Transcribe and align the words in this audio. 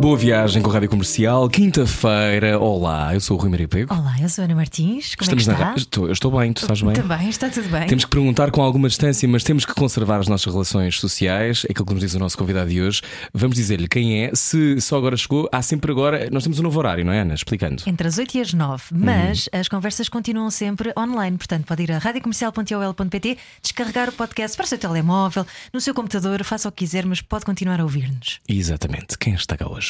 Boa 0.00 0.16
viagem 0.16 0.62
com 0.62 0.70
a 0.70 0.72
Rádio 0.72 0.88
Comercial, 0.88 1.46
quinta-feira. 1.50 2.58
Olá, 2.58 3.12
eu 3.12 3.20
sou 3.20 3.36
o 3.36 3.40
Rui 3.40 3.50
Maria 3.50 3.68
Pego. 3.68 3.92
Olá, 3.94 4.16
eu 4.18 4.30
sou 4.30 4.40
a 4.40 4.44
Ana 4.46 4.54
Martins. 4.54 5.14
Como 5.14 5.24
Estamos 5.24 5.46
é 5.46 5.50
na 5.52 5.56
que 5.58 5.62
está? 5.62 5.74
estou, 5.76 6.06
eu 6.06 6.12
estou 6.14 6.30
bem, 6.38 6.50
tu 6.54 6.62
estás 6.62 6.80
bem? 6.80 6.94
Também, 6.94 7.28
está 7.28 7.50
tudo 7.50 7.68
bem. 7.68 7.86
Temos 7.86 8.06
que 8.06 8.10
perguntar 8.10 8.50
com 8.50 8.62
alguma 8.62 8.88
distância, 8.88 9.28
mas 9.28 9.44
temos 9.44 9.66
que 9.66 9.74
conservar 9.74 10.18
as 10.20 10.26
nossas 10.26 10.50
relações 10.50 10.98
sociais. 10.98 11.66
É 11.68 11.72
aquilo 11.72 11.84
que 11.84 11.92
nos 11.92 12.00
diz 12.02 12.14
o 12.14 12.18
nosso 12.18 12.38
convidado 12.38 12.70
de 12.70 12.80
hoje. 12.80 13.02
Vamos 13.34 13.56
dizer-lhe 13.56 13.86
quem 13.86 14.24
é. 14.24 14.34
Se 14.34 14.80
só 14.80 14.96
agora 14.96 15.18
chegou, 15.18 15.46
há 15.52 15.60
sempre 15.60 15.92
agora. 15.92 16.30
Nós 16.30 16.44
temos 16.44 16.58
um 16.58 16.62
novo 16.62 16.78
horário, 16.78 17.04
não 17.04 17.12
é, 17.12 17.20
Ana? 17.20 17.34
Explicando. 17.34 17.82
Entre 17.86 18.08
as 18.08 18.16
8 18.16 18.38
e 18.38 18.40
as 18.40 18.54
9, 18.54 18.82
Uhum. 18.92 19.00
mas 19.04 19.50
as 19.52 19.68
conversas 19.68 20.08
continuam 20.08 20.50
sempre 20.50 20.94
online. 20.98 21.36
Portanto, 21.36 21.66
pode 21.66 21.82
ir 21.82 21.92
a 21.92 21.98
radiocomercial.ol.pt, 21.98 23.36
descarregar 23.62 24.08
o 24.08 24.12
podcast 24.12 24.56
para 24.56 24.64
o 24.64 24.66
seu 24.66 24.78
telemóvel, 24.78 25.46
no 25.74 25.80
seu 25.80 25.92
computador, 25.92 26.42
faça 26.42 26.70
o 26.70 26.72
que 26.72 26.84
quiser, 26.86 27.04
mas 27.04 27.20
pode 27.20 27.44
continuar 27.44 27.78
a 27.80 27.82
ouvir-nos. 27.82 28.40
Exatamente. 28.48 29.18
Quem 29.18 29.34
está 29.34 29.58
cá 29.58 29.68
hoje? 29.70 29.89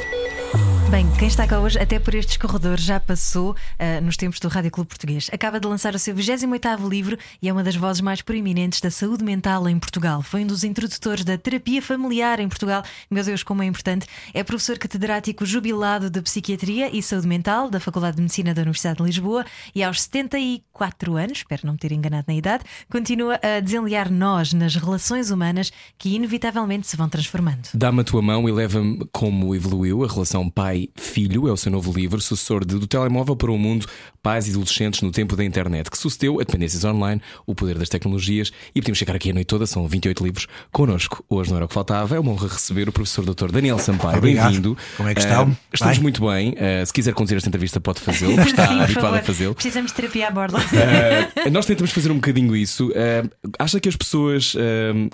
Bem, 0.91 1.09
quem 1.17 1.29
está 1.29 1.47
cá 1.47 1.57
hoje, 1.57 1.79
até 1.79 1.97
por 1.99 2.13
estes 2.13 2.35
corredores, 2.35 2.83
já 2.83 2.99
passou 2.99 3.55
ah, 3.79 4.01
nos 4.01 4.17
tempos 4.17 4.41
do 4.41 4.49
Rádio 4.49 4.69
Clube 4.69 4.89
Português. 4.89 5.29
Acaba 5.31 5.57
de 5.57 5.65
lançar 5.65 5.95
o 5.95 5.99
seu 5.99 6.13
28 6.13 6.85
livro 6.85 7.17
e 7.41 7.47
é 7.47 7.53
uma 7.53 7.63
das 7.63 7.77
vozes 7.77 8.01
mais 8.01 8.21
proeminentes 8.21 8.81
da 8.81 8.91
saúde 8.91 9.23
mental 9.23 9.69
em 9.69 9.79
Portugal. 9.79 10.21
Foi 10.21 10.43
um 10.43 10.47
dos 10.47 10.65
introdutores 10.65 11.23
da 11.23 11.37
terapia 11.37 11.81
familiar 11.81 12.41
em 12.41 12.49
Portugal. 12.49 12.83
Meu 13.09 13.23
Deus, 13.23 13.41
como 13.41 13.63
é 13.63 13.65
importante. 13.67 14.05
É 14.33 14.43
professor 14.43 14.77
catedrático 14.77 15.45
jubilado 15.45 16.09
de 16.09 16.21
Psiquiatria 16.21 16.93
e 16.93 17.01
Saúde 17.01 17.25
Mental 17.25 17.69
da 17.69 17.79
Faculdade 17.79 18.17
de 18.17 18.23
Medicina 18.23 18.53
da 18.53 18.61
Universidade 18.61 18.97
de 18.97 19.03
Lisboa 19.03 19.45
e 19.73 19.81
aos 19.81 20.01
74 20.01 21.15
anos, 21.15 21.37
espero 21.37 21.61
não 21.63 21.71
me 21.71 21.79
ter 21.79 21.93
enganado 21.93 22.25
na 22.27 22.33
idade, 22.33 22.65
continua 22.91 23.39
a 23.41 23.61
desenliar 23.61 24.11
nós 24.11 24.51
nas 24.51 24.75
relações 24.75 25.31
humanas 25.31 25.71
que 25.97 26.13
inevitavelmente 26.15 26.85
se 26.85 26.97
vão 26.97 27.07
transformando. 27.07 27.69
Dá-me 27.73 28.01
a 28.01 28.03
tua 28.03 28.21
mão 28.21 28.49
e 28.49 28.51
leva-me 28.51 29.07
como 29.13 29.55
evoluiu 29.55 30.03
a 30.03 30.07
relação 30.09 30.49
pai-filho. 30.87 31.47
É 31.47 31.51
o 31.51 31.57
seu 31.57 31.71
novo 31.71 31.91
livro, 31.91 32.19
sucessor 32.21 32.65
de 32.65 32.77
Do 32.79 32.87
Telemóvel 32.87 33.35
para 33.35 33.51
o 33.51 33.57
Mundo, 33.57 33.85
Pais 34.21 34.47
e 34.47 34.51
Adolescentes 34.51 35.01
no 35.01 35.11
Tempo 35.11 35.35
da 35.35 35.43
Internet, 35.43 35.89
que 35.89 35.97
sucedeu 35.97 36.39
a 36.39 36.43
dependências 36.43 36.83
online, 36.83 37.21
o 37.45 37.53
poder 37.55 37.77
das 37.77 37.89
tecnologias 37.89 38.51
e 38.73 38.81
podemos 38.81 38.97
chegar 38.97 39.15
aqui 39.15 39.31
a 39.31 39.33
noite 39.33 39.47
toda, 39.47 39.65
são 39.65 39.87
28 39.87 40.23
livros, 40.23 40.47
connosco. 40.71 41.23
Hoje 41.29 41.49
não 41.49 41.57
era 41.57 41.65
o 41.65 41.67
que 41.67 41.73
faltava, 41.73 42.15
é 42.15 42.19
uma 42.19 42.31
honra 42.31 42.47
receber 42.47 42.87
o 42.87 42.91
professor 42.91 43.25
Dr. 43.25 43.51
Daniel 43.51 43.79
Sampaio. 43.79 44.21
Bem-vindo. 44.21 44.77
Como 44.97 45.09
é 45.09 45.15
que 45.15 45.21
Ah, 45.21 45.23
estão? 45.23 45.57
estamos 45.73 45.97
muito 45.99 46.25
bem. 46.27 46.55
Ah, 46.57 46.85
se 46.85 46.93
quiser 46.93 47.13
conduzir 47.13 47.37
esta 47.37 47.49
entrevista, 47.49 47.79
pode 47.79 47.99
fazê-lo, 47.99 48.35
porque 48.35 48.51
está 48.51 48.67
Sim, 48.67 48.79
habituado 48.81 49.15
a 49.15 49.21
fazê-lo. 49.23 49.53
Precisamos 49.55 49.91
de 49.91 49.95
terapia 49.95 50.27
à 50.27 50.31
borda. 50.31 50.57
Uh, 50.57 51.49
nós 51.51 51.65
tentamos 51.65 51.91
fazer 51.91 52.11
um 52.11 52.15
bocadinho 52.15 52.55
isso. 52.55 52.89
Uh, 52.89 53.29
acha 53.59 53.79
que 53.79 53.89
as 53.89 53.95
pessoas 53.95 54.53
uh, 54.55 54.59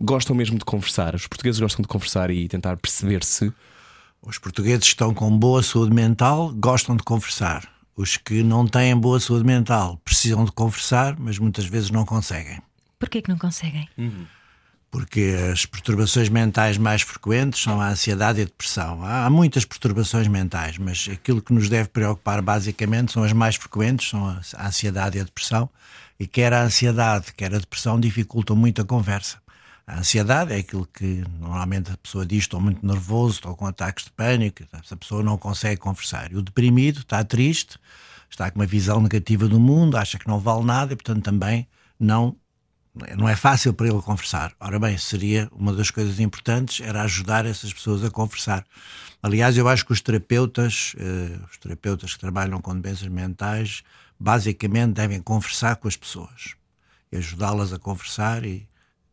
gostam 0.02 0.36
mesmo 0.36 0.58
de 0.58 0.66
conversar? 0.66 1.16
Os 1.16 1.28
portugueses 1.28 1.60
gostam 1.60 1.82
de 1.82 1.88
conversar 1.88 2.30
e 2.30 2.48
tentar 2.48 2.78
perceber-se? 2.78 3.52
Os 4.28 4.38
portugueses 4.38 4.82
que 4.82 4.88
estão 4.88 5.14
com 5.14 5.40
boa 5.40 5.64
saúde 5.64 5.94
mental 5.94 6.52
gostam 6.54 6.98
de 6.98 7.04
conversar. 7.04 7.66
Os 7.96 8.18
que 8.18 8.44
não 8.44 8.68
têm 8.68 8.94
boa 8.94 9.22
saúde 9.22 9.46
mental 9.46 10.02
precisam 10.04 10.44
de 10.44 10.52
conversar, 10.52 11.16
mas 11.18 11.40
muitas 11.40 11.64
vezes 11.64 11.92
não 11.92 12.04
conseguem. 12.04 12.62
Porquê 13.00 13.22
que 13.22 13.30
não 13.30 13.38
conseguem? 13.38 13.88
Porque 14.92 15.34
as 15.50 15.66
perturbações 15.66 16.28
mentais 16.28 16.78
mais 16.78 17.04
frequentes 17.04 17.64
são 17.64 17.80
a 17.80 17.88
ansiedade 17.88 18.40
e 18.40 18.42
a 18.42 18.46
depressão. 18.46 19.00
Há 19.02 19.30
muitas 19.30 19.64
perturbações 19.64 20.28
mentais, 20.28 20.78
mas 20.78 21.08
aquilo 21.10 21.42
que 21.42 21.54
nos 21.54 21.70
deve 21.70 21.88
preocupar 21.88 22.42
basicamente 22.42 23.14
são 23.14 23.24
as 23.24 23.32
mais 23.32 23.56
frequentes, 23.56 24.10
são 24.10 24.28
a 24.28 24.42
a 24.56 24.68
ansiedade 24.68 25.18
e 25.18 25.22
a 25.22 25.24
depressão. 25.24 25.70
E 26.20 26.28
quer 26.28 26.52
a 26.52 26.64
ansiedade, 26.64 27.32
quer 27.34 27.56
a 27.56 27.60
depressão 27.60 27.98
dificultam 27.98 28.58
muito 28.58 28.82
a 28.82 28.86
conversa. 28.86 29.38
A 29.88 30.00
ansiedade 30.00 30.54
é 30.54 30.58
aquilo 30.58 30.86
que 30.86 31.24
normalmente 31.40 31.90
a 31.92 31.98
pessoa 31.98 32.26
diz: 32.26 32.40
estou 32.40 32.60
muito 32.60 32.86
nervoso, 32.86 33.36
estou 33.36 33.56
com 33.56 33.66
ataques 33.66 34.04
de 34.04 34.12
pânico, 34.12 34.64
essa 34.74 34.98
pessoa 34.98 35.24
não 35.24 35.38
consegue 35.38 35.80
conversar. 35.80 36.30
E 36.32 36.36
o 36.36 36.42
deprimido 36.42 37.00
está 37.00 37.24
triste, 37.24 37.80
está 38.30 38.52
com 38.52 38.60
uma 38.60 38.66
visão 38.66 39.00
negativa 39.02 39.48
do 39.48 39.60
mundo, 39.62 39.96
acha 39.96 40.20
que 40.20 40.28
não 40.28 40.40
vale 40.40 40.66
nada 40.66 40.92
e, 40.92 40.96
portanto, 40.98 41.24
também 41.24 41.66
não 41.98 42.36
não 43.16 43.30
é 43.30 43.36
fácil 43.36 43.74
para 43.74 43.88
ele 43.88 44.02
conversar. 44.02 44.54
Ora 44.60 44.80
bem, 44.80 44.98
seria 44.98 45.48
uma 45.52 45.72
das 45.72 45.92
coisas 45.92 46.20
importantes 46.20 46.82
era 46.82 47.04
ajudar 47.04 47.46
essas 47.46 47.72
pessoas 47.72 48.04
a 48.04 48.10
conversar. 48.10 48.66
Aliás, 49.22 49.56
eu 49.56 49.68
acho 49.68 49.86
que 49.86 49.94
os 49.94 50.02
terapeutas, 50.02 50.96
eh, 50.98 51.38
os 51.50 51.58
terapeutas 51.58 52.14
que 52.14 52.20
trabalham 52.20 52.60
com 52.60 52.80
doenças 52.80 53.08
mentais, 53.08 53.84
basicamente 54.20 54.94
devem 54.94 55.22
conversar 55.22 55.76
com 55.76 55.88
as 55.88 55.96
pessoas 55.96 56.56
e 57.12 57.18
ajudá-las 57.18 57.72
a 57.72 57.78
conversar 57.78 58.44
e 58.44 58.68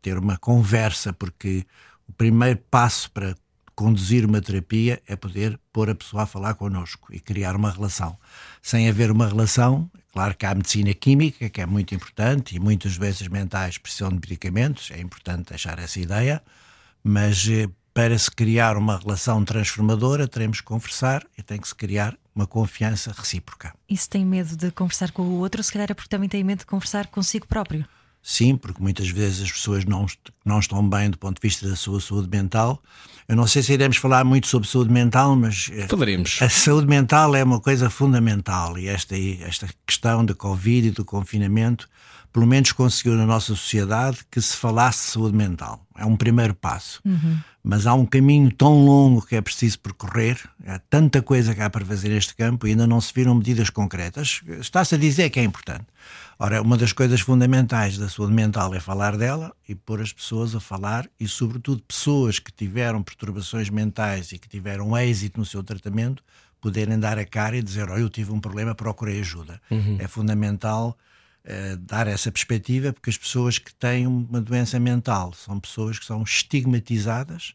ter 0.04 0.18
uma 0.18 0.36
conversa, 0.36 1.14
porque 1.14 1.64
o 2.06 2.12
primeiro 2.12 2.58
passo 2.70 3.10
para 3.10 3.34
conduzir 3.74 4.24
uma 4.26 4.40
terapia 4.40 5.02
é 5.08 5.16
poder 5.16 5.58
pôr 5.72 5.88
a 5.88 5.94
pessoa 5.94 6.24
a 6.24 6.26
falar 6.26 6.54
connosco 6.54 7.12
e 7.12 7.18
criar 7.18 7.56
uma 7.56 7.70
relação. 7.70 8.16
Sem 8.62 8.86
haver 8.86 9.10
uma 9.10 9.26
relação, 9.26 9.90
claro 10.12 10.36
que 10.36 10.44
há 10.44 10.50
a 10.50 10.54
medicina 10.54 10.92
química, 10.92 11.48
que 11.48 11.60
é 11.60 11.66
muito 11.66 11.94
importante, 11.94 12.54
e 12.54 12.60
muitas 12.60 12.98
doenças 12.98 13.26
mentais 13.28 13.78
precisam 13.78 14.10
de 14.10 14.16
medicamentos, 14.16 14.90
é 14.90 15.00
importante 15.00 15.48
deixar 15.48 15.78
essa 15.78 15.98
ideia, 15.98 16.42
mas 17.02 17.48
eh, 17.48 17.66
para 17.94 18.16
se 18.18 18.30
criar 18.30 18.76
uma 18.76 18.98
relação 18.98 19.42
transformadora, 19.42 20.28
teremos 20.28 20.60
que 20.60 20.66
conversar 20.66 21.24
e 21.36 21.42
tem 21.42 21.58
que 21.58 21.66
se 21.66 21.74
criar 21.74 22.14
uma 22.34 22.46
confiança 22.46 23.10
recíproca. 23.10 23.72
E 23.88 23.96
se 23.96 24.08
tem 24.08 24.24
medo 24.24 24.54
de 24.54 24.70
conversar 24.70 25.12
com 25.12 25.22
o 25.22 25.38
outro, 25.38 25.62
se 25.62 25.72
calhar 25.72 25.90
é 25.90 25.94
porque 25.94 26.10
também 26.10 26.28
tem 26.28 26.44
medo 26.44 26.58
de 26.58 26.66
conversar 26.66 27.06
consigo 27.06 27.46
próprio. 27.46 27.86
Sim, 28.26 28.56
porque 28.56 28.82
muitas 28.82 29.10
vezes 29.10 29.42
as 29.42 29.52
pessoas 29.52 29.84
não, 29.84 30.06
não 30.46 30.58
estão 30.58 30.88
bem 30.88 31.10
do 31.10 31.18
ponto 31.18 31.36
de 31.38 31.46
vista 31.46 31.68
da 31.68 31.76
sua 31.76 32.00
saúde 32.00 32.26
mental. 32.30 32.82
Eu 33.28 33.36
não 33.36 33.46
sei 33.46 33.62
se 33.62 33.74
iremos 33.74 33.98
falar 33.98 34.24
muito 34.24 34.46
sobre 34.46 34.66
saúde 34.66 34.90
mental, 34.90 35.36
mas 35.36 35.70
eh, 35.70 35.86
Falaremos. 35.86 36.40
a 36.40 36.48
saúde 36.48 36.86
mental 36.86 37.36
é 37.36 37.44
uma 37.44 37.60
coisa 37.60 37.90
fundamental 37.90 38.78
e 38.78 38.88
esta, 38.88 39.14
esta 39.18 39.68
questão 39.86 40.24
da 40.24 40.34
Covid 40.34 40.88
e 40.88 40.90
do 40.90 41.04
confinamento, 41.04 41.86
pelo 42.34 42.48
menos 42.48 42.72
conseguiu 42.72 43.14
na 43.14 43.24
nossa 43.24 43.54
sociedade 43.54 44.18
que 44.28 44.42
se 44.42 44.56
falasse 44.56 45.06
de 45.06 45.12
saúde 45.12 45.36
mental. 45.36 45.86
É 45.96 46.04
um 46.04 46.16
primeiro 46.16 46.52
passo. 46.52 47.00
Mas 47.62 47.86
há 47.86 47.94
um 47.94 48.04
caminho 48.04 48.50
tão 48.50 48.84
longo 48.84 49.24
que 49.24 49.36
é 49.36 49.40
preciso 49.40 49.78
percorrer, 49.78 50.36
há 50.66 50.80
tanta 50.80 51.22
coisa 51.22 51.54
que 51.54 51.60
há 51.60 51.70
para 51.70 51.84
fazer 51.84 52.08
neste 52.08 52.34
campo 52.34 52.66
e 52.66 52.70
ainda 52.70 52.88
não 52.88 53.00
se 53.00 53.12
viram 53.14 53.36
medidas 53.36 53.70
concretas. 53.70 54.42
Está-se 54.60 54.96
a 54.96 54.98
dizer 54.98 55.30
que 55.30 55.38
é 55.38 55.44
importante. 55.44 55.84
Ora, 56.36 56.60
uma 56.60 56.76
das 56.76 56.92
coisas 56.92 57.20
fundamentais 57.20 57.96
da 57.96 58.08
saúde 58.08 58.32
mental 58.32 58.74
é 58.74 58.80
falar 58.80 59.16
dela 59.16 59.54
e 59.68 59.76
pôr 59.76 60.00
as 60.00 60.12
pessoas 60.12 60.56
a 60.56 60.60
falar 60.60 61.08
e, 61.20 61.28
sobretudo, 61.28 61.84
pessoas 61.86 62.40
que 62.40 62.50
tiveram 62.50 63.00
perturbações 63.00 63.70
mentais 63.70 64.32
e 64.32 64.38
que 64.40 64.48
tiveram 64.48 64.98
êxito 64.98 65.38
no 65.38 65.46
seu 65.46 65.62
tratamento 65.62 66.20
poderem 66.60 66.98
dar 66.98 67.16
a 67.16 67.24
cara 67.24 67.56
e 67.56 67.62
dizer: 67.62 67.88
Olha, 67.88 68.00
eu 68.00 68.10
tive 68.10 68.32
um 68.32 68.40
problema, 68.40 68.74
procurei 68.74 69.20
ajuda. 69.20 69.60
É 70.00 70.08
fundamental 70.08 70.98
eh, 71.44 71.76
dar 71.76 72.06
essa 72.06 72.32
perspectiva 72.32 72.92
porque 72.92 73.10
as 73.10 73.18
pessoas 73.18 73.58
que 73.58 73.74
têm 73.74 74.06
uma 74.06 74.40
doença 74.40 74.80
mental 74.80 75.34
são 75.34 75.60
pessoas 75.60 75.98
que 75.98 76.06
são 76.06 76.22
estigmatizadas, 76.22 77.52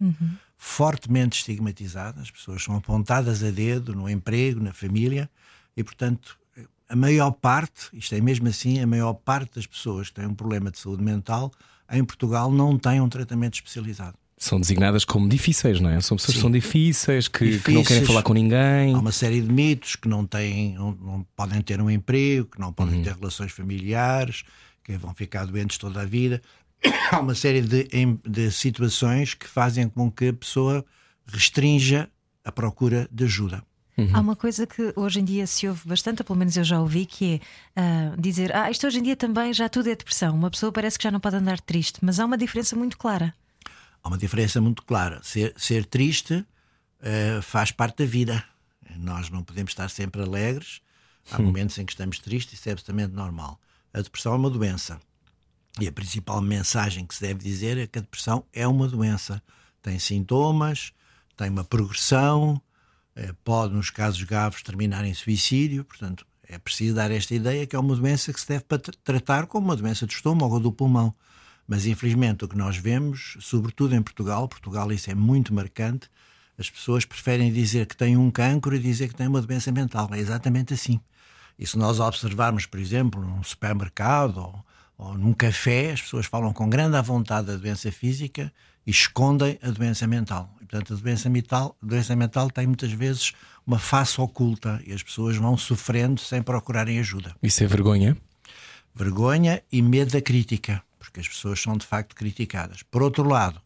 fortemente 0.56 1.40
estigmatizadas, 1.40 2.24
as 2.24 2.32
pessoas 2.32 2.64
são 2.64 2.76
apontadas 2.76 3.44
a 3.44 3.50
dedo 3.50 3.96
no 3.96 4.08
emprego, 4.08 4.62
na 4.62 4.74
família 4.74 5.28
e, 5.76 5.84
portanto, 5.84 6.38
a 6.88 6.96
maior 6.96 7.32
parte, 7.32 7.90
isto 7.94 8.14
é 8.14 8.22
mesmo 8.22 8.48
assim, 8.48 8.80
a 8.80 8.86
maior 8.86 9.14
parte 9.14 9.56
das 9.56 9.66
pessoas 9.66 10.10
que 10.10 10.16
têm 10.16 10.28
um 10.28 10.36
problema 10.36 10.70
de 10.70 10.78
saúde 10.78 11.04
mental 11.04 11.52
em 11.92 12.04
Portugal 12.04 12.52
não 12.52 12.78
têm 12.78 13.02
um 13.02 13.10
tratamento 13.10 13.56
especializado. 13.56 14.19
São 14.42 14.58
designadas 14.58 15.04
como 15.04 15.28
difíceis, 15.28 15.82
não 15.82 15.90
é? 15.90 16.00
São 16.00 16.16
pessoas 16.16 16.32
que 16.34 16.40
Sim. 16.40 16.42
são 16.44 16.52
difíceis, 16.52 17.28
que, 17.28 17.60
que 17.60 17.72
não 17.72 17.84
querem 17.84 17.84
Difíceis. 17.84 18.08
falar 18.08 18.24
com 18.24 18.34
ninguém. 18.34 18.96
Há 18.96 18.98
uma 18.98 19.12
série 19.12 19.42
de 19.42 19.52
mitos 19.52 19.98
que 19.98 20.08
não 20.08 20.26
têm, 20.26 20.76
não, 20.76 20.92
não 20.94 21.28
podem 21.36 21.62
ter 21.62 21.82
um 21.82 21.92
emprego, 21.92 22.46
que 22.46 22.60
não 22.60 22.72
podem 22.72 23.04
ter 23.04 23.14
relações 23.14 23.52
familiares, 23.52 24.44
que 24.82 24.98
vão 24.98 25.14
ficar 25.14 25.46
doentes 25.46 25.78
toda 25.78 26.02
a 26.02 26.06
vida. 26.06 26.42
Há 27.12 27.20
uma 27.20 27.36
série 27.36 27.62
de, 27.62 27.86
de 28.26 28.50
situações 28.50 29.34
que 29.34 29.46
fazem 29.46 29.90
com 29.90 30.10
que 30.10 30.30
a 30.30 30.34
pessoa 30.34 30.86
restrinja 31.28 32.10
a 32.46 32.52
procura 32.52 33.10
de 33.12 33.26
ajuda. 33.26 33.62
Há 34.14 34.22
uma 34.22 34.38
coisa 34.38 34.66
que 34.66 34.94
hoje 34.96 35.20
em 35.20 35.26
dia 35.26 35.46
se 35.46 35.68
ouve 35.68 35.82
bastante, 35.86 36.22
ou 36.22 36.26
pelo 36.26 36.40
menos 36.40 36.56
eu 36.56 36.64
já 36.64 36.80
ouvi, 36.80 37.06
que 37.06 37.42
é 37.76 37.82
ah, 37.82 38.16
dizer: 38.18 38.56
Ah, 38.56 38.72
isto 38.72 38.88
hoje 38.88 39.00
em 39.00 39.04
dia 39.04 39.16
também 39.18 39.54
já 39.54 39.68
tudo 39.68 39.90
é 39.90 39.96
depressão. 39.96 40.34
Uma 40.34 40.50
pessoa 40.50 40.72
parece 40.72 40.98
que 40.98 41.04
já 41.04 41.12
não 41.12 41.20
pode 41.20 41.36
andar 41.36 41.60
triste, 41.60 42.00
mas 42.02 42.18
há 42.18 42.26
uma 42.26 42.38
diferença 42.38 42.78
muito 42.78 42.98
clara. 42.98 43.34
Há 44.04 44.08
uma 44.08 44.18
diferença 44.18 44.62
muito 44.62 44.84
clara. 44.84 45.20
Ser, 45.24 45.54
ser 45.58 45.86
triste 45.86 46.34
uh, 46.34 47.42
faz 47.42 47.72
parte 47.72 47.98
da 47.98 48.06
vida. 48.06 48.44
Nós 48.98 49.30
não 49.30 49.44
podemos 49.44 49.72
estar 49.72 49.90
sempre 49.90 50.22
alegres. 50.22 50.82
Há 51.32 51.40
momentos 51.40 51.78
em 51.78 51.86
que 51.86 51.92
estamos 51.92 52.20
tristes, 52.20 52.60
isso 52.60 52.70
é 52.70 52.72
absolutamente 52.72 53.14
normal. 53.14 53.60
A 53.94 54.02
depressão 54.02 54.34
é 54.34 54.36
uma 54.36 54.50
doença. 54.50 55.00
E 55.80 55.88
a 55.88 55.92
principal 55.92 56.42
mensagem 56.42 57.06
que 57.06 57.14
se 57.14 57.22
deve 57.22 57.44
dizer 57.44 57.78
é 57.78 57.88
que 57.88 58.00
a 58.00 58.02
depressão 58.02 58.44
é 58.52 58.68
uma 58.68 58.88
doença. 58.88 59.42
Tem 59.82 60.00
sintomas, 60.00 60.92
tem 61.38 61.50
uma 61.50 61.64
progressão, 61.64 62.62
eh, 63.16 63.34
pode, 63.44 63.74
nos 63.74 63.90
casos 63.90 64.24
graves, 64.24 64.64
terminar 64.64 65.06
em 65.06 65.14
suicídio. 65.14 65.86
Portanto, 65.86 66.26
é 66.44 66.58
preciso 66.58 66.96
dar 66.96 67.12
esta 67.12 67.34
ideia 67.36 67.68
que 67.68 67.76
é 67.76 67.80
uma 67.80 67.96
doença 67.96 68.34
que 68.34 68.42
se 68.42 68.48
deve 68.48 68.66
tratar 69.04 69.46
como 69.46 69.68
uma 69.68 69.76
doença 69.76 70.06
do 70.06 70.12
estômago 70.12 70.56
ou 70.56 70.60
do 70.60 70.72
pulmão. 70.72 71.14
Mas, 71.70 71.86
infelizmente, 71.86 72.44
o 72.44 72.48
que 72.48 72.58
nós 72.58 72.78
vemos, 72.78 73.38
sobretudo 73.40 73.94
em 73.94 74.02
Portugal, 74.02 74.48
Portugal 74.48 74.92
isso 74.92 75.12
é 75.12 75.14
muito 75.14 75.54
marcante, 75.54 76.10
as 76.58 76.68
pessoas 76.68 77.06
preferem 77.06 77.54
dizer 77.54 77.86
que 77.86 77.96
têm 77.96 78.18
um 78.18 78.32
cancro 78.32 78.76
e 78.76 78.80
dizer 78.80 79.08
que 79.08 79.14
têm 79.14 79.28
uma 79.28 79.40
doença 79.40 79.72
mental. 79.72 80.10
É 80.12 80.18
exatamente 80.18 80.74
assim. 80.74 81.00
E 81.60 81.68
se 81.68 81.78
nós 81.78 82.00
observarmos, 82.00 82.66
por 82.66 82.80
exemplo, 82.80 83.22
num 83.22 83.44
supermercado 83.44 84.38
ou, 84.40 84.66
ou 84.98 85.16
num 85.16 85.32
café, 85.32 85.92
as 85.92 86.02
pessoas 86.02 86.26
falam 86.26 86.52
com 86.52 86.68
grande 86.68 86.98
à 86.98 87.04
vontade 87.04 87.46
da 87.46 87.56
doença 87.56 87.92
física 87.92 88.52
e 88.84 88.90
escondem 88.90 89.60
a 89.62 89.70
doença 89.70 90.08
mental. 90.08 90.52
E, 90.56 90.66
portanto, 90.66 90.96
a 90.96 90.98
doença 90.98 91.30
mental, 91.30 91.78
a 91.84 91.86
doença 91.86 92.16
mental 92.16 92.50
tem 92.50 92.66
muitas 92.66 92.92
vezes 92.92 93.34
uma 93.64 93.78
face 93.78 94.20
oculta 94.20 94.82
e 94.88 94.92
as 94.92 95.04
pessoas 95.04 95.38
vão 95.38 95.56
sofrendo 95.56 96.20
sem 96.20 96.42
procurarem 96.42 96.98
ajuda. 96.98 97.36
Isso 97.44 97.64
é 97.64 97.68
vergonha? 97.68 98.18
Vergonha 98.96 99.62
e 99.72 99.84
medo 99.84 100.12
da 100.12 100.22
crítica, 100.22 100.82
porque 101.00 101.20
as 101.20 101.28
pessoas 101.28 101.62
são 101.62 101.76
de 101.78 101.86
facto 101.86 102.16
criticadas. 102.16 102.84
Por 102.84 103.02
outro 103.02 103.28
lado, 103.28 103.60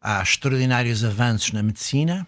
há 0.00 0.22
extraordinários 0.22 1.02
avanços 1.02 1.52
na 1.52 1.62
medicina, 1.62 2.26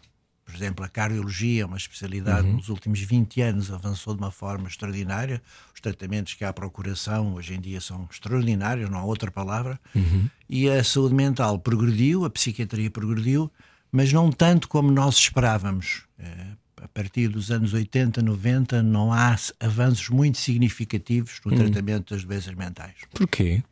por 0.49 0.55
exemplo, 0.55 0.83
a 0.83 0.89
cardiologia, 0.89 1.67
uma 1.67 1.77
especialidade 1.77 2.47
uhum. 2.47 2.55
nos 2.55 2.71
últimos 2.71 2.99
20 3.01 3.43
anos, 3.43 3.71
avançou 3.71 4.15
de 4.15 4.21
uma 4.23 4.31
forma 4.31 4.67
extraordinária. 4.67 5.43
Os 5.75 5.81
tratamentos 5.81 6.33
que 6.33 6.43
há 6.43 6.49
à 6.49 6.53
procuração 6.55 7.35
hoje 7.35 7.53
em 7.53 7.61
dia 7.61 7.83
são 7.83 8.09
extraordinários, 8.11 8.89
não 8.89 8.99
há 8.99 9.05
outra 9.05 9.31
palavra. 9.31 9.79
Uhum. 9.95 10.27
E 10.49 10.67
a 10.71 10.83
saúde 10.83 11.15
mental 11.15 11.59
progrediu, 11.59 12.25
a 12.25 12.31
psiquiatria 12.31 12.91
progrediu, 12.91 13.53
mas 13.93 14.11
não 14.11 14.33
tanto 14.33 14.69
como 14.69 14.91
nós 14.91 15.17
esperávamos. 15.17 16.05
É, 16.19 16.47
a 16.83 16.89
partir 16.89 17.29
dos 17.29 17.51
anos 17.51 17.75
80, 17.75 18.23
90, 18.23 18.83
não 18.83 19.13
há 19.13 19.37
avanços 19.61 20.09
muito 20.09 20.39
significativos 20.39 21.41
no 21.45 21.53
uhum. 21.53 21.59
tratamento 21.59 22.15
das 22.15 22.25
doenças 22.25 22.55
mentais. 22.55 22.95
Porquê? 23.11 23.63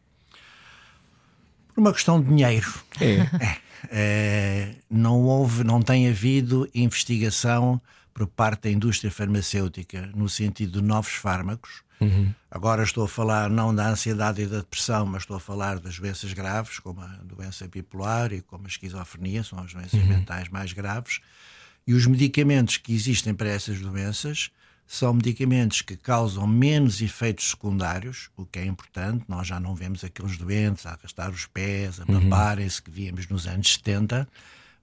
Por 1.76 1.82
uma 1.82 1.92
questão 1.92 2.22
de 2.22 2.28
dinheiro. 2.28 2.72
É. 2.98 3.18
é. 3.44 3.66
É, 3.90 4.74
não 4.90 5.20
houve, 5.20 5.62
não 5.62 5.82
tem 5.82 6.08
havido 6.08 6.68
investigação 6.74 7.80
por 8.14 8.26
parte 8.26 8.62
da 8.62 8.70
indústria 8.70 9.10
farmacêutica 9.10 10.10
no 10.14 10.26
sentido 10.26 10.80
de 10.80 10.86
novos 10.88 11.12
fármacos. 11.12 11.82
Uhum. 12.00 12.32
Agora 12.50 12.82
estou 12.82 13.04
a 13.04 13.08
falar 13.08 13.50
não 13.50 13.74
da 13.74 13.90
ansiedade 13.90 14.40
e 14.40 14.46
da 14.46 14.58
depressão, 14.58 15.04
mas 15.04 15.22
estou 15.22 15.36
a 15.36 15.40
falar 15.40 15.78
das 15.78 15.98
doenças 15.98 16.32
graves, 16.32 16.78
como 16.78 17.02
a 17.02 17.18
doença 17.22 17.68
bipolar 17.68 18.32
e 18.32 18.40
como 18.40 18.64
a 18.64 18.68
esquizofrenia, 18.68 19.44
são 19.44 19.58
as 19.58 19.74
doenças 19.74 20.00
uhum. 20.00 20.06
mentais 20.06 20.48
mais 20.48 20.72
graves. 20.72 21.20
E 21.86 21.92
os 21.92 22.06
medicamentos 22.06 22.78
que 22.78 22.94
existem 22.94 23.34
para 23.34 23.50
essas 23.50 23.78
doenças 23.78 24.50
são 24.86 25.12
medicamentos 25.12 25.82
que 25.82 25.96
causam 25.96 26.46
menos 26.46 27.00
efeitos 27.02 27.50
secundários, 27.50 28.30
o 28.36 28.46
que 28.46 28.60
é 28.60 28.64
importante. 28.64 29.24
Nós 29.28 29.46
já 29.46 29.58
não 29.58 29.74
vemos 29.74 30.04
aqueles 30.04 30.36
doentes 30.36 30.86
a 30.86 30.92
arrastar 30.92 31.30
os 31.30 31.46
pés, 31.46 32.00
a 32.00 32.04
babarem-se 32.04 32.80
que 32.80 32.90
víamos 32.90 33.26
nos 33.28 33.46
anos 33.46 33.72
70, 33.74 34.28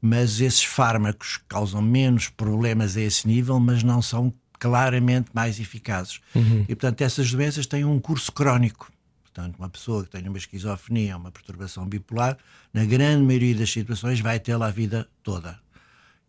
mas 0.02 0.42
esses 0.42 0.64
fármacos 0.64 1.40
causam 1.48 1.82
menos 1.82 2.28
problemas 2.28 2.98
a 2.98 3.02
esse 3.02 3.26
nível, 3.26 3.60
mas 3.60 3.82
não 3.82 4.02
são 4.02 4.34
claramente 4.60 5.30
mais 5.34 5.60
eficazes. 5.60 6.20
Uhum. 6.36 6.66
E, 6.68 6.76
portanto, 6.76 7.02
essas 7.02 7.32
doenças 7.32 7.66
têm 7.66 7.86
um 7.86 8.00
curso 8.00 8.32
crónico. 8.32 8.92
Portanto, 9.24 9.56
uma 9.58 9.70
pessoa 9.70 10.04
que 10.04 10.12
tem 10.12 10.28
uma 10.28 10.38
esquizofrenia, 10.38 11.18
uma 11.18 11.32
perturbação 11.32 11.88
bipolar, 11.88 12.38
na 12.74 12.86
grande 12.86 13.26
maioria 13.26 13.56
das 13.56 13.72
situações 13.72 14.20
vai 14.20 14.40
tê-la 14.40 14.68
a 14.68 14.72
vida 14.72 15.08
toda. 15.24 15.63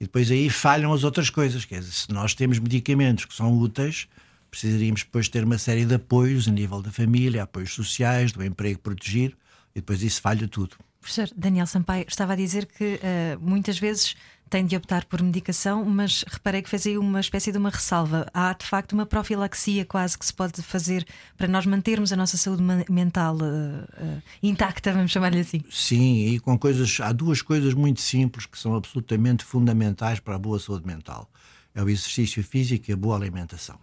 E 0.05 0.07
depois 0.07 0.31
aí 0.31 0.51
falham 0.51 0.93
as 0.93 1.03
outras 1.03 1.31
coisas. 1.31 1.65
Quer 1.65 1.81
dizer, 1.81 1.93
se 1.93 2.13
nós 2.13 2.35
temos 2.35 2.59
medicamentos 2.59 3.25
que 3.25 3.33
são 3.33 3.57
úteis, 3.57 4.07
precisaríamos 4.51 5.03
depois 5.03 5.31
ter 5.31 5.45
uma 5.45 5.57
série 5.57 5.87
de 5.87 5.95
apoios 5.95 6.47
a 6.47 6.51
nível 6.51 6.83
da 6.83 6.93
família, 6.93 7.43
apoios 7.43 7.73
sociais, 7.73 8.31
do 8.31 8.45
emprego 8.45 8.79
protegido, 8.81 9.35
e 9.75 9.81
depois 9.81 10.03
isso 10.03 10.21
falha 10.21 10.47
tudo. 10.47 10.77
Professor 11.01 11.31
Daniel 11.35 11.67
Sampaio 11.67 12.05
estava 12.07 12.35
a 12.35 12.37
dizer 12.37 12.67
que 12.67 13.01
uh, 13.01 13.41
muitas 13.41 13.79
vezes 13.79 14.15
tem 14.49 14.65
de 14.65 14.77
optar 14.77 15.05
por 15.05 15.23
medicação, 15.23 15.85
mas 15.85 16.25
reparei 16.27 16.63
que 16.63 16.71
fez 16.71 16.87
aí 16.87 16.97
uma 16.97 17.21
espécie 17.21 17.51
de 17.51 17.59
uma 17.59 17.71
ressalva. 17.71 18.27
Há 18.33 18.53
de 18.53 18.65
facto 18.65 18.93
uma 18.93 19.07
profilaxia 19.07 19.85
quase 19.85 20.19
que 20.19 20.25
se 20.25 20.33
pode 20.33 20.63
fazer 20.63 21.07
para 21.37 21.49
nós 21.49 21.67
mantermos 21.67 22.13
a 22.13 22.17
nossa 22.17 22.37
saúde 22.37 22.63
mental 22.89 23.37
uh, 23.37 24.05
uh, 24.05 24.23
intacta, 24.43 24.93
vamos 24.93 25.11
chamar-lhe 25.11 25.41
assim. 25.41 25.61
Sim, 25.71 26.27
e 26.27 26.41
com 26.41 26.59
coisas, 26.59 26.99
há 27.01 27.13
duas 27.13 27.43
coisas 27.43 27.75
muito 27.75 28.01
simples 28.01 28.47
que 28.47 28.59
são 28.59 28.75
absolutamente 28.75 29.45
fundamentais 29.45 30.21
para 30.21 30.37
a 30.37 30.39
boa 30.39 30.59
saúde 30.59 30.87
mental: 30.87 31.29
é 31.75 31.83
o 31.83 31.89
exercício 31.89 32.43
físico 32.43 32.91
e 32.91 32.93
a 32.93 32.97
boa 32.97 33.17
alimentação. 33.17 33.79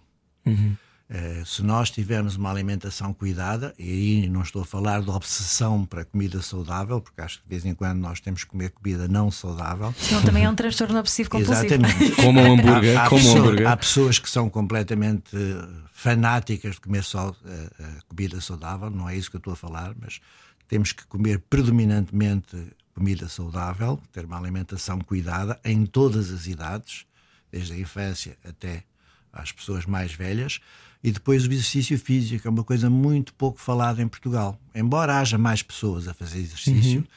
Uhum. 0.45 0.75
Uh, 1.11 1.45
se 1.45 1.61
nós 1.61 1.91
tivermos 1.91 2.37
uma 2.37 2.49
alimentação 2.49 3.13
cuidada, 3.13 3.73
e 3.77 3.83
aí 4.23 4.29
não 4.29 4.43
estou 4.43 4.61
a 4.61 4.65
falar 4.65 5.01
de 5.01 5.09
obsessão 5.09 5.85
para 5.85 6.05
comida 6.05 6.41
saudável, 6.41 7.01
porque 7.01 7.19
acho 7.19 7.39
que 7.39 7.43
de 7.43 7.49
vez 7.49 7.65
em 7.65 7.75
quando 7.75 7.99
nós 7.99 8.21
temos 8.21 8.45
que 8.45 8.49
comer 8.49 8.69
comida 8.69 9.09
não 9.09 9.29
saudável. 9.29 9.93
Senão 9.97 10.21
também 10.21 10.45
é 10.45 10.49
um 10.49 10.55
transtorno 10.55 10.97
obsessivo 10.97 11.29
compulsivo. 11.31 11.65
Exatamente. 11.65 12.11
como 12.15 12.39
um 12.39 12.53
hambúrguer. 12.53 12.97
Há, 12.97 13.03
há, 13.03 13.09
como 13.09 13.21
pessoa, 13.21 13.35
um 13.35 13.41
hambúrguer. 13.41 13.67
há 13.67 13.75
pessoas 13.75 14.19
que 14.19 14.29
são 14.29 14.49
completamente 14.49 15.35
fanáticas 15.91 16.75
de 16.75 16.81
comer 16.81 17.03
só 17.03 17.31
uh, 17.31 17.33
uh, 17.33 18.05
comida 18.07 18.39
saudável, 18.39 18.89
não 18.89 19.09
é 19.09 19.17
isso 19.17 19.29
que 19.29 19.35
eu 19.35 19.39
estou 19.39 19.51
a 19.51 19.57
falar, 19.57 19.93
mas 19.99 20.21
temos 20.69 20.93
que 20.93 21.05
comer 21.07 21.39
predominantemente 21.49 22.55
comida 22.95 23.27
saudável, 23.27 23.99
ter 24.13 24.23
uma 24.23 24.37
alimentação 24.37 24.99
cuidada 25.01 25.59
em 25.65 25.85
todas 25.85 26.31
as 26.31 26.47
idades, 26.47 27.05
desde 27.51 27.73
a 27.73 27.77
infância 27.77 28.37
até 28.47 28.85
às 29.33 29.51
pessoas 29.51 29.85
mais 29.85 30.13
velhas 30.13 30.61
e 31.03 31.11
depois 31.11 31.47
o 31.47 31.51
exercício 31.51 31.97
físico, 31.97 32.47
é 32.47 32.51
uma 32.51 32.63
coisa 32.63 32.89
muito 32.89 33.33
pouco 33.33 33.59
falada 33.59 34.01
em 34.01 34.07
Portugal. 34.07 34.59
Embora 34.73 35.19
haja 35.19 35.37
mais 35.37 35.63
pessoas 35.63 36.07
a 36.07 36.13
fazer 36.13 36.39
exercício, 36.39 36.99
uhum. 36.99 37.07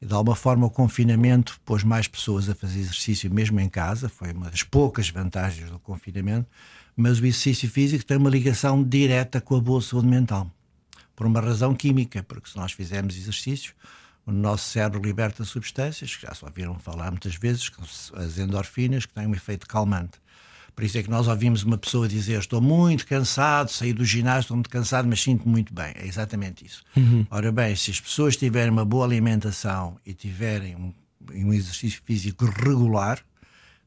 e 0.00 0.06
de 0.06 0.14
alguma 0.14 0.36
forma 0.36 0.66
o 0.66 0.70
confinamento 0.70 1.60
pôs 1.64 1.82
mais 1.82 2.06
pessoas 2.06 2.48
a 2.48 2.54
fazer 2.54 2.80
exercício 2.80 3.32
mesmo 3.32 3.58
em 3.58 3.68
casa, 3.68 4.08
foi 4.08 4.32
uma 4.32 4.50
das 4.50 4.62
poucas 4.62 5.08
vantagens 5.08 5.70
do 5.70 5.78
confinamento, 5.78 6.46
mas 6.96 7.18
o 7.18 7.26
exercício 7.26 7.68
físico 7.68 8.04
tem 8.04 8.16
uma 8.16 8.30
ligação 8.30 8.82
direta 8.82 9.40
com 9.40 9.56
a 9.56 9.60
boa 9.60 9.80
saúde 9.80 10.06
mental. 10.06 10.50
Por 11.16 11.26
uma 11.26 11.40
razão 11.40 11.74
química, 11.74 12.22
porque 12.22 12.48
se 12.48 12.56
nós 12.56 12.72
fizermos 12.72 13.16
exercício, 13.16 13.74
o 14.24 14.30
nosso 14.30 14.68
cérebro 14.68 15.02
liberta 15.02 15.44
substâncias, 15.44 16.14
que 16.14 16.26
já 16.26 16.34
só 16.34 16.46
ouviram 16.46 16.78
falar 16.78 17.10
muitas 17.10 17.34
vezes, 17.34 17.70
as 18.14 18.38
endorfinas, 18.38 19.04
que 19.04 19.12
têm 19.12 19.26
um 19.26 19.34
efeito 19.34 19.66
calmante. 19.66 20.21
Por 20.74 20.84
isso 20.84 20.96
é 20.98 21.02
que 21.02 21.10
nós 21.10 21.28
ouvimos 21.28 21.62
uma 21.62 21.76
pessoa 21.76 22.08
dizer: 22.08 22.38
Estou 22.38 22.60
muito 22.60 23.06
cansado, 23.06 23.70
saí 23.70 23.92
do 23.92 24.04
ginásio, 24.04 24.40
estou 24.40 24.56
muito 24.56 24.70
cansado, 24.70 25.06
mas 25.06 25.20
sinto 25.20 25.48
muito 25.48 25.72
bem. 25.72 25.92
É 25.96 26.06
exatamente 26.06 26.64
isso. 26.64 26.82
Uhum. 26.96 27.26
Ora 27.30 27.52
bem, 27.52 27.76
se 27.76 27.90
as 27.90 28.00
pessoas 28.00 28.36
tiverem 28.36 28.70
uma 28.70 28.84
boa 28.84 29.04
alimentação 29.04 29.98
e 30.04 30.14
tiverem 30.14 30.74
um, 30.76 30.92
um 31.34 31.52
exercício 31.52 32.00
físico 32.04 32.46
regular, 32.46 33.20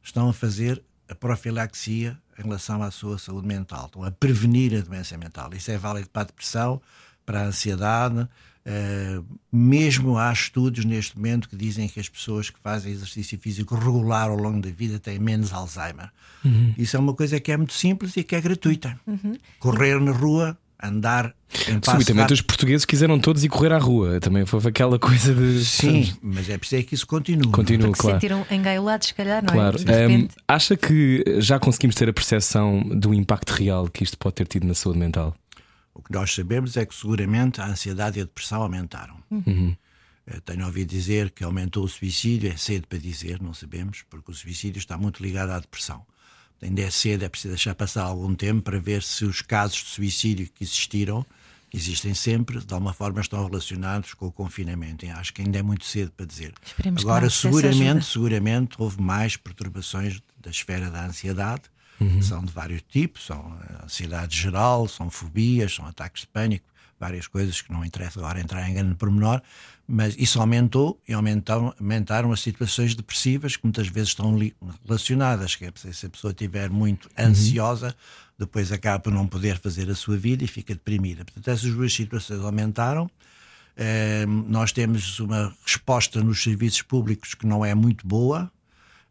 estão 0.04 0.30
a 0.30 0.34
fazer 0.34 0.82
a 1.10 1.16
profilaxia 1.16 2.18
em 2.38 2.44
relação 2.44 2.82
à 2.84 2.92
sua 2.92 3.18
saúde 3.18 3.48
mental, 3.48 3.86
estão 3.86 4.04
a 4.04 4.12
prevenir 4.12 4.78
a 4.78 4.82
doença 4.82 5.18
mental. 5.18 5.54
Isso 5.54 5.72
é 5.72 5.78
válido 5.78 6.10
para 6.10 6.24
a 6.24 6.26
depressão, 6.26 6.82
para 7.26 7.42
a 7.42 7.46
ansiedade, 7.46 8.28
Uh, 8.66 9.24
mesmo 9.52 10.18
há 10.18 10.34
estudos 10.34 10.86
neste 10.86 11.16
momento 11.16 11.48
que 11.48 11.56
dizem 11.56 11.88
que 11.88 12.00
as 12.00 12.10
pessoas 12.10 12.50
que 12.50 12.60
fazem 12.60 12.92
exercício 12.92 13.38
físico 13.38 13.76
regular 13.76 14.30
ao 14.30 14.38
longo 14.38 14.60
da 14.60 14.72
vida 14.72 14.98
têm 14.98 15.20
menos 15.20 15.54
Alzheimer. 15.54 16.10
Uhum. 16.44 16.74
Isso 16.76 16.98
é 16.98 17.00
uma 17.00 17.14
coisa 17.14 17.40
que 17.40 17.52
é 17.52 17.58
muito 17.58 17.74
simples 17.74 18.18
e 18.18 18.24
que 18.24 18.36
é 18.36 18.42
gratuita. 18.42 19.00
Uhum. 19.06 19.36
Correr 19.60 20.00
na 20.02 20.12
rua, 20.12 20.58
andar 20.82 21.34
em 21.70 21.80
passo 21.80 21.92
Subitamente 21.92 22.34
os 22.34 22.42
portugueses 22.42 22.86
quiseram 22.86 23.20
todos 23.20 23.44
ir 23.44 23.50
correr 23.50 23.72
à 23.72 23.78
rua. 23.78 24.20
Também 24.20 24.46
foi 24.46 24.60
aquela 24.66 24.98
coisa 25.00 25.34
de. 25.34 25.64
Sim, 25.64 26.12
mas 26.22 26.50
é 26.50 26.58
preciso 26.58 26.84
que 26.86 26.96
isso 26.96 27.08
continue. 27.08 27.52
Continua, 27.52 27.88
Porque 27.88 28.02
claro. 28.02 28.16
sentiram 28.18 28.46
engaiolados, 28.52 29.08
se 29.08 29.14
calhar, 29.14 29.44
não 29.44 29.54
claro. 29.54 29.80
é? 29.80 29.84
Claro. 29.84 30.12
Um, 30.12 30.28
acha 30.48 30.76
que 30.76 31.24
já 31.38 31.60
conseguimos 31.60 31.96
ter 31.96 32.10
a 32.10 32.14
percepção 32.14 32.82
do 32.82 33.14
impacto 33.14 33.52
real 33.52 33.88
que 33.88 34.04
isto 34.04 34.18
pode 34.18 34.36
ter 34.36 34.48
tido 34.48 34.66
na 34.66 34.74
saúde 34.74 35.00
mental? 35.00 35.36
O 35.96 36.04
que 36.04 36.12
nós 36.12 36.34
sabemos 36.34 36.76
é 36.76 36.86
que 36.86 36.94
seguramente 36.94 37.62
a 37.62 37.68
ansiedade 37.68 38.20
e 38.20 38.22
a 38.22 38.26
depressão 38.26 38.62
aumentaram. 38.62 39.18
Uhum. 39.32 39.76
Eh, 40.28 40.40
tenho 40.42 40.66
ouvido 40.66 40.90
dizer 40.90 41.32
que 41.32 41.44
aumentou 41.44 41.86
o 41.86 41.88
suicídio, 41.88 42.52
é 42.52 42.58
cedo 42.58 42.86
para 42.88 43.00
dizer, 43.00 43.42
não 43.42 43.54
sabemos, 43.54 44.04
porque 44.10 44.30
o 44.30 44.34
suicídio 44.34 44.80
está 44.80 44.98
muito 44.98 45.24
ligado 45.24 45.52
à 45.52 45.60
depressão. 45.60 46.06
Ainda 46.62 46.82
é 46.82 46.90
cedo, 46.90 47.24
é 47.24 47.30
preciso 47.30 47.54
deixar 47.54 47.76
passar 47.76 48.04
algum 48.04 48.34
tempo 48.36 48.62
para 48.62 48.80
ver 48.80 49.04
se 49.04 49.24
os 49.24 49.42
casos 49.42 49.78
de 49.78 49.90
suicídio 49.90 50.50
que 50.54 50.64
existiram 50.64 51.26
existem 51.74 52.14
sempre, 52.14 52.60
de 52.60 52.74
alguma 52.74 52.94
forma 52.94 53.20
estão 53.20 53.46
relacionados 53.46 54.14
com 54.14 54.28
o 54.28 54.32
confinamento. 54.32 55.06
Acho 55.08 55.34
que 55.34 55.42
ainda 55.42 55.60
é 55.60 55.62
muito 55.62 55.86
cedo 55.86 56.12
para 56.12 56.26
dizer. 56.26 56.54
Esperemos 56.66 57.04
que 57.04 57.10
Agora, 57.10 57.28
que 57.28 57.34
seguramente, 57.34 58.06
seguramente 58.06 58.76
houve 58.80 59.02
mais 59.02 59.36
perturbações 59.36 60.22
da 60.42 60.50
esfera 60.50 60.90
da 60.90 61.06
ansiedade. 61.06 61.64
São 62.22 62.44
de 62.44 62.52
vários 62.52 62.82
tipos, 62.82 63.26
são 63.26 63.58
eh, 63.62 63.86
ansiedade 63.86 64.38
geral, 64.38 64.88
são 64.88 65.10
fobias, 65.10 65.76
são 65.76 65.86
ataques 65.86 66.22
de 66.22 66.28
pânico, 66.28 66.66
várias 67.00 67.28
coisas 67.28 67.62
que 67.62 67.72
não 67.72 67.86
interessa 67.86 68.20
agora 68.20 68.40
entrar 68.40 68.68
em 68.70 68.74
grande 68.74 68.96
pormenor, 68.96 69.42
mas 69.88 70.16
isso 70.18 70.40
aumentou 70.40 71.00
e 71.08 71.14
aumentaram, 71.14 71.74
aumentaram 71.80 72.32
as 72.32 72.40
situações 72.40 72.96
depressivas 72.96 73.56
que 73.56 73.64
muitas 73.64 73.88
vezes 73.88 74.10
estão 74.10 74.38
relacionadas, 74.86 75.56
que 75.56 75.66
é 75.66 75.72
se 75.76 76.06
a 76.06 76.10
pessoa 76.10 76.32
estiver 76.32 76.70
muito 76.70 77.10
ansiosa, 77.18 77.96
depois 78.38 78.72
acaba 78.72 79.00
por 79.00 79.14
não 79.14 79.28
poder 79.28 79.60
fazer 79.60 79.90
a 79.90 79.96
sua 79.96 80.18
vida 80.18 80.44
e 80.44 80.48
fica 80.48 80.74
deprimida. 80.74 81.24
Portanto, 81.24 81.48
essas 81.48 81.72
duas 81.72 81.94
situações 81.94 82.42
aumentaram. 82.42 83.10
Eh, 83.78 84.26
nós 84.26 84.72
temos 84.72 85.20
uma 85.20 85.54
resposta 85.66 86.22
nos 86.22 86.42
serviços 86.42 86.82
públicos 86.82 87.34
que 87.34 87.46
não 87.46 87.64
é 87.64 87.74
muito 87.76 88.08
boa. 88.08 88.52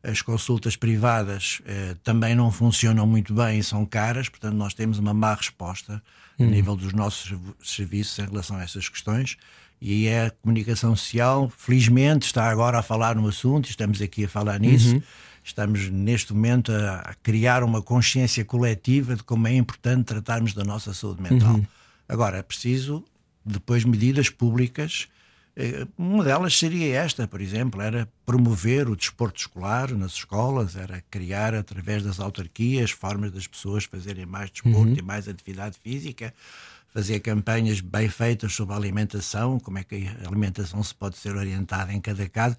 As 0.07 0.21
consultas 0.21 0.77
privadas 0.77 1.63
eh, 1.65 1.97
também 2.05 2.35
não 2.35 2.53
funcionam 2.53 3.07
muito 3.07 3.33
bem 3.33 3.59
e 3.59 3.65
são 3.65 3.87
caras, 3.87 4.29
portanto, 4.29 4.55
nós 4.55 4.75
temos 4.75 4.99
uma 4.99 5.15
má 5.15 5.35
resposta 5.35 6.03
a 6.39 6.43
nível 6.45 6.77
dos 6.77 6.93
nossos 6.93 7.29
serv- 7.29 7.55
serviços 7.63 8.19
em 8.19 8.27
relação 8.27 8.57
a 8.57 8.63
essas 8.63 8.89
questões. 8.89 9.37
E 9.81 10.07
é 10.07 10.27
a 10.27 10.31
comunicação 10.31 10.95
social, 10.95 11.51
felizmente, 11.57 12.27
está 12.27 12.51
agora 12.51 12.79
a 12.79 12.83
falar 12.83 13.17
no 13.17 13.27
assunto, 13.29 13.69
estamos 13.71 14.01
aqui 14.03 14.25
a 14.25 14.29
falar 14.29 14.61
nisso. 14.61 15.03
Estamos 15.43 15.89
neste 15.91 16.33
momento 16.33 16.73
a, 16.73 16.97
a 17.01 17.15
criar 17.23 17.63
uma 17.63 17.83
consciência 17.83 18.45
coletiva 18.45 19.15
de 19.17 19.23
como 19.23 19.47
é 19.47 19.55
importante 19.55 20.05
tratarmos 20.05 20.55
da 20.55 20.65
nossa 20.65 20.93
saúde 20.95 21.21
mental. 21.23 21.61
Agora, 22.09 22.39
é 22.39 22.43
preciso 22.43 23.05
depois 23.45 23.85
medidas 23.85 24.29
públicas. 24.31 25.07
Eh, 25.57 25.87
Uma 25.97 26.25
delas 26.25 26.57
seria 26.57 26.97
esta, 26.97 27.29
por 27.29 27.41
exemplo, 27.41 27.81
era 27.81 28.09
promover 28.27 28.89
o 28.89 28.97
desporto 28.97 29.41
escolar 29.41 29.93
nas 29.93 30.13
escolas, 30.15 30.77
era 30.77 31.03
criar 31.11 31.55
através 31.55 32.03
das 32.03 32.19
autarquias 32.19 32.91
formas 32.91 33.31
das 33.31 33.47
pessoas 33.47 33.85
fazerem 33.85 34.27
mais 34.27 34.51
desporto 34.51 34.99
e 34.99 35.03
mais 35.03 35.29
atividade 35.29 35.77
física, 35.83 36.35
fazer 36.93 37.21
campanhas 37.21 37.81
bem 37.81 38.09
feitas 38.09 38.53
sobre 38.53 38.75
a 38.75 38.79
alimentação, 38.79 39.59
como 39.61 39.79
é 39.79 39.85
que 39.85 40.09
a 40.25 40.29
alimentação 40.29 40.83
se 40.83 40.95
pode 40.95 41.17
ser 41.19 41.37
orientada 41.37 41.93
em 41.93 42.01
cada 42.01 42.29
caso. 42.29 42.57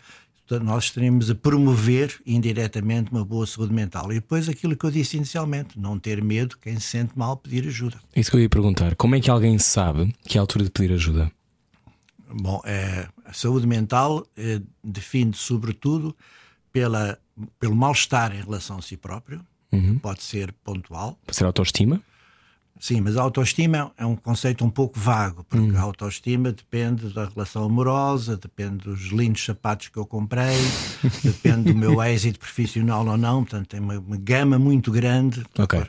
Nós 0.61 0.83
estaremos 0.85 1.31
a 1.31 1.33
promover 1.33 2.21
indiretamente 2.23 3.11
uma 3.11 3.25
boa 3.25 3.47
saúde 3.47 3.73
mental. 3.73 4.11
E 4.11 4.15
depois 4.15 4.47
aquilo 4.47 4.75
que 4.75 4.85
eu 4.85 4.91
disse 4.91 5.17
inicialmente, 5.17 5.79
não 5.79 5.97
ter 5.97 6.23
medo, 6.23 6.55
quem 6.61 6.79
se 6.79 6.87
sente 6.87 7.17
mal 7.17 7.35
pedir 7.35 7.67
ajuda. 7.67 7.97
Isso 8.15 8.29
que 8.29 8.37
eu 8.37 8.41
ia 8.41 8.49
perguntar. 8.49 8.95
Como 8.95 9.15
é 9.15 9.19
que 9.19 9.31
alguém 9.31 9.57
sabe 9.57 10.13
que 10.23 10.37
é 10.37 10.39
a 10.39 10.43
altura 10.43 10.65
de 10.65 10.69
pedir 10.69 10.93
ajuda? 10.93 11.31
Bom, 12.37 12.61
é, 12.65 13.07
a 13.23 13.31
saúde 13.31 13.65
mental 13.65 14.25
eh, 14.35 14.61
define 14.83 15.33
sobretudo 15.33 16.15
pela, 16.71 17.17
pelo 17.57 17.75
mal-estar 17.75 18.35
em 18.35 18.41
relação 18.41 18.77
a 18.77 18.81
si 18.81 18.97
próprio, 18.97 19.41
pode 20.01 20.23
ser 20.23 20.53
pontual. 20.63 21.17
Para 21.25 21.33
ser 21.33 21.45
autoestima? 21.45 22.01
Sim, 22.77 22.99
mas 23.01 23.15
a 23.15 23.21
autoestima 23.21 23.91
é 23.97 24.05
um 24.05 24.17
conceito 24.17 24.65
um 24.65 24.69
pouco 24.69 24.99
vago, 24.99 25.45
porque 25.45 25.75
a 25.77 25.81
autoestima 25.81 26.51
depende 26.51 27.13
da 27.13 27.25
relação 27.25 27.63
amorosa, 27.63 28.35
depende 28.35 28.83
dos 28.83 29.07
lindos 29.11 29.45
sapatos 29.45 29.87
que 29.87 29.97
eu 29.97 30.05
comprei, 30.05 30.57
depende 31.23 31.71
do 31.71 31.75
meu 31.77 32.03
êxito 32.03 32.37
profissional 32.37 33.07
ou 33.07 33.17
não, 33.17 33.43
portanto 33.43 33.69
tem 33.69 33.79
uma, 33.79 33.97
uma 33.97 34.17
gama 34.17 34.59
muito 34.59 34.91
grande. 34.91 35.41
Ok. 35.57 35.85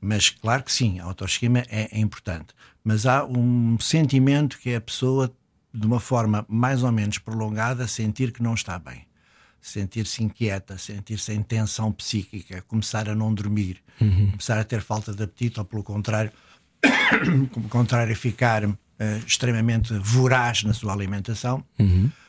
Mas 0.00 0.28
claro 0.28 0.62
que 0.62 0.72
sim, 0.72 1.00
a 1.00 1.04
autoestima 1.04 1.60
é, 1.60 1.88
é 1.90 1.98
importante. 1.98 2.48
Mas 2.84 3.06
há 3.06 3.24
um 3.24 3.78
sentimento 3.80 4.58
que 4.58 4.70
é 4.70 4.76
a 4.76 4.80
pessoa, 4.80 5.32
de 5.78 5.86
uma 5.86 6.00
forma 6.00 6.44
mais 6.48 6.82
ou 6.82 6.90
menos 6.90 7.18
prolongada, 7.18 7.86
sentir 7.86 8.32
que 8.32 8.42
não 8.42 8.54
está 8.54 8.78
bem. 8.78 9.06
Sentir-se 9.60 10.22
inquieta, 10.22 10.78
sentir-se 10.78 11.32
em 11.32 11.42
tensão 11.42 11.92
psíquica, 11.92 12.62
começar 12.62 13.08
a 13.08 13.14
não 13.14 13.32
dormir, 13.34 13.82
começar 14.30 14.58
a 14.58 14.64
ter 14.64 14.80
falta 14.80 15.12
de 15.12 15.22
apetite, 15.22 15.58
ou 15.58 15.64
pelo 15.64 15.82
contrário, 15.82 16.32
pelo 16.80 17.48
contrário, 17.68 18.14
ficar 18.14 18.64
eh, 18.64 19.20
extremamente 19.26 19.92
voraz 19.94 20.62
na 20.64 20.72
sua 20.72 20.92
alimentação. 20.92 21.64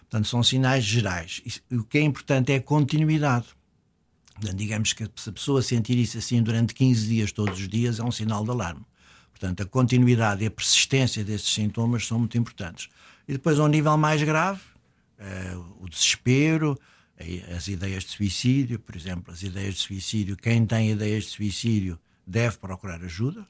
Portanto, 0.02 0.28
são 0.28 0.42
sinais 0.42 0.84
gerais. 0.84 1.42
E 1.70 1.76
o 1.76 1.84
que 1.84 2.00
é 2.00 2.02
importante 2.02 2.52
é 2.52 2.56
a 2.56 2.62
continuidade. 2.62 3.46
Portanto, 4.34 4.56
digamos 4.56 4.94
que 4.94 5.08
se 5.16 5.30
a 5.30 5.34
pessoa 5.34 5.62
sentir 5.62 5.98
isso 5.98 6.18
assim 6.18 6.42
durante 6.42 6.74
15 6.74 7.08
dias, 7.08 7.32
todos 7.32 7.60
os 7.60 7.68
dias, 7.68 8.00
é 8.00 8.04
um 8.04 8.12
sinal 8.12 8.44
de 8.44 8.50
alarme. 8.50 8.86
Portanto, 9.32 9.64
a 9.64 9.66
continuidade 9.66 10.44
e 10.44 10.48
a 10.48 10.52
persistência 10.52 11.24
desses 11.24 11.54
sintomas 11.54 12.06
são 12.06 12.20
muito 12.20 12.38
importantes. 12.38 12.90
E 13.30 13.34
depois, 13.34 13.60
ao 13.60 13.68
nível 13.68 13.96
mais 13.96 14.24
grave, 14.24 14.60
eh, 15.20 15.56
o 15.80 15.88
desespero, 15.88 16.76
as 17.56 17.68
ideias 17.68 18.04
de 18.04 18.10
suicídio, 18.10 18.80
por 18.80 18.96
exemplo, 18.96 19.32
as 19.32 19.44
ideias 19.44 19.76
de 19.76 19.82
suicídio, 19.82 20.36
quem 20.36 20.66
tem 20.66 20.90
ideias 20.90 21.26
de 21.26 21.30
suicídio 21.30 22.00
deve 22.26 22.58
procurar 22.58 23.04
ajuda. 23.04 23.48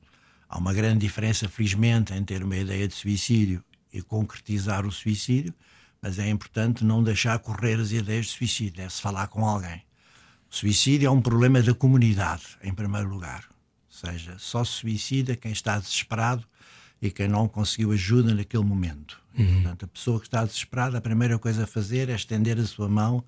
Há 0.50 0.58
uma 0.58 0.74
grande 0.74 1.00
diferença, 1.00 1.48
felizmente, 1.48 2.14
em 2.14 2.22
ter 2.26 2.44
uma 2.44 2.58
ideia 2.58 2.90
de 2.90 2.94
suicídio 2.94 3.64
e 3.94 4.02
concretizar 4.02 4.86
o 4.86 4.92
suicídio, 4.92 5.54
mas 6.02 6.20
é 6.20 6.28
importante 6.30 6.84
não 6.84 7.02
deixar 7.02 7.40
correr 7.40 7.80
as 7.80 7.94
ideias 7.94 8.26
de 8.26 8.32
suicídio, 8.34 8.76
deve-se 8.76 9.02
falar 9.02 9.28
com 9.30 9.46
alguém. 9.46 9.82
O 10.52 10.56
suicídio 10.58 11.08
é 11.08 11.10
um 11.10 11.22
problema 11.22 11.62
da 11.62 11.74
comunidade, 11.74 12.44
em 12.62 12.74
primeiro 12.74 13.08
lugar. 13.08 13.46
Ou 13.50 14.12
seja, 14.12 14.36
só 14.40 14.62
se 14.66 14.74
suicida 14.74 15.38
quem 15.38 15.54
está 15.54 15.80
desesperado 15.80 16.46
e 17.02 17.10
quem 17.10 17.30
não 17.30 17.48
conseguiu 17.48 17.94
ajuda 17.94 18.36
naquele 18.36 18.66
momento. 18.66 19.19
Portanto, 19.36 19.86
a 19.86 19.88
pessoa 19.88 20.20
que 20.20 20.28
está 20.28 20.44
desesperada, 20.44 20.98
a 20.98 21.02
primeira 21.02 21.38
coisa 21.38 21.64
a 21.64 21.68
fazer 21.68 22.10
é 22.10 22.16
estender 22.16 22.58
a 22.58 22.66
sua 22.66 22.90
mão. 22.90 23.24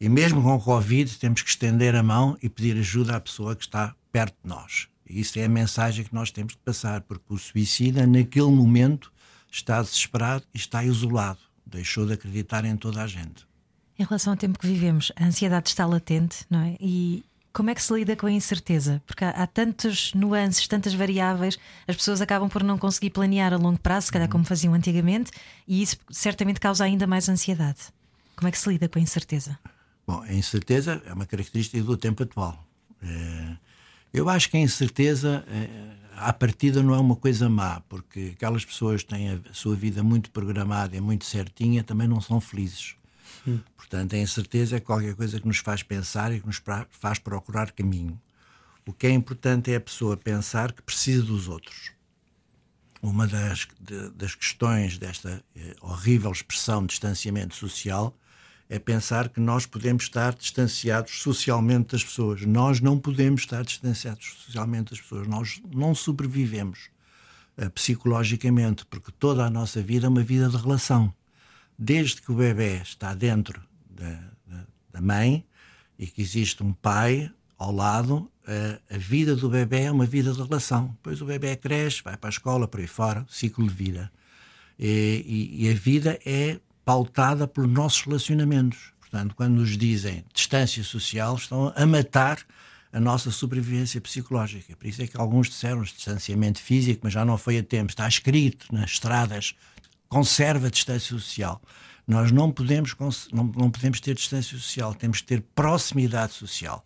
E 0.00 0.08
mesmo 0.08 0.42
com 0.42 0.54
o 0.54 0.60
Covid, 0.60 1.18
temos 1.18 1.42
que 1.42 1.50
estender 1.50 1.94
a 1.94 2.02
mão 2.02 2.36
e 2.42 2.48
pedir 2.48 2.76
ajuda 2.78 3.16
à 3.16 3.20
pessoa 3.20 3.54
que 3.54 3.64
está 3.64 3.94
perto 4.10 4.36
de 4.42 4.48
nós. 4.48 4.88
E 5.08 5.20
isso 5.20 5.38
é 5.38 5.44
a 5.44 5.48
mensagem 5.48 6.04
que 6.04 6.14
nós 6.14 6.30
temos 6.30 6.54
de 6.54 6.58
passar, 6.58 7.02
porque 7.02 7.24
o 7.28 7.38
suicida, 7.38 8.06
naquele 8.06 8.50
momento, 8.50 9.12
está 9.50 9.80
desesperado 9.82 10.44
e 10.54 10.58
está 10.58 10.84
isolado. 10.84 11.38
Deixou 11.66 12.06
de 12.06 12.14
acreditar 12.14 12.64
em 12.64 12.76
toda 12.76 13.02
a 13.02 13.06
gente. 13.06 13.46
Em 13.98 14.04
relação 14.04 14.32
ao 14.32 14.36
tempo 14.36 14.58
que 14.58 14.66
vivemos, 14.66 15.12
a 15.16 15.24
ansiedade 15.24 15.68
está 15.68 15.86
latente, 15.86 16.44
não 16.50 16.60
é? 16.60 16.76
E 16.80 17.24
como 17.54 17.70
é 17.70 17.74
que 17.74 17.80
se 17.82 17.94
lida 17.94 18.16
com 18.16 18.26
a 18.26 18.32
incerteza? 18.32 19.00
Porque 19.06 19.24
há, 19.24 19.30
há 19.30 19.46
tantas 19.46 20.12
nuances, 20.12 20.66
tantas 20.66 20.92
variáveis, 20.92 21.56
as 21.86 21.94
pessoas 21.96 22.20
acabam 22.20 22.48
por 22.48 22.64
não 22.64 22.76
conseguir 22.76 23.10
planear 23.10 23.54
a 23.54 23.56
longo 23.56 23.78
prazo, 23.78 24.06
se 24.06 24.12
calhar 24.12 24.28
como 24.28 24.44
faziam 24.44 24.74
antigamente, 24.74 25.30
e 25.66 25.80
isso 25.80 25.96
certamente 26.10 26.58
causa 26.58 26.84
ainda 26.84 27.06
mais 27.06 27.28
ansiedade. 27.28 27.78
Como 28.34 28.48
é 28.48 28.50
que 28.50 28.58
se 28.58 28.68
lida 28.68 28.88
com 28.88 28.98
a 28.98 29.02
incerteza? 29.02 29.56
Bom, 30.06 30.20
a 30.20 30.34
incerteza 30.34 31.00
é 31.06 31.12
uma 31.12 31.24
característica 31.24 31.82
do 31.82 31.96
tempo 31.96 32.24
atual. 32.24 32.62
Eh, 33.02 33.56
Eu 34.12 34.28
acho 34.28 34.48
que 34.50 34.56
a 34.56 34.60
incerteza, 34.60 35.44
eh, 35.48 35.92
à 36.16 36.32
partida, 36.32 36.82
não 36.82 36.94
é 36.94 36.98
uma 36.98 37.16
coisa 37.16 37.48
má, 37.48 37.80
porque 37.88 38.32
aquelas 38.36 38.64
pessoas 38.64 39.02
que 39.02 39.08
têm 39.08 39.30
a 39.30 39.40
sua 39.52 39.74
vida 39.74 40.02
muito 40.02 40.30
programada 40.30 40.96
e 40.96 41.00
muito 41.00 41.24
certinha 41.24 41.82
também 41.82 42.06
não 42.06 42.20
são 42.20 42.40
felizes. 42.40 42.94
Portanto, 43.76 44.14
a 44.14 44.18
incerteza 44.18 44.76
é 44.76 44.80
qualquer 44.80 45.14
coisa 45.14 45.38
que 45.40 45.46
nos 45.46 45.58
faz 45.58 45.82
pensar 45.82 46.32
e 46.32 46.40
que 46.40 46.46
nos 46.46 46.62
faz 46.90 47.18
procurar 47.18 47.72
caminho. 47.72 48.20
O 48.86 48.92
que 48.92 49.06
é 49.06 49.10
importante 49.10 49.70
é 49.72 49.76
a 49.76 49.80
pessoa 49.80 50.16
pensar 50.16 50.72
que 50.72 50.82
precisa 50.82 51.22
dos 51.22 51.48
outros. 51.48 51.92
Uma 53.02 53.26
das, 53.26 53.68
de- 53.80 54.10
das 54.10 54.34
questões 54.34 54.96
desta 54.98 55.42
eh, 55.54 55.76
horrível 55.80 56.32
expressão 56.32 56.80
de 56.82 56.88
distanciamento 56.88 57.54
social 57.54 58.16
é 58.68 58.78
pensar 58.78 59.28
que 59.28 59.40
nós 59.40 59.66
podemos 59.66 60.04
estar 60.04 60.34
distanciados 60.34 61.20
socialmente 61.20 61.92
das 61.92 62.02
pessoas. 62.02 62.42
Nós 62.46 62.80
não 62.80 62.98
podemos 62.98 63.42
estar 63.42 63.62
distanciados 63.62 64.36
socialmente 64.46 64.90
das 64.90 65.00
pessoas. 65.02 65.26
Nós 65.28 65.60
não 65.70 65.94
sobrevivemos 65.94 66.88
eh, 67.58 67.68
psicologicamente, 67.68 68.86
porque 68.86 69.12
toda 69.12 69.44
a 69.44 69.50
nossa 69.50 69.82
vida 69.82 70.06
é 70.06 70.08
uma 70.08 70.22
vida 70.22 70.48
de 70.48 70.56
relação. 70.56 71.12
Desde 71.78 72.22
que 72.22 72.30
o 72.30 72.34
bebê 72.36 72.76
está 72.82 73.14
dentro 73.14 73.60
da, 73.90 74.10
da- 74.46 74.66
da 74.92 75.00
mãe 75.00 75.44
e 75.98 76.06
que 76.06 76.22
existe 76.22 76.62
um 76.62 76.72
pai 76.72 77.30
ao 77.58 77.72
lado, 77.72 78.30
eh, 78.46 78.78
a 78.90 78.98
vida 78.98 79.34
do 79.34 79.48
bebê 79.48 79.82
é 79.82 79.90
uma 79.90 80.06
vida 80.06 80.32
de 80.32 80.40
relação. 80.42 80.88
Depois 80.88 81.20
o 81.20 81.24
bebê 81.24 81.56
cresce, 81.56 82.02
vai 82.02 82.16
para 82.16 82.28
a 82.28 82.32
escola, 82.32 82.68
por 82.68 82.80
aí 82.80 82.86
fora, 82.86 83.24
ciclo 83.28 83.66
de 83.66 83.74
vida. 83.74 84.10
E, 84.78 85.24
e- 85.58 85.66
e 85.66 85.70
a 85.70 85.74
vida 85.74 86.18
é 86.24 86.58
pautada 86.84 87.46
pelos 87.46 87.70
nossos 87.70 88.02
relacionamentos. 88.02 88.92
Portanto, 89.00 89.34
quando 89.34 89.54
nos 89.54 89.76
dizem 89.78 90.24
distância 90.32 90.82
social, 90.82 91.36
estão 91.36 91.72
a 91.76 91.86
matar 91.86 92.38
a 92.92 93.00
nossa 93.00 93.30
sobrevivência 93.30 94.00
psicológica. 94.00 94.76
Por 94.76 94.86
isso 94.86 95.02
é 95.02 95.06
que 95.06 95.16
alguns 95.16 95.48
disseram 95.48 95.82
distanciamento 95.82 96.60
físico, 96.60 97.00
mas 97.04 97.12
já 97.12 97.24
não 97.24 97.36
foi 97.38 97.58
a 97.58 97.62
tempo. 97.62 97.90
Está 97.90 98.06
escrito 98.08 98.66
nas 98.72 98.92
estradas: 98.92 99.54
conserva 100.14 100.70
distância 100.70 101.08
social. 101.08 101.60
Nós 102.06 102.30
não 102.30 102.48
podemos, 102.52 102.94
não, 103.32 103.44
não 103.44 103.68
podemos 103.68 103.98
ter 103.98 104.14
distância 104.14 104.56
social, 104.56 104.94
temos 104.94 105.20
que 105.20 105.26
ter 105.26 105.42
proximidade 105.56 106.34
social. 106.34 106.84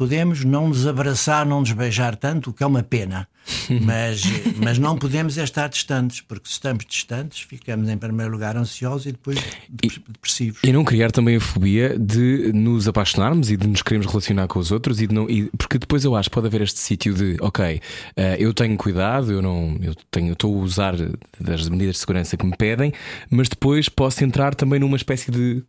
Podemos 0.00 0.46
não 0.46 0.68
nos 0.68 0.86
abraçar, 0.86 1.44
não 1.44 1.60
nos 1.60 1.72
beijar 1.72 2.16
tanto, 2.16 2.48
o 2.48 2.52
que 2.54 2.62
é 2.62 2.66
uma 2.66 2.82
pena. 2.82 3.28
mas, 3.82 4.22
mas 4.56 4.78
não 4.78 4.96
podemos 4.96 5.36
é 5.36 5.44
estar 5.44 5.68
distantes, 5.68 6.22
porque 6.22 6.48
se 6.48 6.54
estamos 6.54 6.86
distantes, 6.88 7.42
ficamos 7.42 7.86
em 7.86 7.98
primeiro 7.98 8.32
lugar 8.32 8.56
ansiosos 8.56 9.04
e 9.04 9.12
depois 9.12 9.38
depressivos. 9.68 10.60
E 10.64 10.72
não 10.72 10.84
criar 10.84 11.10
também 11.10 11.36
a 11.36 11.40
fobia 11.40 11.98
de 11.98 12.50
nos 12.54 12.88
apaixonarmos 12.88 13.50
e 13.50 13.58
de 13.58 13.66
nos 13.66 13.82
queremos 13.82 14.06
relacionar 14.06 14.48
com 14.48 14.58
os 14.58 14.72
outros, 14.72 15.02
e, 15.02 15.06
de 15.06 15.14
não, 15.14 15.28
e 15.28 15.50
porque 15.58 15.78
depois 15.78 16.02
eu 16.02 16.16
acho 16.16 16.30
que 16.30 16.34
pode 16.34 16.46
haver 16.46 16.62
este 16.62 16.80
sítio 16.80 17.12
de, 17.12 17.36
ok, 17.38 17.76
uh, 18.16 18.20
eu 18.38 18.54
tenho 18.54 18.78
cuidado, 18.78 19.30
eu 19.30 19.42
não 19.42 19.76
eu 19.82 19.94
tenho, 20.10 20.32
estou 20.32 20.58
a 20.58 20.62
usar 20.62 20.94
das 21.38 21.68
medidas 21.68 21.96
de 21.96 22.00
segurança 22.00 22.38
que 22.38 22.46
me 22.46 22.56
pedem, 22.56 22.90
mas 23.28 23.50
depois 23.50 23.90
posso 23.90 24.24
entrar 24.24 24.54
também 24.54 24.80
numa 24.80 24.96
espécie 24.96 25.30
de 25.30 25.62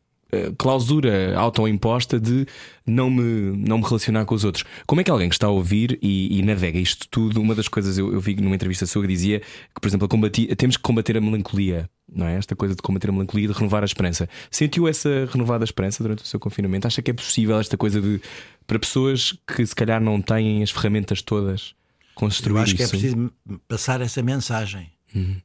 clausura 0.58 1.38
autoimposta 1.38 2.20
de 2.20 2.46
não 2.86 3.10
me, 3.10 3.58
não 3.58 3.78
me 3.78 3.84
relacionar 3.84 4.26
com 4.26 4.36
os 4.36 4.44
outros. 4.44 4.64
Como 4.86 5.02
é 5.02 5.04
que 5.04 5.12
alguém 5.12 5.30
que 5.30 5.36
está 5.36 5.48
a 5.48 5.52
ouvir 5.52 6.00
e, 6.02 6.40
e 6.40 6.42
navega 6.42 6.80
isto 6.80 7.08
tudo? 7.10 7.42
Uma 7.42 7.54
das 7.54 7.68
coisas 7.68 7.98
eu, 7.98 8.12
eu 8.14 8.20
vi 8.20 8.36
numa 8.36 8.56
entrevista 8.56 8.86
sua 8.86 9.02
que 9.02 9.08
dizia 9.08 9.40
que, 9.40 9.82
por 9.82 9.88
exemplo, 9.88 10.08
combati, 10.08 10.54
temos 10.56 10.78
que 10.78 10.84
combater 10.84 11.18
a 11.18 11.22
melancolia, 11.22 11.90
não 12.12 12.28
é? 12.28 12.38
Esta 12.38 12.56
coisa 12.56 12.76
de 12.76 12.82
combater 12.82 13.10
a 13.10 13.14
melancolia 13.14 13.46
e 13.46 13.48
de 13.48 13.54
renovar 13.54 13.84
a 13.84 13.86
esperança. 13.86 14.28
Sentiu 14.50 14.88
essa 14.88 15.28
renovada 15.32 15.64
esperança 15.64 16.04
durante 16.04 16.24
o 16.24 16.28
seu 16.28 16.40
confinamento? 16.40 16.88
Acha 16.88 17.02
que 17.02 17.12
é 17.12 17.14
possível 17.14 17.60
esta 17.60 17.78
coisa 17.78 18.02
de 18.02 18.22
para 18.66 18.80
pessoas 18.80 19.34
que 19.46 19.66
se 19.66 19.76
calhar 19.76 20.02
não 20.02 20.22
têm 20.22 20.64
as 20.64 20.72
ferramentas 20.72 21.22
todas 21.22 21.76
construir 22.16 22.58
Eu 22.58 22.64
acho 22.64 22.76
isso? 22.76 22.78
que 22.78 22.84
é 22.84 22.88
preciso 22.88 23.32
passar 23.68 24.02
essa 24.02 24.22
mensagem. 24.22 24.92
Uhum. 25.14 25.42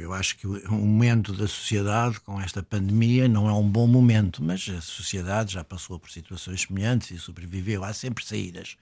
Eu 0.00 0.12
acho 0.12 0.36
que 0.36 0.46
o 0.46 0.72
momento 0.72 1.32
da 1.32 1.48
sociedade 1.48 2.20
com 2.20 2.40
esta 2.40 2.62
pandemia 2.62 3.26
não 3.26 3.48
é 3.48 3.52
um 3.52 3.68
bom 3.68 3.86
momento, 3.86 4.42
mas 4.42 4.68
a 4.68 4.80
sociedade 4.80 5.54
já 5.54 5.64
passou 5.64 5.98
por 5.98 6.10
situações 6.10 6.62
semelhantes 6.62 7.10
e 7.10 7.18
sobreviveu. 7.18 7.82
Há 7.82 7.92
sempre 7.92 8.24
saídas. 8.24 8.76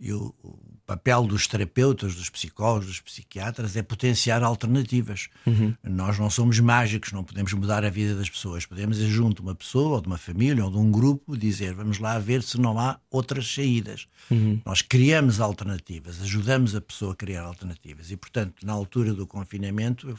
E 0.00 0.12
o, 0.12 0.34
o, 0.42 0.58
papel 0.88 1.26
dos 1.26 1.46
terapeutas, 1.46 2.14
dos 2.14 2.30
psicólogos, 2.30 2.86
dos 2.86 3.00
psiquiatras 3.00 3.76
é 3.76 3.82
potenciar 3.82 4.42
alternativas. 4.42 5.28
Uhum. 5.46 5.74
Nós 5.84 6.18
não 6.18 6.30
somos 6.30 6.58
mágicos, 6.60 7.12
não 7.12 7.22
podemos 7.22 7.52
mudar 7.52 7.84
a 7.84 7.90
vida 7.90 8.14
das 8.14 8.30
pessoas. 8.30 8.64
Podemos 8.64 8.98
ir 8.98 9.08
junto 9.08 9.42
uma 9.42 9.54
pessoa, 9.54 9.96
ou 9.96 10.00
de 10.00 10.06
uma 10.06 10.16
família, 10.16 10.64
ou 10.64 10.70
de 10.70 10.78
um 10.78 10.90
grupo, 10.90 11.36
dizer 11.36 11.74
vamos 11.74 11.98
lá 11.98 12.18
ver 12.18 12.42
se 12.42 12.58
não 12.58 12.80
há 12.80 12.98
outras 13.10 13.52
saídas. 13.52 14.08
Uhum. 14.30 14.62
Nós 14.64 14.80
criamos 14.80 15.40
alternativas, 15.40 16.22
ajudamos 16.22 16.74
a 16.74 16.80
pessoa 16.80 17.12
a 17.12 17.16
criar 17.16 17.42
alternativas. 17.42 18.10
E, 18.10 18.16
portanto, 18.16 18.64
na 18.64 18.72
altura 18.72 19.12
do 19.12 19.26
confinamento, 19.26 20.08
eu 20.08 20.18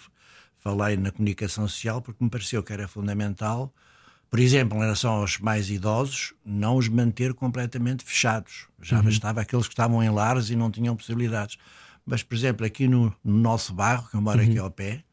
falei 0.58 0.98
na 0.98 1.10
comunicação 1.10 1.68
social 1.68 2.00
porque 2.00 2.24
me 2.24 2.30
pareceu 2.30 2.62
que 2.62 2.72
era 2.72 2.88
fundamental 2.88 3.74
por 4.30 4.40
exemplo, 4.40 4.78
em 4.78 4.82
relação 4.82 5.14
aos 5.14 5.40
mais 5.40 5.70
idosos, 5.70 6.34
não 6.46 6.78
os 6.78 6.88
manter 6.88 7.34
completamente 7.34 8.04
fechados. 8.04 8.68
Já 8.82 8.98
uhum. 8.98 9.06
bastava 9.06 9.42
aqueles 9.42 9.68
que 9.68 9.74
estavam 9.74 10.04
em 10.04 10.10
lares 10.10 10.50
e 10.52 10.56
não 10.56 10.70
tinham 10.70 10.96
possibilidades. 10.96 11.58
Mas, 12.06 12.22
por 12.22 12.36
exemplo, 12.36 12.66
aqui 12.66 12.88
no, 12.88 13.14
no 13.24 13.38
nosso 13.38 13.74
bairro, 13.74 14.08
que 14.10 14.16
eu 14.16 14.22
moro 14.22 14.40
uhum. 14.40 14.46
aqui 14.50 14.60
ao 14.60 14.70
pé, 14.70 15.04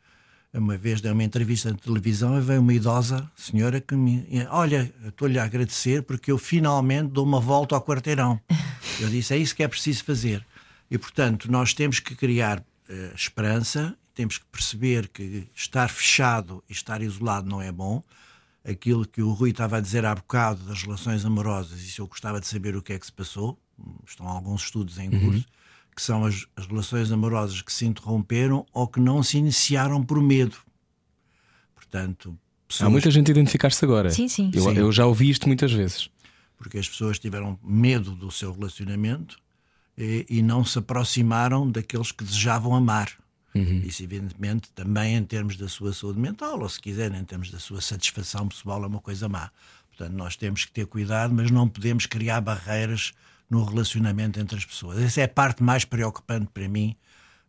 uma 0.52 0.76
vez 0.76 1.00
dei 1.00 1.10
uma 1.12 1.24
entrevista 1.24 1.70
na 1.70 1.76
televisão 1.76 2.38
e 2.38 2.40
veio 2.40 2.60
uma 2.60 2.72
idosa 2.72 3.30
senhora 3.34 3.80
que 3.80 3.94
me. 3.94 4.26
Olha, 4.50 4.92
estou-lhe 5.06 5.38
a 5.38 5.44
agradecer 5.44 6.02
porque 6.02 6.30
eu 6.30 6.38
finalmente 6.38 7.08
dou 7.08 7.24
uma 7.24 7.40
volta 7.40 7.74
ao 7.74 7.82
quarteirão. 7.82 8.40
Eu 8.98 9.10
disse: 9.10 9.34
é 9.34 9.36
isso 9.36 9.54
que 9.54 9.62
é 9.62 9.68
preciso 9.68 10.04
fazer. 10.04 10.46
E, 10.90 10.96
portanto, 10.96 11.50
nós 11.50 11.74
temos 11.74 12.00
que 12.00 12.14
criar 12.14 12.60
uh, 12.60 13.14
esperança, 13.14 13.94
temos 14.14 14.38
que 14.38 14.46
perceber 14.46 15.08
que 15.08 15.46
estar 15.54 15.88
fechado 15.88 16.64
e 16.66 16.72
estar 16.72 17.02
isolado 17.02 17.46
não 17.46 17.60
é 17.60 17.70
bom 17.70 18.02
aquilo 18.66 19.06
que 19.06 19.22
o 19.22 19.32
Rui 19.32 19.50
estava 19.50 19.76
a 19.76 19.80
dizer 19.80 20.04
há 20.04 20.14
bocado 20.14 20.64
das 20.64 20.82
relações 20.82 21.24
amorosas, 21.24 21.80
e 21.80 21.90
se 21.90 22.00
eu 22.00 22.06
gostava 22.06 22.40
de 22.40 22.46
saber 22.46 22.76
o 22.76 22.82
que 22.82 22.92
é 22.92 22.98
que 22.98 23.06
se 23.06 23.12
passou, 23.12 23.58
estão 24.06 24.26
alguns 24.26 24.64
estudos 24.64 24.98
em 24.98 25.10
curso, 25.10 25.38
uhum. 25.38 25.44
que 25.94 26.02
são 26.02 26.24
as, 26.24 26.46
as, 26.56 26.66
relações 26.66 27.12
amorosas 27.12 27.62
que 27.62 27.72
se 27.72 27.86
interromperam 27.86 28.66
ou 28.72 28.88
que 28.88 28.98
não 28.98 29.22
se 29.22 29.38
iniciaram 29.38 30.02
por 30.02 30.20
medo. 30.20 30.56
Portanto, 31.74 32.36
pessoas... 32.66 32.86
há 32.86 32.90
muita 32.90 33.10
gente 33.10 33.30
a 33.30 33.32
identificar-se 33.32 33.84
agora. 33.84 34.10
Sim, 34.10 34.28
sim. 34.28 34.50
Eu, 34.52 34.62
sim. 34.62 34.76
eu 34.76 34.92
já 34.92 35.06
ouvi 35.06 35.30
isto 35.30 35.46
muitas 35.46 35.72
vezes. 35.72 36.10
Porque 36.56 36.78
as 36.78 36.88
pessoas 36.88 37.18
tiveram 37.18 37.58
medo 37.62 38.12
do 38.12 38.30
seu 38.30 38.52
relacionamento 38.52 39.38
e, 39.96 40.26
e 40.28 40.42
não 40.42 40.64
se 40.64 40.78
aproximaram 40.78 41.70
daqueles 41.70 42.10
que 42.10 42.24
desejavam 42.24 42.74
amar. 42.74 43.12
Uhum. 43.56 43.82
Isso, 43.84 44.02
evidentemente, 44.02 44.70
também 44.72 45.16
em 45.16 45.24
termos 45.24 45.56
da 45.56 45.68
sua 45.68 45.92
saúde 45.92 46.18
mental, 46.18 46.60
ou 46.60 46.68
se 46.68 46.80
quiserem, 46.80 47.20
em 47.20 47.24
termos 47.24 47.50
da 47.50 47.58
sua 47.58 47.80
satisfação 47.80 48.48
pessoal, 48.48 48.82
é 48.84 48.86
uma 48.86 49.00
coisa 49.00 49.28
má. 49.28 49.50
Portanto, 49.88 50.14
nós 50.14 50.36
temos 50.36 50.64
que 50.64 50.72
ter 50.72 50.86
cuidado, 50.86 51.34
mas 51.34 51.50
não 51.50 51.68
podemos 51.68 52.06
criar 52.06 52.40
barreiras 52.40 53.12
no 53.48 53.64
relacionamento 53.64 54.38
entre 54.38 54.58
as 54.58 54.64
pessoas. 54.64 54.98
Essa 54.98 55.22
é 55.22 55.24
a 55.24 55.28
parte 55.28 55.62
mais 55.62 55.84
preocupante 55.84 56.48
para 56.52 56.68
mim 56.68 56.96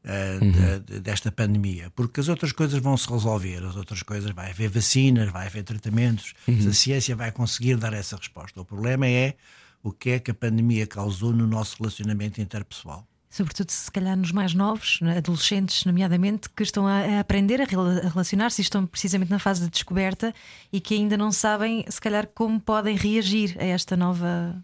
uh, 0.06 0.43
uhum. 0.43 0.80
de, 0.80 1.00
desta 1.00 1.32
pandemia, 1.32 1.91
porque 1.96 2.20
as 2.20 2.30
outras 2.30 2.52
coisas 2.52 2.80
vão 2.80 2.96
se 2.96 3.10
resolver, 3.10 3.63
as 3.63 3.76
outras 3.76 4.02
coisas 4.04 4.32
vai 4.32 4.52
haver 4.52 4.70
vacinas, 4.70 5.30
vai 5.32 5.48
haver 5.48 5.63
tratamentos, 5.63 6.34
uhum. 6.48 6.70
a 6.70 6.74
ciência 6.74 7.15
vai 7.15 7.32
conseguir 7.32 7.76
dar 7.78 7.93
essa 7.93 8.15
resposta. 8.15 8.62
O 8.62 8.65
problema 8.65 9.08
é 9.08 9.36
o 9.84 9.91
que 9.91 10.12
é 10.12 10.20
que 10.20 10.32
a 10.32 10.34
pandemia 10.34 10.88
causou 10.88 11.34
no 11.34 11.48
nosso 11.48 11.78
relacionamento 11.80 12.41
interpessoal. 12.41 13.08
Sobretudo, 13.30 13.70
se 13.70 13.92
calhar, 13.92 14.16
nos 14.16 14.32
mais 14.32 14.54
novos, 14.54 15.00
né, 15.02 15.18
adolescentes, 15.18 15.84
nomeadamente, 15.86 16.50
que 16.50 16.63
estão 16.63 16.88
a, 16.88 17.20
aprender 17.20 17.62
a 17.62 17.66
relacionar-se 18.10 18.62
e 18.62 18.63
estão 18.63 18.86
precisamente 18.86 19.30
na 19.30 19.38
fase 19.38 19.62
de 19.62 19.70
descoberta 19.70 20.34
e 20.72 20.80
que 20.80 20.96
ainda 20.96 21.18
não 21.18 21.32
sabem, 21.32 21.86
se 21.90 22.00
calhar, 22.00 22.28
como 22.34 22.60
podem 22.60 22.96
reagir 22.96 23.56
a 23.60 23.66
esta 23.66 23.98
nova 23.98 24.56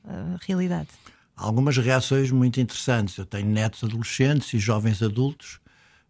realidade. 0.47 0.87
Algumas 1.35 1.77
reações 1.77 2.31
muito 2.31 2.59
interessantes. 2.59 3.17
Eu 3.17 3.25
tenho 3.25 3.47
netos 3.47 3.83
adolescentes 3.83 4.53
e 4.53 4.59
jovens 4.59 5.01
adultos 5.01 5.59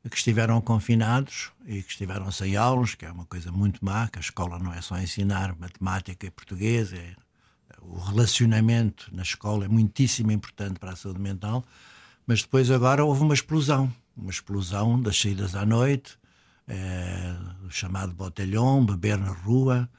que 0.10 0.18
estiveram 0.18 0.60
confinados 0.60 1.52
e 1.66 1.82
que 1.82 1.90
estiveram 1.90 2.30
sem 2.30 2.58
aulas, 2.58 2.94
que 2.94 3.06
é 3.06 3.12
uma 3.12 3.26
coisa 3.26 3.52
muito 3.52 3.84
má, 3.84 4.08
que 4.10 4.20
a 4.20 4.22
escola 4.22 4.60
não 4.60 4.74
é 4.74 4.82
só 4.82 4.98
ensinar 5.00 5.56
matemática 5.58 6.28
e 6.28 6.32
português, 6.32 6.92
é, 6.92 7.16
o 7.82 7.98
relacionamento 8.00 9.10
na 9.14 9.22
escola 9.22 9.66
é 9.66 9.68
muitíssimo 9.68 10.32
importante 10.32 10.78
para 10.80 10.92
a 10.92 10.96
saúde 10.96 11.22
mental 11.22 11.64
mas 12.26 12.42
depois 12.42 12.72
agora 12.72 13.04
houve 13.04 13.22
uma 13.22 13.34
explosão, 13.34 13.94
uma 14.16 14.32
explosão 14.32 15.02
das 15.02 15.20
saídas 15.20 15.56
à 15.56 15.66
noite, 15.66 16.18
é, 16.68 17.36
o 17.66 17.70
chamado 17.70 18.14
botelhão, 18.14 18.86
beber 18.86 19.18
na 19.18 19.32
rua, 19.32 19.90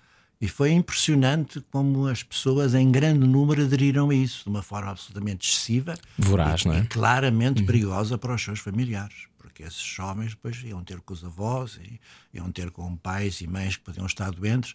e 0.41 0.49
foi 0.49 0.73
impressionante 0.73 1.61
como 1.71 2.07
as 2.07 2.23
pessoas 2.23 2.75
em 2.75 2.91
grande 2.91 3.27
número 3.27 3.63
aderiram 3.63 4.11
a 4.11 4.15
isso, 4.15 4.45
de 4.45 4.51
uma 4.51 4.63
forma 4.63 4.91
absolutamente 4.91 5.49
excessiva. 5.49 5.95
Voraz, 6.19 6.63
e, 6.63 6.69
não 6.69 6.75
é? 6.75 6.81
E 6.81 6.87
claramente 6.87 7.61
uhum. 7.61 7.67
perigosa 7.67 8.19
para 8.19 8.35
os 8.35 8.43
seus 8.43 8.61
familiares, 8.61 9.27
porque 9.39 9.63
esses 9.63 9.83
jovens 9.83 10.31
depois 10.31 10.63
iam 10.63 10.83
ter 10.83 11.01
com 11.01 11.15
os 11.15 11.25
avós, 11.25 11.79
iam 12.33 12.51
ter 12.51 12.71
com 12.71 12.97
pais 12.97 13.41
e 13.41 13.47
mães 13.47 13.77
que 13.77 13.85
podiam 13.85 14.07
estar 14.07 14.31
doentes, 14.33 14.75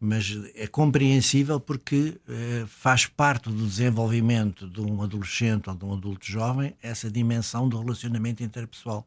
mas 0.00 0.38
é 0.54 0.66
compreensível 0.66 1.60
porque 1.60 2.16
eh, 2.26 2.64
faz 2.66 3.04
parte 3.04 3.50
do 3.50 3.66
desenvolvimento 3.66 4.66
de 4.66 4.80
um 4.80 5.02
adolescente 5.02 5.68
ou 5.68 5.76
de 5.76 5.84
um 5.84 5.92
adulto 5.92 6.26
jovem 6.26 6.72
essa 6.82 7.10
dimensão 7.10 7.68
do 7.68 7.78
relacionamento 7.78 8.42
interpessoal. 8.42 9.06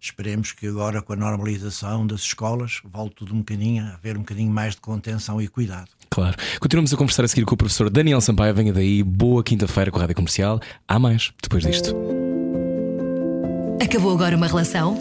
Esperemos 0.00 0.52
que 0.52 0.66
agora, 0.66 1.00
com 1.00 1.12
a 1.12 1.16
normalização 1.16 2.06
das 2.06 2.20
escolas, 2.20 2.80
volte 2.84 3.16
tudo 3.16 3.34
um 3.34 3.38
bocadinho 3.38 3.84
a 3.84 3.94
haver 3.94 4.16
um 4.16 4.20
bocadinho 4.20 4.50
mais 4.50 4.74
de 4.74 4.80
contenção 4.80 5.40
e 5.40 5.48
cuidado. 5.48 5.88
Claro. 6.10 6.36
Continuamos 6.60 6.92
a 6.92 6.96
conversar 6.96 7.24
a 7.24 7.28
seguir 7.28 7.44
com 7.44 7.54
o 7.54 7.56
professor 7.56 7.88
Daniel 7.88 8.20
Sampaio. 8.20 8.54
Venha 8.54 8.72
daí. 8.72 9.02
Boa 9.02 9.42
quinta-feira 9.42 9.90
com 9.90 9.98
a 9.98 10.00
Rádio 10.02 10.16
Comercial. 10.16 10.60
Há 10.86 10.98
mais 10.98 11.32
depois 11.42 11.62
disto. 11.62 11.94
Acabou 13.80 14.12
agora 14.12 14.36
uma 14.36 14.46
relação? 14.46 14.96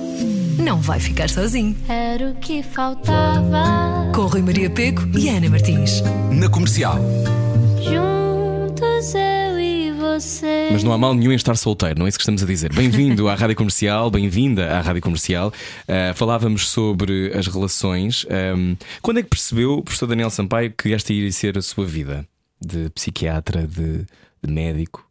Não 0.58 0.80
vai 0.80 1.00
ficar 1.00 1.30
sozinho. 1.30 1.76
Era 1.88 2.30
o 2.30 2.36
que 2.36 2.64
faltava. 2.64 4.12
Com 4.14 4.26
Rui 4.26 4.42
Maria 4.42 4.70
Peco 4.70 5.02
e 5.18 5.30
Ana 5.30 5.50
Martins. 5.50 6.02
Na 6.32 6.50
comercial. 6.50 6.98
Juntos 7.82 9.14
eu 9.14 9.60
e 9.60 9.92
você. 9.92 10.70
Mas 10.72 10.84
não 10.84 10.94
há 10.94 10.98
mal 10.98 11.14
nenhum 11.14 11.32
em 11.32 11.36
estar 11.36 11.56
solteiro, 11.56 12.00
não 12.00 12.06
é 12.06 12.10
isso 12.10 12.18
que 12.18 12.24
estamos 12.24 12.42
a 12.42 12.46
dizer. 12.46 12.74
Bem-vindo 12.74 13.28
à 13.28 13.36
Rádio 13.36 13.56
Comercial, 13.56 14.10
bem-vinda 14.10 14.78
à 14.78 14.82
Rádio 14.82 15.02
Comercial. 15.02 15.50
Uh, 15.50 16.14
falávamos 16.16 16.70
sobre 16.70 17.32
as 17.38 17.48
relações. 17.48 18.26
Um, 18.56 18.76
quando 19.02 19.20
é 19.20 19.24
que 19.24 19.30
percebeu, 19.30 19.82
professor 19.84 20.08
Daniel 20.08 20.30
Sampaio, 20.30 20.72
que 20.72 20.94
esta 20.94 21.12
iria 21.12 21.32
ser 21.32 21.58
a 21.58 21.62
sua 21.62 21.86
vida? 21.86 22.26
De 22.66 22.90
psiquiatra, 22.92 23.68
de, 23.68 24.06
de 24.42 24.52
médico? 24.52 25.06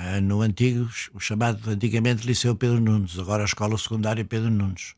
Ah, 0.00 0.20
no 0.20 0.42
antigo, 0.42 0.88
o 1.12 1.18
chamado 1.18 1.68
antigamente 1.68 2.24
Liceu 2.24 2.54
Pedro 2.54 2.80
Nunes, 2.80 3.18
agora 3.18 3.42
a 3.42 3.46
Escola 3.46 3.76
Secundária 3.76 4.24
Pedro 4.24 4.48
Nunes, 4.48 4.94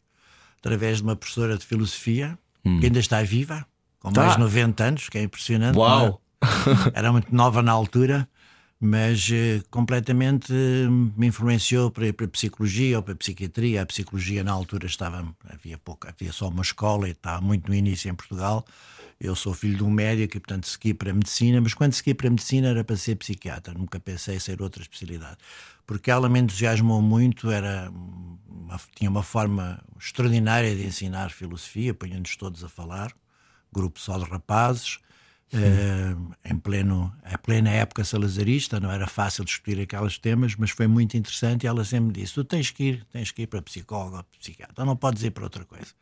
através 0.58 0.98
de 0.98 1.04
uma 1.04 1.16
professora 1.16 1.56
de 1.56 1.64
filosofia 1.64 2.38
hum. 2.62 2.80
que 2.80 2.86
ainda 2.86 2.98
está 2.98 3.22
viva, 3.22 3.66
com 3.98 4.12
tá. 4.12 4.20
mais 4.20 4.34
de 4.34 4.40
90 4.40 4.84
anos, 4.84 5.08
que 5.08 5.16
é 5.16 5.22
impressionante. 5.22 5.78
Uau! 5.78 6.20
Era 6.92 7.10
muito 7.12 7.34
nova 7.34 7.62
na 7.62 7.72
altura, 7.72 8.28
mas 8.78 9.26
eh, 9.32 9.62
completamente 9.70 10.52
eh, 10.52 10.86
me 10.90 11.28
influenciou 11.28 11.90
para, 11.90 12.12
para 12.12 12.26
a 12.26 12.28
psicologia 12.28 12.98
ou 12.98 13.02
para 13.02 13.14
a 13.14 13.16
psiquiatria. 13.16 13.80
A 13.80 13.86
psicologia 13.86 14.44
na 14.44 14.52
altura 14.52 14.86
estava 14.86 15.26
havia 15.48 15.78
pouco, 15.78 16.08
havia 16.08 16.30
só 16.30 16.48
uma 16.48 16.62
escola 16.62 17.08
e 17.08 17.12
estava 17.12 17.40
muito 17.40 17.68
no 17.68 17.74
início 17.74 18.10
em 18.10 18.14
Portugal. 18.14 18.66
Eu 19.20 19.36
sou 19.36 19.52
filho 19.52 19.76
de 19.76 19.84
um 19.84 19.90
médico 19.90 20.38
e, 20.38 20.40
portanto, 20.40 20.66
segui 20.66 20.94
para 20.94 21.10
a 21.10 21.14
medicina, 21.14 21.60
mas 21.60 21.74
quando 21.74 21.92
segui 21.92 22.14
para 22.14 22.28
a 22.28 22.30
medicina 22.30 22.68
era 22.68 22.82
para 22.82 22.96
ser 22.96 23.16
psiquiatra, 23.16 23.74
nunca 23.74 24.00
pensei 24.00 24.36
em 24.36 24.38
ser 24.38 24.62
outra 24.62 24.82
especialidade. 24.82 25.36
Porque 25.86 26.10
ela 26.10 26.26
me 26.28 26.40
entusiasmou 26.40 27.02
muito, 27.02 27.50
era 27.50 27.92
uma, 28.48 28.80
tinha 28.96 29.10
uma 29.10 29.22
forma 29.22 29.82
extraordinária 29.98 30.74
de 30.74 30.86
ensinar 30.86 31.30
filosofia, 31.30 31.92
punha-nos 31.92 32.34
todos 32.36 32.64
a 32.64 32.68
falar, 32.68 33.12
grupo 33.70 34.00
só 34.00 34.16
de 34.16 34.24
rapazes, 34.24 34.98
Uh, 35.52 36.32
em 36.44 36.56
pleno, 36.56 37.12
a 37.24 37.36
plena 37.36 37.70
época 37.70 38.04
salazarista, 38.04 38.78
não 38.78 38.88
era 38.88 39.08
fácil 39.08 39.44
discutir 39.44 39.80
aqueles 39.80 40.16
temas, 40.16 40.54
mas 40.54 40.70
foi 40.70 40.86
muito 40.86 41.16
interessante 41.16 41.64
e 41.64 41.66
ela 41.66 41.84
sempre 41.84 42.20
disse: 42.20 42.34
Tu 42.34 42.44
tens 42.44 42.70
que 42.70 42.84
ir, 42.84 43.06
tens 43.10 43.32
que 43.32 43.42
ir 43.42 43.46
para 43.48 43.60
psicólogo, 43.60 44.24
psiquiatra, 44.38 44.84
não 44.84 44.94
podes 44.94 45.24
ir 45.24 45.32
para 45.32 45.42
outra 45.42 45.64
coisa. 45.64 45.92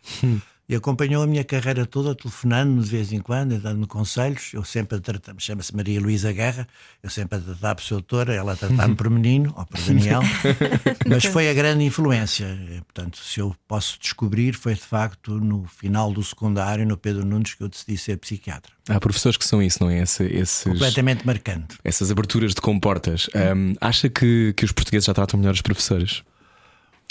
E 0.69 0.75
acompanhou 0.75 1.23
a 1.23 1.27
minha 1.27 1.43
carreira 1.43 1.87
toda, 1.87 2.15
telefonando-me 2.15 2.83
de 2.83 2.91
vez 2.91 3.11
em 3.11 3.21
quando, 3.21 3.59
dando-me 3.59 3.87
conselhos. 3.87 4.51
Eu 4.53 4.63
sempre 4.63 4.99
a 4.99 5.01
tratar, 5.01 5.35
chama-se 5.39 5.75
Maria 5.75 5.99
Luísa 5.99 6.31
Guerra, 6.31 6.69
eu 7.03 7.09
sempre 7.09 7.39
a 7.39 7.41
tratar 7.41 7.75
por 7.75 7.83
seu 7.83 7.97
doutora, 7.97 8.35
ela 8.35 8.53
a 8.53 8.57
tratar-me 8.57 8.95
por 8.95 9.09
menino, 9.09 9.55
ou 9.57 9.65
por 9.65 9.81
Daniel. 9.81 10.21
Mas 11.09 11.25
foi 11.25 11.49
a 11.49 11.55
grande 11.55 11.85
influência. 11.85 12.47
Portanto, 12.93 13.17
se 13.17 13.41
eu 13.41 13.57
posso 13.67 13.99
descobrir, 13.99 14.55
foi 14.55 14.75
de 14.75 14.83
facto 14.83 15.41
no 15.41 15.65
final 15.65 16.13
do 16.13 16.23
secundário, 16.23 16.87
no 16.87 16.99
Pedro 16.99 17.25
Nunes, 17.25 17.55
que 17.55 17.63
eu 17.63 17.69
decidi 17.69 17.97
ser 17.97 18.19
psiquiatra. 18.19 18.71
Há 18.91 19.01
professores 19.01 19.39
que 19.39 19.47
são 19.47 19.63
isso, 19.63 19.83
não 19.83 19.89
é? 19.89 20.03
Esse, 20.03 20.25
esses, 20.25 20.65
Completamente 20.65 21.27
marcante. 21.27 21.79
Essas 21.83 22.11
aberturas 22.11 22.55
de 22.55 22.61
comportas. 22.61 23.27
Um, 23.35 23.75
acha 23.81 24.11
que, 24.11 24.53
que 24.55 24.67
os 24.67 24.73
portugueses 24.73 25.07
já 25.07 25.15
tratam 25.15 25.41
melhor 25.41 25.55
os 25.55 25.63
professores? 25.63 26.23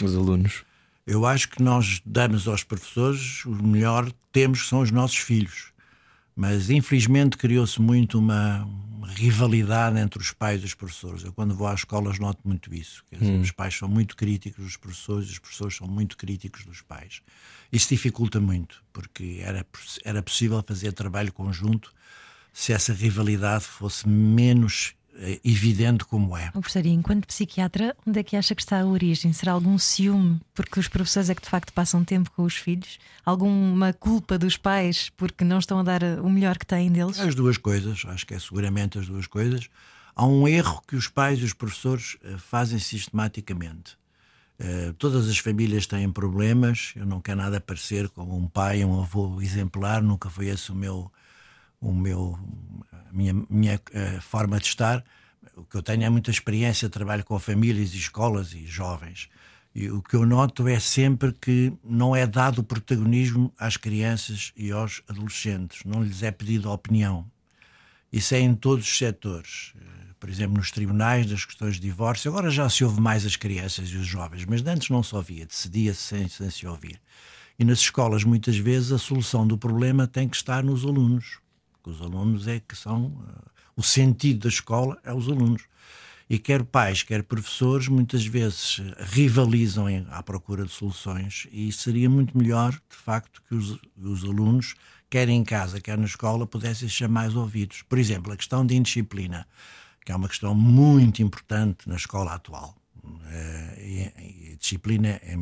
Os 0.03 0.15
alunos? 0.15 0.66
Eu 1.07 1.25
acho 1.25 1.49
que 1.49 1.63
nós 1.63 2.01
damos 2.05 2.47
aos 2.47 2.63
professores 2.63 3.43
o 3.45 3.51
melhor 3.51 4.07
que 4.07 4.15
temos 4.31 4.67
são 4.67 4.81
os 4.81 4.91
nossos 4.91 5.17
filhos. 5.17 5.71
Mas 6.35 6.69
infelizmente 6.69 7.37
criou-se 7.37 7.81
muito 7.81 8.19
uma, 8.19 8.67
rivalidade 9.07 9.97
entre 9.99 10.19
os 10.19 10.31
pais 10.31 10.61
e 10.61 10.65
os 10.65 10.73
professores. 10.73 11.23
Eu, 11.23 11.33
quando 11.33 11.55
vou 11.55 11.67
às 11.67 11.79
escolas, 11.79 12.19
noto 12.19 12.39
muito 12.45 12.73
isso. 12.73 13.03
Dizer, 13.11 13.31
hum. 13.31 13.41
Os 13.41 13.51
pais 13.51 13.75
são 13.75 13.87
muito 13.87 14.15
críticos 14.15 14.63
dos 14.63 14.77
professores, 14.77 15.29
os 15.29 15.39
professores 15.39 15.75
são 15.75 15.87
muito 15.87 16.17
críticos 16.17 16.65
dos 16.65 16.81
pais. 16.81 17.21
Isso 17.71 17.89
dificulta 17.89 18.39
muito, 18.39 18.83
porque 18.91 19.39
era, 19.41 19.65
era 20.03 20.21
possível 20.21 20.63
fazer 20.65 20.91
trabalho 20.91 21.31
conjunto 21.31 21.91
se 22.53 22.73
essa 22.73 22.93
rivalidade 22.93 23.65
fosse 23.65 24.07
menos 24.07 24.95
evidente 25.43 26.05
como 26.05 26.37
é. 26.37 26.51
Professor, 26.51 26.85
e 26.85 26.89
enquanto 26.89 27.25
psiquiatra, 27.25 27.95
onde 28.05 28.19
é 28.19 28.23
que 28.23 28.35
acha 28.35 28.53
que 28.53 28.61
está 28.61 28.81
a 28.81 28.85
origem? 28.85 29.33
Será 29.33 29.53
algum 29.53 29.77
ciúme 29.77 30.39
porque 30.53 30.79
os 30.79 30.87
professores 30.87 31.29
é 31.29 31.35
que 31.35 31.41
de 31.41 31.49
facto 31.49 31.73
passam 31.73 32.03
tempo 32.03 32.31
com 32.31 32.43
os 32.43 32.55
filhos? 32.55 32.99
Alguma 33.25 33.93
culpa 33.93 34.37
dos 34.37 34.57
pais 34.57 35.09
porque 35.17 35.43
não 35.43 35.59
estão 35.59 35.79
a 35.79 35.83
dar 35.83 36.03
o 36.03 36.29
melhor 36.29 36.57
que 36.57 36.65
têm 36.65 36.91
deles? 36.91 37.19
As 37.19 37.35
duas 37.35 37.57
coisas, 37.57 38.03
acho 38.07 38.25
que 38.25 38.33
é 38.33 38.39
seguramente 38.39 38.99
as 38.99 39.07
duas 39.07 39.27
coisas. 39.27 39.69
Há 40.15 40.25
um 40.25 40.47
erro 40.47 40.81
que 40.87 40.95
os 40.95 41.07
pais 41.07 41.39
e 41.39 41.43
os 41.43 41.53
professores 41.53 42.17
eh, 42.23 42.37
fazem 42.37 42.79
sistematicamente. 42.79 43.95
Uh, 44.59 44.91
todas 44.93 45.29
as 45.29 45.37
famílias 45.37 45.85
têm 45.85 46.11
problemas. 46.11 46.93
Eu 46.95 47.05
não 47.05 47.21
quero 47.21 47.37
nada 47.37 47.61
parecer 47.61 48.09
como 48.09 48.35
um 48.35 48.47
pai, 48.47 48.83
um 48.83 48.99
avô 48.99 49.39
exemplar. 49.39 50.01
Nunca 50.01 50.29
foi 50.29 50.47
esse 50.47 50.71
o 50.71 50.75
meu, 50.75 51.11
o 51.81 51.93
meu, 51.93 52.37
a 52.91 53.11
minha, 53.11 53.33
minha 53.49 53.75
uh, 53.75 54.21
forma 54.21 54.59
de 54.59 54.65
estar. 54.65 55.03
O 55.55 55.63
que 55.63 55.75
eu 55.75 55.83
tenho 55.83 56.03
é 56.03 56.09
muita 56.09 56.31
experiência, 56.31 56.89
trabalho 56.89 57.23
com 57.23 57.37
famílias 57.39 57.93
e 57.93 57.97
escolas 57.97 58.53
e 58.53 58.65
jovens. 58.65 59.29
E 59.73 59.91
o 59.91 60.01
que 60.01 60.15
eu 60.15 60.25
noto 60.25 60.67
é 60.67 60.79
sempre 60.79 61.31
que 61.31 61.71
não 61.83 62.15
é 62.15 62.25
dado 62.25 62.63
protagonismo 62.63 63.53
às 63.59 63.77
crianças 63.77 64.51
e 64.55 64.71
aos 64.71 65.03
adolescentes, 65.07 65.83
não 65.85 66.03
lhes 66.03 66.23
é 66.23 66.31
pedido 66.31 66.71
opinião. 66.71 67.29
Isso 68.11 68.33
é 68.33 68.39
em 68.39 68.55
todos 68.55 68.85
os 68.85 68.97
setores. 68.97 69.73
Eh, 69.75 70.13
por 70.19 70.29
exemplo, 70.29 70.57
nos 70.57 70.71
tribunais 70.71 71.27
das 71.27 71.45
questões 71.45 71.75
de 71.75 71.81
divórcio, 71.81 72.31
agora 72.31 72.49
já 72.49 72.67
se 72.69 72.83
ouve 72.83 72.99
mais 72.99 73.23
as 73.23 73.35
crianças 73.35 73.89
e 73.89 73.97
os 73.97 74.07
jovens, 74.07 74.45
mas 74.45 74.65
antes 74.65 74.89
não 74.89 75.03
se 75.03 75.15
ouvia, 75.15 75.45
decidia-se 75.45 76.01
sem, 76.01 76.27
sem 76.27 76.49
se 76.49 76.65
ouvir. 76.65 76.99
E 77.59 77.63
nas 77.63 77.79
escolas, 77.79 78.23
muitas 78.23 78.57
vezes, 78.57 78.91
a 78.91 78.97
solução 78.97 79.45
do 79.45 79.59
problema 79.59 80.07
tem 80.07 80.27
que 80.27 80.37
estar 80.37 80.63
nos 80.63 80.83
alunos 80.83 81.39
os 81.89 82.01
alunos 82.01 82.47
é 82.47 82.59
que 82.59 82.75
são. 82.75 83.05
Uh, 83.05 83.57
o 83.77 83.83
sentido 83.83 84.41
da 84.41 84.49
escola 84.49 84.97
é 85.03 85.13
os 85.13 85.29
alunos. 85.29 85.61
E 86.29 86.37
quer 86.37 86.63
pais, 86.63 87.03
quer 87.03 87.23
professores, 87.23 87.87
muitas 87.87 88.25
vezes 88.25 88.81
eh, 88.81 89.05
rivalizam 89.11 89.89
em, 89.89 90.05
à 90.09 90.21
procura 90.21 90.65
de 90.65 90.71
soluções 90.71 91.47
e 91.53 91.71
seria 91.71 92.09
muito 92.09 92.37
melhor, 92.37 92.71
de 92.71 92.97
facto, 92.97 93.41
que 93.47 93.55
os, 93.55 93.79
os 93.95 94.23
alunos, 94.25 94.75
quer 95.09 95.29
em 95.29 95.41
casa, 95.41 95.79
quer 95.79 95.97
na 95.97 96.05
escola, 96.05 96.45
pudessem 96.45 96.89
ser 96.89 97.07
mais 97.07 97.33
ouvidos. 97.33 97.81
Por 97.83 97.97
exemplo, 97.97 98.33
a 98.33 98.35
questão 98.35 98.65
de 98.65 98.75
indisciplina, 98.75 99.47
que 100.03 100.11
é 100.11 100.15
uma 100.15 100.27
questão 100.27 100.53
muito 100.53 101.21
importante 101.21 101.87
na 101.87 101.95
escola 101.95 102.33
atual. 102.33 102.75
Uh, 103.05 103.79
e, 103.79 104.51
e 104.51 104.57
disciplina 104.59 105.07
é, 105.07 105.37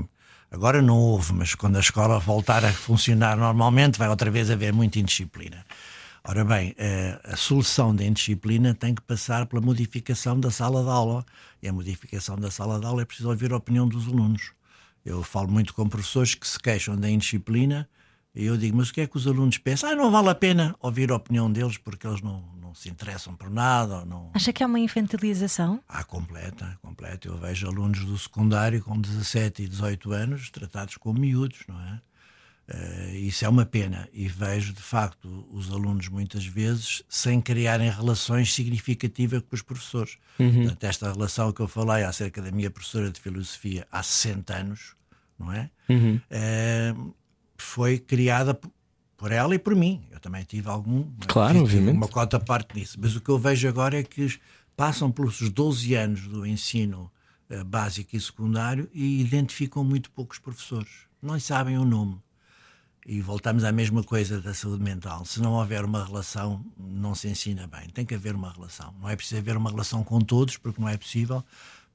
agora 0.51 0.83
não 0.83 0.99
houve, 0.99 1.33
mas 1.33 1.55
quando 1.55 1.77
a 1.77 1.79
escola 1.79 2.19
voltar 2.19 2.63
a 2.63 2.71
funcionar 2.71 3.37
normalmente, 3.37 3.97
vai 3.97 4.07
outra 4.07 4.29
vez 4.29 4.51
haver 4.51 4.71
muita 4.71 4.99
indisciplina. 4.99 5.65
Ora 6.27 6.43
bem, 6.43 6.73
eh, 6.77 7.19
a 7.23 7.35
solução 7.35 7.95
da 7.95 8.03
indisciplina 8.03 8.73
tem 8.73 8.95
que 8.95 9.01
passar 9.01 9.45
pela 9.45 9.61
modificação 9.61 10.39
da 10.39 10.49
sala 10.49 10.83
de 10.83 10.89
aula. 10.89 11.23
E 11.61 11.67
a 11.67 11.73
modificação 11.73 12.35
da 12.35 12.49
sala 12.49 12.79
de 12.79 12.85
aula 12.85 13.03
é 13.03 13.05
preciso 13.05 13.29
ouvir 13.29 13.53
a 13.53 13.57
opinião 13.57 13.87
dos 13.87 14.07
alunos. 14.07 14.51
Eu 15.05 15.21
falo 15.21 15.51
muito 15.51 15.73
com 15.73 15.87
professores 15.87 16.33
que 16.33 16.47
se 16.47 16.59
queixam 16.59 16.97
da 16.97 17.07
indisciplina 17.07 17.87
e 18.35 18.45
eu 18.45 18.57
digo, 18.57 18.75
mas 18.75 18.89
o 18.89 18.93
que 18.93 19.01
é 19.01 19.07
que 19.07 19.15
os 19.15 19.25
alunos 19.25 19.57
pensam? 19.59 19.89
Ah, 19.89 19.95
não 19.95 20.11
vale 20.11 20.29
a 20.29 20.35
pena 20.35 20.75
ouvir 20.81 21.09
a 21.09 21.15
opinião 21.15 21.49
deles 21.49 21.77
porque 21.77 22.05
eles 22.05 22.21
não, 22.21 22.43
não 22.59 22.75
se 22.75 22.89
interessam 22.89 23.33
por 23.33 23.49
nada. 23.49 24.03
Não... 24.03 24.31
Acha 24.33 24.51
que 24.51 24.61
é 24.61 24.65
uma 24.65 24.79
infantilização? 24.79 25.81
Ah, 25.87 26.03
completa, 26.03 26.77
completa. 26.81 27.29
Eu 27.29 27.37
vejo 27.37 27.65
alunos 27.65 28.03
do 28.03 28.17
secundário 28.17 28.83
com 28.83 28.99
17 28.99 29.63
e 29.63 29.67
18 29.69 30.11
anos 30.11 30.49
tratados 30.49 30.97
como 30.97 31.17
miúdos, 31.17 31.61
não 31.67 31.79
é? 31.79 32.01
Uh, 32.67 33.15
isso 33.17 33.45
é 33.45 33.49
uma 33.49 33.63
pena 33.63 34.09
e 34.11 34.27
vejo 34.27 34.73
de 34.73 34.81
facto 34.81 35.47
os 35.51 35.71
alunos 35.71 36.07
muitas 36.07 36.43
vezes 36.47 37.03
sem 37.07 37.39
criarem 37.39 37.91
relações 37.91 38.51
significativas 38.51 39.41
com 39.41 39.55
os 39.55 39.61
professores. 39.61 40.17
Uhum. 40.39 40.63
Portanto, 40.63 40.83
esta 40.83 41.11
relação 41.11 41.51
que 41.51 41.61
eu 41.61 41.67
falei 41.67 42.03
acerca 42.03 42.41
da 42.41 42.51
minha 42.51 42.71
professora 42.71 43.11
de 43.11 43.19
filosofia 43.19 43.87
há 43.91 44.01
60 44.01 44.55
anos, 44.55 44.95
não 45.37 45.53
é? 45.53 45.69
Uhum. 45.87 46.15
Uh, 46.15 47.13
foi 47.55 47.99
criada 47.99 48.59
por 49.15 49.31
ela 49.31 49.53
e 49.53 49.59
por 49.59 49.75
mim. 49.75 50.03
Eu 50.11 50.19
também 50.19 50.43
tive 50.43 50.67
algum. 50.67 51.05
Claro, 51.27 51.59
obviamente. 51.59 51.95
Uma 51.95 52.07
cota 52.07 52.39
parte 52.39 52.75
nisso. 52.75 52.97
Mas 52.99 53.15
o 53.15 53.21
que 53.21 53.29
eu 53.29 53.37
vejo 53.37 53.67
agora 53.67 53.99
é 53.99 54.03
que 54.03 54.39
passam 54.75 55.11
pelos 55.11 55.39
12 55.51 55.93
anos 55.93 56.27
do 56.27 56.43
ensino 56.47 57.11
uh, 57.47 57.63
básico 57.63 58.15
e 58.15 58.19
secundário 58.19 58.89
e 58.91 59.21
identificam 59.21 59.83
muito 59.83 60.09
poucos 60.09 60.39
professores. 60.39 61.05
Não 61.21 61.39
sabem 61.39 61.77
o 61.77 61.85
nome 61.85 62.19
e 63.05 63.21
voltamos 63.21 63.63
à 63.63 63.71
mesma 63.71 64.03
coisa 64.03 64.41
da 64.41 64.53
saúde 64.53 64.83
mental. 64.83 65.23
Se 65.25 65.39
não 65.39 65.53
houver 65.53 65.85
uma 65.85 66.03
relação, 66.03 66.65
não 66.77 67.13
se 67.13 67.27
ensina 67.27 67.67
bem. 67.67 67.87
Tem 67.89 68.03
que 68.03 68.15
haver 68.15 68.33
uma 68.33 68.51
relação. 68.51 68.95
Não 68.99 69.07
é 69.07 69.15
preciso 69.15 69.39
haver 69.39 69.55
uma 69.55 69.69
relação 69.69 70.03
com 70.03 70.19
todos, 70.19 70.57
porque 70.57 70.81
não 70.81 70.89
é 70.89 70.97
possível, 70.97 71.43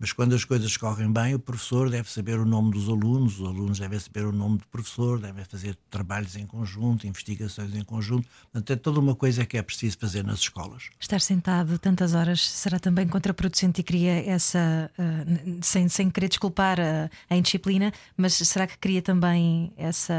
mas 0.01 0.15
quando 0.15 0.35
as 0.35 0.47
coisas 0.47 0.79
correm 0.79 1.13
bem, 1.13 1.35
o 1.35 1.39
professor 1.39 1.91
deve 1.91 2.11
saber 2.11 2.39
o 2.41 2.47
nome 2.47 2.71
dos 2.71 2.89
alunos, 2.89 3.39
os 3.39 3.47
alunos 3.47 3.79
devem 3.79 4.01
saber 4.01 4.25
o 4.25 4.33
nome 4.33 4.57
do 4.57 4.67
professor, 4.69 5.21
devem 5.21 5.45
fazer 5.45 5.77
trabalhos 5.91 6.37
em 6.37 6.47
conjunto, 6.47 7.07
investigações 7.07 7.75
em 7.75 7.85
conjunto. 7.85 8.27
Portanto, 8.51 8.73
é 8.73 8.77
toda 8.77 8.99
uma 8.99 9.15
coisa 9.15 9.45
que 9.45 9.59
é 9.59 9.63
preciso 9.63 9.99
fazer 9.99 10.25
nas 10.25 10.39
escolas. 10.39 10.85
Estar 10.99 11.21
sentado 11.21 11.79
tantas 11.79 12.15
horas 12.15 12.41
será 12.41 12.79
também 12.79 13.07
contraproducente 13.07 13.83
e 13.83 13.85
cria 13.85 14.27
essa, 14.27 14.91
uh, 14.99 15.59
sem, 15.61 15.87
sem 15.87 16.09
querer 16.09 16.29
desculpar 16.29 16.81
a, 16.81 17.11
a, 17.29 17.37
indisciplina, 17.37 17.93
mas 18.17 18.33
será 18.33 18.67
que 18.67 18.79
cria 18.79 19.03
também 19.03 19.71
essa 19.77 20.15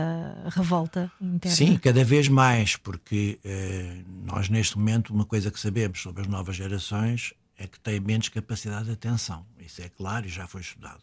revolta 0.49 1.11
interna? 1.19 1.57
Sim, 1.57 1.75
cada 1.77 2.03
vez 2.03 2.27
mais, 2.27 2.75
porque 2.75 3.39
uh, 3.43 4.03
nós 4.27 4.47
neste 4.47 4.77
momento, 4.77 5.11
uma 5.11 5.25
coisa 5.25 5.49
que 5.49 5.59
sabemos 5.59 6.03
sobre 6.03 6.21
as 6.21 6.27
novas 6.27 6.55
gerações 6.55 7.33
é 7.61 7.67
que 7.67 7.79
têm 7.79 7.99
menos 7.99 8.27
capacidade 8.27 8.85
de 8.85 8.91
atenção. 8.91 9.45
Isso 9.59 9.81
é 9.83 9.89
claro 9.89 10.25
e 10.25 10.29
já 10.29 10.47
foi 10.47 10.61
estudado. 10.61 11.01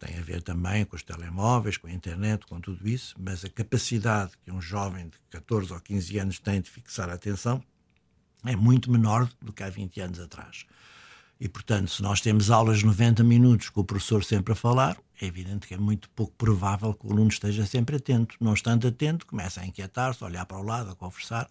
Tem 0.00 0.18
a 0.18 0.22
ver 0.22 0.42
também 0.42 0.84
com 0.84 0.96
os 0.96 1.02
telemóveis, 1.02 1.76
com 1.76 1.86
a 1.86 1.92
internet, 1.92 2.44
com 2.46 2.60
tudo 2.60 2.88
isso, 2.88 3.14
mas 3.18 3.44
a 3.44 3.48
capacidade 3.48 4.32
que 4.44 4.50
um 4.50 4.60
jovem 4.60 5.08
de 5.08 5.18
14 5.30 5.72
ou 5.72 5.80
15 5.80 6.18
anos 6.18 6.38
tem 6.40 6.60
de 6.60 6.68
fixar 6.68 7.08
a 7.08 7.14
atenção 7.14 7.62
é 8.44 8.56
muito 8.56 8.90
menor 8.90 9.30
do 9.40 9.52
que 9.52 9.62
há 9.62 9.70
20 9.70 10.00
anos 10.00 10.18
atrás. 10.18 10.66
E, 11.38 11.48
portanto, 11.48 11.90
se 11.90 12.02
nós 12.02 12.20
temos 12.20 12.50
aulas 12.50 12.80
de 12.80 12.86
90 12.86 13.22
minutos 13.22 13.68
com 13.68 13.82
o 13.82 13.84
professor 13.84 14.24
sempre 14.24 14.52
a 14.52 14.56
falar, 14.56 14.98
é 15.20 15.26
evidente 15.26 15.68
que 15.68 15.74
é 15.74 15.78
muito 15.78 16.10
pouco 16.10 16.32
provável 16.36 16.92
que 16.94 17.06
o 17.06 17.12
aluno 17.12 17.28
esteja 17.28 17.64
sempre 17.64 17.96
atento. 17.96 18.34
Não 18.40 18.54
estando 18.54 18.88
atento, 18.88 19.24
começa 19.24 19.60
a 19.60 19.66
inquietar-se, 19.66 20.24
a 20.24 20.26
olhar 20.26 20.44
para 20.46 20.58
o 20.58 20.62
lado, 20.62 20.90
a 20.90 20.96
conversar. 20.96 21.48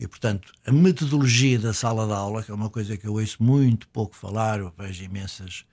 E, 0.00 0.08
portanto, 0.08 0.50
a 0.66 0.72
metodologia 0.72 1.58
da 1.58 1.74
sala 1.74 2.06
de 2.06 2.14
aula, 2.14 2.42
que 2.42 2.50
é 2.50 2.54
uma 2.54 2.70
coisa 2.70 2.96
que 2.96 3.06
eu 3.06 3.12
ouço 3.12 3.42
muito 3.42 3.86
pouco 3.88 4.16
falar, 4.16 4.58
eu 4.58 4.72
vejo 4.76 5.04
imensas, 5.04 5.66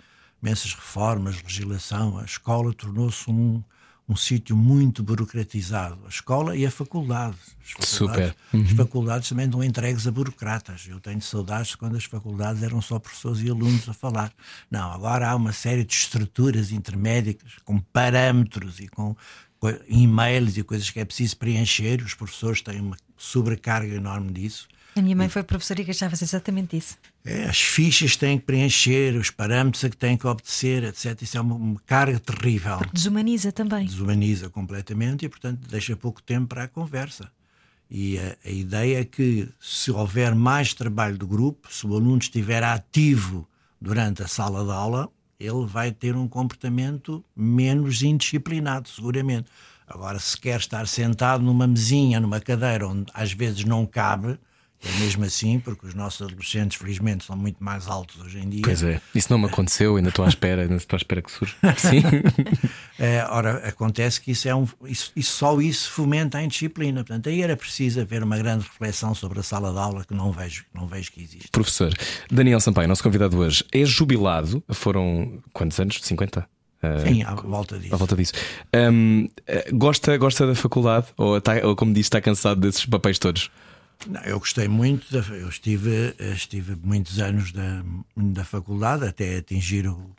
imensas 0.43 0.73
reformas, 0.73 1.41
legislação, 1.41 2.17
a 2.17 2.25
escola 2.25 2.73
tornou-se 2.73 3.31
um, 3.31 3.63
um 4.07 4.17
sítio 4.17 4.53
muito 4.53 5.01
burocratizado. 5.01 5.99
A 6.05 6.09
escola 6.09 6.57
e 6.57 6.65
a 6.65 6.69
faculdade. 6.69 7.37
As 7.63 7.71
faculdades, 7.71 8.35
Super. 8.51 8.65
As 8.65 8.71
faculdades 8.71 9.29
também 9.29 9.47
dão 9.47 9.63
entregues 9.63 10.05
a 10.05 10.11
burocratas. 10.11 10.85
Eu 10.89 10.99
tenho 10.99 11.21
saudades 11.21 11.75
quando 11.75 11.95
as 11.95 12.03
faculdades 12.03 12.61
eram 12.63 12.81
só 12.81 12.99
professores 12.99 13.39
e 13.39 13.49
alunos 13.49 13.87
a 13.87 13.93
falar. 13.93 14.33
Não, 14.69 14.91
agora 14.91 15.29
há 15.29 15.35
uma 15.37 15.53
série 15.53 15.85
de 15.85 15.93
estruturas 15.93 16.73
intermédias 16.73 17.37
com 17.63 17.79
parâmetros 17.79 18.81
e 18.81 18.89
com 18.89 19.15
e-mails 19.87 20.57
e 20.57 20.63
coisas 20.63 20.89
que 20.89 20.99
é 20.99 21.05
preciso 21.05 21.37
preencher. 21.37 22.01
Os 22.03 22.13
professores 22.13 22.61
têm 22.61 22.81
uma 22.81 22.97
sobrecarga 23.17 23.95
enorme 23.95 24.31
disso. 24.31 24.67
A 24.95 25.01
minha 25.01 25.15
mãe 25.15 25.29
foi 25.29 25.43
professora 25.43 25.81
e 25.81 25.83
gastava-se 25.83 26.23
exatamente 26.23 26.75
isso. 26.75 26.97
É, 27.23 27.45
as 27.45 27.59
fichas 27.59 28.15
têm 28.15 28.39
que 28.39 28.45
preencher, 28.45 29.15
os 29.15 29.29
parâmetros 29.29 29.83
a 29.83 29.89
que 29.89 29.97
têm 29.97 30.17
que 30.17 30.25
obedecer, 30.25 30.83
etc. 30.83 31.21
Isso 31.21 31.37
é 31.37 31.41
uma, 31.41 31.55
uma 31.55 31.79
carga 31.85 32.19
terrível. 32.19 32.79
Desumaniza 32.91 33.51
também. 33.51 33.85
Desumaniza 33.85 34.49
completamente 34.49 35.25
e, 35.25 35.29
portanto, 35.29 35.67
deixa 35.69 35.95
pouco 35.95 36.21
tempo 36.21 36.47
para 36.47 36.63
a 36.63 36.67
conversa. 36.67 37.29
E 37.89 38.17
a, 38.17 38.35
a, 38.43 38.49
ideia 38.49 39.01
é 39.01 39.05
que, 39.05 39.47
se 39.59 39.91
houver 39.91 40.33
mais 40.33 40.73
trabalho 40.73 41.17
do 41.17 41.27
grupo, 41.27 41.71
se 41.71 41.85
o 41.85 41.95
aluno 41.95 42.17
estiver 42.17 42.63
ativo 42.63 43.47
durante 43.79 44.23
a 44.23 44.27
sala 44.27 44.63
de 44.63 44.71
aula, 44.71 45.09
ele 45.39 45.65
vai 45.65 45.91
ter 45.91 46.15
um 46.15 46.27
comportamento 46.27 47.23
menos 47.35 48.01
indisciplinado, 48.01 48.89
seguramente. 48.89 49.47
Agora, 49.87 50.19
se 50.19 50.37
quer 50.37 50.59
estar 50.59 50.85
sentado 50.87 51.43
numa 51.43 51.65
mesinha, 51.65 52.19
numa 52.19 52.39
cadeira 52.39 52.87
onde 52.87 53.05
às 53.13 53.31
vezes 53.31 53.63
não 53.63 53.85
cabe, 53.85 54.37
é 54.83 54.99
mesmo 54.99 55.25
assim, 55.25 55.59
porque 55.59 55.87
os 55.87 55.95
nossos 55.95 56.21
adolescentes, 56.21 56.77
felizmente, 56.77 57.25
são 57.25 57.35
muito 57.35 57.63
mais 57.63 57.87
altos 57.87 58.21
hoje 58.21 58.39
em 58.39 58.47
dia. 58.47 58.61
Pois 58.63 58.83
é, 58.83 59.01
isso 59.15 59.31
não 59.31 59.39
me 59.39 59.47
aconteceu, 59.47 59.95
ainda 59.95 60.09
estou 60.09 60.23
à 60.23 60.27
espera, 60.27 60.61
ainda 60.61 60.75
estou 60.75 60.95
à 60.95 60.97
espera 60.97 61.21
que 61.21 61.31
surja. 61.31 61.55
Sim. 61.77 62.03
É, 62.99 63.25
ora, 63.29 63.67
acontece 63.67 64.21
que 64.21 64.31
isso 64.31 64.47
é 64.47 64.53
um. 64.53 64.67
Isso, 64.85 65.11
isso, 65.15 65.33
só 65.33 65.59
isso 65.59 65.89
fomenta 65.89 66.37
a 66.37 66.43
indisciplina. 66.43 67.03
Portanto, 67.03 67.27
aí 67.29 67.41
era 67.41 67.57
preciso 67.57 68.01
haver 68.01 68.21
uma 68.21 68.37
grande 68.37 68.65
reflexão 68.65 69.15
sobre 69.15 69.39
a 69.39 69.43
sala 69.43 69.71
de 69.71 69.79
aula 69.79 70.05
que 70.05 70.13
não 70.13 70.31
vejo, 70.31 70.65
não 70.73 70.85
vejo 70.85 71.11
que 71.11 71.21
existe. 71.21 71.49
Professor, 71.51 71.91
Daniel 72.29 72.59
Sampaio, 72.59 72.87
nosso 72.87 73.03
convidado 73.03 73.37
hoje, 73.37 73.65
é 73.71 73.83
jubilado. 73.83 74.63
Foram 74.69 75.41
quantos 75.53 75.79
anos? 75.79 75.99
50? 76.03 76.47
Sim, 77.05 77.23
à 77.23 77.33
volta 77.35 77.77
disso. 77.77 77.93
À 77.93 77.97
volta 77.97 78.15
disso. 78.15 78.33
Um, 78.75 79.27
gosta, 79.73 80.17
gosta 80.17 80.47
da 80.47 80.55
faculdade? 80.55 81.07
Ou, 81.17 81.37
está, 81.37 81.53
ou, 81.65 81.75
como 81.75 81.93
disse, 81.93 82.07
está 82.07 82.21
cansado 82.21 82.61
desses 82.61 82.85
papéis 82.85 83.19
todos? 83.19 83.49
Não, 84.05 84.21
eu 84.21 84.39
gostei 84.39 84.67
muito, 84.67 85.11
da, 85.11 85.27
eu 85.35 85.49
estive, 85.49 86.13
estive 86.19 86.77
muitos 86.83 87.19
anos 87.19 87.51
da, 87.51 87.83
da 88.15 88.43
faculdade 88.43 89.05
até 89.05 89.37
atingir 89.37 89.87
o, 89.87 90.11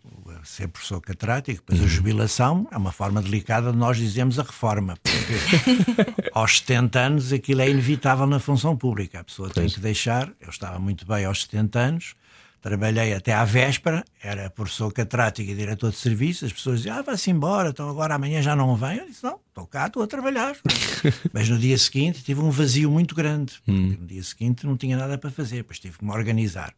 ser 0.44 0.68
professor 0.68 1.00
catedrático, 1.00 1.58
depois 1.60 1.80
uhum. 1.80 1.86
a 1.86 1.88
jubilação 1.88 2.68
é 2.70 2.76
uma 2.76 2.92
forma 2.92 3.22
delicada 3.22 3.70
de 3.70 3.78
nós 3.78 3.96
dizemos 3.96 4.38
a 4.38 4.42
reforma, 4.42 4.96
porque 5.02 6.20
aos 6.32 6.58
70 6.58 6.98
anos 6.98 7.32
aquilo 7.32 7.60
é 7.60 7.70
inevitável 7.70 8.26
na 8.26 8.38
função 8.38 8.76
pública, 8.76 9.20
a 9.20 9.24
pessoa 9.24 9.50
pois. 9.52 9.66
tem 9.66 9.74
que 9.74 9.80
deixar, 9.80 10.32
eu 10.40 10.50
estava 10.50 10.78
muito 10.78 11.06
bem 11.06 11.24
aos 11.24 11.42
70 11.42 11.78
anos, 11.78 12.14
trabalhei 12.60 13.14
até 13.14 13.32
à 13.32 13.44
véspera, 13.44 14.04
era 14.22 14.50
professor 14.50 14.92
catedrático 14.92 15.50
e 15.50 15.54
diretor 15.54 15.90
de 15.90 15.96
serviço, 15.96 16.44
as 16.44 16.52
pessoas 16.52 16.78
diziam, 16.78 16.98
ah, 16.98 17.02
vai-se 17.02 17.30
embora, 17.30 17.70
então 17.70 17.88
agora 17.88 18.14
amanhã 18.14 18.42
já 18.42 18.56
não 18.56 18.76
vem. 18.76 18.98
Eu 18.98 19.06
disse, 19.06 19.22
não, 19.22 19.38
estou 19.48 19.66
cá, 19.66 19.86
estou 19.86 20.02
a 20.02 20.06
trabalhar. 20.06 20.56
Mas 21.32 21.48
no 21.48 21.58
dia 21.58 21.78
seguinte 21.78 22.22
tive 22.22 22.40
um 22.40 22.50
vazio 22.50 22.90
muito 22.90 23.14
grande. 23.14 23.54
Hum. 23.66 23.96
No 24.00 24.06
dia 24.06 24.22
seguinte 24.22 24.66
não 24.66 24.76
tinha 24.76 24.96
nada 24.96 25.16
para 25.16 25.30
fazer, 25.30 25.58
depois 25.58 25.78
tive 25.78 25.98
que 25.98 26.04
me 26.04 26.10
organizar. 26.10 26.74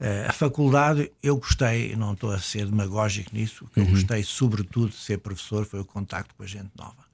Uh, 0.00 0.28
a 0.28 0.32
faculdade, 0.32 1.10
eu 1.22 1.36
gostei, 1.36 1.94
não 1.96 2.12
estou 2.12 2.32
a 2.32 2.38
ser 2.38 2.66
demagógico 2.66 3.30
nisso, 3.32 3.64
o 3.64 3.68
que 3.68 3.80
uhum. 3.80 3.86
eu 3.86 3.92
gostei 3.92 4.22
sobretudo 4.24 4.90
de 4.90 4.96
ser 4.96 5.18
professor 5.18 5.64
foi 5.64 5.80
o 5.80 5.84
contacto 5.84 6.34
com 6.34 6.42
a 6.42 6.46
gente 6.46 6.70
nova. 6.76 7.04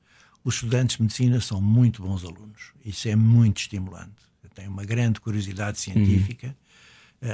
Os 0.42 0.54
estudantes 0.54 0.96
de 0.96 1.02
medicina 1.02 1.40
são 1.40 1.60
muito 1.60 2.02
bons 2.02 2.24
alunos, 2.24 2.72
isso 2.84 3.06
é 3.06 3.14
muito 3.14 3.58
estimulante. 3.58 4.30
Eu 4.42 4.48
tenho 4.48 4.70
uma 4.70 4.84
grande 4.84 5.20
curiosidade 5.20 5.78
científica. 5.78 6.48
Uhum 6.48 6.59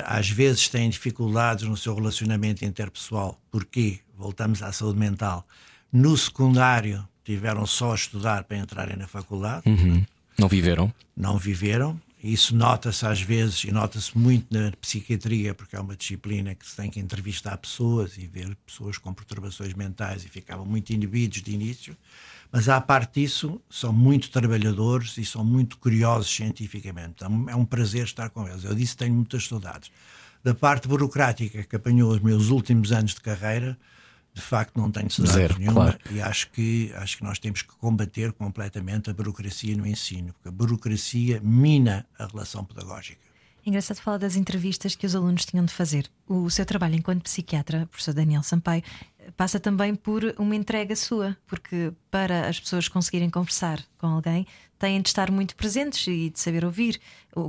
às 0.05 0.29
vezes 0.29 0.69
têm 0.69 0.91
dificuldades 0.91 1.69
no 1.69 1.77
seu 1.77 1.95
relacionamento 1.95 2.65
interpessoal. 2.65 3.41
Porquê? 3.51 4.01
Voltamos 4.17 4.63
à 4.63 4.73
saúde 4.73 4.99
mental. 4.99 5.47
No 5.93 6.17
secundário, 6.17 7.07
tiveram 7.25 7.67
só 7.67 7.93
a 7.93 7.95
estudar 7.95 8.45
para 8.45 8.57
entrarem 8.57 8.97
na 8.97 9.07
faculdade. 9.07 9.69
Uhum. 9.69 10.05
Não 10.39 10.49
viveram? 10.49 10.93
Não 11.17 11.39
viveram. 11.39 12.01
Isso 12.23 12.57
nota-se 12.57 13.07
às 13.07 13.21
vezes, 13.21 13.65
e 13.65 13.71
nota-se 13.71 14.17
muito 14.17 14.47
na 14.51 14.73
psiquiatria, 14.81 15.55
porque 15.55 15.77
é 15.77 15.81
uma 15.81 15.95
disciplina 15.95 16.55
que 16.55 16.67
se 16.69 16.75
tem 16.75 16.91
que 16.91 16.99
entrevistar 16.99 17.57
pessoas 17.57 18.17
e 18.17 18.27
ver 18.27 18.57
pessoas 18.67 18.99
com 18.99 19.13
perturbações 19.13 19.75
mentais 19.75 20.25
e 20.25 20.29
ficavam 20.29 20.65
muito 20.65 20.91
inibidos 20.93 21.43
de 21.43 21.53
início. 21.53 21.97
Mas, 22.57 22.71
à 22.71 22.81
parte 22.81 23.21
disso, 23.21 23.61
são 23.69 23.93
muito 23.93 24.31
trabalhadores 24.31 25.19
e 25.19 25.27
são 25.27 25.45
muito 25.45 25.77
curiosos 25.77 26.35
cientificamente. 26.35 27.17
Então, 27.17 27.45
é 27.51 27.55
um 27.55 27.67
prazer 27.67 28.05
estar 28.05 28.31
com 28.31 28.49
eles. 28.49 28.65
Eu 28.65 28.75
disse 28.75 28.93
que 28.93 29.05
tenho 29.05 29.15
muitas 29.15 29.47
saudades. 29.47 29.91
Da 30.43 30.55
parte 30.55 30.89
burocrática 30.89 31.65
que 31.65 31.77
apanhou 31.77 32.11
os 32.11 32.19
meus 32.19 32.49
últimos 32.49 32.93
anos 32.93 33.13
de 33.13 33.21
carreira, 33.21 33.79
de 34.33 34.41
facto 34.41 34.75
não 34.81 34.91
tenho 34.91 35.11
saudades 35.11 35.35
Zero, 35.35 35.59
nenhuma 35.59 35.93
claro. 35.93 35.99
e 36.11 36.23
acho 36.23 36.51
que, 36.51 36.91
acho 36.95 37.19
que 37.19 37.25
nós 37.25 37.39
temos 37.39 37.61
que 37.61 37.77
combater 37.77 38.33
completamente 38.33 39.11
a 39.11 39.13
burocracia 39.13 39.77
no 39.77 39.87
ensino, 39.87 40.33
porque 40.33 40.49
a 40.49 40.53
burocracia 40.53 41.39
mina 41.45 42.07
a 42.19 42.25
relação 42.25 42.65
pedagógica. 42.65 43.21
Engraçado 43.67 43.99
falar 43.99 44.19
das 44.19 44.37
entrevistas 44.37 44.95
que 44.95 45.05
os 45.05 45.17
alunos 45.17 45.45
tinham 45.45 45.65
de 45.65 45.75
fazer. 45.75 46.09
O 46.29 46.49
seu 46.49 46.65
trabalho 46.65 46.95
enquanto 46.95 47.25
psiquiatra, 47.25 47.87
professor 47.87 48.15
Daniel 48.15 48.45
Sampaio, 48.45 48.85
passa 49.37 49.59
também 49.59 49.95
por 49.95 50.35
uma 50.39 50.55
entrega 50.55 50.95
sua, 50.95 51.37
porque 51.47 51.93
para 52.11 52.49
as 52.49 52.61
pessoas 52.61 52.89
conseguirem 52.89 53.31
conversar 53.31 53.83
com 53.99 54.07
alguém, 54.07 54.47
têm 54.79 55.01
de 55.01 55.09
estar 55.09 55.31
muito 55.31 55.57
presentes 55.57 56.07
e 56.07 56.31
de 56.31 56.39
saber 56.39 56.65
ouvir. 56.65 57.01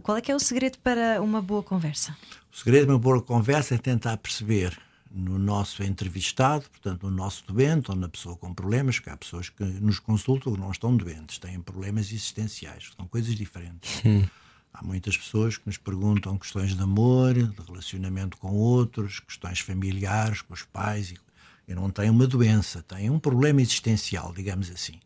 Qual 0.03 0.17
é 0.17 0.21
que 0.21 0.31
é 0.31 0.35
o 0.35 0.39
segredo 0.39 0.77
para 0.79 1.21
uma 1.21 1.41
boa 1.41 1.63
conversa? 1.63 2.15
O 2.51 2.57
segredo 2.57 2.85
de 2.85 2.91
uma 2.91 2.99
boa 2.99 3.21
conversa 3.21 3.75
é 3.75 3.77
tentar 3.77 4.17
perceber 4.17 4.77
no 5.11 5.39
nosso 5.39 5.83
entrevistado, 5.83 6.65
portanto, 6.69 7.09
no 7.09 7.15
nosso 7.15 7.45
doente 7.47 7.89
ou 7.89 7.97
na 7.97 8.09
pessoa 8.09 8.35
com 8.35 8.53
problemas, 8.53 8.99
que 8.99 9.09
há 9.09 9.17
pessoas 9.17 9.49
que 9.49 9.63
nos 9.63 9.99
consultam 9.99 10.53
que 10.53 10.59
não 10.59 10.71
estão 10.71 10.95
doentes, 10.95 11.37
têm 11.37 11.59
problemas 11.61 12.07
existenciais, 12.07 12.91
são 12.95 13.07
coisas 13.07 13.35
diferentes. 13.35 14.01
Hum. 14.05 14.25
Há 14.73 14.83
muitas 14.83 15.17
pessoas 15.17 15.57
que 15.57 15.65
nos 15.65 15.77
perguntam 15.77 16.37
questões 16.37 16.75
de 16.75 16.81
amor, 16.83 17.33
de 17.33 17.61
relacionamento 17.65 18.37
com 18.37 18.53
outros, 18.53 19.19
questões 19.19 19.59
familiares, 19.59 20.41
com 20.41 20.53
os 20.53 20.63
pais 20.63 21.11
e 21.11 21.17
eu 21.67 21.75
não 21.75 21.89
tenho 21.89 22.13
uma 22.13 22.25
doença, 22.25 22.81
tenho 22.81 23.13
um 23.13 23.19
problema 23.19 23.61
existencial, 23.61 24.33
digamos 24.33 24.71
assim. 24.71 24.99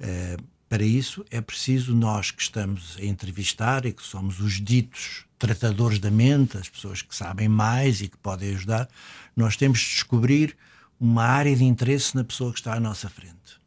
Uh, 0.00 0.42
para 0.68 0.82
isso 0.82 1.24
é 1.30 1.40
preciso 1.40 1.94
nós 1.94 2.30
que 2.30 2.40
estamos 2.40 2.96
a 2.98 3.04
entrevistar 3.04 3.84
e 3.84 3.92
que 3.92 4.02
somos 4.02 4.40
os 4.40 4.60
ditos 4.60 5.26
tratadores 5.38 5.98
da 5.98 6.10
mente, 6.10 6.56
as 6.56 6.68
pessoas 6.68 7.02
que 7.02 7.14
sabem 7.14 7.48
mais 7.48 8.00
e 8.00 8.08
que 8.08 8.16
podem 8.16 8.54
ajudar, 8.54 8.88
nós 9.36 9.56
temos 9.56 9.80
de 9.80 9.86
descobrir 9.86 10.56
uma 10.98 11.24
área 11.24 11.54
de 11.54 11.64
interesse 11.64 12.14
na 12.14 12.24
pessoa 12.24 12.52
que 12.52 12.60
está 12.60 12.74
à 12.74 12.80
nossa 12.80 13.08
frente. 13.10 13.60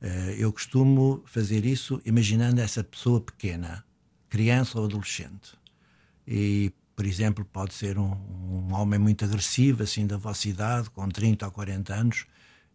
Uh, 0.00 0.32
eu 0.36 0.52
costumo 0.52 1.22
fazer 1.26 1.64
isso 1.64 2.00
imaginando 2.04 2.60
essa 2.60 2.82
pessoa 2.82 3.20
pequena, 3.20 3.84
criança 4.28 4.78
ou 4.78 4.86
adolescente. 4.86 5.52
E 6.26 6.72
por 6.94 7.06
exemplo, 7.06 7.44
pode 7.44 7.74
ser 7.74 7.98
um, 7.98 8.12
um, 8.12 8.74
homem 8.74 8.98
muito 8.98 9.24
agressivo, 9.24 9.82
assim, 9.82 10.06
da 10.06 10.16
vossa 10.16 10.48
idade, 10.48 10.90
com 10.90 11.08
30 11.08 11.46
ou 11.46 11.52
40 11.52 11.94
anos, 11.94 12.26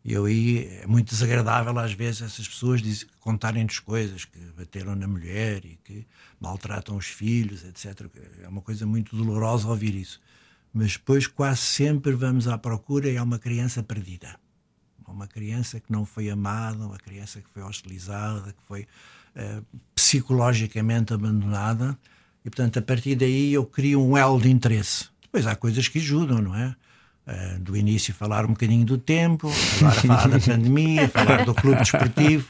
e 0.03 0.15
aí 0.15 0.65
é 0.81 0.87
muito 0.87 1.09
desagradável 1.09 1.77
às 1.77 1.91
vezes 1.91 2.21
essas 2.21 2.47
pessoas 2.47 2.81
contarem-nos 3.19 3.79
coisas 3.79 4.23
que 4.23 4.39
bateram 4.57 4.95
na 4.95 5.07
mulher 5.07 5.65
e 5.65 5.77
que 5.83 6.07
maltratam 6.39 6.95
os 6.95 7.07
filhos, 7.07 7.65
etc. 7.65 8.09
É 8.41 8.47
uma 8.47 8.61
coisa 8.61 8.85
muito 8.85 9.17
dolorosa 9.17 9.67
ouvir 9.67 9.93
isso. 9.95 10.21
Mas 10.73 10.93
depois 10.93 11.27
quase 11.27 11.59
sempre 11.59 12.13
vamos 12.13 12.47
à 12.47 12.57
procura 12.57 13.09
e 13.09 13.17
há 13.17 13.23
uma 13.23 13.37
criança 13.37 13.83
perdida. 13.83 14.39
Uma 15.05 15.27
criança 15.27 15.79
que 15.79 15.91
não 15.91 16.05
foi 16.05 16.29
amada, 16.29 16.85
uma 16.85 16.97
criança 16.97 17.41
que 17.41 17.49
foi 17.49 17.63
hostilizada, 17.63 18.53
que 18.53 18.63
foi 18.63 18.87
uh, 19.35 19.65
psicologicamente 19.93 21.13
abandonada 21.13 21.97
e, 22.47 22.49
portanto, 22.49 22.79
a 22.79 22.81
partir 22.81 23.13
daí 23.13 23.53
eu 23.53 23.65
crio 23.65 24.01
um 24.01 24.15
elo 24.15 24.39
de 24.39 24.49
interesse. 24.49 25.07
Depois 25.21 25.45
há 25.45 25.53
coisas 25.53 25.89
que 25.89 25.99
ajudam, 25.99 26.41
não 26.41 26.55
é? 26.55 26.73
Uh, 27.27 27.59
do 27.59 27.75
início 27.75 28.13
falar 28.13 28.45
um 28.45 28.51
bocadinho 28.51 28.85
do 28.85 28.97
tempo, 28.97 29.51
agora 29.81 29.95
falar 29.99 30.29
da 30.29 30.39
pandemia, 30.39 31.09
falar 31.09 31.43
do 31.43 31.53
clube 31.53 31.81
desportivo. 31.81 32.47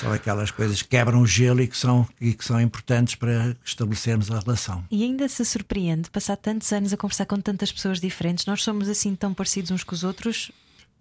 São 0.00 0.12
aquelas 0.12 0.52
coisas 0.52 0.80
que 0.80 0.90
quebram 0.90 1.22
o 1.22 1.26
gelo 1.26 1.60
e 1.60 1.66
que 1.66 1.76
são, 1.76 2.06
e 2.20 2.34
que 2.34 2.44
são 2.44 2.60
importantes 2.60 3.16
para 3.16 3.56
estabelecermos 3.64 4.30
a 4.30 4.38
relação. 4.38 4.84
E 4.92 5.02
ainda 5.02 5.28
se 5.28 5.44
surpreende 5.44 6.08
passar 6.08 6.36
tantos 6.36 6.72
anos 6.72 6.92
a 6.92 6.96
conversar 6.96 7.26
com 7.26 7.40
tantas 7.40 7.72
pessoas 7.72 7.98
diferentes. 7.98 8.46
Nós 8.46 8.62
somos 8.62 8.88
assim 8.88 9.16
tão 9.16 9.34
parecidos 9.34 9.72
uns 9.72 9.82
com 9.82 9.92
os 9.92 10.04
outros? 10.04 10.52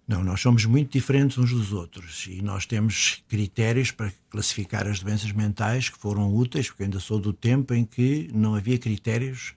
Não, 0.08 0.24
nós 0.24 0.40
somos 0.40 0.66
muito 0.66 0.92
diferentes 0.92 1.36
uns 1.38 1.50
dos 1.50 1.74
outros 1.74 2.28
e 2.28 2.40
nós 2.40 2.68
temos 2.68 3.24
critérios 3.28 3.90
para 3.90 4.14
classificar 4.30 4.88
as 4.88 5.00
doenças 5.00 5.32
mentais 5.32 5.90
que 5.90 5.98
foram 5.98 6.32
úteis, 6.32 6.68
porque 6.68 6.84
ainda 6.84 7.00
sou 7.00 7.20
do 7.20 7.34
tempo 7.34 7.74
em 7.74 7.84
que 7.84 8.30
não 8.32 8.54
havia 8.54 8.78
critérios 8.78 9.56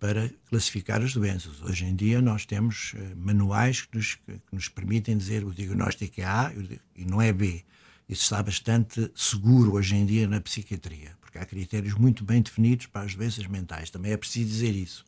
para 0.00 0.28
classificar 0.50 1.00
as 1.00 1.14
doenças. 1.14 1.62
Hoje 1.62 1.84
em 1.84 1.94
dia 1.94 2.20
nós 2.20 2.44
temos 2.44 2.92
uh, 2.94 3.16
manuais 3.16 3.82
que 3.82 3.96
nos, 3.96 4.16
que 4.16 4.40
nos, 4.52 4.68
permitem 4.68 5.16
dizer 5.16 5.44
o 5.44 5.54
diagnóstico 5.54 6.20
é 6.20 6.24
A 6.24 6.52
e 6.96 7.04
não 7.04 7.22
é 7.22 7.32
B. 7.32 7.64
Isso 8.08 8.24
está 8.24 8.42
bastante 8.42 9.10
seguro 9.14 9.74
hoje 9.74 9.94
em 9.94 10.04
dia 10.04 10.26
na 10.26 10.40
psiquiatria, 10.40 11.12
porque 11.20 11.38
há 11.38 11.46
critérios 11.46 11.94
muito 11.94 12.24
bem 12.24 12.42
definidos 12.42 12.86
para 12.86 13.06
as 13.06 13.14
doenças 13.14 13.46
mentais. 13.46 13.90
Também 13.90 14.12
é 14.12 14.16
preciso 14.16 14.48
dizer 14.48 14.74
isso. 14.74 15.06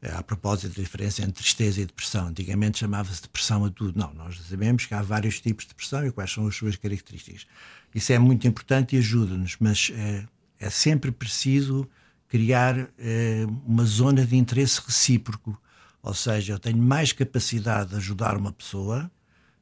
Eh, 0.00 0.12
a 0.12 0.22
propósito 0.22 0.76
da 0.76 0.82
diferença 0.82 1.22
entre 1.22 1.42
tristeza 1.42 1.80
e 1.80 1.86
depressão. 1.86 2.28
Antigamente 2.28 2.78
chamava-se 2.78 3.22
depressão 3.22 3.64
a 3.64 3.70
tudo. 3.70 3.98
Não, 3.98 4.14
nós 4.14 4.40
sabemos 4.48 4.86
que 4.86 4.94
há 4.94 5.02
vários 5.02 5.40
tipos 5.40 5.64
de 5.64 5.70
depressão 5.70 6.06
e 6.06 6.12
quais 6.12 6.30
são 6.32 6.46
as 6.46 6.54
suas 6.54 6.76
características. 6.76 7.46
Isso 7.92 8.12
é 8.12 8.18
muito 8.18 8.46
importante 8.46 8.94
e 8.94 8.98
ajuda-nos, 8.98 9.56
mas 9.58 9.90
é, 9.92 10.24
é, 10.60 10.70
sempre 10.70 11.10
preciso 11.10 11.88
criar 12.28 12.88
é, 12.98 13.44
uma 13.66 13.84
zona 13.84 14.24
de 14.24 14.36
interesse 14.36 14.80
recíproco. 14.86 15.60
Ou 16.00 16.14
seja, 16.14 16.52
eu 16.52 16.58
tenho 16.60 16.78
mais 16.78 17.12
capacidade 17.12 17.90
de 17.90 17.96
ajudar 17.96 18.36
uma 18.36 18.52
pessoa 18.52 19.10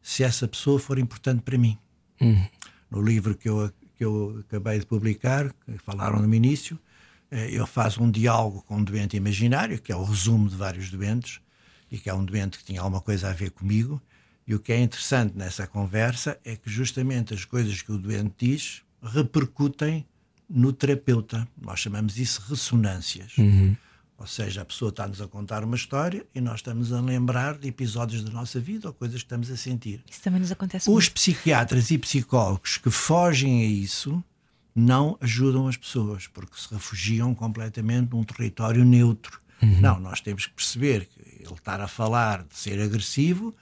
se 0.02 0.22
essa 0.22 0.46
pessoa 0.46 0.78
for 0.78 0.98
importante 0.98 1.40
para 1.40 1.56
mim. 1.56 1.78
Uhum. 2.20 2.46
No 2.90 3.00
livro 3.00 3.34
que 3.34 3.48
eu, 3.48 3.72
que 3.96 4.04
eu 4.04 4.44
acabei 4.46 4.78
de 4.78 4.86
publicar, 4.86 5.50
que 5.64 5.78
falaram 5.78 6.20
no 6.20 6.34
início, 6.34 6.78
eh, 7.30 7.50
eu 7.50 7.66
faço 7.66 8.02
um 8.02 8.10
diálogo 8.10 8.62
com 8.62 8.76
um 8.76 8.84
doente 8.84 9.16
imaginário, 9.16 9.80
que 9.80 9.92
é 9.92 9.96
o 9.96 10.04
resumo 10.04 10.48
de 10.48 10.56
vários 10.56 10.90
doentes, 10.90 11.40
e 11.90 11.98
que 11.98 12.10
é 12.10 12.14
um 12.14 12.24
doente 12.24 12.58
que 12.58 12.64
tinha 12.64 12.80
alguma 12.80 13.00
coisa 13.00 13.28
a 13.28 13.32
ver 13.32 13.50
comigo. 13.50 14.00
E 14.46 14.54
o 14.54 14.60
que 14.60 14.72
é 14.72 14.80
interessante 14.80 15.36
nessa 15.36 15.66
conversa 15.66 16.38
é 16.44 16.56
que 16.56 16.70
justamente 16.70 17.34
as 17.34 17.44
coisas 17.44 17.82
que 17.82 17.90
o 17.90 17.98
doente 17.98 18.34
diz 18.38 18.82
repercutem 19.02 20.06
no 20.48 20.72
terapeuta. 20.72 21.46
Nós 21.60 21.80
chamamos 21.80 22.16
isso 22.18 22.40
ressonâncias. 22.48 23.36
Uhum. 23.38 23.76
Ou 24.18 24.26
seja, 24.26 24.62
a 24.62 24.64
pessoa 24.64 24.88
está-nos 24.88 25.20
a 25.20 25.28
contar 25.28 25.62
uma 25.62 25.76
história 25.76 26.24
e 26.34 26.40
nós 26.40 26.56
estamos 26.56 26.92
a 26.92 27.00
lembrar 27.00 27.58
de 27.58 27.68
episódios 27.68 28.24
da 28.24 28.30
nossa 28.30 28.58
vida 28.58 28.88
ou 28.88 28.94
coisas 28.94 29.16
que 29.16 29.26
estamos 29.26 29.50
a 29.50 29.56
sentir. 29.56 30.02
Isso 30.10 30.22
também 30.22 30.40
nos 30.40 30.50
acontece 30.50 30.88
Os 30.88 30.94
muito. 30.94 31.12
psiquiatras 31.12 31.90
e 31.90 31.98
psicólogos 31.98 32.78
que 32.78 32.90
fogem 32.90 33.62
a 33.62 33.66
isso 33.66 34.22
não 34.76 35.16
ajudam 35.22 35.66
as 35.66 35.76
pessoas, 35.76 36.26
porque 36.26 36.60
se 36.60 36.72
refugiam 36.72 37.34
completamente 37.34 38.10
num 38.12 38.22
território 38.22 38.84
neutro. 38.84 39.40
Uhum. 39.62 39.80
Não, 39.80 39.98
nós 39.98 40.20
temos 40.20 40.44
que 40.44 40.52
perceber 40.52 41.06
que 41.06 41.18
ele 41.42 41.54
estar 41.54 41.80
a 41.80 41.88
falar 41.88 42.44
de 42.44 42.54
ser 42.54 42.78
agressivo 42.80 43.54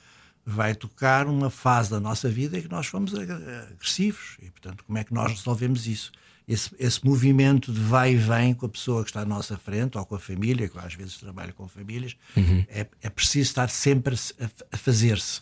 vai 0.45 0.75
tocar 0.75 1.27
uma 1.27 1.49
fase 1.49 1.91
da 1.91 2.01
nossa 2.01 2.29
vida 2.29 2.59
em 2.59 2.63
que 2.63 2.69
nós 2.69 2.87
fomos 2.87 3.15
agressivos. 3.15 4.37
E, 4.43 4.51
portanto, 4.51 4.85
como 4.85 4.99
é 4.99 5.05
que 5.05 5.15
nós 5.15 5.31
resolvemos 5.31 5.87
isso? 5.87 6.13
Esse, 6.47 6.71
esse 6.79 7.03
movimento 7.03 7.73
de 7.73 7.81
vai 7.81 8.13
e 8.13 8.17
vem 8.17 8.53
com 8.53 8.67
a 8.67 8.69
pessoa 8.69 9.03
que 9.03 9.09
está 9.09 9.23
à 9.23 9.25
nossa 9.25 9.57
frente 9.57 9.97
ou 9.97 10.05
com 10.05 10.17
a 10.17 10.19
família, 10.19 10.69
que 10.69 10.79
às 10.79 10.93
vezes 10.93 11.17
trabalho 11.17 11.55
com 11.55 11.67
famílias, 11.67 12.17
uhum. 12.37 12.67
é, 12.69 12.87
é 13.01 13.09
preciso 13.09 13.49
estar 13.49 13.71
sempre 13.71 14.15
a, 14.15 14.51
a 14.73 14.77
fazer-se 14.77 15.41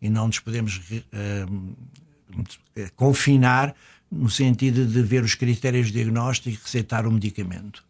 e 0.00 0.08
não 0.08 0.28
nos 0.28 0.38
podemos 0.38 0.76
uh, 0.78 1.76
confinar 2.96 3.74
no 4.10 4.30
sentido 4.30 4.86
de 4.86 5.02
ver 5.02 5.22
os 5.22 5.34
critérios 5.34 5.88
de 5.88 5.94
diagnóstico 5.94 6.48
e 6.48 6.52
receitar 6.52 7.06
o 7.06 7.12
medicamento. 7.12 7.84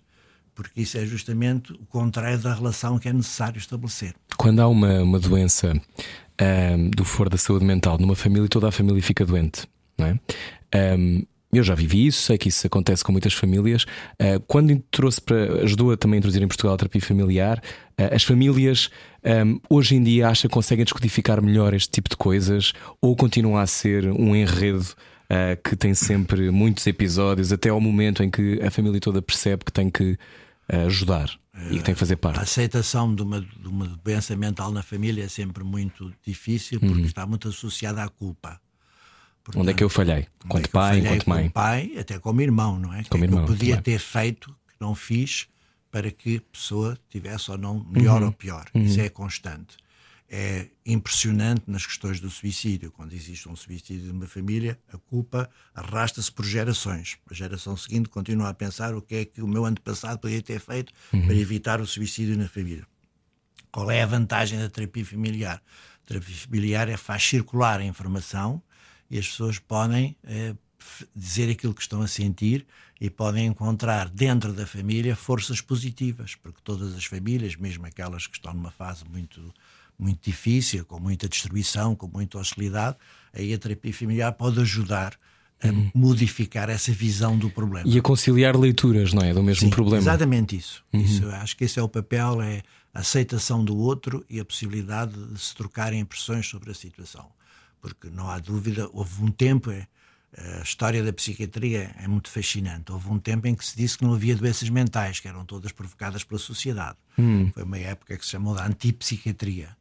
Porque 0.54 0.80
isso 0.80 0.98
é 0.98 1.06
justamente 1.06 1.72
o 1.72 1.86
contrário 1.86 2.38
da 2.38 2.52
relação 2.52 2.98
que 2.98 3.08
é 3.08 3.12
necessário 3.12 3.58
estabelecer. 3.58 4.14
Quando 4.36 4.60
há 4.60 4.66
uma, 4.66 5.02
uma 5.02 5.20
doença 5.20 5.80
um, 6.40 6.90
do 6.90 7.04
foro 7.04 7.30
da 7.30 7.36
saúde 7.36 7.64
mental 7.64 7.96
numa 7.98 8.16
família, 8.16 8.48
toda 8.48 8.68
a 8.68 8.72
família 8.72 9.02
fica 9.02 9.24
doente, 9.24 9.68
não 9.96 10.06
é? 10.06 10.96
Um, 10.96 11.24
eu 11.52 11.64
já 11.64 11.74
vivi 11.74 12.06
isso, 12.06 12.22
sei 12.22 12.36
que 12.36 12.48
isso 12.48 12.66
acontece 12.66 13.02
com 13.02 13.10
muitas 13.10 13.32
famílias. 13.32 13.84
Uh, 14.20 14.38
quando 14.46 14.78
trouxe 14.90 15.20
para, 15.20 15.62
ajudou 15.62 15.92
a 15.92 15.96
também 15.96 16.18
introduzir 16.18 16.42
em 16.42 16.48
Portugal 16.48 16.74
a 16.74 16.76
terapia 16.76 17.00
familiar, 17.00 17.62
uh, 17.98 18.14
as 18.14 18.22
famílias 18.22 18.90
um, 19.24 19.58
hoje 19.70 19.94
em 19.94 20.02
dia 20.02 20.28
acham 20.28 20.48
que 20.48 20.54
conseguem 20.54 20.84
descodificar 20.84 21.40
melhor 21.40 21.72
este 21.72 21.90
tipo 21.90 22.10
de 22.10 22.16
coisas 22.16 22.72
ou 23.00 23.16
continua 23.16 23.62
a 23.62 23.66
ser 23.66 24.06
um 24.10 24.36
enredo 24.36 24.86
uh, 25.30 25.60
que 25.62 25.76
tem 25.76 25.94
sempre 25.94 26.50
muitos 26.50 26.86
episódios, 26.86 27.52
até 27.52 27.68
ao 27.68 27.80
momento 27.80 28.22
em 28.22 28.30
que 28.30 28.60
a 28.62 28.70
família 28.70 29.00
toda 29.00 29.22
percebe 29.22 29.64
que 29.64 29.72
tem 29.72 29.90
que 29.90 30.12
uh, 30.72 30.86
ajudar 30.86 31.30
e 31.70 31.78
que 31.78 31.82
tem 31.82 31.94
que 31.94 32.00
fazer 32.00 32.16
parte. 32.16 32.38
A 32.38 32.42
aceitação 32.42 33.12
de 33.12 33.22
uma, 33.22 33.40
de 33.40 33.66
uma 33.66 33.86
doença 33.86 34.36
mental 34.36 34.70
na 34.70 34.82
família 34.82 35.24
é 35.24 35.28
sempre 35.28 35.64
muito 35.64 36.12
difícil 36.24 36.78
porque 36.78 37.00
uhum. 37.00 37.06
está 37.06 37.26
muito 37.26 37.48
associada 37.48 38.02
à 38.02 38.08
culpa. 38.08 38.60
Portanto, 39.42 39.62
Onde 39.62 39.70
é 39.70 39.74
que 39.74 39.82
eu 39.82 39.88
falhei? 39.88 40.26
Enquanto 40.44 40.66
é 40.66 40.68
pai, 40.68 40.98
enquanto 40.98 41.28
mãe? 41.28 41.50
pai, 41.50 41.92
até 41.98 42.18
como 42.18 42.40
irmão, 42.40 42.78
não 42.78 42.92
é? 42.92 43.02
Como 43.04 43.24
que 43.24 43.30
irmão, 43.30 43.42
é 43.42 43.46
que 43.46 43.52
eu 43.52 43.56
podia 43.56 43.82
ter 43.82 43.98
feito 43.98 44.54
que 44.68 44.74
não 44.80 44.94
fiz 44.94 45.48
para 45.90 46.10
que 46.10 46.36
a 46.36 46.52
pessoa 46.52 46.98
tivesse 47.08 47.50
ou 47.50 47.58
não 47.58 47.84
melhor 47.90 48.20
uhum. 48.20 48.28
ou 48.28 48.32
pior. 48.32 48.66
Uhum. 48.74 48.82
Isso 48.82 49.00
é 49.00 49.08
constante 49.08 49.76
é 50.30 50.68
impressionante 50.84 51.62
nas 51.66 51.86
questões 51.86 52.20
do 52.20 52.28
suicídio. 52.28 52.92
Quando 52.92 53.14
existe 53.14 53.48
um 53.48 53.56
suicídio 53.56 54.12
numa 54.12 54.26
família, 54.26 54.78
a 54.92 54.98
culpa 54.98 55.48
arrasta-se 55.74 56.30
por 56.30 56.44
gerações. 56.44 57.16
A 57.30 57.34
geração 57.34 57.76
seguinte 57.76 58.10
continua 58.10 58.50
a 58.50 58.54
pensar 58.54 58.94
o 58.94 59.00
que 59.00 59.14
é 59.14 59.24
que 59.24 59.40
o 59.40 59.48
meu 59.48 59.64
antepassado 59.64 60.18
poderia 60.18 60.42
ter 60.42 60.60
feito 60.60 60.92
uhum. 61.12 61.26
para 61.26 61.34
evitar 61.34 61.80
o 61.80 61.86
suicídio 61.86 62.36
na 62.36 62.46
família. 62.46 62.86
Qual 63.72 63.90
é 63.90 64.02
a 64.02 64.06
vantagem 64.06 64.58
da 64.58 64.68
terapia 64.68 65.04
familiar? 65.04 65.62
A 66.04 66.06
terapia 66.06 66.36
familiar 66.36 66.88
é 66.88 66.96
faz 66.96 67.22
circular 67.22 67.80
a 67.80 67.84
informação 67.84 68.62
e 69.10 69.18
as 69.18 69.26
pessoas 69.28 69.58
podem 69.58 70.14
é, 70.24 70.54
dizer 71.14 71.50
aquilo 71.50 71.74
que 71.74 71.82
estão 71.82 72.02
a 72.02 72.08
sentir 72.08 72.66
e 73.00 73.08
podem 73.08 73.46
encontrar 73.46 74.08
dentro 74.08 74.52
da 74.52 74.66
família 74.66 75.16
forças 75.16 75.60
positivas, 75.60 76.34
porque 76.34 76.60
todas 76.62 76.94
as 76.94 77.04
famílias, 77.04 77.56
mesmo 77.56 77.86
aquelas 77.86 78.26
que 78.26 78.36
estão 78.36 78.52
numa 78.52 78.70
fase 78.70 79.04
muito 79.08 79.52
muito 79.98 80.20
difícil, 80.22 80.84
com 80.84 81.00
muita 81.00 81.28
destruição, 81.28 81.96
com 81.96 82.06
muita 82.06 82.38
hostilidade, 82.38 82.96
aí 83.32 83.52
a 83.52 83.58
terapia 83.58 83.92
familiar 83.92 84.32
pode 84.32 84.60
ajudar 84.60 85.18
a 85.62 85.68
uhum. 85.68 85.90
modificar 85.92 86.70
essa 86.70 86.92
visão 86.92 87.36
do 87.36 87.50
problema. 87.50 87.88
E 87.88 87.98
a 87.98 88.02
conciliar 88.02 88.56
leituras, 88.56 89.12
não 89.12 89.22
é? 89.22 89.34
Do 89.34 89.42
mesmo 89.42 89.68
Sim, 89.68 89.70
problema. 89.70 89.98
Exatamente 89.98 90.56
isso. 90.56 90.84
Uhum. 90.92 91.00
isso. 91.00 91.28
Acho 91.28 91.56
que 91.56 91.64
esse 91.64 91.80
é 91.80 91.82
o 91.82 91.88
papel, 91.88 92.40
é 92.40 92.62
a 92.94 93.00
aceitação 93.00 93.64
do 93.64 93.76
outro 93.76 94.24
e 94.30 94.38
a 94.38 94.44
possibilidade 94.44 95.12
de 95.12 95.38
se 95.38 95.54
trocarem 95.54 96.00
impressões 96.00 96.46
sobre 96.46 96.70
a 96.70 96.74
situação. 96.74 97.26
Porque 97.80 98.08
não 98.08 98.28
há 98.28 98.38
dúvida, 98.38 98.88
houve 98.92 99.22
um 99.22 99.32
tempo, 99.32 99.70
é, 99.72 99.86
a 100.60 100.62
história 100.62 101.02
da 101.02 101.12
psiquiatria 101.12 101.94
é 101.98 102.06
muito 102.06 102.30
fascinante. 102.30 102.92
Houve 102.92 103.08
um 103.08 103.18
tempo 103.18 103.48
em 103.48 103.54
que 103.54 103.66
se 103.66 103.76
disse 103.76 103.98
que 103.98 104.04
não 104.04 104.14
havia 104.14 104.36
doenças 104.36 104.68
mentais, 104.68 105.18
que 105.18 105.26
eram 105.26 105.44
todas 105.44 105.72
provocadas 105.72 106.22
pela 106.22 106.38
sociedade. 106.38 106.98
Uhum. 107.16 107.50
Foi 107.52 107.64
uma 107.64 107.78
época 107.78 108.16
que 108.16 108.24
se 108.24 108.30
chamou 108.30 108.54
de 108.54 108.62
antipsiquiatria 108.62 109.76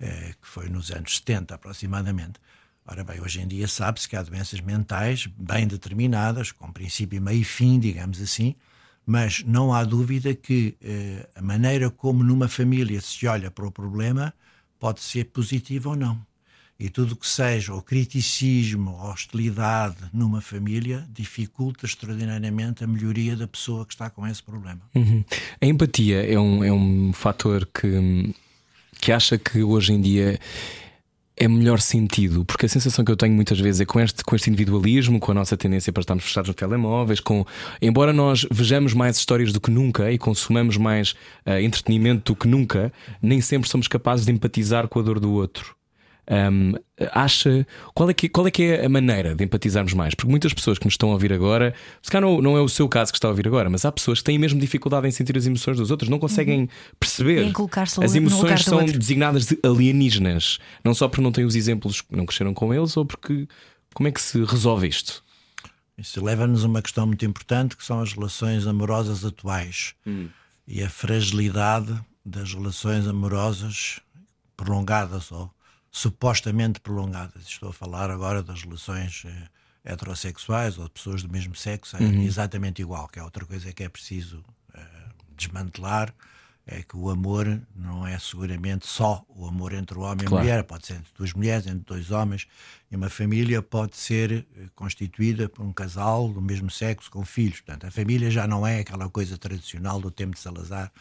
eh, 0.00 0.34
que 0.40 0.48
foi 0.48 0.68
nos 0.68 0.90
anos 0.90 1.16
70 1.16 1.54
aproximadamente. 1.54 2.40
Ora 2.86 3.04
bem, 3.04 3.20
hoje 3.20 3.40
em 3.40 3.46
dia 3.46 3.68
sabe-se 3.68 4.08
que 4.08 4.16
há 4.16 4.22
doenças 4.22 4.60
mentais 4.60 5.26
bem 5.36 5.66
determinadas, 5.66 6.52
com 6.52 6.72
princípio, 6.72 7.20
meio 7.20 7.42
e 7.42 7.44
fim, 7.44 7.78
digamos 7.78 8.20
assim, 8.20 8.54
mas 9.04 9.42
não 9.44 9.74
há 9.74 9.84
dúvida 9.84 10.34
que 10.34 10.76
eh, 10.82 11.28
a 11.34 11.42
maneira 11.42 11.90
como 11.90 12.22
numa 12.22 12.48
família 12.48 13.00
se 13.00 13.26
olha 13.26 13.50
para 13.50 13.66
o 13.66 13.72
problema 13.72 14.32
pode 14.78 15.00
ser 15.00 15.24
positiva 15.24 15.90
ou 15.90 15.96
não. 15.96 16.26
E 16.80 16.88
tudo 16.88 17.16
que 17.16 17.26
seja 17.26 17.74
o 17.74 17.82
criticismo, 17.82 18.90
a 19.00 19.10
hostilidade 19.10 19.96
numa 20.12 20.40
família 20.40 21.04
dificulta 21.12 21.86
extraordinariamente 21.86 22.84
a 22.84 22.86
melhoria 22.86 23.34
da 23.34 23.48
pessoa 23.48 23.84
que 23.84 23.94
está 23.94 24.08
com 24.08 24.24
esse 24.24 24.42
problema. 24.42 24.80
Uhum. 24.94 25.24
A 25.60 25.66
empatia 25.66 26.24
é 26.24 26.38
um, 26.38 26.62
é 26.62 26.72
um 26.72 27.12
fator 27.12 27.66
que 27.66 28.32
que 29.00 29.12
acha 29.12 29.38
que 29.38 29.62
hoje 29.62 29.92
em 29.92 30.00
dia 30.00 30.38
é 31.40 31.46
melhor 31.46 31.80
sentido, 31.80 32.44
porque 32.44 32.66
a 32.66 32.68
sensação 32.68 33.04
que 33.04 33.12
eu 33.12 33.16
tenho 33.16 33.32
muitas 33.32 33.60
vezes 33.60 33.80
é 33.80 33.84
com 33.84 34.00
este, 34.00 34.24
com 34.24 34.34
este 34.34 34.50
individualismo, 34.50 35.20
com 35.20 35.30
a 35.30 35.34
nossa 35.34 35.56
tendência 35.56 35.92
para 35.92 36.00
estarmos 36.00 36.24
fechados 36.24 36.48
nos 36.48 36.56
telemóveis, 36.56 37.20
com 37.20 37.46
embora 37.80 38.12
nós 38.12 38.44
vejamos 38.50 38.92
mais 38.92 39.16
histórias 39.16 39.52
do 39.52 39.60
que 39.60 39.70
nunca 39.70 40.10
e 40.10 40.18
consumamos 40.18 40.76
mais 40.76 41.12
uh, 41.46 41.52
entretenimento 41.62 42.32
do 42.32 42.36
que 42.36 42.48
nunca, 42.48 42.92
nem 43.22 43.40
sempre 43.40 43.70
somos 43.70 43.86
capazes 43.86 44.26
de 44.26 44.32
empatizar 44.32 44.88
com 44.88 44.98
a 44.98 45.02
dor 45.02 45.20
do 45.20 45.30
outro. 45.30 45.77
Um, 46.30 46.74
acha 47.12 47.66
qual 47.94 48.10
é, 48.10 48.12
que, 48.12 48.28
qual 48.28 48.46
é 48.46 48.50
que 48.50 48.62
é 48.62 48.84
a 48.84 48.88
maneira 48.88 49.34
de 49.34 49.44
empatizarmos 49.44 49.94
mais? 49.94 50.14
Porque 50.14 50.30
muitas 50.30 50.52
pessoas 50.52 50.78
que 50.78 50.84
nos 50.84 50.92
estão 50.92 51.08
a 51.08 51.12
ouvir 51.12 51.32
agora, 51.32 51.74
se 52.02 52.10
calhar 52.10 52.28
não, 52.28 52.42
não 52.42 52.56
é 52.56 52.60
o 52.60 52.68
seu 52.68 52.86
caso 52.86 53.10
que 53.10 53.16
está 53.16 53.28
a 53.28 53.30
ouvir 53.30 53.48
agora, 53.48 53.70
mas 53.70 53.84
há 53.86 53.90
pessoas 53.90 54.18
que 54.18 54.24
têm 54.24 54.38
mesmo 54.38 54.60
dificuldade 54.60 55.08
em 55.08 55.10
sentir 55.10 55.38
as 55.38 55.46
emoções 55.46 55.78
dos 55.78 55.90
outros, 55.90 56.10
não 56.10 56.18
conseguem 56.18 56.60
uhum. 56.60 56.68
perceber. 57.00 57.50
As 58.02 58.14
emoções 58.14 58.62
são 58.62 58.84
designadas 58.84 59.46
de 59.46 59.58
alienígenas, 59.62 60.58
não 60.84 60.92
só 60.92 61.08
porque 61.08 61.22
não 61.22 61.32
têm 61.32 61.46
os 61.46 61.54
exemplos, 61.54 62.02
não 62.10 62.26
cresceram 62.26 62.52
com 62.52 62.74
eles, 62.74 62.94
ou 62.96 63.06
porque 63.06 63.48
como 63.94 64.08
é 64.08 64.12
que 64.12 64.20
se 64.20 64.44
resolve 64.44 64.86
isto? 64.86 65.24
Isso 65.96 66.22
leva-nos 66.22 66.62
a 66.62 66.68
uma 66.68 66.82
questão 66.82 67.06
muito 67.06 67.24
importante 67.24 67.76
que 67.76 67.84
são 67.84 68.00
as 68.00 68.12
relações 68.12 68.66
amorosas 68.66 69.24
atuais 69.24 69.94
hum. 70.06 70.28
e 70.66 70.82
a 70.82 70.90
fragilidade 70.90 71.98
das 72.24 72.52
relações 72.52 73.06
amorosas 73.06 73.98
prolongadas 74.56 75.32
ou 75.32 75.50
supostamente 75.98 76.78
prolongadas. 76.78 77.42
Estou 77.48 77.70
a 77.70 77.72
falar 77.72 78.08
agora 78.08 78.40
das 78.40 78.62
relações 78.62 79.24
eh, 79.26 79.48
heterossexuais 79.84 80.78
ou 80.78 80.84
de 80.84 80.90
pessoas 80.90 81.24
do 81.24 81.28
mesmo 81.28 81.56
sexo, 81.56 81.96
é 81.96 82.02
exatamente 82.24 82.80
igual, 82.80 83.08
que 83.08 83.18
é 83.18 83.22
outra 83.22 83.44
coisa 83.44 83.72
que 83.72 83.82
é 83.82 83.88
preciso 83.88 84.44
eh, 84.74 84.80
desmantelar. 85.36 86.14
É 86.70 86.82
que 86.82 86.94
o 86.98 87.08
amor 87.08 87.62
não 87.74 88.06
é 88.06 88.18
seguramente 88.18 88.86
só 88.86 89.24
o 89.26 89.46
amor 89.48 89.72
entre 89.72 89.96
o 89.96 90.02
homem 90.02 90.26
Claro. 90.26 90.44
e 90.44 90.50
a 90.50 90.52
mulher, 90.52 90.64
pode 90.64 90.86
ser 90.86 90.96
entre 90.96 91.10
duas 91.16 91.32
mulheres, 91.32 91.66
entre 91.66 91.84
dois 91.86 92.10
homens, 92.10 92.46
e 92.90 92.94
uma 92.94 93.08
família 93.08 93.62
pode 93.62 93.96
ser 93.96 94.46
eh, 94.56 94.66
constituída 94.76 95.48
por 95.48 95.64
um 95.64 95.72
casal 95.72 96.28
do 96.28 96.40
mesmo 96.40 96.70
sexo 96.70 97.10
com 97.10 97.24
filhos. 97.24 97.60
Portanto, 97.62 97.86
a 97.86 97.90
família 97.90 98.30
já 98.30 98.46
não 98.46 98.64
é 98.64 98.80
aquela 98.80 99.08
coisa 99.08 99.36
tradicional 99.36 100.00
do 100.00 100.10
tempo 100.12 100.34
de 100.34 100.40
Salazar, 100.40 100.92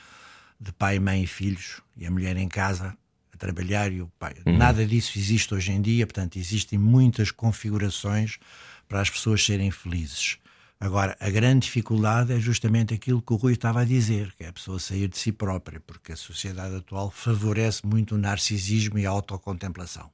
de 0.59 0.71
pai, 0.71 0.97
mãe 0.97 1.21
e 1.23 1.27
filhos, 1.27 1.81
e 1.95 2.05
a 2.07 2.09
mulher 2.09 2.35
em 2.37 2.47
casa 2.47 2.97
a 3.37 3.45
trabalhar 3.45 3.91
e 3.91 4.01
o 4.01 4.07
pai. 4.19 4.33
Nada 4.45 4.85
disso 4.85 5.17
existe 5.17 5.53
hoje 5.53 5.71
em 5.71 5.81
dia, 5.81 6.07
portanto, 6.07 6.37
existem 6.37 6.77
muitas 6.79 7.29
configurações 7.29 8.39
para 8.87 8.99
as 8.99 9.09
pessoas 9.09 9.45
serem 9.45 9.69
felizes. 9.69 10.37
Agora, 10.79 11.15
a 11.19 11.29
grande 11.29 11.65
dificuldade 11.65 12.33
é 12.33 12.39
justamente 12.39 12.93
aquilo 12.93 13.21
que 13.21 13.33
o 13.33 13.35
Rui 13.35 13.53
estava 13.53 13.81
a 13.81 13.85
dizer, 13.85 14.33
que 14.35 14.43
é 14.43 14.47
a 14.47 14.53
pessoa 14.53 14.79
sair 14.79 15.07
de 15.07 15.17
si 15.17 15.31
própria, 15.31 15.79
porque 15.79 16.11
a 16.11 16.15
sociedade 16.15 16.75
atual 16.75 17.09
favorece 17.09 17.85
muito 17.85 18.15
o 18.15 18.17
narcisismo 18.17 18.99
e 18.99 19.05
a 19.05 19.09
autocontemplação. 19.09 20.09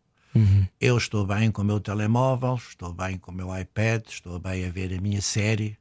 Eu 0.80 0.98
estou 0.98 1.26
bem 1.26 1.52
com 1.52 1.62
o 1.62 1.66
meu 1.66 1.80
telemóvel, 1.80 2.56
estou 2.56 2.94
bem 2.94 3.18
com 3.18 3.32
o 3.32 3.36
meu 3.36 3.58
iPad, 3.58 4.04
estou 4.08 4.40
bem 4.40 4.66
a 4.66 4.70
ver 4.70 4.94
a 4.98 5.02
minha 5.02 5.22
série. 5.22 5.78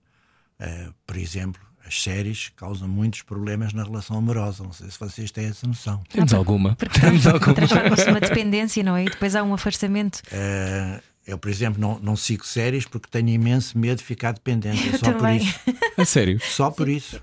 Uh, 0.61 0.93
por 1.07 1.17
exemplo, 1.17 1.61
as 1.87 2.03
séries 2.03 2.51
causam 2.57 2.87
muitos 2.89 3.23
problemas 3.23 3.73
na 3.73 3.83
relação 3.85 4.17
amorosa. 4.17 4.63
Não 4.63 4.73
sei 4.73 4.91
se 4.91 4.99
vocês 4.99 5.31
têm 5.31 5.47
essa 5.47 5.67
noção. 5.67 6.03
Temos 6.09 6.33
alguma. 6.33 6.75
Porque 6.77 7.01
Temos 7.01 7.27
alguma. 7.27 7.55
transforma-se 7.55 8.07
numa 8.07 8.21
dependência, 8.21 8.83
não 8.83 8.97
é? 8.97 9.03
E 9.05 9.11
depois 9.11 9.35
há 9.35 9.43
um 9.43 9.53
afastamento. 9.55 10.23
Uh, 10.33 11.01
eu, 11.27 11.39
por 11.39 11.51
exemplo, 11.51 11.81
não, 11.81 11.99
não 11.99 12.17
sigo 12.17 12.47
séries 12.47 12.85
porque 12.87 13.09
tenho 13.11 13.29
imenso 13.29 13.77
medo 13.79 13.99
de 13.99 14.05
ficar 14.05 14.33
dependente. 14.33 14.89
É 14.89 14.95
Eu 14.95 14.99
só 14.99 15.07
por 15.13 15.15
também. 15.21 15.39
isso. 15.39 15.59
A 15.97 16.05
sério. 16.05 16.41
Só 16.41 16.71
por 16.71 16.89
isso. 16.89 17.21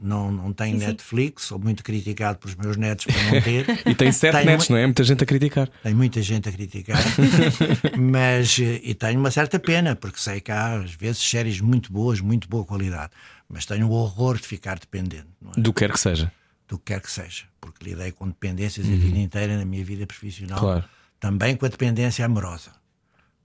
Não, 0.00 0.32
não 0.32 0.54
tenho 0.54 0.78
Netflix, 0.78 1.44
sou 1.44 1.58
muito 1.58 1.84
criticado 1.84 2.38
pelos 2.38 2.56
meus 2.56 2.78
netos 2.78 3.04
por 3.04 3.14
não 3.24 3.42
ter. 3.42 3.66
E 3.86 3.94
tem 3.94 4.10
sete 4.10 4.32
Tenho 4.32 4.46
netos, 4.46 4.68
mu- 4.70 4.74
não 4.76 4.82
é? 4.82 4.86
Muita 4.86 5.04
gente 5.04 5.22
a 5.22 5.26
criticar. 5.26 5.68
Tem 5.82 5.92
muita 5.94 6.22
gente 6.22 6.48
a 6.48 6.52
criticar, 6.52 6.96
mas 7.98 8.58
eh, 8.58 8.80
e 8.82 8.94
tenho 8.94 9.18
uma 9.20 9.30
certa 9.30 9.58
pena, 9.58 9.94
porque 9.94 10.18
sei 10.18 10.40
que 10.40 10.50
há 10.50 10.76
às 10.78 10.92
vezes 10.94 11.18
séries 11.22 11.60
muito 11.60 11.92
boas, 11.92 12.20
muito 12.20 12.48
boa 12.48 12.64
qualidade, 12.64 13.10
mas 13.52 13.64
tenho 13.66 13.86
o 13.86 13.92
horror 13.92 14.36
de 14.38 14.46
ficar 14.48 14.78
dependente, 14.80 15.28
é? 15.56 15.60
Do 15.60 15.72
que 15.72 15.80
quer 15.80 15.92
que 15.92 16.00
seja. 16.00 16.32
do 16.66 16.78
que 16.78 16.86
quer 16.86 17.00
que 17.02 17.10
seja, 17.10 17.44
porque 17.60 17.84
lidei 17.84 18.10
com 18.10 18.26
dependências 18.26 18.84
a 18.86 18.90
vida 18.90 19.18
inteira 19.18 19.56
na 19.58 19.64
minha 19.64 19.84
vida 19.84 20.06
profissional, 20.06 20.58
Claro. 20.58 20.84
também 21.20 21.54
com 21.54 21.66
a 21.66 21.68
dependência 21.68 22.24
amorosa, 22.24 22.72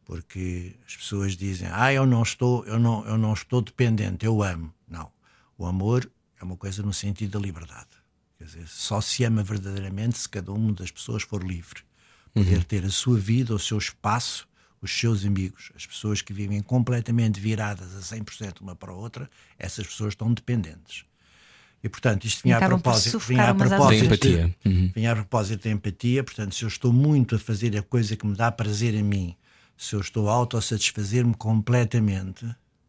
porque 0.06 0.76
as 0.88 0.96
pessoas 0.96 1.36
dizem, 1.36 1.68
ah, 1.72 1.92
eu 1.94 2.06
não 2.06 2.24
estou, 2.24 2.66
eu 2.66 2.80
não, 2.80 3.06
eu 3.06 3.18
não 3.18 3.34
estou 3.34 3.62
dependente, 3.62 4.26
eu 4.26 4.42
amo. 4.42 4.74
Não, 4.88 5.12
o 5.58 5.66
amor 5.66 6.10
é 6.40 6.44
uma 6.44 6.56
coisa 6.56 6.82
no 6.82 6.94
sentido 6.94 7.38
da 7.38 7.46
liberdade. 7.46 7.88
Quer 8.38 8.46
dizer, 8.46 8.68
só 8.68 9.02
se 9.02 9.24
ama 9.26 9.44
verdadeiramente 9.44 10.18
se 10.18 10.30
cada 10.30 10.52
uma 10.54 10.72
das 10.72 10.92
pessoas 10.92 11.24
for 11.24 11.44
livre, 11.44 11.82
poder 12.34 12.64
ter 12.64 12.86
a 12.86 12.90
sua 12.90 13.18
vida, 13.18 13.54
o 13.54 13.60
seu 13.60 13.78
espaço, 13.78 14.47
os 14.82 14.92
seus 14.92 15.26
amigos, 15.26 15.72
as 15.76 15.86
pessoas 15.86 16.22
que 16.22 16.32
vivem 16.34 16.62
completamente 16.62 17.40
viradas 17.40 17.96
a 17.96 18.16
100% 18.16 18.62
uma 18.62 18.76
para 18.76 18.92
a 18.92 18.96
outra, 18.96 19.30
essas 19.58 19.86
pessoas 19.88 20.14
estão 20.14 20.34
dependentes. 20.34 21.04
E 21.84 21.90
portanto, 21.90 22.26
isto 22.26 22.42
vinha 22.44 22.58
a 22.58 22.62
propósito, 22.66 23.20
vinha 23.20 23.50
a 23.50 23.56
propósito 23.56 24.06
empatia. 24.06 24.56
de, 24.64 24.70
Uhum. 24.70 24.92
vinha 24.96 25.12
a 25.12 25.16
propósito 25.16 25.64
da 25.64 25.70
empatia. 25.70 26.24
Portanto, 26.24 26.56
se 26.56 26.64
eu 26.64 26.68
estou 26.68 26.92
muito 26.92 27.36
a 27.36 27.40
fazer 27.40 27.78
a 27.78 27.82
coisa 27.84 28.16
que 28.16 28.26
me 28.26 28.36
dá 28.36 28.52
prazer 28.52 28.98
a 29.00 29.04
mim, 29.04 29.36
se 29.78 29.94
eu 29.96 30.00
estou 30.02 30.28
a 30.30 30.34
autossatisfazer-me 30.34 31.36
completamente, 31.36 32.46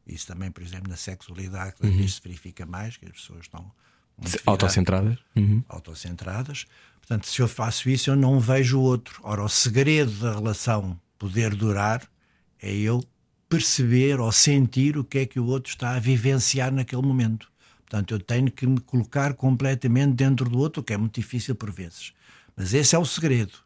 isso 0.07 0.27
também, 0.27 0.51
por 0.51 0.63
exemplo, 0.63 0.89
na 0.89 0.97
sexualidade, 0.97 1.75
cada 1.79 1.93
vez 1.95 2.15
se 2.15 2.21
verifica 2.23 2.65
mais, 2.65 2.97
que 2.97 3.05
as 3.07 3.13
pessoas 3.13 3.41
estão 3.43 3.71
Autocentradas. 4.47 5.19
Uhum. 5.37 5.63
autocentradas. 5.69 6.67
Portanto, 7.01 7.27
se 7.27 7.41
eu 7.41 7.47
faço 7.47 7.89
isso, 7.89 8.11
eu 8.11 8.17
não 8.17 8.41
vejo 8.41 8.79
o 8.79 8.83
outro. 8.83 9.21
Ora, 9.23 9.43
o 9.45 9.49
segredo 9.49 10.11
da 10.13 10.35
relação 10.35 10.99
poder 11.19 11.55
durar 11.55 12.09
é 12.61 12.73
eu 12.73 13.03
perceber 13.49 14.21
ou 14.21 14.31
sentir 14.31 14.99
o 14.99 15.05
que 15.05 15.19
é 15.19 15.27
que 15.27 15.41
o 15.41 15.47
outro 15.47 15.71
está 15.71 15.95
a 15.95 15.99
vivenciar 15.99 16.73
naquele 16.73 17.03
momento. 17.03 17.51
Portanto, 17.79 18.13
eu 18.13 18.21
tenho 18.21 18.51
que 18.51 18.67
me 18.67 18.81
colocar 18.81 19.33
completamente 19.35 20.13
dentro 20.13 20.49
do 20.49 20.59
outro, 20.59 20.83
o 20.83 20.85
que 20.85 20.93
é 20.93 20.97
muito 20.97 21.15
difícil 21.15 21.55
por 21.55 21.71
vezes. 21.71 22.13
Mas 22.55 22.75
esse 22.75 22.95
é 22.95 22.99
o 22.99 23.05
segredo. 23.05 23.59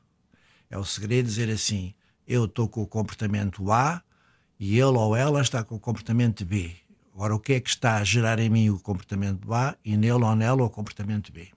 É 0.71 0.79
o 0.79 0.85
segredo 0.85 1.27
dizer 1.27 1.51
assim: 1.51 1.93
eu 2.27 2.45
estou 2.45 2.69
com 2.69 2.83
o 2.83 2.87
comportamento 2.87 3.71
A 3.73 4.03
e 4.59 4.79
ele 4.79 4.97
ou 4.97 5.17
ela 5.17 5.41
está 5.41 5.65
com 5.65 5.75
o 5.75 5.81
comportamento 5.81 6.45
B. 6.45 6.73
Agora, 7.15 7.35
o 7.35 7.41
que 7.41 7.55
é 7.55 7.61
que 7.61 7.69
está 7.69 7.97
a 7.97 8.05
gerar 8.05 8.39
em 8.39 8.49
mim 8.49 8.71
o 8.71 8.79
comportamento 8.79 9.53
A 9.53 9.77
e 9.85 9.97
nele 9.97 10.25
ou 10.25 10.37
nela 10.37 10.63
o 10.63 10.71
comportamento 10.71 11.33
B? 11.33 11.49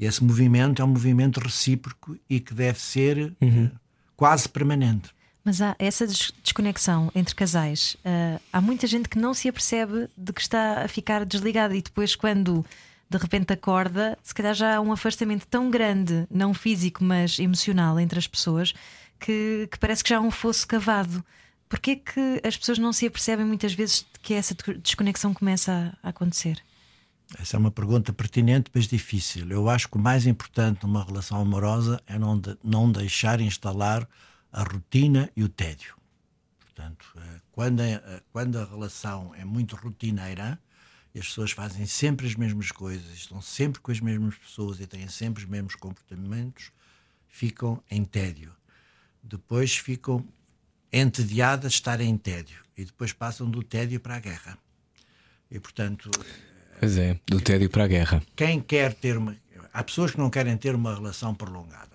Esse 0.00 0.24
movimento 0.24 0.82
é 0.82 0.84
um 0.84 0.88
movimento 0.88 1.38
recíproco 1.38 2.16
e 2.28 2.40
que 2.40 2.52
deve 2.54 2.80
ser 2.80 3.36
eh, 3.40 3.70
quase 4.16 4.48
permanente. 4.48 5.10
Mas 5.44 5.60
há 5.60 5.76
essa 5.78 6.06
des- 6.06 6.32
desconexão 6.42 7.10
entre 7.14 7.34
casais. 7.34 7.96
ah, 8.04 8.40
há 8.52 8.60
muita 8.60 8.86
gente 8.86 9.08
que 9.08 9.18
não 9.18 9.34
se 9.34 9.48
apercebe 9.48 10.08
de 10.16 10.32
que 10.32 10.40
está 10.40 10.82
a 10.84 10.88
ficar 10.88 11.24
desligada 11.26 11.76
e 11.76 11.82
depois, 11.82 12.16
quando 12.16 12.64
de 13.10 13.18
repente 13.18 13.52
acorda, 13.52 14.18
se 14.22 14.34
calhar 14.34 14.54
já 14.54 14.76
há 14.76 14.80
um 14.80 14.90
afastamento 14.92 15.46
tão 15.46 15.70
grande, 15.70 16.26
não 16.30 16.54
físico, 16.54 17.04
mas 17.04 17.38
emocional 17.38 18.00
entre 18.00 18.18
as 18.18 18.26
pessoas, 18.26 18.72
que, 19.20 19.68
que 19.70 19.78
parece 19.78 20.02
que 20.02 20.10
já 20.10 20.16
há 20.16 20.20
um 20.20 20.30
fosso 20.30 20.66
cavado. 20.66 21.22
Porquê 21.68 21.96
que 21.96 22.40
as 22.42 22.56
pessoas 22.56 22.78
não 22.78 22.92
se 22.92 23.06
apercebem 23.06 23.44
muitas 23.44 23.74
vezes 23.74 24.06
que 24.22 24.32
essa 24.34 24.54
de- 24.54 24.78
desconexão 24.78 25.34
começa 25.34 25.96
a 26.02 26.08
acontecer? 26.08 26.58
Essa 27.38 27.56
é 27.56 27.58
uma 27.58 27.70
pergunta 27.70 28.12
pertinente, 28.12 28.70
mas 28.72 28.86
difícil. 28.86 29.50
Eu 29.50 29.68
acho 29.68 29.88
que 29.88 29.96
o 29.96 30.00
mais 30.00 30.26
importante 30.26 30.82
numa 30.84 31.02
relação 31.04 31.40
amorosa 31.40 32.00
é 32.06 32.18
não, 32.18 32.38
de- 32.38 32.56
não 32.62 32.90
deixar 32.90 33.40
instalar 33.40 34.08
a 34.52 34.62
rotina 34.62 35.30
e 35.34 35.42
o 35.42 35.48
tédio. 35.48 35.96
Portanto, 36.60 37.06
eh, 37.16 37.40
quando 37.50 37.80
a, 37.80 37.84
eh, 37.84 38.22
quando 38.32 38.58
a 38.58 38.64
relação 38.64 39.34
é 39.34 39.44
muito 39.44 39.74
rotineira 39.74 40.58
e 41.14 41.18
as 41.18 41.26
pessoas 41.26 41.50
fazem 41.50 41.86
sempre 41.86 42.26
as 42.26 42.34
mesmas 42.34 42.70
coisas, 42.70 43.12
estão 43.14 43.40
sempre 43.40 43.80
com 43.80 43.90
as 43.90 44.00
mesmas 44.00 44.36
pessoas 44.36 44.78
e 44.80 44.86
têm 44.86 45.08
sempre 45.08 45.42
os 45.42 45.48
mesmos 45.48 45.74
comportamentos, 45.74 46.70
ficam 47.26 47.82
em 47.90 48.04
tédio. 48.04 48.52
Depois 49.22 49.76
ficam 49.76 50.24
entediadas 50.92 51.72
de 51.72 51.78
estar 51.78 52.00
em 52.00 52.16
tédio 52.16 52.62
e 52.76 52.84
depois 52.84 53.12
passam 53.12 53.50
do 53.50 53.62
tédio 53.62 53.98
para 53.98 54.16
a 54.16 54.20
guerra. 54.20 54.58
E, 55.50 55.58
portanto, 55.58 56.10
Pois 56.80 56.96
é, 56.98 57.18
do 57.26 57.40
tédio 57.40 57.70
para 57.70 57.84
a 57.84 57.86
guerra. 57.86 58.22
quem 58.36 58.60
quer 58.60 58.92
ter 58.94 59.16
uma. 59.16 59.36
Há 59.72 59.82
pessoas 59.82 60.12
que 60.12 60.18
não 60.18 60.30
querem 60.30 60.56
ter 60.56 60.74
uma 60.74 60.94
relação 60.94 61.34
prolongada. 61.34 61.94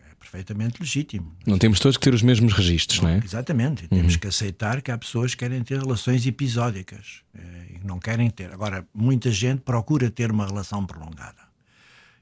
É 0.00 0.14
perfeitamente 0.18 0.80
legítimo. 0.80 1.36
Não 1.46 1.58
temos 1.58 1.78
todos 1.78 1.96
que 1.96 2.02
ter 2.02 2.12
os 2.14 2.22
mesmos 2.22 2.52
registros, 2.52 3.00
não 3.00 3.08
é? 3.08 3.20
Exatamente. 3.24 3.84
E 3.84 3.88
temos 3.88 4.16
que 4.16 4.26
aceitar 4.26 4.82
que 4.82 4.90
há 4.90 4.98
pessoas 4.98 5.34
que 5.34 5.38
querem 5.44 5.62
ter 5.62 5.78
relações 5.78 6.26
episódicas 6.26 7.22
eh, 7.32 7.40
e 7.74 7.78
que 7.78 7.86
não 7.86 8.00
querem 8.00 8.28
ter. 8.30 8.52
Agora, 8.52 8.84
muita 8.92 9.30
gente 9.30 9.60
procura 9.60 10.10
ter 10.10 10.30
uma 10.32 10.44
relação 10.44 10.84
prolongada. 10.84 11.38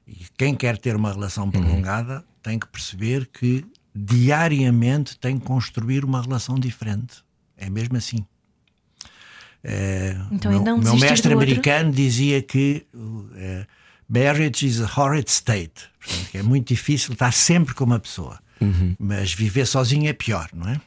E 0.07 0.25
quem 0.37 0.53
quer 0.55 0.77
ter 0.77 0.95
uma 0.95 1.11
relação 1.11 1.49
prolongada 1.49 2.23
tem 2.43 2.59
que 2.59 2.67
perceber 2.67 3.27
que 3.27 3.65
diariamente 3.95 5.17
tem 5.17 5.37
que 5.39 5.45
construir 5.45 6.05
uma 6.05 6.21
relação 6.21 6.59
diferente. 6.59 7.23
É 7.57 7.69
mesmo 7.69 7.97
assim. 7.97 8.25
Eh, 9.63 10.15
Então, 10.31 10.51
o 10.51 10.55
meu, 10.55 10.63
não 10.65 10.77
meu 10.83 10.93
mestre 11.09 11.33
americano 11.49 11.91
dizia 11.91 12.41
que 12.41 12.85
uh, 12.93 13.65
marriage 14.07 14.65
is 14.65 14.81
a 14.81 14.85
horrid 15.01 15.27
state. 15.29 15.89
Portanto, 15.99 16.35
é 16.35 16.41
muito 16.43 16.67
difícil 16.69 17.13
estar 17.13 17.31
sempre 17.33 17.73
com 17.73 17.83
uma 17.83 17.99
pessoa. 17.99 18.39
Mas 18.99 19.33
viver 19.33 19.65
sozinho 19.65 20.07
é 20.09 20.13
pior, 20.13 20.49
não 20.53 20.67
é? 20.69 20.81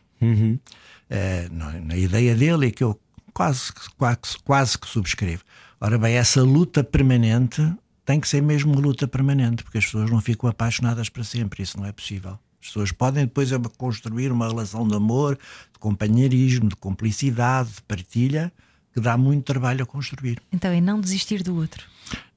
Eh, 1.11 1.49
na, 1.51 1.73
na 1.81 1.97
ideia 1.97 2.35
dele 2.35 2.69
é 2.69 2.71
que 2.71 2.83
eu 2.85 2.99
quase, 3.35 3.73
que- 3.73 3.91
quase, 3.97 4.19
quase 4.45 4.79
que 4.79 4.87
subscrevo. 4.89 5.43
Ora 5.81 5.99
bem, 5.99 6.15
essa 6.15 6.43
luta 6.43 6.83
permanente 6.85 7.61
tem 8.05 8.21
que 8.21 8.29
ser 8.29 8.43
mesmo 8.43 8.73
uma 8.73 8.81
luta 8.81 9.07
permanente, 9.09 9.63
porque 9.65 9.79
as 9.79 9.85
pessoas 9.85 10.11
não 10.11 10.21
ficam 10.21 10.49
apaixonadas 10.49 11.09
para 11.09 11.25
sempre, 11.25 11.63
isso 11.63 11.79
não 11.79 11.87
é 11.87 11.93
possível. 11.93 12.39
As 12.63 12.69
pessoas 12.69 12.93
podem 12.93 13.25
depois 13.25 13.51
construir 13.77 14.31
uma 14.31 14.47
relação 14.47 14.87
de 14.87 14.95
amor, 14.95 15.37
de 15.73 15.79
companheirismo, 15.81 16.69
de 16.69 16.77
cumplicidade, 16.77 17.73
de 17.73 17.83
partilha, 17.83 18.53
que 18.95 19.01
dá 19.01 19.17
muito 19.17 19.45
trabalho 19.45 19.83
a 19.83 19.87
construir. 19.87 20.41
Então 20.53 20.71
é 20.71 20.81
não 20.81 21.01
desistir 21.01 21.43
do 21.43 21.57
outro. 21.57 21.85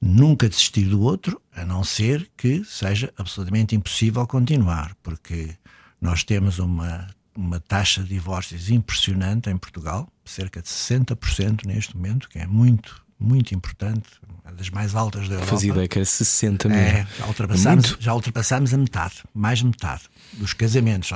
Nunca 0.00 0.48
desistir 0.48 0.86
do 0.86 1.00
outro, 1.00 1.40
a 1.54 1.64
não 1.64 1.84
ser 1.84 2.28
que 2.36 2.64
seja 2.64 3.12
absolutamente 3.16 3.76
impossível 3.76 4.26
continuar, 4.26 4.96
porque 5.00 5.54
nós 6.00 6.24
temos 6.24 6.58
uma, 6.58 7.06
uma 7.36 7.60
taxa 7.60 8.02
de 8.02 8.08
divórcios 8.08 8.68
impressionante 8.68 9.48
em 9.48 9.56
Portugal, 9.56 10.08
cerca 10.24 10.60
de 10.60 10.68
60% 10.68 11.66
neste 11.66 11.96
momento, 11.96 12.28
que 12.28 12.38
é 12.40 12.46
muito 12.46 13.05
muito 13.18 13.54
importante, 13.54 14.08
uma 14.44 14.52
das 14.52 14.70
mais 14.70 14.94
altas 14.94 15.28
da 15.28 15.36
Europa. 15.36 15.52
Fazia 15.52 15.70
ideia 15.70 15.88
que 15.88 15.98
era 15.98 16.04
60 16.04 16.68
mil. 16.68 16.78
É, 16.78 17.06
já 17.18 17.26
ultrapassámos, 17.26 17.86
Muito. 17.88 18.02
já 18.02 18.14
ultrapassámos 18.14 18.74
a 18.74 18.76
metade, 18.76 19.14
mais 19.34 19.62
metade 19.62 20.02
dos 20.34 20.52
casamentos. 20.52 21.10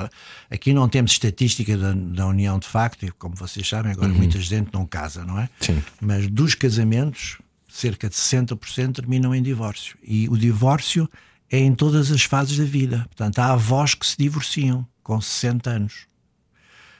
Aqui 0.49 0.73
não 0.73 0.89
temos 0.89 1.11
estatística 1.11 1.77
da, 1.77 1.93
da 1.93 2.27
União 2.27 2.57
de 2.57 2.67
facto, 2.67 3.05
e 3.05 3.11
como 3.11 3.35
vocês 3.35 3.67
sabem, 3.67 3.91
agora 3.91 4.09
muita 4.09 4.39
gente 4.39 4.73
não 4.73 4.85
casa, 4.85 5.23
não 5.23 5.37
é? 5.37 5.43
Uhum. 5.43 5.47
Sim. 5.59 5.83
Mas 6.01 6.27
dos 6.27 6.55
casamentos, 6.55 7.37
cerca 7.69 8.09
de 8.09 8.15
60% 8.15 8.95
terminam 8.95 9.33
em 9.33 9.41
divórcio. 9.41 9.97
E 10.03 10.27
o 10.27 10.37
divórcio 10.37 11.09
é 11.49 11.59
em 11.59 11.75
todas 11.75 12.11
as 12.11 12.23
fases 12.23 12.57
da 12.57 12.63
vida. 12.63 13.05
Portanto, 13.09 13.39
há 13.39 13.53
avós 13.53 13.93
que 13.93 14.05
se 14.05 14.17
divorciam 14.17 14.87
com 15.03 15.19
60 15.19 15.69
anos. 15.69 16.11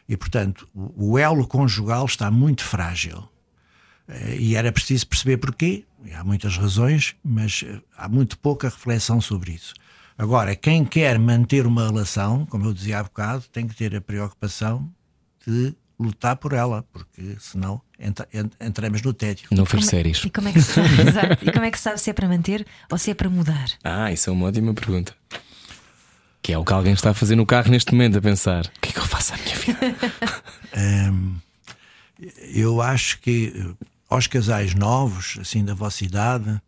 E, 0.08 0.18
portanto, 0.18 0.68
o 0.74 1.18
elo 1.18 1.48
conjugal 1.48 2.06
está 2.06 2.30
muito 2.30 2.64
frágil. 2.64 3.31
Eh, 4.08 4.38
E 4.40 4.56
era 4.56 4.72
preciso 4.72 5.08
perceber 5.08 5.38
porquê. 5.38 5.84
E 6.06 6.14
há 6.14 6.24
muitas 6.24 6.58
razões, 6.58 7.16
mas 7.24 7.64
eh, 7.66 7.80
há 7.98 8.10
muito 8.10 8.38
pouca 8.38 8.68
reflexão 8.70 9.22
sobre 9.22 9.52
isso. 9.54 9.74
Agora, 10.18 10.56
quem 10.56 10.84
quer 10.86 11.18
manter 11.18 11.66
uma 11.66 11.88
relação, 11.88 12.46
como 12.48 12.66
eu 12.66 12.74
dizia 12.74 13.00
há 13.00 13.04
bocado, 13.04 13.44
tem 13.52 13.68
que 13.68 13.76
ter 13.76 13.96
a 13.96 14.02
preocupação 14.02 14.88
de 15.48 15.74
lutar 16.00 16.36
por 16.36 16.54
ela, 16.54 16.84
porque 16.92 17.36
senão 17.40 17.82
entra, 18.00 18.28
ent- 18.34 18.54
entramos 18.60 19.02
no 19.04 19.14
tédio. 19.14 19.48
Não 19.52 19.66
fez 19.66 19.86
é- 19.86 19.90
séries. 19.90 20.24
E 20.26 20.30
como, 20.30 20.48
é 20.48 20.52
que 20.54 20.62
se 20.62 20.74
sabe, 20.74 21.38
e 21.48 21.52
como 21.52 21.66
é 21.66 21.72
que 21.72 21.78
se 21.78 21.84
sabe 21.84 22.00
se 22.00 22.10
é 22.10 22.14
para 22.14 22.28
manter 22.28 22.66
ou 22.92 22.98
se 22.98 23.12
é 23.12 23.14
para 23.14 23.30
mudar? 23.30 23.70
Ah, 23.84 24.12
isso 24.12 24.30
é 24.30 24.34
uma 24.34 24.48
ótima 24.48 24.74
pergunta. 24.74 25.16
Que 26.42 26.54
é 26.54 26.58
o 26.58 26.66
que 26.66 26.74
alguém 26.74 26.94
está 26.94 27.12
a 27.12 27.14
fazer 27.14 27.36
no 27.36 27.46
carro 27.46 27.70
neste 27.70 27.92
momento, 27.92 28.18
a 28.18 28.22
pensar: 28.22 28.66
o 28.66 28.80
que 28.82 28.90
é 28.90 28.92
que 28.94 29.00
eu 29.00 29.06
faço 29.06 29.34
à 29.34 29.38
minha 29.38 29.56
vida? 29.56 29.96
Eu 32.54 32.82
acho 32.82 33.20
que 33.20 33.52
eh, 33.56 33.86
aos 34.12 34.28
casais 34.28 34.76
novos, 34.76 35.38
assim 35.40 35.64
da 35.64 35.74
vossa 35.74 36.04
idade, 36.04 36.62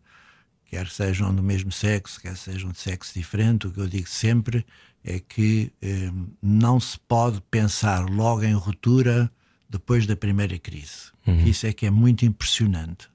quer 0.64 0.88
sejam 0.88 1.32
do 1.34 1.42
mesmo 1.42 1.70
sexo, 1.70 2.18
quer 2.18 2.34
sejam 2.38 2.72
de 2.72 2.78
sexo 2.78 3.12
diferente, 3.12 3.66
o 3.66 3.70
que 3.70 3.80
eu 3.80 3.86
digo 3.86 4.08
sempre 4.08 4.64
é 5.04 5.18
que 5.20 5.70
eh, 5.82 6.10
não 6.42 6.80
se 6.80 6.98
pode 7.00 7.42
pensar 7.50 8.08
logo 8.08 8.42
em 8.42 8.54
ruptura 8.54 9.30
depois 9.68 10.06
da 10.06 10.16
primeira 10.16 10.58
crise. 10.58 11.12
Isso 11.46 11.66
é 11.66 11.72
que 11.74 11.84
é 11.84 11.90
muito 11.90 12.24
impressionante. 12.24 13.10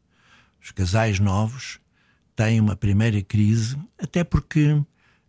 Os 0.61 0.69
casais 0.69 1.19
novos 1.19 1.79
têm 2.35 2.59
uma 2.59 2.75
primeira 2.75 3.23
crise, 3.23 3.75
até 3.97 4.23
porque 4.23 4.79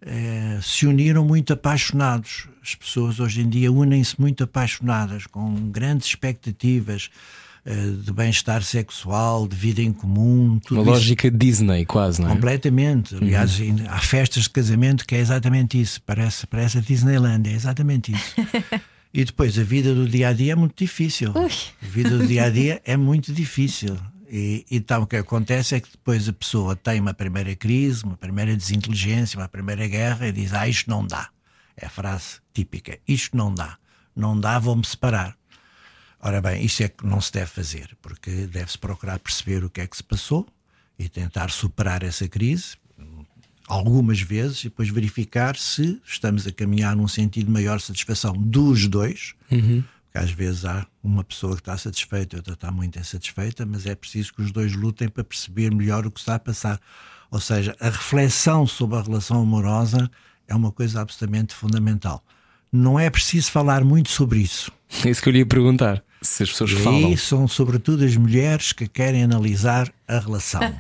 eh, 0.03 0.59
se 0.62 0.86
uniram 0.86 1.24
muito 1.24 1.55
apaixonados. 1.55 2.48
As 2.62 2.74
pessoas 2.74 3.18
hoje 3.18 3.40
em 3.40 3.48
dia 3.48 3.72
unem-se 3.72 4.20
muito 4.20 4.44
apaixonadas, 4.44 5.26
com 5.26 5.70
grandes 5.70 6.09
expectativas 6.09 7.09
de 8.04 8.12
bem-estar 8.12 8.62
sexual, 8.62 9.46
de 9.46 9.54
vida 9.56 9.82
em 9.82 9.92
comum. 9.92 10.58
Tudo 10.61 10.78
Uma 10.80 10.82
isso 10.82 10.90
lógica 10.92 11.30
Disney, 11.30 11.84
quase, 11.84 12.20
não 12.20 12.30
é? 12.30 12.32
Completamente. 12.34 13.14
Aliás, 13.14 13.61
em- 13.61 13.86
há 13.86 13.98
festas 13.98 14.44
de 14.44 14.50
casamento 14.50 15.06
que 15.06 15.14
é 15.14 15.18
exatamente 15.18 15.80
isso. 15.80 16.00
Parece, 16.02 16.46
parece 16.46 16.78
a 16.78 16.80
Disneyland, 16.80 17.48
é 17.48 17.52
exatamente 17.52 18.12
isso. 18.12 18.34
e 19.12 19.24
depois 19.24 19.58
a 19.58 19.62
vida 19.62 19.94
do 19.94 20.08
dia 20.08 20.28
a 20.28 20.32
dia 20.32 20.52
é 20.52 20.56
muito 20.56 20.74
difícil. 20.76 21.32
A 21.36 21.86
vida 21.86 22.11
do 22.16 22.26
dia 22.26 22.44
a 22.44 22.50
dia 22.50 22.80
é 22.86 22.96
muito 22.96 23.32
difícil. 23.32 23.96
E, 24.32 24.64
então 24.70 25.02
o 25.02 25.06
que 25.06 25.16
acontece 25.16 25.74
é 25.74 25.80
que 25.80 25.90
depois 25.90 26.28
a 26.28 26.32
pessoa 26.32 26.76
tem 26.76 27.00
uma 27.00 27.12
primeira 27.12 27.54
crise, 27.56 28.04
uma 28.04 28.16
primeira 28.16 28.56
desinteligência, 28.56 29.38
uma 29.38 29.48
primeira 29.48 29.86
guerra 29.88 30.28
e 30.28 30.32
diz: 30.32 30.52
Ah, 30.54 30.68
isto 30.68 30.88
não 30.88 31.04
dá. 31.06 31.28
É 31.76 31.86
a 31.86 31.90
frase 31.90 32.36
típica: 32.54 32.96
Isto 33.08 33.36
não 33.36 33.52
dá. 33.52 33.76
Não 34.14 34.38
dá, 34.38 34.58
vou-me 34.58 34.84
separar. 34.86 35.36
Ora 36.22 36.40
bem, 36.40 36.64
isto 36.64 36.82
é 36.82 36.88
que 36.88 37.06
não 37.06 37.20
se 37.20 37.32
deve 37.32 37.46
fazer, 37.46 37.96
porque 38.02 38.30
deve-se 38.46 38.78
procurar 38.78 39.18
perceber 39.18 39.64
o 39.64 39.70
que 39.70 39.80
é 39.80 39.86
que 39.86 39.96
se 39.96 40.02
passou 40.02 40.46
e 40.98 41.08
tentar 41.08 41.50
superar 41.50 42.02
essa 42.02 42.28
crise 42.28 42.76
algumas 43.70 44.20
vezes 44.20 44.60
e 44.60 44.64
depois 44.64 44.88
verificar 44.88 45.56
se 45.56 46.00
estamos 46.04 46.46
a 46.46 46.52
caminhar 46.52 46.96
num 46.96 47.06
sentido 47.06 47.46
de 47.46 47.52
maior 47.52 47.80
satisfação 47.80 48.32
dos 48.32 48.88
dois. 48.88 49.34
Porque 50.04 50.18
às 50.18 50.30
vezes 50.32 50.64
há 50.64 50.84
uma 51.02 51.22
pessoa 51.22 51.54
que 51.54 51.62
está 51.62 51.78
satisfeita 51.78 52.34
e 52.34 52.38
outra 52.38 52.54
está 52.54 52.70
muito 52.72 52.98
insatisfeita, 52.98 53.64
mas 53.64 53.86
é 53.86 53.94
preciso 53.94 54.34
que 54.34 54.42
os 54.42 54.50
dois 54.50 54.74
lutem 54.74 55.08
para 55.08 55.22
perceber 55.22 55.72
melhor 55.72 56.04
o 56.04 56.10
que 56.10 56.18
está 56.18 56.34
a 56.34 56.38
passar. 56.38 56.80
Ou 57.30 57.38
seja, 57.38 57.76
a 57.78 57.88
reflexão 57.88 58.66
sobre 58.66 58.98
a 58.98 59.02
relação 59.02 59.40
amorosa 59.40 60.10
é 60.48 60.54
uma 60.54 60.72
coisa 60.72 61.00
absolutamente 61.00 61.54
fundamental. 61.54 62.24
Não 62.72 62.98
é 62.98 63.08
preciso 63.08 63.52
falar 63.52 63.84
muito 63.84 64.10
sobre 64.10 64.40
isso. 64.40 64.72
É 65.06 65.08
isso 65.08 65.22
que 65.22 65.28
eu 65.28 65.32
lhe 65.32 65.38
ia 65.38 65.46
perguntar. 65.46 66.02
Se 66.22 66.42
as 66.42 66.50
pessoas 66.50 66.70
E 66.72 66.76
falam. 66.76 67.06
aí 67.08 67.16
são 67.16 67.48
sobretudo 67.48 68.04
as 68.04 68.14
mulheres 68.16 68.72
que 68.72 68.86
querem 68.86 69.22
analisar 69.24 69.90
a 70.06 70.18
relação. 70.18 70.60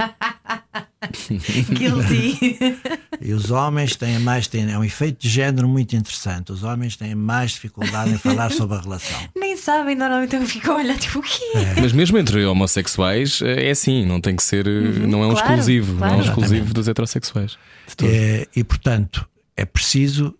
Guilty. 1.70 2.78
E 3.20 3.32
os 3.32 3.50
homens 3.50 3.96
têm 3.96 4.18
mais, 4.18 4.46
têm, 4.46 4.70
é 4.70 4.78
um 4.78 4.84
efeito 4.84 5.22
de 5.22 5.28
género 5.28 5.68
muito 5.68 5.96
interessante. 5.96 6.52
Os 6.52 6.62
homens 6.62 6.96
têm 6.96 7.14
mais 7.14 7.52
dificuldade 7.52 8.10
em 8.10 8.18
falar 8.18 8.50
sobre 8.52 8.76
a 8.76 8.80
relação. 8.80 9.18
Nem 9.36 9.56
sabem, 9.56 9.94
normalmente 9.94 10.36
eu 10.36 10.46
fico 10.46 10.70
a 10.72 10.76
olhar 10.76 10.98
tipo 10.98 11.18
o 11.18 11.22
quê? 11.22 11.40
Mas 11.80 11.92
mesmo 11.92 12.18
entre 12.18 12.44
homossexuais 12.44 13.40
eh, 13.42 13.68
é 13.68 13.70
assim, 13.70 14.04
não 14.04 14.20
tem 14.20 14.36
que 14.36 14.42
ser, 14.42 14.66
eh, 14.66 14.70
não 15.06 15.22
é 15.22 15.26
um 15.26 15.30
Uhum. 15.30 15.34
claro, 15.36 15.48
exclusivo, 15.52 15.92
não 15.94 16.06
é 16.06 16.10
um 16.10 16.14
claro. 16.16 16.28
exclusivo 16.28 16.74
dos 16.74 16.88
heterossexuais. 16.88 17.58
É, 18.02 18.46
e 18.54 18.62
portanto, 18.64 19.26
é 19.56 19.64
preciso 19.64 20.34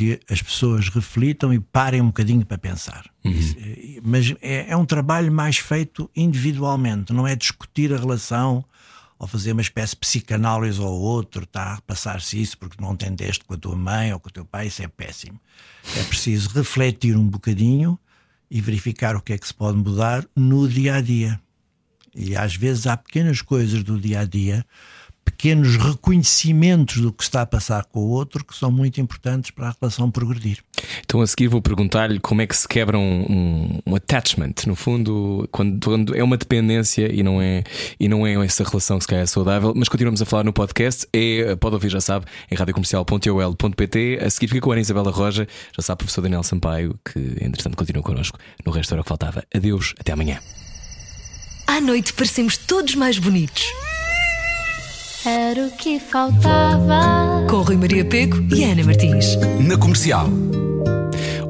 que 0.00 0.18
as 0.30 0.40
pessoas 0.40 0.88
reflitam 0.88 1.52
e 1.52 1.60
parem 1.60 2.00
um 2.00 2.06
bocadinho 2.06 2.44
para 2.46 2.56
pensar. 2.56 3.04
Isso, 3.22 3.54
é- 3.60 4.00
mas 4.02 4.34
é, 4.40 4.70
é 4.70 4.76
um 4.76 4.86
trabalho 4.86 5.30
mais 5.30 5.58
feito 5.58 6.10
individualmente, 6.16 7.12
não 7.12 7.26
é 7.26 7.36
discutir 7.36 7.92
a 7.92 7.98
relação 7.98 8.64
ou 9.18 9.26
fazer 9.26 9.52
uma 9.52 9.60
espécie 9.60 9.92
de 9.92 9.98
psicanálise 10.00 10.80
ao 10.80 10.90
outro, 10.98 11.46
a 11.52 11.78
passar-se 11.86 12.40
isso 12.40 12.56
porque 12.56 12.82
não 12.82 12.94
entendeste 12.94 13.44
com 13.44 13.52
a 13.52 13.58
tua 13.58 13.76
mãe 13.76 14.10
ou 14.14 14.18
com 14.18 14.30
o 14.30 14.32
teu 14.32 14.46
pai, 14.46 14.68
isso 14.68 14.82
é 14.82 14.88
péssimo. 14.88 15.38
É 15.94 16.02
preciso 16.04 16.48
refletir 16.54 17.14
um 17.14 17.28
bocadinho 17.28 17.98
e 18.50 18.58
verificar 18.62 19.14
o 19.16 19.20
que 19.20 19.34
é 19.34 19.38
que 19.38 19.46
se 19.46 19.52
pode 19.52 19.76
mudar 19.76 20.24
no 20.34 20.66
dia 20.66 20.94
a 20.94 21.00
dia. 21.02 21.38
E 22.16 22.34
às 22.34 22.56
vezes 22.56 22.86
há 22.86 22.96
pequenas 22.96 23.42
coisas 23.42 23.84
do 23.84 24.00
dia 24.00 24.20
a 24.20 24.24
dia, 24.24 24.64
pequenos 25.40 25.76
reconhecimentos 25.76 27.00
do 27.00 27.10
que 27.10 27.22
está 27.22 27.40
a 27.40 27.46
passar 27.46 27.86
com 27.86 28.00
o 28.00 28.08
outro 28.10 28.44
que 28.44 28.54
são 28.54 28.70
muito 28.70 29.00
importantes 29.00 29.50
para 29.50 29.68
a 29.70 29.74
relação 29.80 30.10
progredir. 30.10 30.58
Então 31.02 31.22
a 31.22 31.26
seguir 31.26 31.48
vou 31.48 31.62
perguntar-lhe 31.62 32.20
como 32.20 32.42
é 32.42 32.46
que 32.46 32.54
se 32.54 32.68
quebra 32.68 32.98
um, 32.98 33.22
um- 33.22 33.78
um 33.86 33.94
attachment, 33.96 34.52
no 34.66 34.76
fundo, 34.76 35.48
quando, 35.50 35.82
quando 35.82 36.14
é 36.14 36.22
uma 36.22 36.36
dependência 36.36 37.10
e 37.10 37.22
não 37.22 37.40
é, 37.40 37.64
e 37.98 38.06
não 38.06 38.26
é 38.26 38.34
essa 38.44 38.62
relação 38.64 38.98
que 38.98 39.04
se 39.04 39.08
calhar 39.08 39.22
é 39.22 39.26
saudável, 39.26 39.72
mas 39.74 39.88
continuamos 39.88 40.20
a 40.20 40.26
falar 40.26 40.44
no 40.44 40.52
podcast, 40.52 41.06
é, 41.10 41.56
pode 41.56 41.74
ouvir, 41.74 41.88
já 41.88 42.02
sabe, 42.02 42.26
em 42.50 42.54
radiocomercial.ol.pt. 42.54 44.18
A 44.22 44.28
seguir 44.28 44.48
fica 44.48 44.60
com 44.60 44.70
a 44.72 44.74
Ana 44.74 44.82
Isabela 44.82 45.10
Roja, 45.10 45.48
já 45.74 45.82
sabe, 45.82 45.94
o 45.94 45.98
professor 46.04 46.20
Daniel 46.20 46.42
Sampaio, 46.42 46.98
que 47.02 47.18
entretanto 47.42 47.76
continua 47.78 48.02
connosco. 48.02 48.38
No 48.66 48.72
resto 48.72 48.92
era 48.92 49.00
o 49.00 49.04
que 49.04 49.08
faltava. 49.08 49.42
Adeus, 49.54 49.94
até 49.98 50.12
amanhã. 50.12 50.38
À 51.66 51.80
noite 51.80 52.12
parecemos 52.12 52.58
todos 52.58 52.94
mais 52.94 53.18
bonitos. 53.18 53.64
Era 55.24 55.66
o 55.66 55.70
que 55.72 56.00
faltava. 56.00 57.46
Com 57.50 57.60
Rui 57.60 57.76
Maria 57.76 58.02
Pego 58.02 58.38
e 58.54 58.64
Ana 58.64 58.82
Martins. 58.82 59.36
Na 59.60 59.76
comercial. 59.76 60.26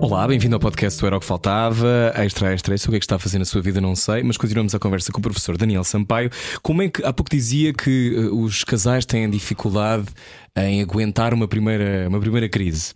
Olá, 0.01 0.27
bem-vindo 0.27 0.57
ao 0.57 0.61
podcast 0.61 0.99
do 0.99 1.07
Era 1.07 1.17
o 1.17 1.21
que 1.21 1.27
Faltava. 1.27 2.13
Extra, 2.17 2.53
extra, 2.53 2.75
isso 2.75 2.89
o 2.89 2.91
que 2.91 2.97
é 2.97 2.99
que 2.99 3.05
está 3.05 3.15
a 3.15 3.19
fazer 3.21 3.39
na 3.39 3.45
sua 3.45 3.63
vida, 3.63 3.81
não 3.81 3.95
sei, 3.95 4.25
mas 4.25 4.37
continuamos 4.37 4.75
a 4.75 4.79
conversa 4.81 5.13
com 5.13 5.21
o 5.21 5.23
professor 5.23 5.57
Daniel 5.57 5.85
Sampaio. 5.85 6.31
Como 6.63 6.83
é 6.83 6.89
que 6.89 7.05
há 7.05 7.13
pouco 7.13 7.31
dizia 7.31 7.73
que 7.73 8.17
eh, 8.17 8.21
os 8.35 8.65
casais 8.65 9.07
têm 9.07 9.31
dificuldade 9.31 10.09
em 10.57 10.83
aguentar 10.83 11.33
uma 11.33 11.47
primeira, 11.47 12.09
uma 12.09 12.19
primeira 12.19 12.49
crise? 12.49 12.95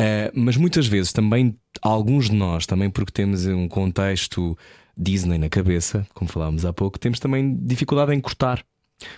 Eh, 0.00 0.32
mas 0.34 0.56
muitas 0.56 0.88
vezes 0.88 1.12
também, 1.12 1.54
alguns 1.80 2.28
de 2.28 2.34
nós, 2.34 2.66
também 2.66 2.90
porque 2.90 3.12
temos 3.12 3.46
um 3.46 3.68
contexto 3.68 4.58
Disney 4.96 5.38
na 5.38 5.48
cabeça, 5.48 6.04
como 6.12 6.28
falámos 6.28 6.64
há 6.64 6.72
pouco, 6.72 6.98
temos 6.98 7.20
também 7.20 7.56
dificuldade 7.62 8.12
em 8.12 8.20
cortar. 8.20 8.64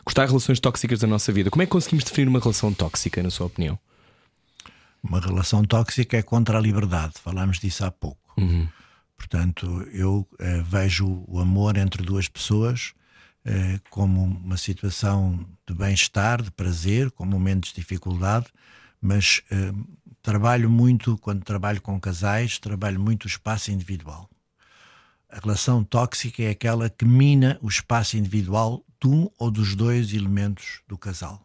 Cortar 0.04 0.26
relações 0.26 0.60
tóxicas 0.60 0.98
da 0.98 1.06
nossa 1.06 1.32
vida. 1.32 1.50
Como 1.50 1.62
é 1.62 1.66
que 1.66 1.72
conseguimos 1.72 2.04
definir 2.04 2.28
uma 2.28 2.40
relação 2.40 2.72
tóxica, 2.72 3.22
na 3.22 3.30
sua 3.30 3.46
opinião? 3.46 3.78
Uma 5.02 5.20
relação 5.20 5.64
tóxica 5.64 6.16
é 6.16 6.22
contra 6.22 6.58
a 6.58 6.60
liberdade, 6.60 7.14
falámos 7.22 7.58
disso 7.58 7.84
há 7.84 7.90
pouco. 7.90 8.34
Portanto, 9.16 9.86
eu 9.92 10.26
eh, 10.38 10.62
vejo 10.62 11.24
o 11.26 11.40
amor 11.40 11.76
entre 11.76 12.02
duas 12.02 12.28
pessoas 12.28 12.92
eh, 13.44 13.80
como 13.88 14.22
uma 14.22 14.56
situação 14.56 15.46
de 15.66 15.74
bem-estar, 15.74 16.42
de 16.42 16.50
prazer, 16.50 17.10
com 17.10 17.24
momentos 17.24 17.70
de 17.70 17.76
dificuldade, 17.76 18.46
mas 19.00 19.42
eh, 19.50 19.72
trabalho 20.22 20.68
muito, 20.68 21.16
quando 21.18 21.42
trabalho 21.42 21.80
com 21.80 21.98
casais, 22.00 22.58
trabalho 22.58 23.00
muito 23.00 23.24
o 23.24 23.28
espaço 23.28 23.70
individual. 23.70 24.28
A 25.30 25.38
relação 25.38 25.84
tóxica 25.84 26.42
é 26.42 26.50
aquela 26.50 26.90
que 26.90 27.04
mina 27.04 27.58
o 27.62 27.68
espaço 27.68 28.16
individual 28.16 28.84
de 29.01 29.09
um 29.09 29.30
ou 29.38 29.51
dos 29.51 29.74
dois 29.74 30.12
elementos 30.12 30.80
do 30.86 30.98
casal. 30.98 31.44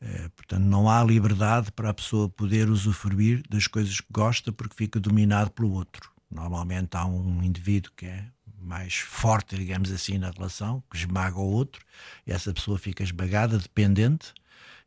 Eh, 0.00 0.28
portanto, 0.36 0.62
não 0.62 0.88
há 0.88 1.02
liberdade 1.02 1.72
para 1.72 1.90
a 1.90 1.94
pessoa 1.94 2.28
poder 2.28 2.68
usufruir 2.68 3.42
das 3.48 3.66
coisas 3.66 4.00
que 4.00 4.12
gosta 4.12 4.52
porque 4.52 4.74
fica 4.74 5.00
dominado 5.00 5.50
pelo 5.50 5.72
outro. 5.72 6.10
Normalmente 6.30 6.96
há 6.96 7.06
um 7.06 7.42
indivíduo 7.42 7.92
que 7.96 8.06
é 8.06 8.26
mais 8.60 8.94
forte, 8.96 9.56
digamos 9.56 9.90
assim, 9.92 10.18
na 10.18 10.30
relação, 10.30 10.82
que 10.90 10.96
esmaga 10.96 11.38
o 11.38 11.50
outro, 11.50 11.84
e 12.26 12.32
essa 12.32 12.52
pessoa 12.52 12.78
fica 12.78 13.02
esmagada, 13.02 13.58
dependente, 13.58 14.34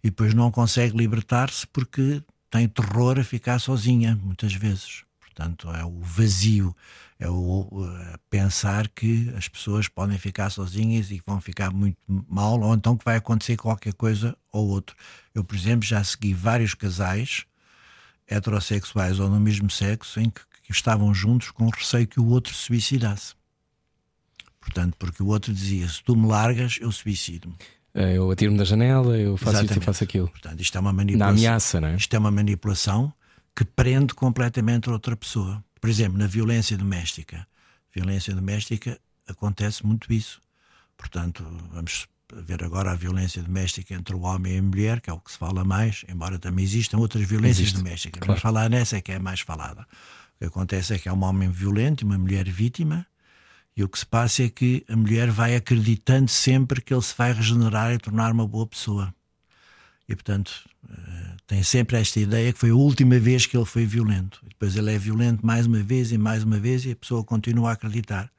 e 0.04 0.10
depois 0.10 0.34
não 0.34 0.52
consegue 0.52 0.98
libertar-se 0.98 1.66
porque 1.68 2.22
tem 2.50 2.68
terror 2.68 3.18
a 3.18 3.24
ficar 3.24 3.58
sozinha, 3.60 4.20
muitas 4.22 4.54
vezes. 4.54 5.04
Portanto, 5.40 5.72
é 5.72 5.86
o 5.86 6.02
vazio, 6.02 6.76
é 7.18 7.30
o 7.30 7.66
pensar 8.30 8.90
que 8.90 9.34
as 9.38 9.48
pessoas 9.48 9.88
podem 9.88 10.18
ficar 10.18 10.50
sozinhas 10.50 11.12
e 11.12 11.22
vão 11.26 11.40
ficar 11.40 11.72
muito 11.72 11.98
mal, 12.28 12.60
ou 12.60 12.74
então 12.76 12.98
que 12.98 13.06
vai 13.06 13.16
acontecer 13.16 13.56
qualquer 13.56 13.94
coisa 13.94 14.36
ou 14.52 14.68
outro. 14.68 14.98
Eu, 15.34 15.42
por 15.42 15.56
exemplo, 15.56 15.88
já 15.88 16.04
segui 16.04 16.34
vários 16.34 16.74
casais 16.74 17.46
heterossexuais 18.28 19.18
ou 19.22 19.30
no 19.30 19.40
mesmo 19.40 19.70
sexo 19.70 20.20
em 20.20 20.30
que, 20.30 20.42
que 20.64 20.74
estavam 20.74 21.14
juntos 21.14 21.52
com 21.52 21.70
receio 21.70 22.06
que 22.06 22.20
o 22.20 22.28
outro 22.28 22.54
se 22.54 22.64
suicidasse. 22.64 23.34
Portanto, 24.60 24.98
porque 25.00 25.24
o 25.24 25.28
outro 25.28 25.54
dizia: 25.54 25.88
se 25.88 26.04
tu 26.04 26.18
me 26.18 26.28
largas, 26.28 26.80
eu 26.82 26.92
suicido-me. 26.92 27.56
Eh, 27.94 28.18
eu 28.18 28.30
atiro-me 28.30 28.58
da 28.58 28.66
janela, 28.66 29.18
eu 29.18 29.38
faço 29.38 29.52
Exatamente. 29.52 29.72
isto 29.72 29.82
e 29.82 29.86
faço 29.86 30.04
aquilo. 30.04 30.28
Portanto, 30.28 30.60
isto 30.60 30.78
é 30.78 30.82
uma 30.82 30.92
manipulação. 30.92 31.34
Na 31.34 31.40
ameaça, 31.40 31.80
não 31.80 31.88
é? 31.88 31.96
Isto 31.96 32.14
é 32.14 32.20
uma 32.20 32.30
manipulação 32.30 33.14
que 33.56 33.66
prende 33.66 34.14
completamente 34.14 34.90
outra 34.90 35.16
pessoa. 35.16 35.64
Por 35.80 35.90
exemplo, 35.90 36.18
na 36.18 36.28
violência 36.28 36.78
doméstica. 36.78 37.48
Violência 37.94 38.34
doméstica 38.34 39.00
acontece 39.28 39.86
muito 39.86 40.12
isso. 40.12 40.42
Portanto, 40.98 41.46
vamos 41.72 42.08
ver 42.34 42.64
agora 42.64 42.92
a 42.92 42.96
violência 42.96 43.42
doméstica 43.42 43.94
entre 43.94 44.16
o 44.16 44.22
homem 44.22 44.56
e 44.56 44.60
a 44.60 44.64
mulher, 44.64 45.02
que 45.02 45.10
é 45.10 45.14
o 45.14 45.20
que 45.20 45.32
se 45.32 45.38
fala 45.38 45.64
mais, 45.64 46.04
embora 46.08 46.38
também 46.38 46.64
existam 46.64 46.98
outras 46.98 47.28
violências 47.28 47.68
Existe, 47.68 47.78
domésticas. 47.78 48.20
Claro. 48.20 48.28
Vamos 48.28 48.42
falar 48.42 48.70
nessa 48.70 48.98
é 48.98 49.02
que 49.02 49.12
é 49.12 49.20
mais 49.20 49.40
falada. 49.40 49.82
O 50.36 50.40
que 50.40 50.46
acontece 50.46 50.94
é 50.94 51.00
que 51.00 51.10
é 51.10 51.14
um 51.14 51.24
homem 51.24 51.50
violento 51.50 52.04
e 52.04 52.06
uma 52.06 52.18
mulher 52.18 52.48
vítima, 52.48 53.06
e 53.76 53.84
o 53.84 53.90
que 53.90 53.98
se 53.98 54.06
passa 54.06 54.44
é 54.44 54.50
que 54.50 54.86
a 54.90 54.96
mulher 54.96 55.32
vai 55.32 55.56
acreditando 55.56 56.30
sempre 56.30 56.82
que 56.82 56.94
ele 56.94 57.02
se 57.02 57.16
vai 57.18 57.32
regenerar 57.32 57.94
e 57.94 57.98
tornar 57.98 58.32
uma 58.32 58.48
boa 58.48 58.68
pessoa. 58.68 59.14
E, 60.10 60.16
portanto, 60.16 60.52
eh, 60.90 61.36
tem 61.46 61.64
sempre 61.64 61.98
esta 61.98 62.20
ideia 62.20 62.52
que 62.52 62.60
foi 62.60 62.72
a 62.72 62.76
última 62.76 63.20
vez 63.20 63.46
que 63.46 63.56
ele 63.56 63.66
foi 63.66 63.86
violento. 63.86 64.42
E 64.44 64.50
depois 64.50 64.76
ele 64.76 64.94
é 64.94 64.98
violento 64.98 65.46
mais 65.46 65.68
uma 65.68 65.82
vez 65.84 66.12
e 66.12 66.18
mais 66.18 66.44
uma 66.44 66.58
vez 66.58 66.84
e 66.84 66.92
a 66.92 66.96
pessoa 66.96 67.24
continua 67.24 67.70
a 67.70 67.74
acreditar. 67.74 68.30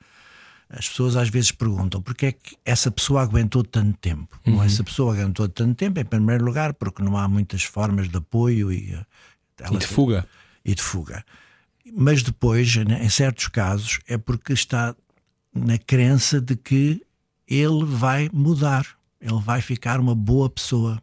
As 0.69 0.89
pessoas 0.89 1.17
às 1.17 1.29
vezes 1.29 1.51
perguntam 1.51 2.03
porque 2.03 2.27
é 2.27 2.33
que 2.33 2.57
essa 2.65 2.91
pessoa 2.91 3.23
aguentou 3.23 3.65
tanto 3.65 3.97
tempo. 3.99 4.39
Uhum. 4.47 4.57
Bom, 4.57 4.65
essa 4.65 4.85
pessoa 4.85 5.15
aguentou 5.15 5.49
tanto 5.49 5.75
tempo, 5.77 5.99
em 5.99 6.05
primeiro 6.05 6.45
lugar, 6.45 6.75
porque 6.75 7.03
não 7.03 7.17
há 7.17 7.29
muitas 7.29 7.63
formas 7.63 8.09
de 8.09 8.17
apoio 8.17 8.73
e, 8.73 8.93
e 8.95 9.79
de 9.79 9.87
fuga. 9.87 10.27
E 10.65 10.75
de 10.75 10.83
fuga. 10.83 11.25
Mas 11.93 12.23
depois, 12.23 12.77
né, 12.77 13.05
em 13.05 13.09
certos 13.09 13.49
casos, 13.49 14.01
é 14.09 14.17
porque 14.19 14.53
está 14.53 14.95
na 15.55 15.79
crença 15.79 16.41
de 16.41 16.57
que 16.57 17.03
ele 17.49 17.85
vai 17.85 18.31
mudar, 18.33 18.87
ele 19.21 19.41
vai 19.41 19.61
ficar 19.61 19.99
uma 19.99 20.15
boa 20.15 20.49
pessoa. 20.49 21.03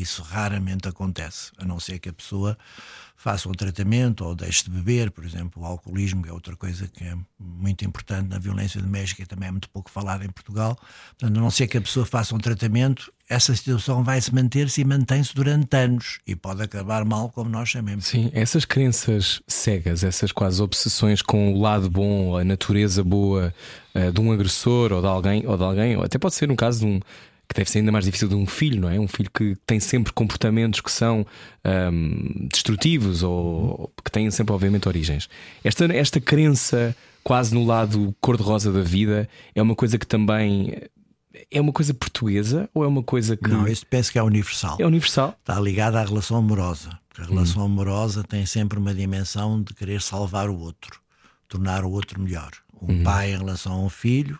Isso 0.00 0.22
raramente 0.22 0.88
acontece, 0.88 1.50
a 1.58 1.64
não 1.64 1.80
ser 1.80 1.98
que 1.98 2.08
a 2.08 2.12
pessoa 2.12 2.56
faça 3.18 3.48
um 3.48 3.52
tratamento 3.52 4.24
ou 4.24 4.32
deixe 4.32 4.62
de 4.62 4.70
beber, 4.70 5.10
por 5.10 5.24
exemplo, 5.24 5.60
o 5.62 5.66
alcoolismo, 5.66 6.22
que 6.22 6.28
é 6.28 6.32
outra 6.32 6.54
coisa 6.54 6.86
que 6.86 7.02
é 7.02 7.16
muito 7.38 7.84
importante 7.84 8.28
na 8.28 8.38
violência 8.38 8.80
doméstica, 8.80 9.26
também 9.26 9.48
é 9.48 9.50
muito 9.50 9.68
pouco 9.70 9.90
falada 9.90 10.24
em 10.24 10.30
Portugal. 10.30 10.78
Portanto, 11.18 11.36
a 11.36 11.40
não 11.40 11.50
ser 11.50 11.66
que 11.66 11.76
a 11.76 11.80
pessoa 11.80 12.06
faça 12.06 12.32
um 12.32 12.38
tratamento, 12.38 13.12
essa 13.28 13.54
situação 13.56 14.04
vai 14.04 14.20
se 14.20 14.32
manter-se 14.32 14.80
e 14.82 14.84
mantém-se 14.84 15.34
durante 15.34 15.76
anos 15.76 16.20
e 16.24 16.36
pode 16.36 16.62
acabar 16.62 17.04
mal, 17.04 17.28
como 17.28 17.50
nós 17.50 17.68
chamamos. 17.68 18.06
Sim, 18.06 18.30
essas 18.32 18.64
crenças 18.64 19.42
cegas, 19.48 20.04
essas 20.04 20.30
quase 20.30 20.62
obsessões 20.62 21.20
com 21.20 21.52
o 21.52 21.60
lado 21.60 21.90
bom, 21.90 22.36
a 22.36 22.44
natureza 22.44 23.02
boa 23.02 23.52
uh, 23.96 24.12
de 24.12 24.20
um 24.20 24.30
agressor 24.30 24.92
ou 24.92 25.00
de 25.00 25.08
alguém, 25.08 25.44
ou 25.44 25.56
de 25.56 25.64
alguém, 25.64 25.96
ou 25.96 26.04
até 26.04 26.18
pode 26.18 26.36
ser 26.36 26.46
no 26.46 26.54
caso 26.54 26.80
de 26.80 26.86
um 26.86 27.00
que 27.48 27.54
deve 27.54 27.70
ser 27.70 27.78
ainda 27.78 27.90
mais 27.90 28.04
difícil 28.04 28.28
de 28.28 28.34
um 28.34 28.46
filho, 28.46 28.82
não 28.82 28.90
é? 28.90 29.00
Um 29.00 29.08
filho 29.08 29.30
que 29.32 29.56
tem 29.64 29.80
sempre 29.80 30.12
comportamentos 30.12 30.82
que 30.82 30.92
são 30.92 31.26
um, 31.64 32.46
destrutivos 32.52 33.22
ou 33.22 33.90
que 34.04 34.10
têm 34.10 34.30
sempre, 34.30 34.52
obviamente, 34.52 34.86
origens. 34.86 35.28
Esta, 35.64 35.86
esta 35.86 36.20
crença 36.20 36.94
quase 37.24 37.54
no 37.54 37.64
lado 37.64 38.14
cor-de-rosa 38.20 38.70
da 38.70 38.82
vida 38.82 39.28
é 39.54 39.62
uma 39.62 39.74
coisa 39.74 39.98
que 39.98 40.06
também. 40.06 40.76
É 41.50 41.60
uma 41.60 41.72
coisa 41.72 41.94
portuguesa 41.94 42.68
ou 42.74 42.84
é 42.84 42.86
uma 42.86 43.02
coisa 43.02 43.36
que. 43.36 43.48
Não, 43.48 43.66
isso 43.66 43.86
penso 43.86 44.12
que 44.12 44.18
é 44.18 44.22
universal. 44.22 44.76
É 44.78 44.84
universal. 44.84 45.34
Está 45.40 45.58
ligada 45.58 46.00
à 46.00 46.04
relação 46.04 46.36
amorosa. 46.36 46.98
A 47.18 47.24
relação 47.24 47.62
hum. 47.62 47.66
amorosa 47.66 48.22
tem 48.22 48.44
sempre 48.44 48.78
uma 48.78 48.94
dimensão 48.94 49.62
de 49.62 49.72
querer 49.74 50.02
salvar 50.02 50.50
o 50.50 50.58
outro, 50.58 51.00
tornar 51.48 51.84
o 51.84 51.90
outro 51.90 52.20
melhor. 52.20 52.50
Um 52.80 52.92
hum. 52.92 53.02
pai 53.02 53.32
em 53.32 53.38
relação 53.38 53.72
a 53.72 53.80
um 53.80 53.88
filho 53.88 54.38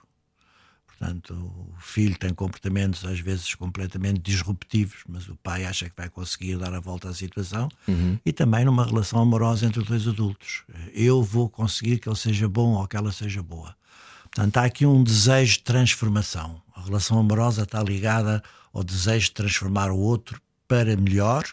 Portanto, 0.99 1.32
o 1.32 1.80
filho 1.80 2.18
tem 2.18 2.34
comportamentos 2.34 3.05
às 3.05 3.20
vezes 3.20 3.55
completamente 3.55 4.18
disruptivos, 4.18 5.05
mas 5.09 5.28
o 5.28 5.36
pai 5.36 5.64
acha 5.64 5.88
que 5.88 5.96
vai 5.96 6.09
conseguir 6.09 6.57
dar 6.57 6.74
a 6.74 6.80
volta 6.80 7.09
à 7.09 7.14
situação. 7.14 7.68
Uhum. 7.86 8.18
E 8.26 8.32
também 8.32 8.64
numa 8.64 8.84
relação 8.84 9.20
amorosa 9.20 9.64
entre 9.64 9.82
dois 9.84 10.09
adultos. 10.09 10.64
Eu 10.92 11.22
vou 11.22 11.49
conseguir 11.49 11.99
que 11.99 12.09
ele 12.09 12.16
seja 12.16 12.49
bom 12.49 12.72
ou 12.72 12.88
que 12.88 12.96
ela 12.96 13.12
seja 13.12 13.40
boa. 13.40 13.76
Portanto, 14.24 14.57
há 14.57 14.64
aqui 14.64 14.84
um 14.84 15.05
desejo 15.05 15.59
de 15.59 15.62
transformação. 15.62 16.61
A 16.74 16.82
relação 16.82 17.18
amorosa 17.18 17.62
está 17.62 17.80
ligada 17.80 18.42
ao 18.72 18.82
desejo 18.82 19.26
de 19.26 19.34
transformar 19.34 19.92
o 19.92 19.99
outro 19.99 20.40
para 20.66 20.96
melhor 20.96 21.44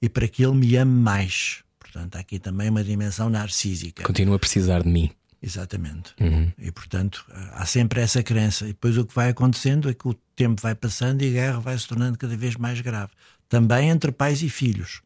e 0.00 0.08
para 0.08 0.28
que 0.28 0.44
ele 0.44 0.54
me 0.54 0.76
ame 0.76 1.00
mais. 1.00 1.64
Portanto, 1.78 2.16
há 2.16 2.20
aqui 2.20 2.38
também 2.38 2.70
uma 2.70 2.84
dimensão 2.84 3.28
narcísica. 3.28 4.04
Continua 4.04 4.36
a 4.36 4.38
precisar 4.38 4.82
de 4.84 4.88
mim. 4.88 5.10
Exatamente. 5.42 6.14
Uhum. 6.20 6.52
E 6.56 6.70
portanto 6.70 7.26
há 7.52 7.66
sempre 7.66 8.00
essa 8.00 8.22
crença. 8.22 8.64
E 8.64 8.68
depois 8.68 8.96
o 8.96 9.04
que 9.04 9.14
vai 9.14 9.30
acontecendo 9.30 9.90
é 9.90 9.94
que 9.94 10.06
o 10.06 10.14
tempo 10.36 10.62
vai 10.62 10.74
passando 10.74 11.22
e 11.22 11.28
a 11.28 11.32
guerra 11.32 11.60
vai 11.60 11.76
se 11.76 11.88
tornando 11.88 12.16
cada 12.16 12.36
vez 12.36 12.56
mais 12.56 12.80
grave. 12.80 13.12
Também 13.48 13.90
entre 13.90 14.12
pais 14.12 14.42
e 14.42 14.48
filhos. 14.48 15.02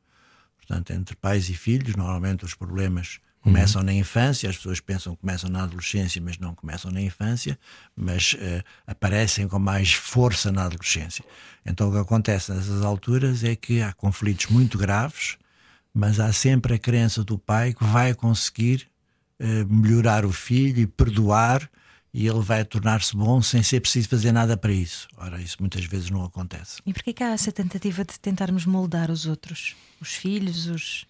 Portanto, 0.58 0.92
entre 0.92 1.16
pais 1.16 1.48
e 1.48 1.54
filhos, 1.54 1.94
normalmente 1.96 2.44
os 2.44 2.54
problemas 2.54 3.20
começam 3.40 3.80
uhum. 3.80 3.86
na 3.86 3.92
infância, 3.92 4.50
as 4.50 4.56
pessoas 4.56 4.80
pensam 4.80 5.14
que 5.14 5.20
começam 5.20 5.48
na 5.48 5.62
adolescência, 5.62 6.20
mas 6.20 6.36
não 6.36 6.52
começam 6.52 6.90
na 6.90 7.00
infância, 7.00 7.56
mas 7.94 8.32
uh, 8.34 8.64
aparecem 8.84 9.46
com 9.46 9.60
mais 9.60 9.92
força 9.92 10.50
na 10.50 10.64
adolescência. 10.64 11.24
Então 11.64 11.88
o 11.88 11.92
que 11.92 11.98
acontece 11.98 12.52
nessas 12.52 12.82
alturas 12.82 13.44
é 13.44 13.54
que 13.54 13.80
há 13.80 13.92
conflitos 13.92 14.46
muito 14.46 14.76
graves, 14.76 15.38
mas 15.94 16.18
há 16.18 16.32
sempre 16.32 16.74
a 16.74 16.78
crença 16.78 17.22
do 17.22 17.38
pai 17.38 17.72
que 17.72 17.84
vai 17.84 18.12
conseguir 18.14 18.88
melhorar 19.68 20.24
o 20.24 20.32
filho 20.32 20.80
e 20.80 20.86
perdoar 20.86 21.68
e 22.16 22.26
ele 22.26 22.40
vai 22.40 22.64
tornar-se 22.64 23.14
bom 23.14 23.42
sem 23.42 23.62
ser 23.62 23.78
preciso 23.78 24.08
fazer 24.08 24.32
nada 24.32 24.56
para 24.56 24.72
isso. 24.72 25.06
Ora, 25.18 25.38
isso 25.38 25.58
muitas 25.60 25.84
vezes 25.84 26.08
não 26.08 26.24
acontece. 26.24 26.80
E 26.86 26.90
porquê 26.90 27.12
que 27.12 27.22
há 27.22 27.32
essa 27.32 27.52
tentativa 27.52 28.06
de 28.06 28.18
tentarmos 28.18 28.64
moldar 28.64 29.10
os 29.10 29.26
outros? 29.26 29.76
Os 30.00 30.14
filhos, 30.14 30.66
os. 30.66 31.04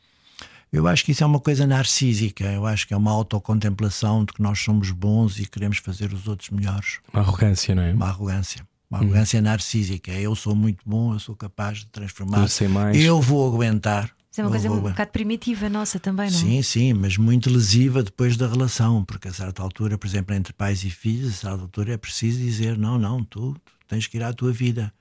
Eu 0.72 0.89
acho 0.89 1.05
que 1.05 1.12
isso 1.12 1.22
é 1.22 1.27
uma 1.27 1.39
coisa 1.39 1.64
narcísica. 1.64 2.43
Eu 2.47 2.66
acho 2.66 2.89
que 2.89 2.93
é 2.93 2.97
uma 2.97 3.12
autocontemplação 3.12 4.24
de 4.24 4.33
que 4.33 4.43
nós 4.43 4.59
somos 4.59 4.91
bons 4.91 5.39
e 5.39 5.47
queremos 5.47 5.79
fazer 5.79 6.12
os 6.12 6.27
outros 6.27 6.51
melhores. 6.51 6.99
Uma 7.12 7.22
arrogância, 7.22 7.72
não 7.72 7.85
é? 7.85 7.93
Uma 7.93 8.09
arrogância. 8.09 8.66
Uma 8.91 8.99
arrogância 8.99 9.39
hum. 9.39 9.45
narcísica. 9.45 10.11
Eu 10.11 10.35
sou 10.35 10.57
muito 10.57 10.83
bom, 10.85 11.12
eu 11.14 11.20
sou 11.20 11.37
capaz 11.37 11.79
de 11.79 11.87
transformar. 11.87 12.41
Eu, 12.41 12.49
sei 12.49 12.66
mais. 12.66 12.97
eu 12.97 13.20
vou 13.20 13.47
aguentar. 13.47 14.11
Isso 14.37 14.43
é 14.43 14.45
uma 14.45 14.51
coisa 14.51 14.70
um 14.70 14.80
bocado 14.82 15.11
primitiva 15.12 15.70
nossa 15.70 15.99
também, 15.99 16.30
não 16.30 16.37
é? 16.37 16.43
Sim, 16.43 16.62
sim, 16.62 16.93
mas 16.93 17.16
muito 17.16 17.49
lesiva 17.49 18.03
depois 18.03 18.37
da 18.37 18.47
relação, 18.47 19.03
porque 19.03 19.28
a 19.28 19.32
certa 19.32 19.62
altura, 19.62 19.97
por 19.97 20.07
exemplo, 20.07 20.34
entre 20.34 20.53
pais 20.53 20.84
e 20.84 20.91
filhos, 20.91 21.28
a 21.28 21.37
certa 21.49 21.62
altura 21.62 21.95
é 21.95 21.97
preciso 21.97 22.39
dizer: 22.39 22.76
não, 22.76 22.99
não, 22.99 23.24
tu, 23.24 23.55
tu 23.64 23.72
tens 23.89 24.07
que 24.07 24.18
ir 24.18 24.22
à 24.22 24.34
tua 24.34 24.53
vida. 24.53 24.93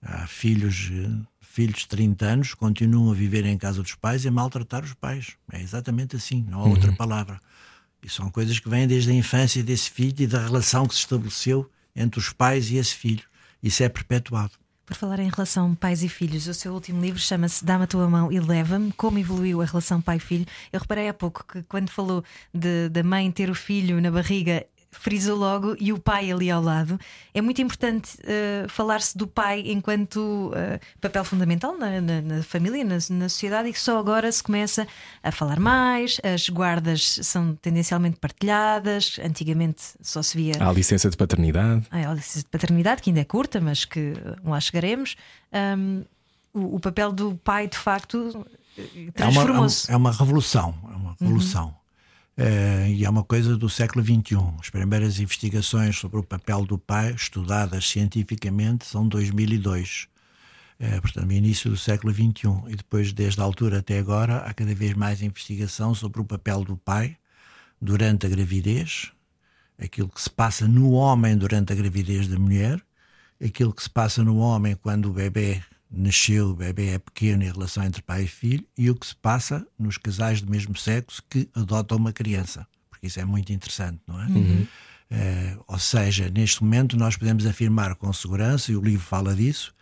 Há 0.00 0.26
filhos, 0.26 0.90
filhos 1.42 1.80
de 1.80 1.88
30 1.88 2.24
anos 2.24 2.54
continuam 2.54 3.10
a 3.10 3.14
viver 3.14 3.44
em 3.44 3.58
casa 3.58 3.82
dos 3.82 3.94
pais 3.94 4.24
e 4.24 4.28
a 4.28 4.30
maltratar 4.30 4.82
os 4.82 4.94
pais. 4.94 5.34
É 5.52 5.60
exatamente 5.60 6.16
assim, 6.16 6.42
não 6.48 6.60
há 6.60 6.64
uhum. 6.64 6.70
outra 6.70 6.90
palavra. 6.90 7.38
E 8.02 8.08
são 8.08 8.30
coisas 8.30 8.58
que 8.58 8.70
vêm 8.70 8.88
desde 8.88 9.10
a 9.10 9.14
infância 9.14 9.62
desse 9.62 9.90
filho 9.90 10.22
e 10.22 10.26
da 10.26 10.42
relação 10.42 10.86
que 10.86 10.94
se 10.94 11.00
estabeleceu 11.00 11.70
entre 11.94 12.18
os 12.18 12.32
pais 12.32 12.70
e 12.70 12.76
esse 12.76 12.94
filho. 12.94 13.24
Isso 13.62 13.82
é 13.82 13.88
perpetuado. 13.90 14.52
Por 14.88 14.96
falar 14.96 15.20
em 15.20 15.28
relação 15.28 15.74
pais 15.74 16.02
e 16.02 16.08
filhos, 16.08 16.46
o 16.46 16.54
seu 16.54 16.72
último 16.72 17.02
livro 17.02 17.20
chama-se 17.20 17.62
Dá-me 17.62 17.84
a 17.84 17.86
tua 17.86 18.08
mão 18.08 18.32
e 18.32 18.40
leva-me. 18.40 18.90
Como 18.92 19.18
evoluiu 19.18 19.60
a 19.60 19.66
relação 19.66 20.00
pai-filho? 20.00 20.46
Eu 20.72 20.80
reparei 20.80 21.10
há 21.10 21.12
pouco 21.12 21.44
que 21.44 21.62
quando 21.64 21.90
falou 21.90 22.24
da 22.90 23.02
mãe 23.02 23.30
ter 23.30 23.50
o 23.50 23.54
filho 23.54 24.00
na 24.00 24.10
barriga 24.10 24.64
frisa 24.90 25.34
logo 25.34 25.76
e 25.78 25.92
o 25.92 25.98
pai 25.98 26.30
ali 26.30 26.50
ao 26.50 26.62
lado. 26.62 26.98
É 27.34 27.40
muito 27.40 27.60
importante 27.60 28.18
uh, 28.20 28.68
falar-se 28.68 29.16
do 29.16 29.26
pai 29.26 29.62
enquanto 29.66 30.50
uh, 30.50 30.80
papel 31.00 31.24
fundamental 31.24 31.76
na, 31.76 32.00
na, 32.00 32.20
na 32.20 32.42
família, 32.42 32.84
na, 32.84 32.96
na, 33.10 33.28
sociedade, 33.28 33.68
e 33.68 33.72
que 33.72 33.80
só 33.80 33.98
agora 33.98 34.30
se 34.30 34.42
começa 34.42 34.86
a 35.22 35.30
falar 35.30 35.60
mais. 35.60 36.20
As 36.22 36.48
guardas 36.48 37.20
são 37.22 37.54
tendencialmente 37.54 38.18
partilhadas, 38.18 39.18
antigamente 39.22 39.82
só 40.00 40.22
se 40.22 40.36
via. 40.36 40.54
Há 40.58 40.68
a 40.68 40.72
licença 40.72 41.10
de 41.10 41.16
paternidade. 41.16 41.86
Há 41.90 42.10
a 42.10 42.14
licença 42.14 42.40
de 42.40 42.46
paternidade, 42.46 43.02
que 43.02 43.10
ainda 43.10 43.20
é 43.20 43.24
curta, 43.24 43.60
mas 43.60 43.84
que 43.84 44.14
lá 44.44 44.60
chegaremos. 44.60 45.16
Um, 45.52 46.04
o, 46.52 46.76
o, 46.76 46.80
papel 46.80 47.12
do 47.12 47.34
pai, 47.36 47.68
de 47.68 47.76
facto, 47.76 48.46
transformou-se. 49.14 49.90
É, 49.90 49.96
uma, 49.96 50.08
é 50.08 50.10
uma 50.10 50.18
revolução. 50.18 50.74
É 50.90 50.96
uma 50.96 51.16
revolução. 51.20 51.66
Uhum 51.66 51.77
Uh, 52.38 52.86
e 52.86 53.04
é 53.04 53.10
uma 53.10 53.24
coisa 53.24 53.56
do 53.56 53.68
século 53.68 54.04
XXI. 54.04 54.36
As 54.60 54.70
primeiras 54.70 55.18
investigações 55.18 55.98
sobre 55.98 56.20
o 56.20 56.22
papel 56.22 56.64
do 56.64 56.78
pai, 56.78 57.12
estudadas 57.12 57.88
cientificamente, 57.88 58.86
são 58.86 59.08
2002. 59.08 60.06
Uh, 60.78 61.00
portanto, 61.00 61.26
no 61.26 61.32
início 61.32 61.68
do 61.68 61.76
século 61.76 62.14
XXI. 62.14 62.62
E 62.68 62.76
depois, 62.76 63.12
desde 63.12 63.40
a 63.40 63.44
altura 63.44 63.80
até 63.80 63.98
agora, 63.98 64.36
há 64.38 64.54
cada 64.54 64.72
vez 64.72 64.94
mais 64.94 65.20
investigação 65.20 65.96
sobre 65.96 66.20
o 66.20 66.24
papel 66.24 66.62
do 66.62 66.76
pai 66.76 67.16
durante 67.82 68.26
a 68.26 68.28
gravidez, 68.28 69.10
aquilo 69.76 70.08
que 70.08 70.22
se 70.22 70.30
passa 70.30 70.68
no 70.68 70.92
homem 70.92 71.36
durante 71.36 71.72
a 71.72 71.76
gravidez 71.76 72.28
da 72.28 72.38
mulher, 72.38 72.80
aquilo 73.44 73.72
que 73.72 73.82
se 73.82 73.90
passa 73.90 74.22
no 74.22 74.38
homem 74.38 74.76
quando 74.76 75.06
o 75.06 75.12
bebê 75.12 75.60
nasceu, 75.90 76.50
o 76.50 76.54
bebê 76.54 76.90
é 76.90 76.98
pequeno 76.98 77.42
em 77.42 77.50
relação 77.50 77.82
entre 77.82 78.02
pai 78.02 78.24
e 78.24 78.28
filho, 78.28 78.66
e 78.76 78.90
o 78.90 78.94
que 78.94 79.06
se 79.06 79.16
passa 79.16 79.66
nos 79.78 79.96
casais 79.96 80.40
do 80.40 80.50
mesmo 80.50 80.76
sexo 80.76 81.22
que 81.28 81.48
adotam 81.54 81.96
uma 81.96 82.12
criança, 82.12 82.66
porque 82.90 83.06
isso 83.06 83.20
é 83.20 83.24
muito 83.24 83.52
interessante, 83.52 84.00
não 84.06 84.20
é? 84.20 84.26
Uhum. 84.26 84.66
Uh, 85.10 85.64
ou 85.66 85.78
seja, 85.78 86.28
neste 86.28 86.62
momento 86.62 86.96
nós 86.96 87.16
podemos 87.16 87.46
afirmar 87.46 87.94
com 87.94 88.12
segurança, 88.12 88.70
e 88.70 88.76
o 88.76 88.82
livro 88.82 89.06
fala 89.06 89.34
disso, 89.34 89.74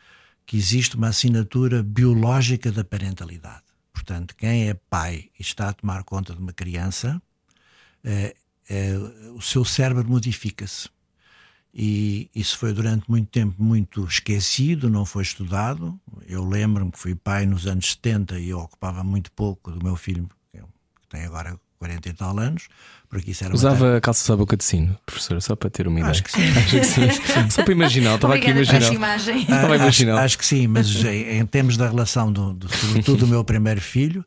que 0.44 0.56
existe 0.56 0.96
uma 0.96 1.08
assinatura 1.08 1.82
biológica 1.82 2.70
da 2.70 2.84
parentalidade. 2.84 3.64
Portanto, 3.92 4.36
quem 4.36 4.68
é 4.68 4.74
pai 4.74 5.28
e 5.36 5.42
está 5.42 5.70
a 5.70 5.72
tomar 5.72 6.04
conta 6.04 6.32
de 6.32 6.40
uma 6.40 6.52
criança, 6.52 7.20
uh, 8.04 9.30
uh, 9.30 9.34
o 9.34 9.42
seu 9.42 9.64
cérebro 9.64 10.08
modifica-se 10.08 10.88
e 11.78 12.30
isso 12.34 12.56
foi 12.56 12.72
durante 12.72 13.04
muito 13.06 13.28
tempo 13.28 13.54
muito 13.62 14.02
esquecido, 14.06 14.88
não 14.88 15.04
foi 15.04 15.22
estudado. 15.22 16.00
Eu 16.26 16.42
lembro-me 16.42 16.90
que 16.90 16.98
fui 16.98 17.14
pai 17.14 17.44
nos 17.44 17.66
anos 17.66 17.90
70 17.90 18.38
e 18.38 18.48
eu 18.48 18.60
ocupava 18.60 19.04
muito 19.04 19.30
pouco 19.30 19.70
do 19.70 19.84
meu 19.84 19.94
filho, 19.94 20.26
que 20.54 21.08
tem 21.10 21.26
agora 21.26 21.54
40 21.78 22.08
e 22.08 22.12
tal 22.14 22.38
anos, 22.38 22.68
porque 23.10 23.32
isso 23.32 23.44
era 23.44 23.54
Usava 23.54 24.00
calças 24.00 24.30
à 24.30 24.34
boca 24.34 24.56
de 24.56 24.64
sino, 24.64 24.96
professora, 25.04 25.38
só 25.42 25.54
para 25.54 25.68
ter 25.68 25.86
uma 25.86 26.00
ideia. 26.00 26.12
Acho 26.12 26.24
que 26.24 26.32
sim. 26.32 26.48
Acho 26.48 27.20
que 27.20 27.28
sim. 27.28 27.50
Só 27.50 27.62
para 27.62 27.72
imaginar, 27.72 28.14
estava 28.14 28.36
aqui 28.36 28.46
a 28.46 28.50
imaginar. 28.52 28.92
Imagem. 28.94 29.38
Estava 29.42 29.74
a 29.74 29.76
imaginar. 29.76 30.12
Acho, 30.14 30.24
acho, 30.24 30.38
que 30.38 30.46
sim, 30.46 30.66
mas 30.66 31.04
em, 31.04 31.40
em 31.40 31.44
termos 31.44 31.76
da 31.76 31.90
relação, 31.90 32.32
do, 32.32 32.54
do, 32.54 32.74
sobretudo 32.74 33.18
do 33.18 33.26
meu 33.26 33.44
primeiro 33.44 33.82
filho, 33.82 34.24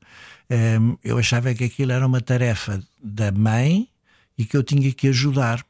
um, 0.51 0.53
ehm, 0.53 0.95
eu 1.03 1.17
achava 1.17 1.51
que 1.55 1.63
aquilo 1.63 1.93
era 1.93 2.05
uma 2.05 2.21
tarefa 2.21 2.79
da 3.01 3.31
mãe 3.31 3.89
e 4.37 4.45
que 4.45 4.55
eu 4.55 4.61
tinha 4.61 4.91
que 4.91 5.07
ajudar 5.07 5.65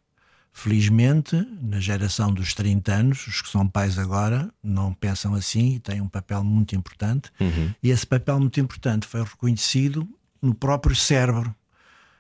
Felizmente, 0.51 1.35
na 1.61 1.79
geração 1.79 2.33
dos 2.33 2.53
30 2.53 2.93
anos, 2.93 3.27
os 3.27 3.41
que 3.41 3.49
são 3.49 3.67
pais 3.67 3.97
agora 3.97 4.51
não 4.61 4.93
pensam 4.93 5.33
assim 5.33 5.75
e 5.75 5.79
têm 5.79 6.01
um 6.01 6.07
papel 6.07 6.43
muito 6.43 6.75
importante. 6.75 7.31
Uhum. 7.39 7.73
E 7.81 7.89
esse 7.89 8.05
papel 8.05 8.39
muito 8.39 8.59
importante 8.59 9.07
foi 9.07 9.23
reconhecido 9.23 10.07
no 10.41 10.53
próprio 10.53 10.95
cérebro, 10.95 11.53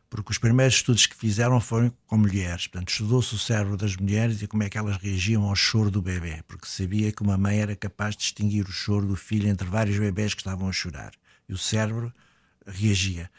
porque 0.09 0.31
os 0.31 0.37
primeiros 0.37 0.75
estudos 0.75 1.05
que 1.05 1.15
fizeram 1.15 1.59
foram 1.59 1.91
com 2.07 2.17
mulheres. 2.17 2.67
Portanto, 2.67 2.89
estudou-se 2.89 3.33
o 3.35 3.37
cérebro 3.37 3.75
das 3.75 3.95
mulheres 3.95 4.41
e 4.41 4.47
como 4.47 4.63
é 4.63 4.69
que 4.69 4.77
elas 4.77 4.97
reagiam 4.97 5.43
ao 5.43 5.55
choro 5.55 5.91
do 5.91 6.01
bebê, 6.01 6.41
porque 6.47 6.67
sabia 6.67 7.11
que 7.11 7.21
uma 7.21 7.37
mãe 7.37 7.59
era 7.59 7.75
capaz 7.75 8.15
de 8.15 8.21
distinguir 8.21 8.65
o 8.65 8.71
choro 8.71 9.05
do 9.05 9.15
filho 9.15 9.47
entre 9.47 9.67
vários 9.67 9.97
bebés 9.97 10.33
que 10.33 10.41
estavam 10.41 10.67
a 10.67 10.71
chorar. 10.71 11.11
E 11.47 11.53
o 11.53 11.57
cérebro 11.57 12.13
reagia. 12.65 13.29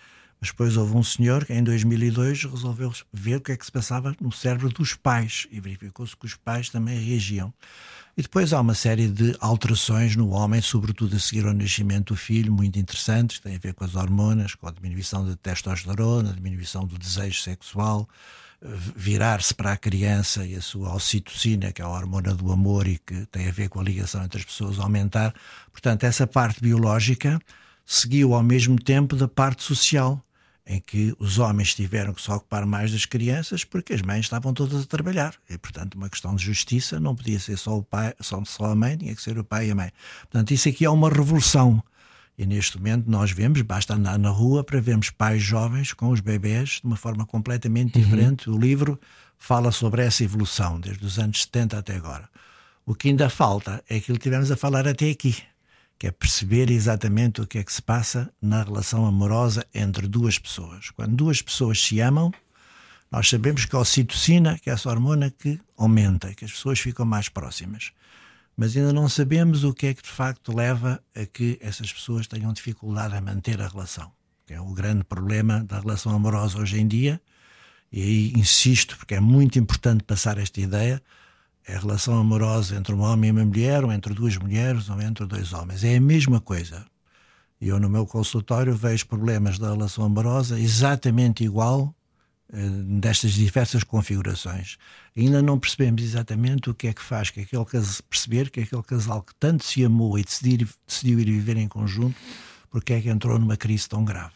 Mas 0.40 0.50
depois 0.50 0.76
houve 0.76 0.96
um 0.96 1.02
senhor 1.02 1.44
que 1.44 1.52
em 1.52 1.62
2002 1.62 2.44
resolveu 2.44 2.92
ver 3.12 3.36
o 3.36 3.40
que 3.40 3.52
é 3.52 3.56
que 3.56 3.64
se 3.64 3.70
passava 3.70 4.16
no 4.20 4.32
cérebro 4.32 4.70
dos 4.70 4.94
pais 4.94 5.46
e 5.50 5.60
verificou-se 5.60 6.16
que 6.16 6.24
os 6.24 6.34
pais 6.34 6.70
também 6.70 6.98
reagiam. 6.98 7.52
E 8.16 8.22
depois 8.22 8.52
há 8.52 8.60
uma 8.60 8.74
série 8.74 9.06
de 9.06 9.36
alterações 9.38 10.16
no 10.16 10.30
homem, 10.30 10.60
sobretudo 10.62 11.14
a 11.14 11.18
seguir 11.18 11.46
ao 11.46 11.52
nascimento 11.52 12.14
do 12.14 12.16
filho, 12.16 12.52
muito 12.52 12.78
interessantes, 12.78 13.36
que 13.36 13.44
têm 13.44 13.56
a 13.56 13.58
ver 13.58 13.74
com 13.74 13.84
as 13.84 13.94
hormonas, 13.94 14.54
com 14.54 14.66
a 14.66 14.70
diminuição 14.70 15.26
da 15.26 15.36
testosterona, 15.36 16.30
a 16.30 16.34
diminuição 16.34 16.86
do 16.86 16.98
desejo 16.98 17.40
sexual, 17.40 18.08
virar-se 18.96 19.54
para 19.54 19.72
a 19.72 19.76
criança 19.76 20.46
e 20.46 20.54
a 20.54 20.60
sua 20.60 20.94
ocitocina, 20.94 21.72
que 21.72 21.80
é 21.80 21.84
a 21.84 21.88
hormona 21.88 22.34
do 22.34 22.50
amor 22.50 22.86
e 22.86 22.98
que 22.98 23.26
tem 23.26 23.48
a 23.48 23.52
ver 23.52 23.68
com 23.68 23.80
a 23.80 23.82
ligação 23.82 24.22
entre 24.24 24.38
as 24.38 24.44
pessoas, 24.44 24.78
aumentar. 24.78 25.34
Portanto, 25.72 26.04
essa 26.04 26.26
parte 26.26 26.60
biológica 26.60 27.40
seguiu 27.86 28.34
ao 28.34 28.42
mesmo 28.42 28.78
tempo 28.78 29.16
da 29.16 29.28
parte 29.28 29.62
social 29.62 30.22
em 30.70 30.80
que 30.80 31.12
os 31.18 31.40
homens 31.40 31.74
tiveram 31.74 32.14
que 32.14 32.22
se 32.22 32.30
ocupar 32.30 32.64
mais 32.64 32.92
das 32.92 33.04
crianças 33.04 33.64
porque 33.64 33.92
as 33.92 34.02
mães 34.02 34.20
estavam 34.20 34.54
todas 34.54 34.84
a 34.84 34.86
trabalhar. 34.86 35.34
E, 35.48 35.58
portanto, 35.58 35.96
uma 35.96 36.08
questão 36.08 36.36
de 36.36 36.44
justiça 36.44 37.00
não 37.00 37.16
podia 37.16 37.40
ser 37.40 37.58
só 37.58 37.76
o 37.76 37.82
pai, 37.82 38.14
só, 38.20 38.40
só 38.44 38.66
a 38.66 38.74
mãe, 38.76 38.96
tinha 38.96 39.12
que 39.12 39.20
ser 39.20 39.36
o 39.36 39.42
pai 39.42 39.66
e 39.66 39.72
a 39.72 39.74
mãe. 39.74 39.90
Portanto, 40.20 40.52
isso 40.52 40.68
aqui 40.68 40.84
é 40.84 40.90
uma 40.90 41.10
revolução. 41.10 41.82
E 42.38 42.46
neste 42.46 42.78
momento 42.78 43.10
nós 43.10 43.32
vemos, 43.32 43.60
basta 43.62 43.94
andar 43.94 44.16
na 44.16 44.30
rua 44.30 44.62
para 44.62 44.80
vermos 44.80 45.10
pais 45.10 45.42
jovens 45.42 45.92
com 45.92 46.10
os 46.10 46.20
bebés 46.20 46.78
de 46.80 46.84
uma 46.84 46.96
forma 46.96 47.26
completamente 47.26 47.96
uhum. 47.96 48.04
diferente. 48.04 48.48
O 48.48 48.56
livro 48.56 48.98
fala 49.36 49.72
sobre 49.72 50.04
essa 50.04 50.22
evolução, 50.22 50.78
desde 50.78 51.04
os 51.04 51.18
anos 51.18 51.42
70 51.42 51.78
até 51.78 51.96
agora. 51.96 52.28
O 52.86 52.94
que 52.94 53.08
ainda 53.08 53.28
falta 53.28 53.82
é 53.90 53.96
aquilo 53.96 54.18
que 54.18 54.22
tivemos 54.22 54.52
a 54.52 54.56
falar 54.56 54.86
até 54.86 55.10
aqui 55.10 55.36
que 56.00 56.06
é 56.06 56.10
perceber 56.10 56.70
exatamente 56.70 57.42
o 57.42 57.46
que 57.46 57.58
é 57.58 57.62
que 57.62 57.70
se 57.70 57.82
passa 57.82 58.32
na 58.40 58.62
relação 58.62 59.04
amorosa 59.04 59.66
entre 59.74 60.08
duas 60.08 60.38
pessoas. 60.38 60.88
Quando 60.88 61.14
duas 61.14 61.42
pessoas 61.42 61.78
se 61.78 62.00
amam, 62.00 62.32
nós 63.12 63.28
sabemos 63.28 63.66
que 63.66 63.76
a 63.76 63.80
ocitocina, 63.80 64.58
que 64.58 64.70
é 64.70 64.72
essa 64.72 64.88
hormona 64.88 65.30
que 65.30 65.60
aumenta, 65.76 66.34
que 66.34 66.46
as 66.46 66.52
pessoas 66.52 66.80
ficam 66.80 67.04
mais 67.04 67.28
próximas. 67.28 67.92
Mas 68.56 68.74
ainda 68.74 68.94
não 68.94 69.10
sabemos 69.10 69.62
o 69.62 69.74
que 69.74 69.88
é 69.88 69.94
que 69.94 70.02
de 70.02 70.08
facto 70.08 70.56
leva 70.56 71.04
a 71.14 71.26
que 71.26 71.58
essas 71.60 71.92
pessoas 71.92 72.26
tenham 72.26 72.50
dificuldade 72.54 73.14
a 73.14 73.20
manter 73.20 73.60
a 73.60 73.68
relação. 73.68 74.10
Que 74.46 74.54
é 74.54 74.60
o 74.60 74.72
grande 74.72 75.04
problema 75.04 75.62
da 75.64 75.80
relação 75.80 76.16
amorosa 76.16 76.58
hoje 76.58 76.80
em 76.80 76.88
dia. 76.88 77.20
E 77.92 78.00
aí 78.00 78.32
insisto, 78.34 78.96
porque 78.96 79.16
é 79.16 79.20
muito 79.20 79.58
importante 79.58 80.02
passar 80.04 80.38
esta 80.38 80.62
ideia 80.62 81.02
é 81.70 81.76
a 81.76 81.78
relação 81.78 82.18
amorosa 82.18 82.74
entre 82.74 82.92
um 82.92 83.00
homem 83.00 83.28
e 83.28 83.32
uma 83.32 83.44
mulher, 83.44 83.84
ou 83.84 83.92
entre 83.92 84.12
duas 84.12 84.36
mulheres, 84.36 84.90
ou 84.90 85.00
entre 85.00 85.24
dois 85.24 85.52
homens. 85.52 85.84
É 85.84 85.96
a 85.96 86.00
mesma 86.00 86.40
coisa. 86.40 86.84
E 87.60 87.68
eu, 87.68 87.78
no 87.78 87.88
meu 87.88 88.04
consultório, 88.06 88.74
vejo 88.74 89.06
problemas 89.06 89.56
da 89.56 89.70
relação 89.70 90.04
amorosa 90.04 90.58
exatamente 90.58 91.44
igual 91.44 91.94
eh, 92.52 92.68
destas 93.00 93.32
diversas 93.34 93.84
configurações. 93.84 94.78
Ainda 95.16 95.40
não 95.40 95.60
percebemos 95.60 96.02
exatamente 96.02 96.68
o 96.70 96.74
que 96.74 96.88
é 96.88 96.92
que 96.92 97.02
faz 97.02 97.30
que 97.30 97.40
aquele 97.40 97.64
casal, 97.64 98.02
perceber 98.08 98.50
que 98.50 98.60
aquele 98.60 98.82
casal 98.82 99.22
que 99.22 99.34
tanto 99.38 99.64
se 99.64 99.84
amou 99.84 100.18
e 100.18 100.24
decidir, 100.24 100.66
decidiu 100.88 101.20
ir 101.20 101.26
viver 101.26 101.56
em 101.56 101.68
conjunto, 101.68 102.16
porque 102.68 102.94
é 102.94 103.00
que 103.00 103.08
entrou 103.08 103.38
numa 103.38 103.56
crise 103.56 103.88
tão 103.88 104.04
grave. 104.04 104.34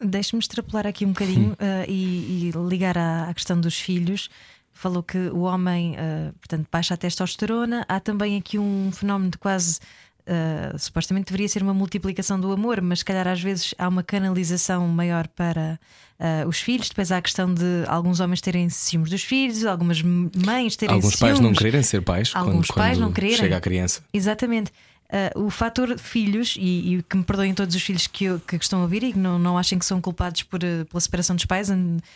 Deixe-me 0.00 0.40
extrapolar 0.40 0.88
aqui 0.88 1.06
um 1.06 1.12
bocadinho 1.12 1.52
uh, 1.52 1.56
e, 1.86 2.48
e, 2.48 2.52
ligar 2.68 2.98
à, 2.98 3.28
à 3.28 3.34
questão 3.34 3.60
dos 3.60 3.78
filhos 3.78 4.28
falou 4.74 5.02
que 5.02 5.16
o 5.16 5.42
homem, 5.42 5.94
uh, 5.94 6.32
portanto, 6.34 6.68
baixa 6.70 6.94
a 6.94 6.96
testosterona. 6.96 7.86
Há 7.88 8.00
também 8.00 8.36
aqui 8.36 8.58
um 8.58 8.90
fenómeno 8.92 9.30
de 9.30 9.38
quase. 9.38 9.78
Uh, 10.26 10.78
supostamente 10.78 11.26
deveria 11.26 11.46
ser 11.48 11.62
uma 11.62 11.74
multiplicação 11.74 12.40
do 12.40 12.50
amor, 12.50 12.80
mas 12.80 13.00
se 13.00 13.04
calhar 13.04 13.28
às 13.28 13.42
vezes 13.42 13.74
há 13.76 13.86
uma 13.86 14.02
canalização 14.02 14.88
maior 14.88 15.28
para 15.28 15.78
uh, 16.18 16.48
os 16.48 16.60
filhos. 16.60 16.88
Depois 16.88 17.12
há 17.12 17.18
a 17.18 17.22
questão 17.22 17.52
de 17.52 17.84
alguns 17.86 18.20
homens 18.20 18.40
terem 18.40 18.70
ciúmes 18.70 19.10
dos 19.10 19.22
filhos, 19.22 19.66
algumas 19.66 20.00
mães 20.00 20.76
terem 20.76 20.94
Alguns 20.94 21.16
ciúmes. 21.16 21.34
pais 21.34 21.40
não 21.40 21.52
quererem 21.52 21.82
ser 21.82 22.00
pais 22.00 22.32
alguns 22.34 22.68
quando, 22.68 22.76
pais 22.76 22.96
quando 22.96 23.00
não 23.02 23.12
quererem. 23.12 23.36
chega 23.36 23.56
a 23.58 23.60
criança. 23.60 24.02
Exatamente. 24.14 24.72
Uh, 25.36 25.44
o 25.44 25.50
fator 25.50 25.98
filhos, 25.98 26.56
e, 26.58 26.96
e, 26.96 27.02
que 27.02 27.16
me 27.18 27.22
perdoem 27.22 27.52
todos 27.52 27.74
os 27.74 27.82
filhos 27.82 28.06
que, 28.06 28.24
eu, 28.24 28.40
que 28.40 28.56
estão 28.56 28.80
a 28.80 28.82
ouvir 28.82 29.02
e 29.04 29.12
que 29.12 29.18
não, 29.18 29.38
não 29.38 29.58
achem 29.58 29.78
que 29.78 29.84
são 29.84 30.00
culpados 30.00 30.42
por, 30.42 30.60
pela 30.60 31.00
separação 31.00 31.36
dos 31.36 31.44
pais, 31.44 31.68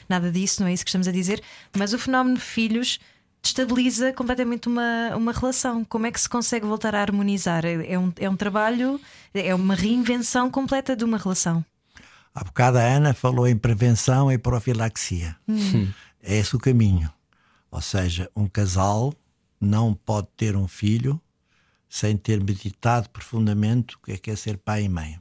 nada 0.09 0.33
disso, 0.33 0.63
não 0.63 0.69
é 0.69 0.73
isso 0.73 0.83
que 0.83 0.89
estamos 0.89 1.07
a 1.07 1.13
dizer, 1.13 1.43
mas 1.77 1.93
o 1.93 1.99
fenómeno 1.99 2.41
filhos 2.41 2.99
destabiliza 3.43 4.13
completamente 4.13 4.69
uma, 4.69 5.17
uma 5.17 5.33
relação. 5.33 5.85
Como 5.85 6.07
é 6.07 6.13
que 6.13 6.21
se 6.21 6.29
consegue 6.29 6.67
voltar 6.67 6.95
a 6.95 7.01
harmonizar? 7.01 7.65
É, 7.65 7.93
é 7.93 7.99
um, 7.99 8.13
é 8.17 8.29
um 8.29 8.37
trabalho, 8.37 9.01
é 9.33 9.55
uma 9.55 9.75
reinvenção 9.75 10.51
completa 10.51 10.97
de 10.97 11.05
uma 11.05 11.19
relação. 11.19 11.65
Há 12.35 12.45
bocado 12.45 12.79
a 12.79 12.83
Ana 12.83 13.15
falou 13.15 13.49
em 13.49 13.57
prevenção 13.57 14.31
e 14.31 14.39
profilaxia. 14.39 15.37
Hum. 15.49 15.91
É 16.23 16.37
esse 16.37 16.55
o 16.55 16.59
caminho. 16.59 17.11
Ou 17.71 17.81
seja, 17.81 18.31
um 18.35 18.47
casal 18.47 19.13
não 19.61 19.93
pode 19.93 20.29
ter 20.37 20.57
um 20.57 20.69
filho 20.69 21.21
sem 21.89 22.17
ter 22.17 22.43
meditado 22.43 23.09
profundamente 23.11 23.97
o 23.97 23.99
que 24.01 24.13
é 24.13 24.17
que 24.19 24.31
é 24.31 24.37
ser 24.37 24.59
pai 24.59 24.85
e 24.85 24.89
mãe, 24.89 25.21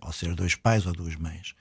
ou 0.00 0.12
ser 0.12 0.34
dois 0.34 0.54
pais 0.54 0.86
ou 0.86 0.92
duas 0.92 1.16
mães. 1.16 1.54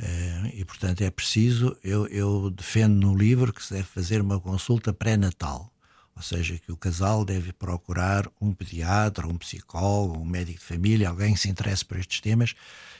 Uh, 0.00 0.50
e, 0.52 0.64
portanto, 0.64 1.02
é 1.02 1.10
preciso. 1.10 1.76
Eu, 1.82 2.06
eu, 2.08 2.50
defendo 2.50 2.94
no 2.94 3.16
livro 3.16 3.52
que 3.52 3.62
se 3.62 3.74
deve 3.74 3.86
fazer 3.86 4.20
uma 4.20 4.40
consulta 4.40 4.92
pré-natal, 4.92 5.72
ou 6.14 6.22
seja, 6.22 6.58
que 6.58 6.70
o 6.70 6.76
casal 6.76 7.24
deve 7.24 7.52
procurar 7.52 8.28
um 8.40 8.52
pediatra, 8.52 9.26
um 9.26 9.36
psicólogo, 9.36 10.18
um 10.18 10.24
médico 10.24 10.58
de 10.58 10.64
família, 10.64 11.08
alguém 11.08 11.34
que 11.34 11.40
se 11.40 11.48
interesse 11.48 11.84
por 11.84 11.98
estes 11.98 12.20
temas 12.20 12.54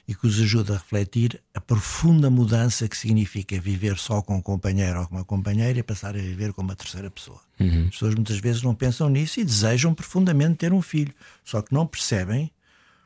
e 0.07 0.14
que 0.14 0.26
os 0.26 0.40
ajude 0.40 0.72
a 0.72 0.76
refletir 0.76 1.40
a 1.55 1.61
profunda 1.61 2.28
mudança 2.30 2.88
que 2.88 2.97
significa 2.97 3.61
viver 3.61 3.99
só 3.99 4.22
com 4.22 4.36
um 4.36 4.43
companheiro 4.43 5.01
ou 5.01 5.07
com 5.07 5.16
uma 5.16 5.24
companheira 5.24 5.78
e 5.78 5.82
passar 5.82 6.16
a 6.16 6.18
viver 6.18 6.53
com 6.53 6.62
uma 6.62 6.74
terceira 6.74 7.11
pessoa. 7.11 7.40
Uhum. 7.61 7.84
As 7.84 7.90
pessoas 7.90 8.14
muitas 8.14 8.38
vezes 8.38 8.62
não 8.62 8.74
pensam 8.74 9.09
nisso 9.09 9.40
e 9.40 9.45
desejam 9.45 9.95
profundamente 9.95 10.57
ter 10.57 10.72
um 10.72 10.82
filho, 10.82 11.14
só 11.45 11.62
que 11.62 11.72
não 11.72 11.86
percebem, 11.86 12.51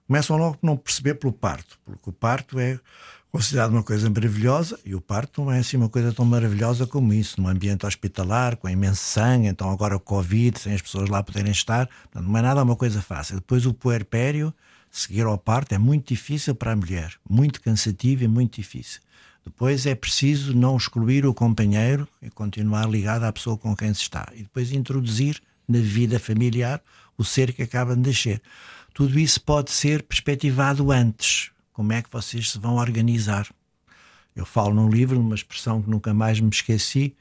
começam 0.07 0.37
logo 0.37 0.57
por 0.57 0.66
não 0.66 0.76
perceber 0.76 1.14
pelo 1.14 1.32
parto, 1.32 1.78
porque 1.84 2.09
o 2.09 2.12
parto 2.12 2.59
é 2.59 2.78
considerado 3.37 3.70
uma 3.72 3.82
coisa 3.82 4.09
maravilhosa 4.09 4.78
e 4.82 4.95
o 4.95 5.01
parto 5.01 5.45
não 5.45 5.53
é 5.53 5.59
assim 5.59 5.76
uma 5.76 5.91
coisa 5.91 6.11
tão 6.11 6.24
maravilhosa 6.24 6.87
como 6.87 7.12
isso, 7.12 7.39
num 7.39 7.49
ambiente 7.49 7.84
hospitalar, 7.84 8.57
com 8.57 8.66
imenso 8.66 9.03
sangue, 9.03 9.47
então 9.47 9.70
agora 9.70 9.95
o 9.95 10.01
Covid, 10.01 10.59
sem 10.59 10.72
as 10.72 10.80
pessoas 10.80 11.11
lá 11.11 11.22
poderem 11.22 11.53
estar, 11.53 11.87
portanto, 11.87 12.26
não 12.26 12.39
é 12.39 12.41
nada 12.41 12.62
uma 12.62 12.74
coisa 12.74 13.03
fácil. 13.03 13.37
Depois 13.37 13.66
o 13.66 13.74
puerpério, 13.74 14.55
seguir 14.91 15.26
ao 15.26 15.37
parto, 15.37 15.74
é 15.74 15.78
muito 15.78 16.09
difícil 16.09 16.55
para 16.55 16.72
a 16.72 16.76
mulher, 16.76 17.12
muito 17.28 17.61
cansativo 17.61 18.24
e 18.24 18.28
muito 18.28 18.57
difícil. 18.57 19.03
Depois 19.45 19.84
é 19.84 19.95
preciso 19.95 20.57
não 20.57 20.74
excluir 20.74 21.26
o 21.26 21.34
companheiro 21.34 22.09
e 22.22 22.30
continuar 22.30 22.89
ligado 22.89 23.24
à 23.24 23.32
pessoa 23.32 23.59
com 23.59 23.76
quem 23.76 23.93
se 23.93 24.01
está. 24.01 24.26
E 24.34 24.45
depois 24.45 24.72
introduzir 24.72 25.43
na 25.68 25.78
vida 25.78 26.18
familiar 26.18 26.80
o 27.18 27.24
ser 27.24 27.53
que 27.53 27.62
acaba 27.62 27.95
de 27.95 28.09
nascer. 28.09 28.41
Tudo 28.95 29.18
isso 29.18 29.41
pode 29.43 29.70
ser 29.70 30.03
perspectivado 30.03 30.91
antes. 30.91 31.51
Como 31.77 31.93
é 31.93 32.01
que 32.01 32.09
vocês 32.11 32.53
se 32.53 32.59
vão 32.59 32.77
organizar? 32.77 33.47
Eu 34.35 34.47
falo 34.47 34.72
num 34.72 34.89
livro, 34.89 35.16
numa 35.16 35.35
expressão 35.35 35.83
que 35.83 35.91
nunca 35.91 36.14
mais 36.14 36.41
me 36.41 36.49
esqueci, 36.49 37.14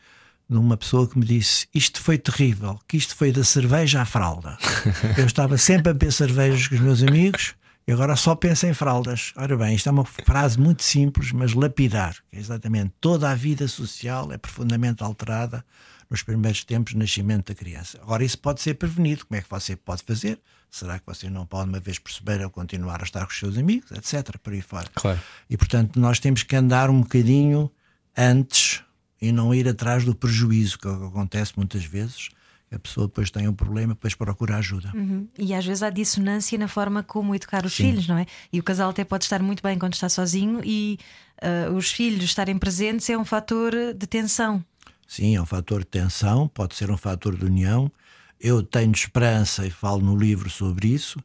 de 0.49 0.55
uma 0.55 0.77
pessoa 0.77 1.05
que 1.09 1.19
me 1.19 1.25
disse: 1.25 1.67
Isto 1.75 2.01
foi 2.01 2.17
terrível, 2.17 2.79
que 2.87 2.95
isto 2.95 3.17
foi 3.17 3.33
da 3.33 3.43
cerveja 3.43 4.01
à 4.01 4.05
fralda. 4.05 4.57
Eu 5.17 5.25
estava 5.25 5.57
sempre 5.57 5.89
a 5.89 5.93
beber 5.93 6.13
cervejas 6.13 6.69
com 6.69 6.75
os 6.75 6.79
meus 6.79 7.03
amigos 7.03 7.53
e 7.85 7.91
agora 7.91 8.15
só 8.15 8.33
penso 8.33 8.65
em 8.65 8.73
fraldas. 8.73 9.33
Ora 9.35 9.57
bem, 9.57 9.75
isto 9.75 9.89
é 9.89 9.91
uma 9.91 10.05
frase 10.05 10.57
muito 10.57 10.83
simples, 10.83 11.33
mas 11.33 11.53
lapidar. 11.53 12.15
É 12.31 12.39
exatamente 12.39 12.93
toda 13.01 13.29
a 13.29 13.35
vida 13.35 13.67
social 13.67 14.31
é 14.31 14.37
profundamente 14.37 15.03
alterada 15.03 15.65
nos 16.09 16.23
primeiros 16.23 16.63
tempos 16.63 16.93
de 16.93 16.99
nascimento 16.99 17.47
da 17.47 17.55
criança. 17.55 17.99
Agora, 18.01 18.23
isso 18.23 18.37
pode 18.37 18.61
ser 18.61 18.75
prevenido. 18.75 19.25
Como 19.25 19.37
é 19.37 19.41
que 19.41 19.49
você 19.49 19.75
pode 19.75 20.03
fazer? 20.03 20.39
Será 20.69 20.99
que 20.99 21.05
você 21.05 21.29
não 21.29 21.45
pode, 21.45 21.69
uma 21.69 21.79
vez 21.79 21.99
perceber, 21.99 22.43
ou 22.43 22.49
continuar 22.49 23.01
a 23.01 23.03
estar 23.03 23.25
com 23.25 23.31
os 23.31 23.39
seus 23.39 23.57
amigos, 23.57 23.91
etc. 23.91 24.37
Por 24.37 24.53
aí 24.53 24.61
fora. 24.61 24.89
Claro. 24.93 25.19
E, 25.49 25.57
portanto, 25.57 25.99
nós 25.99 26.19
temos 26.19 26.43
que 26.43 26.55
andar 26.55 26.89
um 26.89 27.01
bocadinho 27.01 27.71
antes 28.17 28.83
e 29.21 29.31
não 29.31 29.53
ir 29.53 29.67
atrás 29.67 30.03
do 30.03 30.13
prejuízo, 30.13 30.77
que 30.77 30.87
é 30.87 30.91
o 30.91 30.99
que 30.99 31.05
acontece 31.05 31.53
muitas 31.55 31.83
vezes 31.85 32.29
a 32.75 32.79
pessoa 32.79 33.07
depois 33.07 33.29
tem 33.31 33.47
um 33.47 33.53
problema, 33.53 33.93
depois 33.93 34.13
procura 34.13 34.57
ajuda. 34.57 34.91
Uhum. 34.93 35.27
E 35.37 35.53
às 35.53 35.65
vezes 35.65 35.81
há 35.83 35.89
dissonância 35.89 36.57
na 36.57 36.67
forma 36.67 37.03
como 37.03 37.33
educar 37.35 37.65
os 37.65 37.73
Sim. 37.73 37.91
filhos, 37.91 38.07
não 38.07 38.17
é? 38.17 38.25
E 38.51 38.59
o 38.59 38.63
casal 38.63 38.89
até 38.89 39.03
pode 39.03 39.23
estar 39.23 39.41
muito 39.41 39.63
bem 39.63 39.77
quando 39.77 39.93
está 39.93 40.09
sozinho 40.09 40.61
e 40.63 40.99
uh, 41.41 41.73
os 41.73 41.91
filhos 41.91 42.23
estarem 42.25 42.57
presentes 42.57 43.09
é 43.09 43.17
um 43.17 43.25
fator 43.25 43.71
de 43.95 44.07
tensão. 44.07 44.63
Sim, 45.07 45.35
é 45.35 45.41
um 45.41 45.45
fator 45.45 45.79
de 45.79 45.87
tensão, 45.87 46.47
pode 46.47 46.75
ser 46.75 46.89
um 46.89 46.97
fator 46.97 47.35
de 47.37 47.45
união. 47.45 47.91
Eu 48.39 48.63
tenho 48.63 48.91
esperança, 48.91 49.65
e 49.65 49.69
falo 49.69 50.01
no 50.01 50.17
livro 50.17 50.49
sobre 50.49 50.87
isso, 50.87 51.19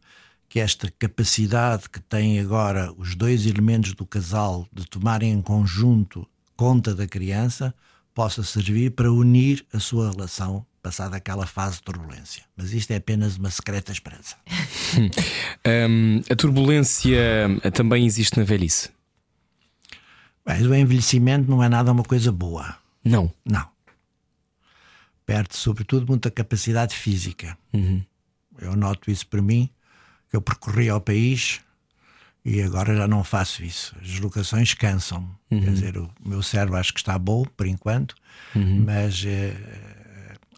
que 0.49 0.61
esta 0.61 0.93
capacidade 0.99 1.89
que 1.89 2.01
têm 2.01 2.41
agora 2.41 2.93
os 2.97 3.15
dois 3.15 3.47
elementos 3.47 3.95
do 3.95 4.05
casal 4.05 4.67
de 4.73 4.85
tomarem 4.85 5.33
em 5.33 5.41
conjunto 5.41 6.27
conta 6.57 6.95
da 6.95 7.07
criança 7.07 7.75
possa 8.15 8.43
servir 8.43 8.91
para 8.91 9.11
unir 9.11 9.65
a 9.73 9.79
sua 9.79 10.11
relação 10.11 10.67
passada 10.83 11.17
aquela 11.17 11.47
fase 11.47 11.77
de 11.77 11.83
turbulência. 11.83 12.43
Mas 12.57 12.73
isto 12.73 12.91
é 12.91 12.97
apenas 12.97 13.37
uma 13.37 13.51
secreta 13.51 13.93
esperança. 13.93 14.37
Um, 15.65 16.23
a 16.29 16.35
turbulência 16.35 17.21
também 17.75 18.07
existe 18.07 18.39
na 18.39 18.45
velhice? 18.45 18.91
Mas 20.45 20.65
o 20.67 20.75
envelhecimento 20.75 21.51
não 21.51 21.63
é 21.63 21.69
nada 21.69 21.93
uma 21.93 22.03
coisa 22.03 22.33
boa. 22.33 22.77
Não. 23.05 23.31
Não. 23.45 23.69
Perde, 25.31 25.57
sobretudo, 25.57 26.07
muita 26.09 26.29
capacidade 26.29 26.93
física. 26.97 27.57
Uhum. 27.73 28.03
Eu 28.59 28.75
noto 28.75 29.13
isso 29.13 29.25
para 29.29 29.41
mim, 29.41 29.71
que 30.29 30.35
eu 30.35 30.43
percorri 30.43 30.89
ao 30.89 31.01
país 31.01 31.61
e 32.45 32.61
agora 32.61 32.97
já 32.97 33.07
não 33.07 33.23
faço 33.23 33.63
isso. 33.63 33.95
As 34.01 34.09
deslocações 34.09 34.75
cansam. 34.75 35.23
Uhum. 35.49 35.61
Quer 35.63 35.71
dizer, 35.73 35.99
o 35.99 36.11
meu 36.25 36.43
cérebro 36.43 36.77
acho 36.77 36.93
que 36.93 36.99
está 36.99 37.17
bom, 37.17 37.45
por 37.57 37.65
enquanto, 37.69 38.17
Uhum. 38.57 38.83
mas 38.85 39.23
eh, 39.25 39.55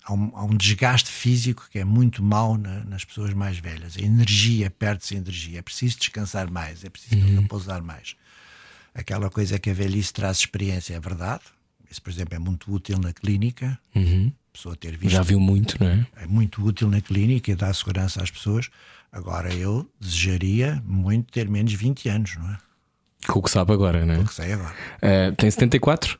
há, 0.05 0.15
um, 0.15 0.33
há 0.35 0.45
um 0.45 0.57
desgaste 0.57 1.11
físico 1.11 1.69
que 1.71 1.79
é 1.79 1.85
muito 1.85 2.23
mau 2.23 2.57
na- 2.57 2.83
nas 2.85 3.05
pessoas 3.05 3.35
mais 3.35 3.59
velhas. 3.59 3.99
A 3.99 4.01
energia, 4.01 4.71
perde-se 4.71 5.15
energia. 5.17 5.59
É 5.59 5.63
preciso 5.63 5.99
descansar 5.99 6.51
mais, 6.51 6.83
é 6.83 6.89
preciso 6.89 7.17
Uhum. 7.27 7.43
repousar 7.43 7.83
mais. 7.85 8.17
Aquela 8.95 9.29
coisa 9.29 9.59
que 9.59 9.69
a 9.69 9.75
velhice 9.75 10.15
traz 10.15 10.39
experiência, 10.39 10.95
é 10.95 11.01
verdade. 11.01 11.43
Isso, 11.91 12.01
por 12.01 12.09
exemplo, 12.09 12.35
é 12.35 12.39
muito 12.39 12.73
útil 12.73 12.99
na 12.99 13.13
clínica. 13.13 13.79
Uhum. 13.95 14.33
Pessoa 14.53 14.77
ter 14.77 14.97
visto 14.97 15.13
Já 15.13 15.23
viu 15.23 15.41
muito, 15.41 15.83
não 15.83 15.89
é? 15.91 16.07
é 16.17 16.27
muito 16.27 16.63
útil 16.63 16.91
na 16.91 17.01
clínica 17.01 17.51
e 17.51 17.55
dá 17.55 17.73
segurança 17.73 18.23
às 18.23 18.31
pessoas. 18.31 18.69
Agora, 19.11 19.53
eu 19.55 19.89
desejaria 19.99 20.83
muito 20.87 21.33
ter 21.33 21.49
menos 21.49 21.73
20 21.73 22.09
anos, 22.09 22.37
não 22.37 22.51
é? 22.51 22.59
Com 23.27 23.39
o 23.39 23.43
que 23.43 23.51
sabe 23.51 23.73
agora, 23.73 24.05
não 24.05 24.15
é? 24.15 24.19
O 24.19 24.25
que 24.25 24.35
sei 24.35 24.53
agora. 24.53 24.75
Uh, 25.03 25.35
tem 25.37 25.51
74? 25.51 26.19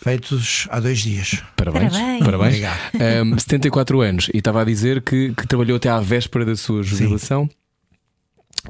Feitos 0.00 0.68
há 0.70 0.78
dois 0.78 1.00
dias. 1.00 1.42
Parabéns. 1.56 1.92
Parabéns. 2.24 2.54
Obrigado. 2.54 2.78
Um, 3.26 3.36
74 3.36 4.00
anos 4.00 4.30
e 4.32 4.38
estava 4.38 4.62
a 4.62 4.64
dizer 4.64 5.02
que, 5.02 5.34
que 5.34 5.46
trabalhou 5.46 5.76
até 5.76 5.88
à 5.88 5.98
véspera 5.98 6.44
da 6.44 6.54
sua 6.54 6.84
jubilação. 6.84 7.50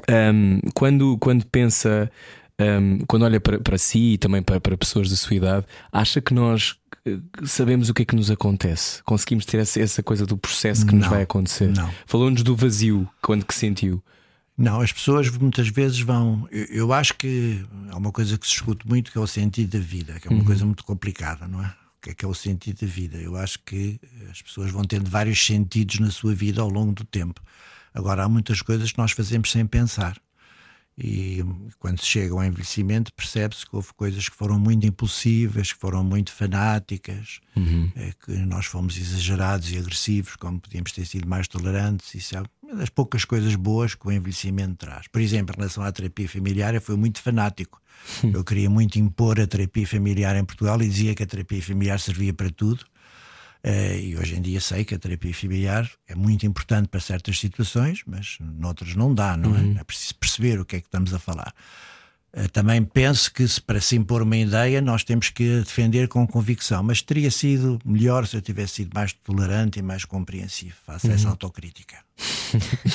Um, 0.09 0.59
quando, 0.73 1.19
quando 1.19 1.45
pensa, 1.45 2.11
um, 2.59 2.99
quando 3.07 3.23
olha 3.23 3.39
para, 3.39 3.59
para 3.59 3.77
si 3.77 4.13
e 4.13 4.17
também 4.17 4.41
para, 4.41 4.59
para 4.59 4.77
pessoas 4.77 5.09
da 5.09 5.15
sua 5.15 5.35
idade, 5.35 5.65
acha 5.91 6.19
que 6.19 6.33
nós 6.33 6.75
eh, 7.05 7.17
sabemos 7.45 7.89
o 7.89 7.93
que 7.93 8.01
é 8.01 8.05
que 8.05 8.15
nos 8.15 8.29
acontece? 8.29 9.01
Conseguimos 9.03 9.45
ter 9.45 9.59
essa, 9.59 9.79
essa 9.79 10.03
coisa 10.03 10.25
do 10.25 10.37
processo 10.37 10.85
que 10.85 10.93
nos 10.93 11.05
Não, 11.05 11.09
vai 11.09 11.23
acontecer? 11.23 11.71
Falou-nos 12.05 12.43
do 12.43 12.55
vazio, 12.55 13.07
quando 13.21 13.45
que 13.45 13.55
sentiu? 13.55 14.03
Não, 14.57 14.81
as 14.81 14.91
pessoas 14.91 15.29
muitas 15.29 15.69
vezes 15.69 16.01
vão. 16.01 16.47
Eu, 16.51 16.65
eu 16.65 16.93
acho 16.93 17.15
que 17.15 17.65
há 17.89 17.97
uma 17.97 18.11
coisa 18.11 18.37
que 18.37 18.45
se 18.45 18.53
discute 18.53 18.85
muito 18.85 19.09
que 19.09 19.17
é 19.17 19.21
o 19.21 19.27
sentido 19.27 19.77
da 19.77 19.83
vida, 19.83 20.19
que 20.19 20.27
é 20.27 20.31
uma 20.31 20.43
coisa 20.43 20.65
muito 20.65 20.83
complicada, 20.83 21.47
não 21.47 21.63
é? 21.63 21.67
O 21.67 22.01
que 22.01 22.09
é 22.09 22.13
que 22.13 22.25
é 22.25 22.27
o 22.27 22.33
sentido 22.33 22.81
da 22.81 22.87
vida? 22.87 23.17
Eu 23.17 23.37
acho 23.37 23.59
que 23.65 23.99
as 24.29 24.41
pessoas 24.41 24.69
vão 24.71 24.83
tendo 24.83 25.09
vários 25.09 25.45
sentidos 25.45 25.99
na 25.99 26.11
sua 26.11 26.35
vida 26.35 26.61
ao 26.61 26.69
longo 26.69 26.91
do 26.91 27.05
tempo. 27.05 27.41
Agora, 27.93 28.23
há 28.23 28.29
muitas 28.29 28.61
coisas 28.61 28.91
que 28.91 28.97
nós 28.97 29.11
fazemos 29.11 29.49
sem 29.51 29.65
pensar. 29.65 30.17
E 31.01 31.41
quando 31.79 31.99
se 31.99 32.05
chega 32.05 32.33
ao 32.33 32.43
envelhecimento, 32.43 33.13
percebe-se 33.13 33.65
que 33.65 33.73
houve 33.73 33.93
coisas 33.93 34.27
que 34.27 34.35
foram 34.35 34.59
muito 34.59 34.85
impulsivas, 34.85 35.71
que 35.71 35.79
foram 35.79 36.03
muito 36.03 36.33
fanáticas, 36.33 37.39
é, 37.95 38.11
que 38.25 38.33
nós 38.33 38.65
fomos 38.65 38.97
exagerados 38.97 39.71
e 39.71 39.77
agressivos, 39.77 40.35
como 40.35 40.59
podíamos 40.59 40.91
ter 40.91 41.05
sido 41.05 41.25
mais 41.25 41.47
tolerantes. 41.47 42.13
Isso 42.15 42.35
é 42.35 42.43
uma 42.61 42.75
das 42.75 42.89
poucas 42.89 43.23
coisas 43.23 43.55
boas 43.55 43.95
que 43.95 44.05
o 44.05 44.11
envelhecimento 44.11 44.75
traz. 44.75 45.07
Por 45.07 45.21
exemplo, 45.21 45.55
em 45.55 45.59
relação 45.59 45.83
à 45.83 45.91
terapia 45.91 46.27
familiar, 46.27 46.75
eu 46.75 46.81
fui 46.81 46.97
muito 46.97 47.21
fanático. 47.21 47.81
Eu 48.23 48.43
queria 48.43 48.69
muito 48.69 48.99
impor 48.99 49.39
a 49.39 49.47
terapia 49.47 49.87
familiar 49.87 50.35
em 50.35 50.43
Portugal 50.43 50.81
e 50.81 50.87
dizia 50.87 51.15
que 51.15 51.23
a 51.23 51.25
terapia 51.25 51.61
familiar 51.61 51.99
servia 51.99 52.33
para 52.33 52.49
tudo. 52.49 52.85
Eh, 53.63 53.99
e 53.99 54.17
hoje 54.17 54.35
em 54.35 54.41
dia 54.41 54.61
sei 54.61 54.85
que 54.85 54.95
a 54.95 54.99
terapia 54.99 55.33
familiar 55.33 55.89
é 56.07 56.15
muito 56.15 56.45
importante 56.45 56.87
para 56.87 56.99
certas 57.01 57.37
situações, 57.39 58.01
mas 58.07 58.37
noutras 58.39 58.95
não 58.95 59.13
dá, 59.13 59.35
não 59.35 59.55
é? 59.55 59.81
É 59.81 59.83
preciso 59.83 60.15
perceber 60.15 60.59
o 60.59 60.65
que 60.65 60.77
é 60.77 60.79
que 60.79 60.87
estamos 60.87 61.13
a 61.13 61.19
falar. 61.19 61.53
Eh, 62.31 62.47
Também 62.47 62.81
penso 62.83 63.33
que 63.33 63.45
se 63.47 63.59
para 63.61 63.81
se 63.81 63.95
impor 63.97 64.21
uma 64.21 64.37
ideia 64.37 64.79
nós 64.81 65.03
temos 65.03 65.29
que 65.29 65.59
defender 65.59 66.07
com 66.07 66.25
convicção, 66.25 66.81
mas 66.83 67.01
teria 67.01 67.29
sido 67.29 67.79
melhor 67.83 68.25
se 68.27 68.37
eu 68.37 68.41
tivesse 68.41 68.75
sido 68.75 68.91
mais 68.93 69.11
tolerante 69.11 69.79
e 69.79 69.81
mais 69.81 70.05
compreensivo. 70.05 70.75
Faço 70.85 71.11
essa 71.11 71.27
autocrítica. 71.27 71.97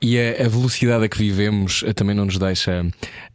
E 0.00 0.18
a, 0.18 0.46
a 0.46 0.48
velocidade 0.48 1.04
a 1.04 1.08
que 1.08 1.18
vivemos 1.18 1.82
eh, 1.86 1.92
também 1.92 2.14
não 2.14 2.24
nos 2.24 2.38
deixa. 2.38 2.84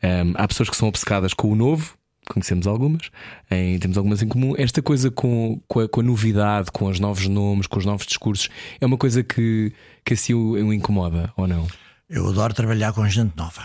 ehm, 0.01 0.33
há 0.35 0.47
pessoas 0.47 0.69
que 0.69 0.75
são 0.75 0.87
obcecadas 0.87 1.33
com 1.33 1.49
o 1.51 1.55
novo, 1.55 1.96
conhecemos 2.27 2.67
algumas, 2.67 3.09
em- 3.49 3.77
temos 3.79 3.97
algumas 3.97 4.21
em 4.21 4.27
comum. 4.27 4.53
Esta 4.57 4.81
coisa 4.81 5.09
com, 5.11 5.61
com, 5.67 5.79
a, 5.81 5.87
com 5.89 5.99
a 6.01 6.03
novidade, 6.03 6.71
com 6.71 6.85
os 6.85 6.99
novos 6.99 7.27
nomes, 7.27 7.67
com 7.67 7.79
os 7.79 7.85
novos 7.85 8.05
discursos, 8.05 8.49
é 8.79 8.85
uma 8.85 8.97
coisa 8.97 9.23
que, 9.23 9.73
que 10.05 10.13
assim 10.13 10.33
o, 10.33 10.51
o 10.53 10.73
incomoda, 10.73 11.31
ou 11.37 11.47
não? 11.47 11.67
Eu 12.09 12.27
adoro 12.29 12.53
trabalhar 12.53 12.93
com 12.93 13.07
gente 13.09 13.35
nova. 13.35 13.63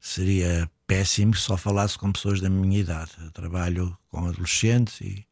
Seria 0.00 0.70
péssimo 0.86 1.34
se 1.34 1.42
só 1.42 1.56
falasse 1.56 1.98
com 1.98 2.10
pessoas 2.10 2.40
da 2.40 2.48
minha 2.48 2.78
idade. 2.80 3.10
Eu 3.22 3.30
trabalho 3.30 3.96
com 4.08 4.26
adolescentes 4.26 5.00
e, 5.00 5.24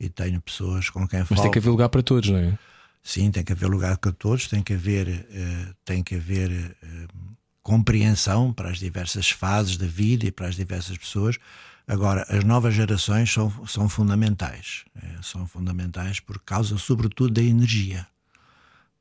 e 0.00 0.08
tenho 0.08 0.40
pessoas 0.40 0.88
com 0.88 1.06
quem 1.06 1.20
Mas 1.20 1.28
falo. 1.28 1.42
tem 1.42 1.50
que 1.50 1.58
haver 1.58 1.70
lugar 1.70 1.88
para 1.90 2.02
todos, 2.02 2.30
não 2.30 2.38
é? 2.38 2.58
Sim, 3.02 3.30
tem 3.30 3.44
que 3.44 3.52
haver 3.52 3.68
lugar 3.68 3.98
para 3.98 4.10
todos, 4.12 4.48
tem 4.48 4.62
que 4.62 4.72
haver, 4.72 5.08
eh, 5.30 5.66
tem 5.84 6.02
que 6.02 6.16
haver 6.16 6.50
eh, 6.50 7.06
compreensão 7.66 8.52
para 8.52 8.70
as 8.70 8.78
diversas 8.78 9.28
fases 9.28 9.76
da 9.76 9.88
vida 9.88 10.24
e 10.24 10.30
para 10.30 10.46
as 10.46 10.54
diversas 10.54 10.96
pessoas. 10.96 11.36
Agora, 11.84 12.24
as 12.28 12.44
novas 12.44 12.72
gerações 12.72 13.32
são, 13.32 13.52
são 13.66 13.88
fundamentais. 13.88 14.84
eh, 15.02 15.16
são 15.20 15.48
fundamentais 15.48 16.20
por 16.20 16.38
causa, 16.38 16.78
sobretudo, 16.78 17.34
da 17.34 17.42
energia. 17.42 18.06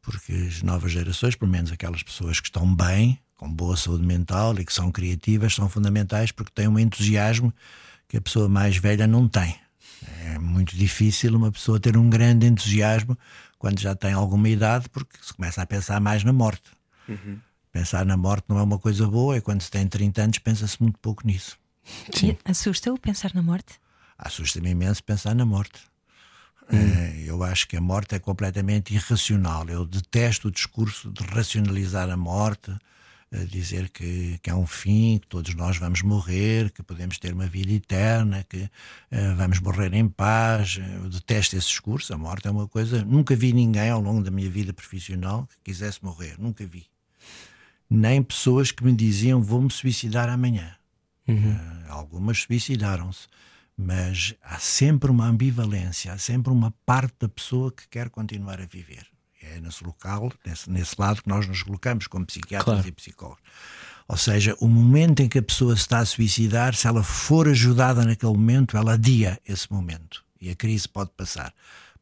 Porque 0.02 0.34
as 0.34 0.64
novas 0.64 0.92
gerações, 0.92 1.36
pelo 1.36 1.52
menos 1.52 1.72
aquelas 1.72 2.02
pessoas 2.02 2.40
que 2.40 2.48
estão 2.48 2.76
bem, 2.76 3.20
com 3.36 3.48
boa 3.54 3.78
saúde 3.78 4.04
mental 4.04 4.58
e 4.60 4.66
que 4.66 4.74
são 4.74 4.92
criativas, 4.92 5.54
são 5.54 5.70
fundamentais 5.70 6.32
porque 6.32 6.52
têm 6.52 6.68
um 6.68 6.80
entusiasmo 6.80 7.54
que 8.08 8.18
a 8.18 8.22
pessoa 8.22 8.50
mais 8.50 8.78
velha 8.78 9.06
não 9.06 9.28
tem. 9.28 9.56
É 10.26 10.40
muito 10.40 10.76
difícil 10.76 11.36
uma 11.36 11.52
pessoa 11.52 11.80
ter 11.80 11.96
um 11.96 12.10
grande 12.10 12.48
entusiasmo 12.48 13.16
quando 13.60 13.80
já 13.80 13.94
tem 13.94 14.14
alguma 14.14 14.50
idade, 14.50 14.90
porque 14.90 15.20
se 15.22 15.36
começa 15.36 15.62
a 15.62 15.68
pensar 15.68 16.02
mais 16.02 16.24
na 16.24 16.34
morte. 16.34 16.72
Pensar 17.76 18.06
na 18.06 18.16
morte 18.16 18.46
não 18.48 18.58
é 18.58 18.64
uma 18.64 18.80
coisa 18.80 19.06
boa, 19.06 19.36
e 19.36 19.42
quando 19.42 19.62
se 19.62 19.70
tem 19.70 19.86
30 19.86 20.22
anos 20.22 20.40
pensa-se 20.40 20.82
muito 20.82 20.98
pouco 20.98 21.28
nisso. 21.28 21.60
Sim. 22.14 22.38
Assusta-o 22.46 22.98
pensar 22.98 23.34
na 23.36 23.42
morte? 23.42 23.74
Assusta-me 24.18 24.70
imenso 24.70 25.04
pensar 25.04 25.36
na 25.36 25.44
morte. 25.46 25.82
Eh, 26.72 27.26
Eu 27.28 27.44
acho 27.44 27.68
que 27.68 27.76
a 27.76 27.82
morte 27.82 28.16
é 28.16 28.20
completamente 28.20 28.94
irracional. 28.94 29.68
Eu 29.68 29.86
detesto 29.86 30.48
o 30.48 30.52
discurso 30.52 31.12
de 31.12 31.22
racionalizar 31.26 32.10
a 32.10 32.16
morte, 32.16 32.74
eh, 33.30 33.44
dizer 33.44 33.90
que, 33.90 34.40
que 34.42 34.50
é 34.50 34.56
um 34.56 34.66
fim, 34.66 35.18
que 35.18 35.28
todos 35.28 35.54
nós 35.54 35.76
vamos 35.78 36.02
morrer, 36.02 36.72
que 36.72 36.82
podemos 36.82 37.20
ter 37.20 37.34
uma 37.34 37.46
vida 37.46 37.74
eterna, 37.74 38.46
que 38.48 38.70
eh, 39.12 39.34
vamos 39.34 39.60
morrer 39.60 39.94
em 39.94 40.08
paz. 40.08 40.80
Eu 40.80 41.10
detesto 41.10 41.58
esse 41.58 41.68
discurso. 41.68 42.14
A 42.14 42.18
morte 42.18 42.48
é 42.48 42.52
uma 42.52 42.70
coisa. 42.70 43.04
Nunca 43.04 43.36
vi 43.36 43.52
ninguém 43.52 43.90
ao 43.90 44.00
longo 44.00 44.24
da 44.24 44.32
minha 44.32 44.50
vida 44.50 44.72
profissional 44.72 45.46
que 45.48 45.72
quisesse 45.74 46.02
morrer. 46.02 46.36
Nunca 46.40 46.66
vi. 46.66 46.86
Nem 47.90 48.22
pessoas 48.24 48.72
que 48.72 48.84
me 48.84 48.94
diziam 48.94 49.42
vou-me 49.42 49.72
suicidar 49.72 50.30
amanhã. 50.30 50.76
Eh, 51.28 51.34
algumas 51.90 52.42
suicidaram-se. 52.42 53.28
Mas 53.78 54.34
há 54.42 54.58
sempre 54.58 55.12
uma 55.12 55.26
ambivalência, 55.28 56.14
há 56.14 56.18
sempre 56.18 56.52
uma 56.52 56.74
parte 56.86 57.16
da 57.20 57.28
pessoa 57.28 57.72
que 57.72 57.88
quer 57.90 58.10
continuar 58.10 58.62
a 58.62 58.66
viver. 58.66 59.06
É 59.42 59.60
nesse 59.60 59.84
local, 59.84 60.32
nesse, 60.46 60.70
nesse 60.72 60.96
lado 60.98 61.22
que 61.22 61.28
nós 61.28 61.46
nos 61.46 61.62
colocamos 61.62 62.08
como 62.08 62.26
psiquiatras 62.26 62.76
Claro. 62.78 62.88
e 62.88 62.92
psicólogos. 62.94 63.44
Ou 64.08 64.16
seja, 64.18 64.56
o 64.60 64.68
momento 64.68 65.20
em 65.22 65.28
que 65.28 65.40
a 65.40 65.44
pessoa 65.44 65.76
se 65.76 65.82
está 65.82 66.00
a 66.00 66.06
suicidar, 66.06 66.74
se 66.74 66.88
ela 66.88 67.04
for 67.04 67.48
ajudada 67.50 68.06
naquele 68.06 68.32
momento, 68.32 68.78
ela 68.78 68.94
adia 68.94 69.40
esse 69.46 69.72
momento 69.72 70.24
e 70.40 70.50
a 70.50 70.56
crise 70.56 70.88
pode 70.88 71.12
passar. 71.18 71.54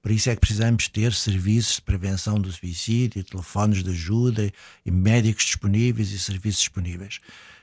Por 0.03 0.11
isso 0.11 0.29
é 0.29 0.35
que 0.35 0.41
precisamos 0.41 0.89
ter 0.89 1.13
serviços 1.13 1.77
de 1.77 1.81
prevenção 1.83 2.37
do 2.37 2.51
suicídio, 2.51 3.23
telefones 3.23 3.81
de 3.81 3.89
ajuda 3.89 4.51
e 4.85 4.91
médicos 4.91 5.45
disponíveis 5.45 6.11
e 6.11 6.19
serviços 6.19 6.59
disponíveis. 6.59 7.21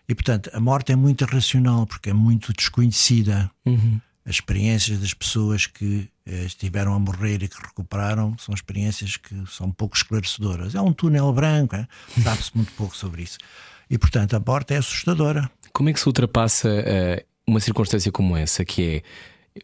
E 0.08 0.14
portanto, 0.14 0.50
a 0.54 0.58
morte 0.58 0.90
é 0.90 0.96
muito 0.96 1.22
irracional 1.22 1.86
porque 1.86 2.08
é 2.08 2.14
muito 2.14 2.50
desconhecida. 2.54 3.50
As 4.24 4.36
experiências 4.36 4.98
das 4.98 5.12
pessoas 5.12 5.66
que 5.66 6.08
eh, 6.26 6.44
estiveram 6.46 6.94
a 6.94 6.98
morrer 6.98 7.42
e 7.42 7.48
que 7.48 7.60
recuperaram 7.60 8.34
são 8.38 8.54
experiências 8.54 9.18
que 9.18 9.34
são 9.50 9.70
pouco 9.70 9.94
esclarecedoras. 9.94 10.74
É 10.74 10.80
um 10.80 10.94
túnel 10.94 11.30
branco, 11.34 11.76
é? 11.76 11.86
sabe-se 12.22 12.52
muito 12.54 12.72
pouco 12.72 12.96
sobre 12.96 13.22
isso. 13.22 13.36
E 13.90 13.98
portanto, 13.98 14.34
a 14.34 14.40
morte 14.40 14.72
é 14.72 14.78
assustadora. 14.78 15.50
Como 15.74 15.90
é 15.90 15.92
que 15.92 16.00
se 16.00 16.06
ultrapassa 16.06 16.70
eh, 16.70 17.26
uma 17.46 17.60
circunstância 17.60 18.10
como 18.10 18.34
essa, 18.34 18.64
que 18.64 18.82
é 18.82 19.02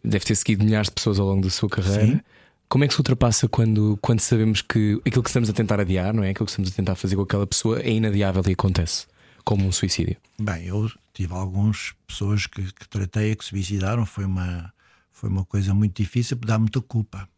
deve 0.04 0.24
ter 0.26 0.34
seguido 0.34 0.64
milhares 0.64 0.88
de 0.88 0.94
pessoas 0.94 1.18
ao 1.18 1.26
longo 1.26 1.42
da 1.42 1.50
sua 1.50 1.68
carreira? 1.68 2.06
Sim. 2.06 2.20
Como 2.68 2.84
é 2.84 2.88
que 2.88 2.94
se 2.94 3.00
ultrapassa 3.00 3.48
quando, 3.48 3.98
quando 4.02 4.20
sabemos 4.20 4.60
que 4.60 5.00
aquilo 5.06 5.22
que 5.22 5.28
estamos 5.28 5.48
a 5.48 5.52
tentar 5.52 5.80
adiar, 5.80 6.12
não 6.12 6.24
é? 6.24 6.30
Aquilo 6.30 6.46
que 6.46 6.50
estamos 6.50 6.70
a 6.70 6.74
tentar 6.74 6.96
fazer 6.96 7.14
com 7.14 7.22
aquela 7.22 7.46
pessoa 7.46 7.80
é 7.80 7.90
inadiável 7.90 8.42
e 8.46 8.52
acontece, 8.52 9.06
como 9.44 9.66
um 9.66 9.72
suicídio? 9.72 10.16
Bem, 10.38 10.66
eu 10.66 10.90
tive 11.14 11.32
algumas 11.32 11.94
pessoas 12.06 12.46
que, 12.46 12.62
que 12.72 12.88
tratei 12.88 13.36
que 13.36 13.44
se 13.44 13.50
suicidaram. 13.50 14.04
Foi 14.04 14.24
uma, 14.24 14.72
foi 15.12 15.30
uma 15.30 15.44
coisa 15.44 15.72
muito 15.72 16.02
difícil, 16.02 16.36
porque 16.36 16.50
dá 16.50 16.58
muita 16.58 16.80
culpa. 16.80 17.28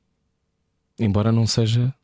Embora 0.98 1.30
não 1.30 1.46
seja 1.46 1.94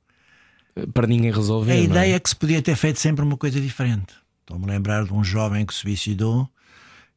eh, 0.77 0.87
para 0.87 1.07
ninguém 1.07 1.33
resolver. 1.33 1.73
A 1.73 1.77
é? 1.77 1.83
ideia 1.83 2.15
é 2.15 2.21
que 2.21 2.29
se 2.29 2.37
podia 2.37 2.61
ter 2.61 2.77
feito 2.77 3.01
sempre 3.01 3.25
uma 3.25 3.39
coisa 3.39 3.59
diferente. 3.59 4.15
Estou-me 4.41 4.67
a 4.67 4.69
lembrar 4.69 5.05
de 5.05 5.15
um 5.15 5.25
jovem 5.25 5.65
que 5.65 5.73
se 5.73 5.81
suicidou. 5.81 6.49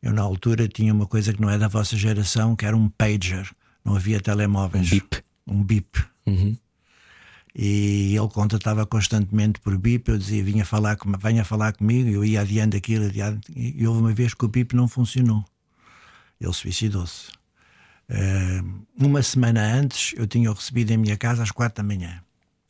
Eu, 0.01 0.13
na 0.13 0.21
altura, 0.21 0.67
tinha 0.67 0.93
uma 0.93 1.05
coisa 1.05 1.33
que 1.33 1.41
não 1.41 1.49
é 1.49 1.57
da 1.57 1.67
vossa 1.67 1.97
geração, 1.97 2.55
que 2.55 2.65
era 2.65 2.77
um 2.77 2.87
pager. 2.87 3.51
Não 3.83 3.95
havia 3.95 4.21
telemóveis. 4.21 4.89
Bip. 4.89 5.26
Um 5.47 5.63
bip. 5.63 6.03
Uhum. 6.25 6.57
E 7.55 8.15
ele 8.15 8.27
contatava 8.29 8.85
constantemente 8.85 9.59
por 9.59 9.77
bip. 9.77 10.09
Eu 10.09 10.17
dizia, 10.17 10.43
vinha 10.43 10.65
falar 10.65 10.95
com, 10.97 11.11
venha 11.17 11.43
falar 11.43 11.73
comigo. 11.73 12.09
Eu 12.09 12.23
ia 12.23 12.41
adiante 12.41 12.77
aquilo, 12.77 13.05
adiante. 13.05 13.51
E 13.55 13.87
houve 13.87 14.01
uma 14.01 14.13
vez 14.13 14.33
que 14.33 14.45
o 14.45 14.47
bip 14.47 14.75
não 14.75 14.87
funcionou. 14.87 15.43
Ele 16.39 16.53
suicidou-se. 16.53 17.31
Eh, 18.09 18.61
uma 18.99 19.23
semana 19.23 19.73
antes, 19.73 20.13
eu 20.15 20.27
tinha 20.27 20.51
recebido 20.51 20.91
em 20.91 20.97
minha 20.97 21.17
casa 21.17 21.41
às 21.41 21.51
quatro 21.51 21.83
da 21.83 21.87
manhã. 21.87 22.21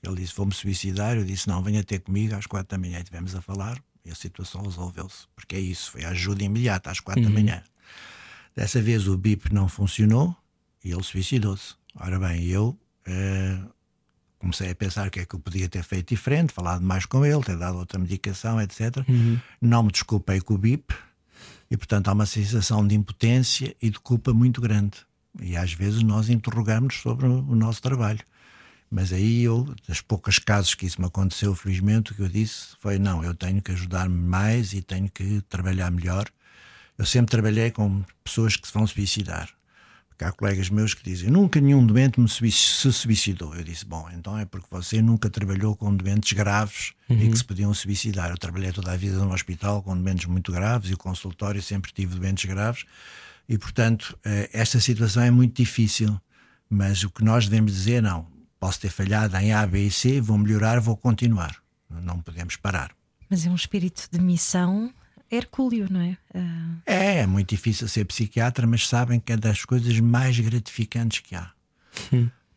Ele 0.01 0.15
disse: 0.15 0.33
Vou-me 0.35 0.53
suicidar. 0.53 1.17
Eu 1.17 1.25
disse: 1.25 1.47
Não, 1.47 1.61
venha 1.61 1.83
ter 1.83 1.99
comigo 1.99 2.35
às 2.35 2.45
quatro 2.45 2.69
da 2.69 2.77
manhã. 2.77 2.97
E 2.97 3.01
estivemos 3.01 3.35
a 3.35 3.41
falar 3.41 3.81
e 4.07 4.11
a 4.11 4.15
situação 4.15 4.61
resolveu-se. 4.61 5.27
Porque 5.35 5.55
é 5.55 5.59
isso, 5.59 5.91
foi 5.91 6.05
a 6.05 6.09
ajuda 6.09 6.43
imediata 6.43 6.89
às 6.89 6.99
quatro 6.99 7.23
da 7.23 7.29
manhã. 7.29 7.61
Dessa 8.55 8.81
vez 8.81 9.07
o 9.07 9.17
BIP 9.17 9.53
não 9.53 9.67
funcionou 9.67 10.35
e 10.83 10.91
ele 10.91 11.03
suicidou-se. 11.03 11.75
Ora 11.99 12.19
bem, 12.19 12.45
eu 12.45 12.77
eh, 13.05 13.59
comecei 14.37 14.69
a 14.69 14.75
pensar 14.75 15.07
o 15.07 15.11
que 15.11 15.19
é 15.19 15.25
que 15.25 15.35
eu 15.35 15.39
podia 15.39 15.67
ter 15.67 15.83
feito 15.83 16.09
diferente, 16.09 16.53
falado 16.53 16.81
mais 16.81 17.05
com 17.05 17.25
ele, 17.25 17.43
ter 17.43 17.57
dado 17.57 17.77
outra 17.77 17.99
medicação, 17.99 18.61
etc. 18.61 18.97
Não 19.61 19.83
me 19.83 19.91
desculpei 19.91 20.39
com 20.39 20.53
o 20.53 20.57
BIP 20.57 20.93
e, 21.69 21.75
portanto, 21.75 22.07
há 22.07 22.13
uma 22.13 22.25
sensação 22.25 22.85
de 22.85 22.95
impotência 22.95 23.75
e 23.81 23.89
de 23.89 23.99
culpa 23.99 24.33
muito 24.33 24.61
grande. 24.61 24.97
E 25.41 25.57
às 25.57 25.73
vezes 25.73 26.01
nós 26.03 26.29
interrogamos 26.29 26.95
sobre 26.95 27.27
o 27.27 27.55
nosso 27.55 27.81
trabalho. 27.81 28.19
Mas 28.89 29.11
aí 29.11 29.43
eu, 29.43 29.75
das 29.87 29.99
poucas 29.99 30.39
casos 30.39 30.73
que 30.73 30.85
isso 30.85 31.01
me 31.01 31.07
aconteceu, 31.07 31.53
felizmente, 31.53 32.11
o 32.11 32.15
que 32.15 32.21
eu 32.21 32.29
disse 32.29 32.69
foi: 32.79 32.97
não, 32.97 33.23
eu 33.23 33.33
tenho 33.33 33.61
que 33.61 33.71
ajudar-me 33.71 34.17
mais 34.17 34.73
e 34.73 34.81
tenho 34.81 35.09
que 35.09 35.41
trabalhar 35.49 35.91
melhor. 35.91 36.25
Eu 36.97 37.05
sempre 37.05 37.29
trabalhei 37.29 37.69
com 37.69 38.03
pessoas 38.23 38.55
que 38.55 38.67
se 38.67 38.73
vão 38.73 38.87
suicidar. 38.87 39.56
Porque 40.17 40.25
há 40.25 40.31
colegas 40.31 40.67
meus 40.71 40.95
que 40.95 41.03
dizem: 41.03 41.29
nunca 41.29 41.61
nenhum 41.61 41.85
doente 41.85 42.19
me 42.19 42.27
se 42.27 42.91
suicidou. 42.91 43.53
Eu 43.53 43.63
disse: 43.63 43.85
bom, 43.85 44.09
então 44.17 44.35
é 44.35 44.45
porque 44.45 44.65
você 44.71 44.99
nunca 44.99 45.29
trabalhou 45.29 45.75
com 45.75 45.95
doentes 45.95 46.33
graves 46.33 46.93
e 47.07 47.29
que 47.29 47.37
se 47.37 47.43
podiam 47.43 47.71
suicidar. 47.71 48.31
Eu 48.31 48.37
trabalhei 48.37 48.71
toda 48.71 48.91
a 48.91 48.97
vida 48.97 49.15
no 49.19 49.31
hospital 49.31 49.83
com 49.83 49.95
doentes 49.95 50.25
muito 50.25 50.51
graves 50.51 50.89
e 50.89 50.95
o 50.95 50.97
consultório 50.97 51.61
sempre 51.61 51.91
tive 51.93 52.17
doentes 52.19 52.45
graves. 52.45 52.83
E, 53.47 53.59
portanto, 53.59 54.17
eh, 54.25 54.49
esta 54.51 54.79
situação 54.79 55.21
é 55.21 55.29
muito 55.29 55.55
difícil. 55.55 56.19
Mas 56.67 57.03
o 57.03 57.11
que 57.11 57.23
nós 57.23 57.47
devemos 57.47 57.71
dizer, 57.71 58.01
não, 58.01 58.27
posso 58.59 58.81
ter 58.81 58.89
falhado 58.89 59.37
em 59.37 59.53
A, 59.53 59.65
B 59.67 59.85
e 59.85 59.91
C, 59.91 60.19
vou 60.19 60.37
melhorar, 60.37 60.79
vou 60.79 60.97
continuar. 60.97 61.55
Não 61.89 62.19
podemos 62.19 62.55
parar. 62.55 62.91
Mas 63.29 63.45
é 63.45 63.49
um 63.51 63.55
espírito 63.55 64.09
de 64.11 64.19
missão 64.19 64.91
hercúleo, 65.31 65.87
não 65.89 66.01
é? 66.01 66.17
Ah, 66.33 66.75
É, 66.85 67.17
é 67.19 67.27
muito 67.27 67.49
difícil 67.49 67.87
ser 67.87 68.05
psiquiatra, 68.05 68.65
mas 68.67 68.87
sabem 68.87 69.19
que 69.19 69.33
é 69.33 69.37
das 69.37 69.65
coisas 69.65 69.99
mais 69.99 70.39
gratificantes 70.39 71.19
que 71.19 71.35
há. 71.35 71.51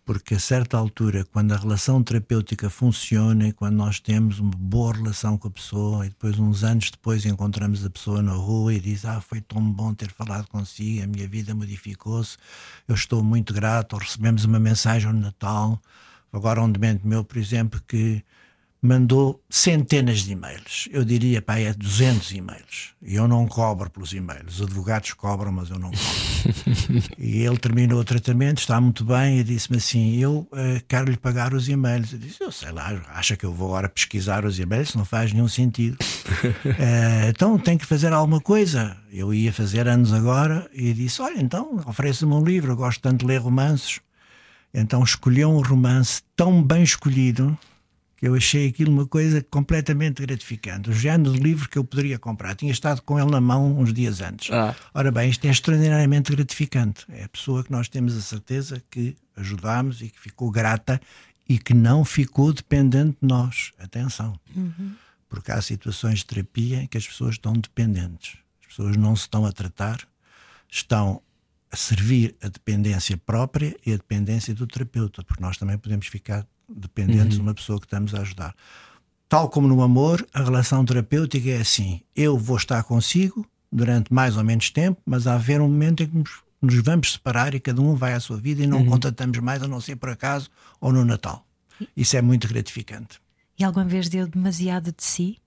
Porque 0.05 0.35
a 0.35 0.41
certa 0.41 0.77
altura, 0.77 1.25
quando 1.31 1.53
a 1.53 1.57
relação 1.57 2.03
terapêutica 2.03 2.69
funciona 2.69 3.49
e 3.49 3.53
quando 3.53 3.77
nós 3.77 4.01
temos 4.01 4.41
uma 4.41 4.51
boa 4.57 4.93
relação 4.95 5.39
com 5.39 5.47
a 5.47 5.51
pessoa 5.51 6.05
e 6.05 6.09
depois 6.09 6.37
uns 6.39 6.65
anos 6.65 6.91
depois 6.91 7.25
encontramos 7.25 7.85
a 7.85 7.91
pessoa 7.91 8.21
na 8.21 8.33
rua 8.33 8.75
e 8.75 8.81
diz 8.81 9.05
ah, 9.05 9.21
foi 9.21 9.41
tão 9.41 9.63
bom 9.63 9.95
ter 9.95 10.11
falado 10.11 10.49
consigo, 10.49 11.05
a 11.05 11.07
minha 11.07 11.29
vida 11.29 11.55
modificou-se, 11.55 12.37
eu 12.89 12.95
estou 12.95 13.23
muito 13.23 13.55
grato, 13.55 13.93
ou 13.93 14.01
recebemos 14.01 14.45
uma 14.45 14.59
mensagem 14.59 15.13
no 15.13 15.21
Natal, 15.21 15.81
agora 16.33 16.61
um 16.61 16.73
demente 16.73 17.07
meu, 17.07 17.23
por 17.23 17.37
exemplo, 17.39 17.81
que 17.87 18.25
mandou 18.83 19.43
centenas 19.51 20.21
de 20.21 20.33
e-mails. 20.33 20.89
Eu 20.91 21.05
diria, 21.05 21.43
pá, 21.43 21.59
é 21.59 21.73
200 21.73 22.33
e-mails. 22.33 22.95
E 23.03 23.15
eu 23.15 23.29
não 23.29 23.47
cobro 23.47 23.91
pelos 23.91 24.13
e-mails. 24.13 24.59
Os 24.59 24.63
advogados 24.63 25.13
cobram, 25.13 25.53
mas 25.53 25.69
eu 25.69 25.79
não 25.79 25.91
cobro. 25.91 27.03
e 27.19 27.43
ele 27.43 27.59
terminou 27.59 28.01
o 28.01 28.05
tratamento, 28.05 28.59
está 28.59 28.81
muito 28.81 29.05
bem, 29.05 29.39
e 29.39 29.45
disse-me 29.45 29.77
assim: 29.77 30.17
Eu 30.17 30.49
eh, 30.55 30.81
quero-lhe 30.89 31.17
pagar 31.17 31.53
os 31.53 31.69
e-mails. 31.69 32.13
Eu 32.13 32.19
disse: 32.19 32.43
Eu 32.43 32.51
sei 32.51 32.73
lá, 32.73 33.01
acha 33.09 33.37
que 33.37 33.45
eu 33.45 33.53
vou 33.53 33.69
agora 33.69 33.89
pesquisar 33.89 34.47
os 34.47 34.59
e-mails? 34.59 34.89
Isso 34.89 34.99
não 34.99 35.05
faz 35.05 35.33
nenhum 35.33 35.49
sentido. 35.49 35.97
Eh, 36.65 37.29
então 37.29 37.59
tem 37.59 37.77
que 37.77 37.85
fazer 37.85 38.13
alguma 38.13 38.41
coisa. 38.41 38.97
Eu 39.13 39.35
ia 39.35 39.53
fazer 39.53 39.87
anos 39.89 40.13
agora 40.13 40.71
e 40.73 40.93
disse: 40.95 41.21
Olha, 41.21 41.41
então 41.41 41.83
ofereça-me 41.87 42.33
um 42.33 42.43
livro, 42.43 42.73
eu 42.73 42.77
gosto 42.77 43.01
tanto 43.01 43.21
de 43.21 43.27
ler 43.27 43.39
romances. 43.39 44.01
Então 44.73 45.03
escolheu 45.03 45.51
um 45.51 45.61
romance 45.61 46.23
tão 46.37 46.63
bem 46.63 46.83
escolhido 46.83 47.59
que 48.21 48.29
eu 48.29 48.35
achei 48.35 48.69
aquilo 48.69 48.93
uma 48.93 49.07
coisa 49.07 49.43
completamente 49.43 50.21
gratificante. 50.21 50.91
O 50.91 50.93
género 50.93 51.33
de 51.33 51.41
livro 51.41 51.67
que 51.71 51.79
eu 51.79 51.83
poderia 51.83 52.19
comprar. 52.19 52.55
Tinha 52.55 52.71
estado 52.71 53.01
com 53.01 53.19
ele 53.19 53.31
na 53.31 53.41
mão 53.41 53.79
uns 53.79 53.95
dias 53.95 54.21
antes. 54.21 54.53
Ah. 54.53 54.77
Ora 54.93 55.11
bem, 55.11 55.31
isto 55.31 55.47
é 55.47 55.51
extraordinariamente 55.51 56.31
gratificante. 56.31 57.07
É 57.09 57.25
a 57.25 57.29
pessoa 57.31 57.65
que 57.65 57.73
nós 57.73 57.89
temos 57.89 58.15
a 58.15 58.21
certeza 58.21 58.83
que 58.91 59.17
ajudámos 59.35 60.03
e 60.03 60.11
que 60.11 60.21
ficou 60.21 60.51
grata 60.51 61.01
e 61.49 61.59
que 61.59 61.73
não 61.73 62.05
ficou 62.05 62.53
dependente 62.53 63.17
de 63.23 63.27
nós. 63.27 63.73
Atenção. 63.79 64.39
Porque 65.27 65.51
há 65.51 65.63
situações 65.63 66.19
de 66.19 66.27
terapia 66.27 66.83
em 66.83 66.87
que 66.87 66.99
as 66.99 67.09
pessoas 67.09 67.37
estão 67.37 67.55
dependentes. 67.55 68.37
As 68.61 68.67
pessoas 68.67 68.99
não 68.99 69.17
se 69.17 69.23
estão 69.23 69.47
a 69.47 69.53
tratar, 69.53 69.99
estão 70.69 71.23
a 71.73 71.77
servir 71.77 72.37
a 72.43 72.49
dependência 72.49 73.17
própria 73.17 73.75
e 73.87 73.95
a 73.95 73.97
dependência 73.97 74.55
do 74.55 74.67
terapeuta, 74.67 75.25
porque 75.25 75.43
nós 75.43 75.57
também 75.57 75.79
podemos 75.79 76.07
ficar 76.07 76.47
dependentes 76.75 77.37
de 77.37 77.41
uma 77.41 77.55
pessoa 77.55 77.79
que 77.79 77.87
estamos 77.87 78.15
a 78.15 78.21
ajudar. 78.21 78.55
Tal 79.29 79.49
como 79.49 79.69
no 79.69 79.83
amor, 79.83 80.27
a 80.35 80.43
relação 80.43 80.85
terapêutica 80.85 81.51
é 81.51 81.61
assim: 81.61 82.01
eu 82.17 82.37
vou 82.37 82.57
estar 82.57 82.83
consigo 82.83 83.47
durante 83.71 84.13
mais 84.13 84.37
ou 84.37 84.45
menos 84.45 84.71
tempo, 84.71 85.01
mas 85.07 85.27
há 85.27 85.35
haver 85.35 85.61
um 85.61 85.69
momento 85.69 86.03
em 86.03 86.09
que 86.09 86.17
nos, 86.17 86.31
nos 86.61 86.75
vamos 86.83 87.13
separar 87.13 87.55
e 87.55 87.61
cada 87.61 87.81
um 87.81 87.95
vai 87.95 88.15
à 88.15 88.21
sua 88.21 88.37
vida 88.37 88.63
e 88.63 88.67
não 88.67 88.85
contatamos 88.85 89.39
mais, 89.39 89.63
a 89.63 89.69
não 89.69 89.81
ser 89.81 89.97
por 89.97 90.09
acaso 90.09 90.51
ou 90.81 90.93
no 90.93 91.05
Natal. 91.05 91.47
Isso 91.97 92.17
é 92.17 92.23
muito 92.23 92.49
gratificante. 92.49 93.21
e 93.59 93.65
alguma 93.65 93.85
vez 93.85 94.09
deu 94.09 94.27
demasiado 94.27 94.93
de 94.93 95.03
si? 95.05 95.39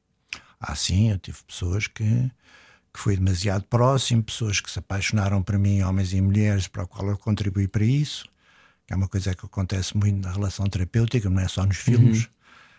Há 0.59 0.75
sim, 0.75 1.11
eu 1.11 1.19
tive 1.19 1.37
pessoas 1.45 1.87
que, 1.87 2.03
que 2.03 2.99
fui 2.99 3.17
demasiado 3.17 3.65
próximo, 3.65 4.23
pessoas 4.23 4.61
que 4.61 4.71
se 4.71 4.79
apaixonaram 4.79 5.43
por 5.43 5.57
mim, 5.57 5.81
homens 5.81 6.13
e 6.13 6.21
mulheres, 6.21 6.67
para 6.67 6.83
o 6.83 6.87
qual 6.87 7.09
eu 7.09 7.17
contribuí 7.17 7.67
para 7.67 7.83
isso, 7.83 8.25
que 8.85 8.93
é 8.93 8.95
uma 8.95 9.07
coisa 9.07 9.33
que 9.33 9.45
acontece 9.45 9.95
muito 9.95 10.21
na 10.25 10.31
relação 10.31 10.65
terapêutica, 10.67 11.29
não 11.29 11.39
é 11.41 11.47
só 11.47 11.65
nos 11.65 11.77
filmes. 11.77 12.27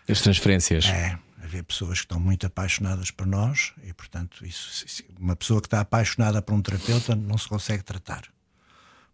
As 0.07 0.21
transferências. 0.21 0.85
É, 0.85 1.17
haver 1.43 1.63
pessoas 1.63 1.99
que 1.99 2.05
estão 2.05 2.19
muito 2.19 2.45
apaixonadas 2.45 3.09
por 3.11 3.25
nós 3.25 3.73
e, 3.83 3.91
portanto, 3.93 4.45
isso, 4.45 4.85
uma 5.19 5.35
pessoa 5.35 5.61
que 5.61 5.67
está 5.67 5.79
apaixonada 5.81 6.41
por 6.41 6.53
um 6.53 6.61
terapeuta 6.61 7.15
não 7.15 7.37
se 7.37 7.47
consegue 7.47 7.83
tratar, 7.83 8.23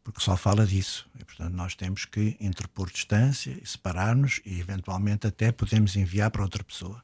porque 0.03 0.19
só 0.21 0.35
fala 0.35 0.65
disso. 0.65 1.09
E, 1.19 1.23
portanto, 1.23 1.53
nós 1.53 1.75
temos 1.75 2.05
que 2.05 2.35
interpor 2.39 2.89
distância 2.91 3.57
e 3.61 3.65
separar-nos 3.65 4.41
e, 4.45 4.59
eventualmente, 4.59 5.27
até 5.27 5.51
podemos 5.51 5.95
enviar 5.95 6.29
para 6.31 6.41
outra 6.43 6.63
pessoa. 6.63 7.01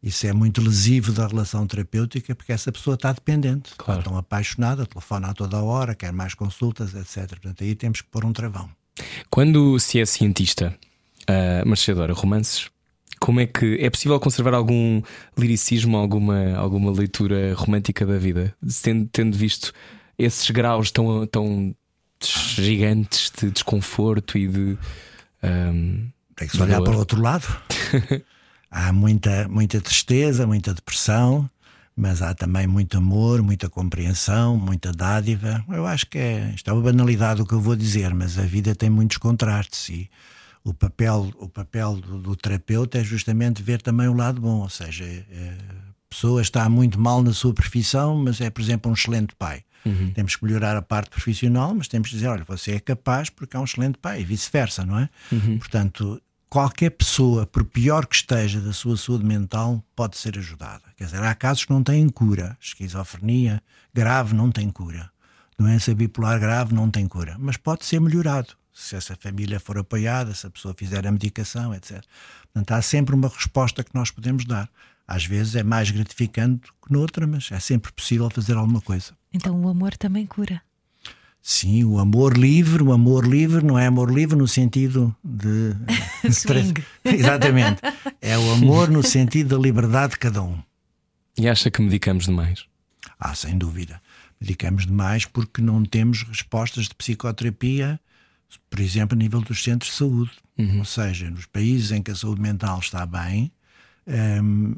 Isso 0.00 0.24
é 0.28 0.32
muito 0.32 0.60
lesivo 0.62 1.10
da 1.10 1.26
relação 1.26 1.66
terapêutica 1.66 2.32
porque 2.36 2.52
essa 2.52 2.70
pessoa 2.70 2.94
está 2.94 3.12
dependente, 3.12 3.72
Claro. 3.76 3.98
está 4.00 4.10
tão 4.10 4.16
apaixonada, 4.18 4.86
telefona 4.86 5.28
a 5.30 5.34
toda 5.34 5.58
hora, 5.58 5.92
quer 5.92 6.12
mais 6.12 6.34
consultas, 6.34 6.94
etc. 6.94 7.28
Portanto, 7.30 7.64
aí 7.64 7.74
temos 7.74 8.00
que 8.00 8.08
pôr 8.08 8.24
um 8.24 8.32
travão. 8.32 8.70
Quando 9.30 9.78
se 9.78 10.00
é 10.00 10.06
cientista, 10.06 10.74
uh, 11.28 11.68
Marcedora, 11.68 12.12
romances, 12.12 12.68
como 13.18 13.40
é 13.40 13.46
que 13.46 13.76
é 13.80 13.90
possível 13.90 14.18
conservar 14.20 14.54
algum 14.54 15.02
liricismo, 15.36 15.96
alguma, 15.96 16.54
alguma 16.56 16.90
leitura 16.90 17.54
romântica 17.54 18.06
da 18.06 18.18
vida, 18.18 18.54
tendo, 18.82 19.08
tendo 19.10 19.36
visto 19.36 19.72
esses 20.18 20.50
graus 20.50 20.90
tão, 20.90 21.26
tão 21.26 21.74
gigantes 22.20 23.32
de 23.40 23.50
desconforto 23.50 24.38
e 24.38 24.48
de. 24.48 24.78
um, 25.42 26.08
Tem 26.36 26.48
que 26.48 26.56
se 26.56 26.62
olhar 26.62 26.80
para 26.80 26.94
o 26.94 26.98
outro 26.98 27.20
lado. 27.20 27.46
há 28.70 28.92
muita, 28.92 29.48
muita 29.48 29.80
tristeza, 29.80 30.46
muita 30.46 30.74
depressão, 30.74 31.48
mas 31.98 32.22
há 32.22 32.32
também 32.32 32.64
muito 32.64 32.96
amor, 32.96 33.42
muita 33.42 33.68
compreensão, 33.68 34.56
muita 34.56 34.92
dádiva. 34.92 35.64
Eu 35.68 35.84
acho 35.84 36.06
que 36.06 36.16
é, 36.16 36.52
isto 36.54 36.70
é 36.70 36.72
uma 36.72 36.80
banalidade 36.80 37.42
o 37.42 37.46
que 37.46 37.52
eu 37.52 37.60
vou 37.60 37.74
dizer, 37.74 38.14
mas 38.14 38.38
a 38.38 38.42
vida 38.42 38.72
tem 38.72 38.88
muitos 38.88 39.16
contrastes 39.16 39.88
e 39.88 40.10
o 40.62 40.72
papel, 40.72 41.28
o 41.38 41.48
papel 41.48 41.96
do, 41.96 42.18
do 42.18 42.36
terapeuta 42.36 42.98
é 42.98 43.04
justamente 43.04 43.64
ver 43.64 43.82
também 43.82 44.06
o 44.06 44.14
lado 44.14 44.40
bom, 44.40 44.60
ou 44.60 44.68
seja, 44.68 45.04
é, 45.04 45.56
a 46.06 46.08
pessoa 46.08 46.40
está 46.40 46.68
muito 46.68 47.00
mal 47.00 47.20
na 47.20 47.32
sua 47.32 47.52
profissão, 47.52 48.16
mas 48.16 48.40
é, 48.40 48.48
por 48.48 48.62
exemplo, 48.62 48.88
um 48.88 48.94
excelente 48.94 49.34
pai. 49.34 49.64
Temos 50.12 50.36
que 50.36 50.44
melhorar 50.44 50.76
a 50.76 50.82
parte 50.82 51.10
profissional, 51.10 51.74
mas 51.74 51.88
temos 51.88 52.10
que 52.10 52.14
dizer: 52.14 52.28
olha, 52.28 52.44
você 52.44 52.72
é 52.72 52.80
capaz 52.80 53.30
porque 53.30 53.56
é 53.56 53.60
um 53.60 53.64
excelente 53.64 53.98
pai, 53.98 54.20
e 54.20 54.24
vice-versa, 54.24 54.84
não 54.84 54.98
é? 54.98 55.08
Portanto, 55.58 56.20
qualquer 56.48 56.90
pessoa, 56.90 57.46
por 57.46 57.64
pior 57.64 58.06
que 58.06 58.16
esteja 58.16 58.60
da 58.60 58.72
sua 58.72 58.96
saúde 58.96 59.24
mental, 59.24 59.82
pode 59.94 60.16
ser 60.16 60.38
ajudada. 60.38 60.82
Quer 60.96 61.04
dizer, 61.04 61.22
há 61.22 61.34
casos 61.34 61.64
que 61.64 61.72
não 61.72 61.82
têm 61.82 62.08
cura. 62.08 62.56
Esquizofrenia 62.60 63.62
grave 63.92 64.34
não 64.34 64.50
tem 64.50 64.70
cura. 64.70 65.10
Doença 65.58 65.94
bipolar 65.94 66.38
grave 66.38 66.74
não 66.74 66.90
tem 66.90 67.06
cura. 67.06 67.36
Mas 67.38 67.56
pode 67.56 67.84
ser 67.84 68.00
melhorado. 68.00 68.54
Se 68.72 68.94
essa 68.94 69.16
família 69.16 69.58
for 69.58 69.76
apoiada, 69.76 70.32
se 70.32 70.46
a 70.46 70.50
pessoa 70.50 70.72
fizer 70.76 71.04
a 71.06 71.10
medicação, 71.10 71.74
etc. 71.74 72.04
Portanto, 72.52 72.72
há 72.72 72.80
sempre 72.80 73.14
uma 73.14 73.28
resposta 73.28 73.82
que 73.82 73.94
nós 73.94 74.10
podemos 74.10 74.44
dar. 74.44 74.70
Às 75.06 75.24
vezes 75.24 75.56
é 75.56 75.62
mais 75.62 75.90
gratificante 75.90 76.68
que 76.84 76.92
noutra, 76.92 77.26
mas 77.26 77.50
é 77.50 77.58
sempre 77.58 77.90
possível 77.92 78.30
fazer 78.30 78.56
alguma 78.56 78.80
coisa. 78.80 79.16
Então 79.32 79.60
o 79.60 79.68
amor 79.68 79.96
também 79.96 80.26
cura. 80.26 80.62
Sim, 81.50 81.82
o 81.84 81.98
amor 81.98 82.36
livre, 82.36 82.82
o 82.82 82.92
amor 82.92 83.26
livre 83.26 83.64
não 83.64 83.78
é 83.78 83.86
amor 83.86 84.12
livre 84.12 84.36
no 84.36 84.46
sentido 84.46 85.16
de. 85.24 85.74
Swing. 86.30 86.84
Exatamente. 87.02 87.80
É 88.20 88.36
o 88.36 88.52
amor 88.52 88.90
no 88.90 89.02
sentido 89.02 89.56
da 89.56 89.62
liberdade 89.62 90.12
de 90.12 90.18
cada 90.18 90.42
um. 90.42 90.58
E 91.38 91.48
acha 91.48 91.70
que 91.70 91.80
medicamos 91.80 92.26
demais? 92.26 92.66
Ah, 93.18 93.34
sem 93.34 93.56
dúvida. 93.56 93.98
Medicamos 94.38 94.84
demais 94.84 95.24
porque 95.24 95.62
não 95.62 95.82
temos 95.86 96.22
respostas 96.22 96.84
de 96.84 96.94
psicoterapia, 96.94 97.98
por 98.68 98.80
exemplo, 98.80 99.16
a 99.16 99.18
nível 99.18 99.40
dos 99.40 99.64
centros 99.64 99.92
de 99.92 99.96
saúde. 99.96 100.32
Ou 100.76 100.84
seja, 100.84 101.30
nos 101.30 101.46
países 101.46 101.92
em 101.92 102.02
que 102.02 102.10
a 102.10 102.14
saúde 102.14 102.42
mental 102.42 102.78
está 102.78 103.06
bem, 103.06 103.50
hum, 104.06 104.76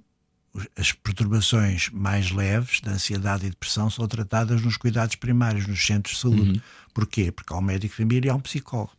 as 0.77 0.93
perturbações 0.93 1.91
mais 1.91 2.31
leves 2.31 2.81
da 2.81 2.93
ansiedade 2.93 3.47
e 3.47 3.51
depressão 3.51 3.89
são 3.89 4.07
tratadas 4.09 4.61
nos 4.63 4.77
cuidados 4.77 5.15
primários, 5.15 5.67
nos 5.67 5.85
centros 5.85 6.17
de 6.17 6.21
saúde. 6.21 6.63
Porquê? 6.93 7.31
Porque 7.31 7.53
há 7.53 7.57
um 7.57 7.63
médico 7.63 7.95
de 7.95 8.03
família 8.03 8.29
e 8.29 8.31
há 8.31 8.35
um 8.35 8.41
psicólogo. 8.41 8.93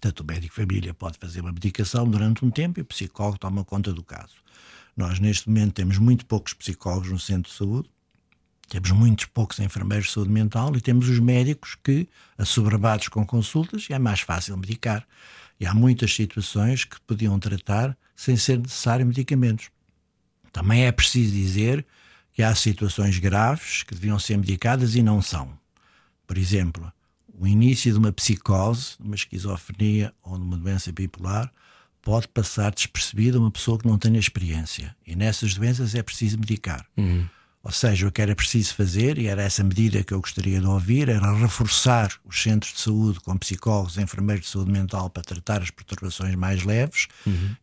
Portanto, 0.00 0.20
o 0.20 0.24
médico 0.24 0.54
de 0.54 0.66
família 0.66 0.92
pode 0.92 1.18
fazer 1.18 1.40
uma 1.40 1.52
medicação 1.52 2.08
durante 2.08 2.44
um 2.44 2.50
tempo 2.50 2.80
e 2.80 2.82
o 2.82 2.84
psicólogo 2.84 3.38
toma 3.38 3.64
conta 3.64 3.92
do 3.92 4.02
caso. 4.02 4.34
Nós, 4.96 5.18
neste 5.20 5.48
momento, 5.48 5.74
temos 5.74 5.98
muito 5.98 6.26
poucos 6.26 6.52
psicólogos 6.52 7.10
no 7.10 7.18
centro 7.18 7.50
de 7.50 7.56
saúde, 7.56 7.88
temos 8.68 8.90
muitos 8.90 9.26
poucos 9.26 9.60
enfermeiros 9.60 10.08
de 10.08 10.12
saúde 10.14 10.30
mental 10.30 10.74
e 10.76 10.80
temos 10.80 11.08
os 11.08 11.20
médicos 11.20 11.76
que, 11.82 12.08
assoberbados 12.36 13.08
com 13.08 13.24
consultas, 13.24 13.86
é 13.90 13.98
mais 13.98 14.20
fácil 14.20 14.56
medicar. 14.56 15.06
E 15.60 15.66
há 15.66 15.72
muitas 15.72 16.12
situações 16.12 16.84
que 16.84 17.00
podiam 17.02 17.38
tratar 17.38 17.96
sem 18.14 18.36
ser 18.36 18.58
necessário 18.58 19.06
medicamentos. 19.06 19.70
Também 20.56 20.86
é 20.86 20.90
preciso 20.90 21.34
dizer 21.34 21.84
que 22.32 22.42
há 22.42 22.54
situações 22.54 23.18
graves 23.18 23.82
que 23.82 23.94
deviam 23.94 24.18
ser 24.18 24.38
medicadas 24.38 24.94
e 24.94 25.02
não 25.02 25.20
são. 25.20 25.52
Por 26.26 26.38
exemplo, 26.38 26.90
o 27.38 27.46
início 27.46 27.92
de 27.92 27.98
uma 27.98 28.10
psicose, 28.10 28.96
de 28.98 29.06
uma 29.06 29.14
esquizofrenia 29.14 30.14
ou 30.22 30.38
de 30.38 30.42
uma 30.42 30.56
doença 30.56 30.90
bipolar 30.90 31.52
pode 32.00 32.26
passar 32.28 32.72
despercebido 32.72 33.36
a 33.36 33.40
uma 33.42 33.50
pessoa 33.50 33.78
que 33.78 33.86
não 33.86 33.98
tenha 33.98 34.18
experiência. 34.18 34.96
E 35.06 35.14
nessas 35.14 35.54
doenças 35.54 35.94
é 35.94 36.02
preciso 36.02 36.38
medicar. 36.38 36.86
Ou 37.66 37.72
seja, 37.72 38.06
o 38.06 38.12
que 38.12 38.22
era 38.22 38.32
preciso 38.32 38.76
fazer, 38.76 39.18
e 39.18 39.26
era 39.26 39.42
essa 39.42 39.64
medida 39.64 40.04
que 40.04 40.14
eu 40.14 40.20
gostaria 40.20 40.60
de 40.60 40.66
ouvir, 40.66 41.08
era 41.08 41.32
reforçar 41.32 42.12
os 42.24 42.40
centros 42.40 42.72
de 42.72 42.80
saúde 42.80 43.18
com 43.18 43.36
psicólogos, 43.36 43.98
enfermeiros 43.98 44.44
de 44.44 44.52
saúde 44.52 44.70
mental 44.70 45.10
para 45.10 45.24
tratar 45.24 45.62
as 45.62 45.70
perturbações 45.72 46.36
mais 46.36 46.62
leves 46.62 47.08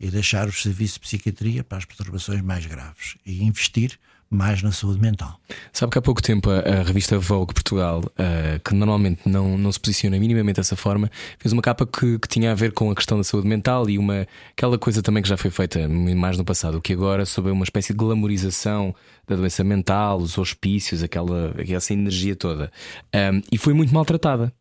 e 0.02 0.12
deixar 0.12 0.50
os 0.50 0.62
serviços 0.62 0.96
de 0.96 1.00
psiquiatria 1.00 1.64
para 1.64 1.78
as 1.78 1.86
perturbações 1.86 2.42
mais 2.42 2.66
graves. 2.66 3.16
E 3.26 3.46
investir 3.46 3.98
mais 4.34 4.62
na 4.62 4.72
saúde 4.72 5.00
mental. 5.00 5.40
Sabe 5.72 5.92
que 5.92 5.98
há 5.98 6.02
pouco 6.02 6.22
tempo 6.22 6.50
a, 6.50 6.84
revista 6.84 7.18
Vogue 7.20 7.54
Portugal, 7.54 8.04
eh, 8.18 8.60
que 8.64 8.74
normalmente 8.74 9.22
não, 9.28 9.58
não 9.58 9.72
se 9.72 9.80
posiciona 9.80 10.20
minimamente 10.20 10.58
dessa 10.58 10.76
forma, 10.76 11.10
fez 11.38 11.54
uma 11.54 11.62
capa 11.62 11.86
que, 11.86 12.20
que 12.20 12.28
tinha 12.28 12.52
a 12.52 12.56
ver 12.56 12.72
com 12.72 12.90
a 12.92 12.96
questão 12.96 13.18
da 13.18 13.24
saúde 13.24 13.48
mental 13.48 13.90
e 13.90 13.98
uma 13.98 14.28
aquela 14.52 14.78
coisa 14.78 15.02
também 15.02 15.22
que 15.22 15.30
já 15.30 15.38
foi 15.38 15.52
feita 15.52 15.88
mais 15.88 16.38
no 16.38 16.44
passado, 16.46 16.82
que 16.82 16.94
agora 16.94 17.26
sobre 17.26 17.52
uma 17.52 17.64
espécie 17.64 17.94
de 17.94 17.98
glamorização 17.98 18.96
da 19.28 19.36
doença 19.36 19.64
mental, 19.64 20.18
os 20.18 20.38
hospícios, 20.38 21.04
aquela, 21.04 21.54
essa 21.58 21.94
energia 21.94 22.36
toda. 22.36 22.72
Um, 23.14 23.42
e 23.52 23.58
foi 23.58 23.74
muito 23.74 23.94
maltratada 23.94 24.54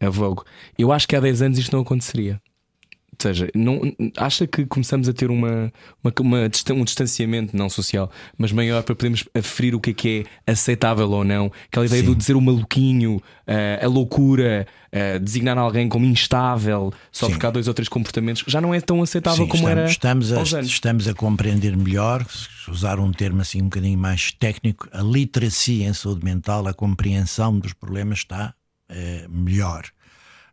a 0.00 0.08
Vogue. 0.08 0.42
Eu 0.78 0.92
acho 0.92 1.06
que 1.06 1.16
há 1.16 1.20
10 1.20 1.42
anos 1.42 1.58
isto 1.58 1.72
não 1.72 1.82
aconteceria. 1.82 2.40
Ou 3.14 3.22
seja, 3.22 3.48
não, 3.54 3.80
acha 4.16 4.46
que 4.46 4.66
começamos 4.66 5.08
a 5.08 5.12
ter 5.12 5.30
uma, 5.30 5.72
uma, 6.02 6.12
uma 6.20 6.38
um 6.72 6.84
distanciamento 6.84 7.56
não 7.56 7.68
social, 7.68 8.10
mas 8.36 8.50
maior 8.52 8.82
para 8.82 8.94
podermos 8.94 9.24
aferir 9.34 9.74
o 9.74 9.80
que 9.80 9.90
é 9.90 9.94
que 9.94 10.26
é 10.46 10.52
aceitável 10.52 11.08
ou 11.10 11.24
não? 11.24 11.50
Aquela 11.66 11.86
ideia 11.86 12.02
Sim. 12.02 12.10
de 12.10 12.14
dizer 12.16 12.36
o 12.36 12.40
maluquinho, 12.40 13.22
eh, 13.46 13.80
a 13.82 13.86
loucura, 13.86 14.66
eh, 14.90 15.18
designar 15.18 15.56
alguém 15.56 15.88
como 15.88 16.04
instável 16.04 16.92
só 17.12 17.26
Sim. 17.26 17.32
porque 17.32 17.46
há 17.46 17.50
dois 17.50 17.68
ou 17.68 17.74
três 17.74 17.88
comportamentos, 17.88 18.44
já 18.46 18.60
não 18.60 18.74
é 18.74 18.80
tão 18.80 19.02
aceitável 19.02 19.44
Sim, 19.44 19.50
como 19.50 19.62
estamos, 19.62 19.78
era 19.80 19.90
estamos 19.90 20.32
a, 20.32 20.38
aos 20.38 20.54
anos. 20.54 20.66
estamos 20.66 21.08
a 21.08 21.14
compreender 21.14 21.76
melhor, 21.76 22.26
usar 22.68 22.98
um 22.98 23.12
termo 23.12 23.40
assim 23.40 23.60
um 23.60 23.64
bocadinho 23.64 23.98
mais 23.98 24.32
técnico, 24.32 24.88
a 24.92 25.02
literacia 25.02 25.88
em 25.88 25.92
saúde 25.92 26.24
mental, 26.24 26.66
a 26.66 26.74
compreensão 26.74 27.58
dos 27.58 27.72
problemas 27.72 28.18
está 28.18 28.54
eh, 28.88 29.26
melhor. 29.28 29.84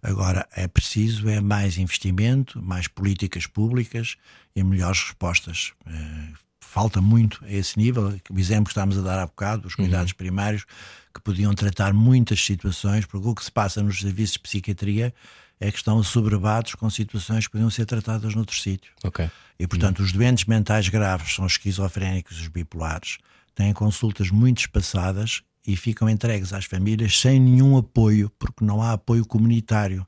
Agora 0.03 0.47
é 0.55 0.67
preciso 0.67 1.29
é 1.29 1.39
mais 1.39 1.77
investimento, 1.77 2.61
mais 2.61 2.87
políticas 2.87 3.45
públicas 3.45 4.17
e 4.55 4.63
melhores 4.63 5.01
respostas. 5.01 5.73
Eh, 5.85 6.33
falta 6.59 7.01
muito 7.01 7.43
a 7.45 7.51
esse 7.51 7.77
nível. 7.77 8.17
O 8.29 8.39
exemplo 8.39 8.65
que 8.65 8.71
estamos 8.71 8.97
a 8.97 9.01
dar 9.01 9.19
há 9.19 9.25
bocado, 9.25 9.67
os 9.67 9.75
cuidados 9.75 10.13
primários, 10.13 10.65
que 11.13 11.21
podiam 11.21 11.53
tratar 11.53 11.93
muitas 11.93 12.43
situações, 12.43 13.05
porque 13.05 13.27
o 13.27 13.35
que 13.35 13.43
se 13.43 13.51
passa 13.51 13.83
nos 13.83 13.99
serviços 13.99 14.33
de 14.33 14.39
psiquiatria 14.39 15.13
é 15.59 15.69
que 15.69 15.77
estão 15.77 15.99
assoberbados 15.99 16.73
com 16.73 16.89
situações 16.89 17.45
que 17.45 17.51
podiam 17.51 17.69
ser 17.69 17.85
tratadas 17.85 18.33
noutros 18.33 18.61
sítios. 18.61 18.93
Ok. 19.03 19.29
E, 19.59 19.67
portanto, 19.67 19.99
os 20.01 20.11
doentes 20.11 20.45
mentais 20.45 20.89
graves 20.89 21.35
são 21.35 21.45
os 21.45 21.53
esquizofrénicos 21.53 22.37
e 22.37 22.41
os 22.41 22.47
bipolares, 22.47 23.19
têm 23.53 23.71
consultas 23.71 24.31
muito 24.31 24.61
espaçadas 24.61 25.43
e 25.65 25.75
ficam 25.75 26.09
entregues 26.09 26.53
às 26.53 26.65
famílias 26.65 27.19
sem 27.19 27.39
nenhum 27.39 27.77
apoio, 27.77 28.31
porque 28.39 28.63
não 28.65 28.81
há 28.81 28.93
apoio 28.93 29.25
comunitário. 29.25 30.05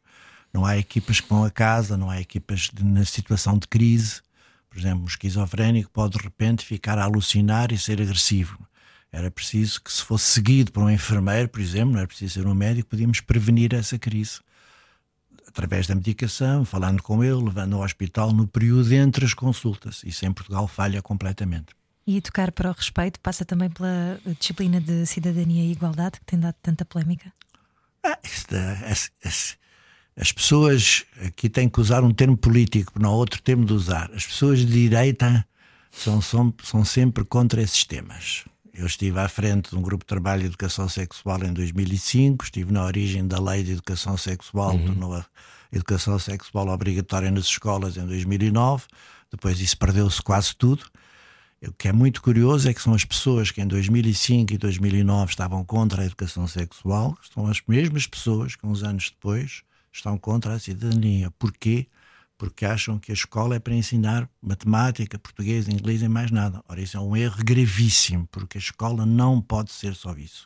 Não 0.54 0.66
há 0.66 0.78
equipas 0.78 1.20
que 1.20 1.30
vão 1.30 1.44
a 1.44 1.50
casa, 1.50 1.98
não 1.98 2.10
há 2.10 2.22
equipas 2.22 2.70
de- 2.74 2.84
na 2.84 3.06
situação 3.06 3.58
de 3.58 3.68
crise. 3.68 4.22
Por 4.70 4.78
exemplo, 4.78 5.04
um 5.04 5.08
esquizofrénico 5.08 5.90
pode 5.92 6.18
de 6.18 6.24
repente 6.24 6.66
ficar 6.66 6.98
a 6.98 7.04
alucinar 7.04 7.72
e 7.72 7.78
ser 7.78 8.02
agressivo. 8.02 8.58
Era 9.12 9.30
preciso 9.30 9.82
que, 9.82 9.92
se 9.92 10.02
fosse 10.02 10.26
seguido 10.26 10.72
por 10.72 10.84
um 10.84 10.90
enfermeiro, 10.90 11.48
por 11.50 11.62
exemplo, 11.62 11.92
não 11.92 12.00
era 12.00 12.08
preciso 12.08 12.34
ser 12.34 12.48
um 12.48 12.56
médico, 12.56 12.90
podíamos 12.90 13.20
prevenir 13.20 13.74
essa 13.74 13.98
crise 13.98 14.40
através 15.48 15.86
da 15.86 15.94
medicação, 15.94 16.66
falando 16.66 17.02
com 17.04 17.24
ele, 17.24 17.44
levando 17.44 17.76
ao 17.76 17.84
hospital 17.84 18.32
no 18.32 18.48
período 18.48 18.92
entre 18.92 19.24
as 19.24 19.36
consultas. 19.36 20.02
Isso 20.04 20.26
em 20.26 20.34
Portugal 20.34 20.68
falha 20.68 21.00
completamente. 21.02 21.76
E 22.06 22.20
tocar 22.20 22.52
para 22.52 22.70
o 22.70 22.74
respeito 22.74 23.20
passa 23.20 23.46
também 23.46 23.70
pela 23.70 24.20
disciplina 24.40 24.82
de 24.82 25.06
cidadania 25.06 25.64
e 25.64 25.72
igualdade 25.72 26.20
que 26.20 26.26
tem 26.26 26.40
dado 26.40 26.56
tanta 26.62 26.84
polémica? 26.84 27.32
Ah, 28.04 28.20
as, 28.84 29.12
as, 29.24 29.58
as, 30.18 30.32
pessoas 30.34 31.06
aqui 31.26 31.50
têm 31.50 31.70
que 31.70 31.80
usar 31.80 32.04
um 32.04 32.14
termo 32.14 32.36
político, 32.36 33.00
não 33.00 33.12
há 33.12 33.16
outro 33.16 33.42
termo 33.42 33.64
de 33.64 33.72
usar. 33.72 34.12
As 34.14 34.26
pessoas 34.26 34.60
de 34.60 34.66
direita 34.66 35.46
são, 35.90 36.22
são, 36.22 36.54
são 36.62 36.84
sempre 36.84 37.24
contra 37.24 37.62
esses 37.62 37.86
temas. 37.86 38.44
Eu 38.74 38.88
estive 38.88 39.20
à 39.20 39.30
frente 39.30 39.70
de 39.70 39.78
um 39.78 39.82
grupo 39.82 40.04
de 40.04 40.08
trabalho 40.08 40.42
de 40.42 40.48
educação 40.48 40.90
sexual 40.90 41.42
em 41.44 41.54
2005, 41.54 42.44
estive 42.44 42.74
na 42.74 42.84
origem 42.84 43.26
da 43.26 43.40
lei 43.40 43.64
de 43.64 43.74
educação 43.74 44.18
sexual, 44.18 44.74
uhum. 44.74 44.86
tornou 44.86 45.14
a 45.14 45.26
educação 45.72 46.18
sexual 46.20 46.68
obrigatória 46.68 47.32
nas 47.32 47.46
escolas 47.46 47.96
em 47.96 48.06
2009, 48.06 48.86
depois 49.32 49.60
isso 49.62 49.78
perdeu-se 49.78 50.22
quase 50.22 50.56
tudo. 50.56 50.86
O 51.66 51.72
que 51.72 51.88
é 51.88 51.94
muito 51.94 52.22
curioso 52.22 52.68
é 52.68 52.74
que 52.74 52.82
são 52.82 52.94
as 52.94 53.06
pessoas 53.06 53.50
que 53.50 53.62
em 53.62 53.68
2005 53.68 54.54
e 54.54 54.58
2009 54.58 55.32
estavam 55.32 55.64
contra 55.64 56.02
a 56.02 56.06
educação 56.06 56.46
sexual, 56.46 57.18
são 57.34 57.48
as 57.48 57.62
mesmas 57.66 58.06
pessoas 58.06 58.56
que 58.56 58.66
uns 58.66 58.84
anos 58.84 59.10
depois 59.10 59.64
estão 59.92 60.18
contra 60.18 60.54
a 60.54 60.60
cidadania. 60.60 61.32
Porquê? 61.40 61.88
Porque 62.38 62.66
acham 62.66 63.00
que 63.00 63.12
a 63.12 63.14
escola 63.14 63.56
é 63.56 63.60
para 63.60 63.74
ensinar 63.74 64.30
matemática, 64.42 65.18
português, 65.18 65.70
inglês 65.70 66.02
e 66.02 66.10
mais 66.10 66.32
nada. 66.32 66.62
Ora, 66.68 66.82
isso 66.82 66.98
é 66.98 67.00
um 67.00 67.16
erro 67.16 67.38
gravíssimo, 67.46 68.28
porque 68.30 68.58
a 68.58 68.62
escola 68.62 69.06
não 69.06 69.42
pode 69.42 69.72
ser 69.72 69.96
só 69.96 70.14
isso. 70.18 70.46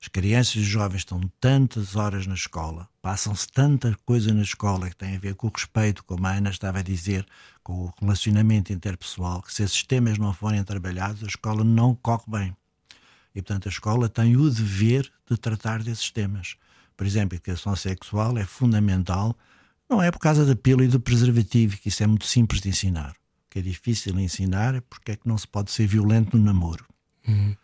As 0.00 0.06
crianças 0.06 0.54
e 0.54 0.60
os 0.60 0.66
jovens 0.66 1.00
estão 1.00 1.20
tantas 1.40 1.96
horas 1.96 2.24
na 2.24 2.34
escola, 2.34 2.88
passam-se 3.02 3.48
tanta 3.48 3.98
coisa 4.06 4.32
na 4.32 4.42
escola 4.42 4.88
que 4.88 4.96
tem 4.96 5.16
a 5.16 5.18
ver 5.18 5.34
com 5.34 5.48
o 5.48 5.52
respeito, 5.52 6.04
como 6.04 6.24
a 6.24 6.34
Ana 6.34 6.50
estava 6.50 6.78
a 6.78 6.82
dizer, 6.82 7.26
com 7.64 7.86
o 7.86 7.94
relacionamento 8.00 8.72
interpessoal, 8.72 9.42
que 9.42 9.52
se 9.52 9.64
esses 9.64 9.82
temas 9.82 10.16
não 10.16 10.32
forem 10.32 10.62
trabalhados, 10.62 11.24
a 11.24 11.26
escola 11.26 11.64
não 11.64 11.96
corre 11.96 12.24
bem. 12.28 12.56
E, 13.34 13.42
portanto, 13.42 13.68
a 13.68 13.72
escola 13.72 14.08
tem 14.08 14.36
o 14.36 14.48
dever 14.48 15.10
de 15.28 15.36
tratar 15.36 15.82
desses 15.82 16.10
temas. 16.12 16.56
Por 16.96 17.04
exemplo, 17.04 17.34
a 17.34 17.36
educação 17.36 17.74
sexual 17.74 18.38
é 18.38 18.44
fundamental, 18.44 19.36
não 19.90 20.00
é 20.00 20.12
por 20.12 20.20
causa 20.20 20.46
da 20.46 20.54
pílula 20.54 20.84
e 20.84 20.88
do 20.88 21.00
preservativo, 21.00 21.76
que 21.76 21.88
isso 21.88 22.04
é 22.04 22.06
muito 22.06 22.26
simples 22.26 22.60
de 22.60 22.68
ensinar. 22.68 23.12
O 23.12 23.50
que 23.50 23.58
é 23.58 23.62
difícil 23.62 24.12
de 24.12 24.22
ensinar 24.22 24.76
é 24.76 24.80
porque 24.80 25.12
é 25.12 25.16
que 25.16 25.26
não 25.26 25.36
se 25.36 25.48
pode 25.48 25.72
ser 25.72 25.88
violento 25.88 26.36
no 26.36 26.44
namoro. 26.44 26.86
Uhum. 27.26 27.56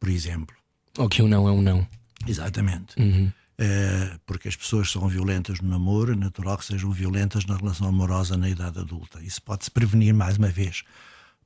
Por 0.00 0.08
exemplo. 0.08 0.61
Ou 0.98 1.08
que 1.08 1.22
um 1.22 1.28
não 1.28 1.48
é 1.48 1.52
um 1.52 1.62
não. 1.62 1.86
Exatamente. 2.26 3.00
Uhum. 3.00 3.32
É, 3.58 4.16
porque 4.26 4.48
as 4.48 4.56
pessoas 4.56 4.90
são 4.90 5.06
violentas 5.08 5.60
no 5.60 5.68
namoro, 5.68 6.12
é 6.12 6.16
natural 6.16 6.58
que 6.58 6.64
sejam 6.64 6.90
violentas 6.90 7.44
na 7.44 7.56
relação 7.56 7.86
amorosa 7.86 8.36
na 8.36 8.48
idade 8.48 8.78
adulta. 8.78 9.22
Isso 9.22 9.40
pode-se 9.42 9.70
prevenir 9.70 10.14
mais 10.14 10.36
uma 10.36 10.48
vez. 10.48 10.82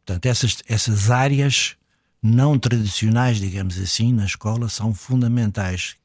Portanto, 0.05 0.27
essas, 0.27 0.63
essas 0.69 1.11
áreas 1.11 1.77
não 2.23 2.59
tradicionais, 2.59 3.39
digamos 3.39 3.79
assim, 3.79 4.13
na 4.13 4.25
escola 4.25 4.69
são 4.69 4.95
fundamentais. 4.95 5.97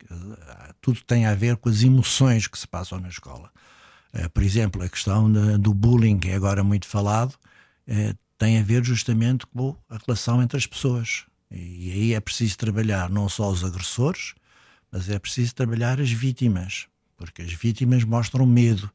Tudo 0.82 1.02
tem 1.06 1.26
a 1.26 1.36
ver 1.36 1.56
com 1.58 1.70
as 1.70 1.84
emoções 1.84 2.48
que 2.48 2.58
se 2.58 2.68
passam 2.68 3.00
na 3.00 3.08
escola. 3.08 3.50
É, 4.14 4.28
por 4.28 4.44
exemplo, 4.44 4.84
a 4.84 4.90
questão 4.90 5.32
do 5.60 5.74
bullying, 5.74 6.20
que 6.20 6.30
é 6.30 6.36
agora 6.36 6.64
muito 6.64 6.88
falado, 6.88 7.34
é, 7.88 8.14
tem 8.38 8.60
a 8.60 8.64
ver 8.64 8.84
justamente 8.84 9.46
com 9.48 9.76
a 9.90 9.98
relação 10.06 10.42
entre 10.42 10.58
as 10.58 10.66
pessoas. 10.66 11.24
E 11.52 11.92
aí 11.92 12.14
é 12.14 12.20
preciso 12.20 12.58
trabalhar 12.58 13.10
não 13.10 13.28
só 13.28 13.50
os 13.50 13.64
agressores, 13.64 14.34
mas 14.92 15.10
é 15.10 15.20
preciso 15.20 15.54
trabalhar 15.54 16.00
as 16.00 16.12
vítimas, 16.12 16.88
porque 17.18 17.42
as 17.42 17.52
vítimas 17.52 18.04
mostram 18.04 18.46
medo. 18.46 18.90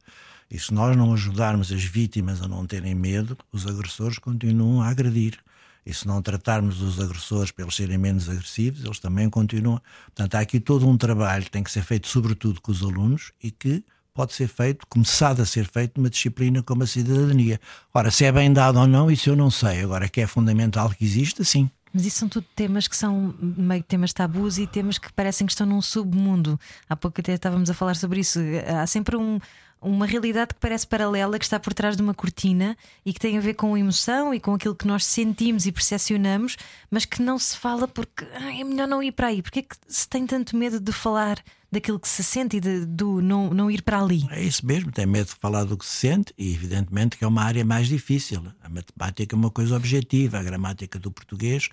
E 0.49 0.57
se 0.57 0.73
nós 0.73 0.95
não 0.95 1.13
ajudarmos 1.13 1.71
as 1.71 1.83
vítimas 1.83 2.41
a 2.41 2.47
não 2.47 2.65
terem 2.65 2.95
medo, 2.95 3.37
os 3.51 3.67
agressores 3.67 4.17
continuam 4.17 4.81
a 4.81 4.89
agredir. 4.89 5.37
E 5.85 5.93
se 5.93 6.07
não 6.07 6.21
tratarmos 6.21 6.81
os 6.81 6.99
agressores 6.99 7.51
para 7.51 7.63
eles 7.63 7.75
serem 7.75 7.97
menos 7.97 8.27
agressivos, 8.27 8.83
eles 8.83 8.99
também 8.99 9.29
continuam. 9.29 9.81
Portanto, 10.05 10.35
há 10.35 10.39
aqui 10.39 10.59
todo 10.59 10.87
um 10.87 10.97
trabalho 10.97 11.45
que 11.45 11.51
tem 11.51 11.63
que 11.63 11.71
ser 11.71 11.83
feito, 11.83 12.07
sobretudo 12.07 12.59
com 12.59 12.71
os 12.71 12.81
alunos, 12.81 13.31
e 13.41 13.51
que 13.51 13.83
pode 14.13 14.33
ser 14.33 14.47
feito, 14.47 14.85
começado 14.87 15.41
a 15.41 15.45
ser 15.45 15.67
feito, 15.67 15.97
numa 15.97 16.09
disciplina 16.09 16.63
como 16.63 16.83
a 16.83 16.87
cidadania. 16.87 17.59
Ora, 17.93 18.09
se 18.09 18.25
é 18.25 18.31
bem 18.31 18.51
dado 18.51 18.79
ou 18.79 18.87
não, 18.87 19.11
isso 19.11 19.29
eu 19.29 19.35
não 19.35 19.51
sei. 19.51 19.81
Agora, 19.81 20.09
que 20.09 20.19
é 20.19 20.27
fundamental 20.27 20.89
que 20.89 21.05
exista, 21.05 21.43
sim. 21.43 21.69
Mas 21.97 22.05
isso 22.05 22.19
são 22.19 22.29
tudo 22.29 22.45
temas 22.55 22.87
que 22.87 22.95
são 22.95 23.33
meio 23.41 23.81
temas 23.81 24.13
tabus 24.13 24.59
e 24.59 24.67
temas 24.67 24.99
que 24.99 25.11
parecem 25.11 25.47
que 25.47 25.53
estão 25.53 25.65
num 25.65 25.81
submundo. 25.81 26.59
Há 26.87 26.95
pouco 26.95 27.19
até 27.19 27.33
estávamos 27.33 27.71
a 27.71 27.73
falar 27.73 27.95
sobre 27.95 28.19
isso. 28.19 28.39
Há 28.79 28.85
sempre 28.85 29.17
um, 29.17 29.39
uma 29.87 30.05
realidade 30.05 30.53
que 30.53 30.59
parece 30.59 30.85
paralela, 30.85 31.39
que 31.39 31.45
está 31.45 31.59
por 31.59 31.73
trás 31.73 31.95
de 31.95 32.01
uma 32.01 32.13
cortina 32.13 32.77
e 33.05 33.13
que 33.13 33.19
tem 33.19 33.37
a 33.37 33.41
ver 33.41 33.53
com 33.53 33.73
a 33.73 33.79
emoção 33.79 34.33
e 34.33 34.39
com 34.39 34.53
aquilo 34.53 34.75
que 34.75 34.87
nós 34.87 35.05
sentimos 35.05 35.65
e 35.65 35.71
percepcionamos, 35.71 36.57
mas 36.91 37.05
que 37.05 37.21
não 37.21 37.39
se 37.39 37.57
fala 37.57 37.87
porque 37.87 38.25
ah, 38.33 38.53
é 38.53 38.63
melhor 38.63 38.87
não 38.87 39.01
ir 39.01 39.11
para 39.11 39.27
aí. 39.27 39.41
Porque 39.41 39.59
é 39.59 39.61
que 39.63 39.75
se 39.87 40.07
tem 40.07 40.25
tanto 40.25 40.55
medo 40.55 40.79
de 40.79 40.91
falar 40.91 41.41
daquilo 41.71 41.99
que 41.99 42.07
se 42.07 42.23
sente 42.23 42.57
e 42.57 42.59
de, 42.59 42.85
do 42.85 43.21
não, 43.21 43.53
não 43.53 43.71
ir 43.71 43.81
para 43.81 44.01
ali? 44.01 44.27
É 44.29 44.41
isso 44.41 44.65
mesmo, 44.65 44.91
tem 44.91 45.05
medo 45.05 45.27
de 45.27 45.35
falar 45.35 45.63
do 45.63 45.77
que 45.77 45.85
se 45.85 45.95
sente 45.95 46.33
e, 46.37 46.53
evidentemente, 46.53 47.17
que 47.17 47.23
é 47.23 47.27
uma 47.27 47.43
área 47.43 47.65
mais 47.65 47.87
difícil. 47.87 48.43
A 48.61 48.69
matemática 48.69 49.35
é 49.35 49.37
uma 49.37 49.51
coisa 49.51 49.75
objetiva, 49.75 50.39
a 50.39 50.43
gramática 50.43 50.99
do 50.99 51.11
português 51.11 51.69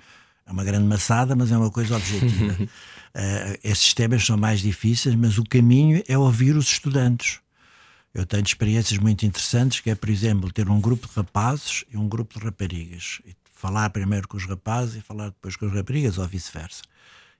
é 0.47 0.53
uma 0.53 0.65
grande 0.65 0.87
maçada, 0.87 1.35
mas 1.35 1.51
é 1.51 1.57
uma 1.57 1.71
coisa 1.71 1.97
objetiva. 1.97 2.53
uh, 2.63 2.69
esses 3.65 3.95
temas 3.95 4.25
são 4.25 4.37
mais 4.37 4.61
difíceis, 4.61 5.15
mas 5.15 5.39
o 5.39 5.45
caminho 5.45 6.03
é 6.07 6.19
ouvir 6.19 6.57
os 6.57 6.67
estudantes. 6.67 7.41
Eu 8.15 8.25
tenho 8.25 8.45
experiências 8.45 8.99
muito 9.01 9.27
interessantes, 9.27 9.81
que 9.81 9.91
é, 9.91 9.95
por 9.97 10.09
exemplo, 10.09 10.53
ter 10.53 10.69
um 10.71 10.81
grupo 10.81 11.09
de 11.09 11.15
rapazes 11.15 11.85
e 11.93 11.97
um 11.97 12.09
grupo 12.09 12.39
de 12.39 12.45
raparigas. 12.45 13.21
E 13.27 13.35
falar 13.53 13.91
primeiro 13.91 14.29
com 14.29 14.37
os 14.37 14.47
rapazes 14.47 14.95
e 14.97 15.01
falar 15.01 15.31
depois 15.31 15.57
com 15.57 15.67
as 15.67 15.73
raparigas, 15.73 16.17
ou 16.17 16.29
vice-versa. 16.29 16.83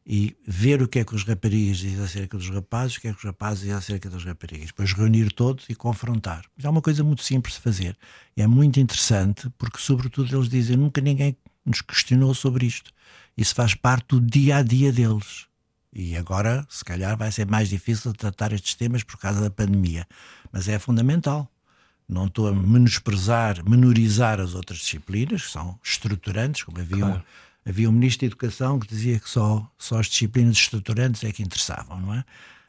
E 0.05 0.37
ver 0.47 0.83
o 0.83 0.89
que 0.89 0.99
é 0.99 1.05
que 1.05 1.15
os 1.15 1.23
raparigas 1.23 1.79
dizem 1.79 2.03
acerca 2.05 2.37
dos 2.37 2.51
rapazes, 2.51 2.97
o 2.97 3.01
que 3.01 3.09
é 3.09 3.13
que 3.13 3.19
os 3.19 3.25
rapazes 3.25 3.61
dizem 3.61 3.75
acerca 3.75 4.11
das 4.11 4.25
raparigas. 4.25 4.67
Depois 4.67 4.93
reunir 4.93 5.33
todos 5.33 5.65
e 5.69 5.77
confrontar. 5.77 6.45
Mas 6.57 6.65
é 6.67 6.69
uma 6.69 6.83
coisa 6.83 7.05
muito 7.05 7.23
simples 7.23 7.55
de 7.55 7.61
fazer. 7.61 7.97
E 8.37 8.43
é 8.43 8.47
muito 8.47 8.81
interessante, 8.81 9.49
porque, 9.57 9.79
sobretudo, 9.79 10.37
eles 10.37 10.49
dizem: 10.49 10.77
nunca 10.77 11.01
ninguém 11.01 11.37
nos 11.65 11.83
questionou 11.83 12.35
sobre 12.35 12.67
isto. 12.67 12.91
Isso 13.37 13.55
faz 13.55 13.75
parte 13.75 14.09
do 14.09 14.21
dia 14.21 14.57
a 14.57 14.63
dia 14.63 14.93
deles. 14.93 15.47
E 15.95 16.17
agora, 16.17 16.67
se 16.69 16.85
calhar, 16.85 17.17
vai 17.17 17.31
ser 17.31 17.47
mais 17.47 17.69
difícil 17.69 18.13
tratar 18.13 18.53
estes 18.53 18.75
temas 18.75 19.05
por 19.05 19.17
causa 19.17 19.41
da 19.41 19.51
pandemia. 19.51 20.07
Mas 20.51 20.69
é 20.69 20.79
fundamental. 20.79 21.49
Não 22.09 22.27
estou 22.27 22.49
a 22.49 22.53
menosprezar, 22.53 23.63
menorizar 23.69 24.41
as 24.41 24.55
outras 24.55 24.81
disciplinas, 24.81 25.45
que 25.45 25.53
são 25.53 25.79
estruturantes, 25.83 26.65
como 26.65 26.81
havia, 26.81 26.99
claro. 26.99 27.25
um, 27.65 27.71
havia 27.71 27.89
um 27.89 27.93
ministro 27.93 28.21
de 28.21 28.27
Educação 28.27 28.79
que 28.79 28.89
dizia 28.89 29.21
que 29.21 29.31
só, 29.31 29.71
só 29.79 30.01
as 30.01 30.07
disciplinas 30.07 30.57
estruturantes 30.57 31.23
é 31.23 31.33
que 31.33 31.43
interessavam, 31.43 32.01
não 32.01 32.13
é? 32.13 32.25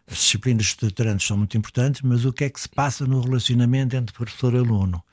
As 0.07 0.19
disciplinas 0.19 0.68
estruturantes 0.68 1.26
são 1.26 1.35
muito 1.35 1.57
importantes, 1.57 2.02
mas 2.03 2.26
o 2.26 2.31
que 2.31 2.43
é 2.43 2.49
que 2.49 2.60
se 2.60 2.69
passa 2.69 3.07
no 3.07 3.22
relacionamento 3.22 3.95
entre 3.95 4.15
professor 4.15 4.53
e 4.53 4.57
aluno? 4.57 5.03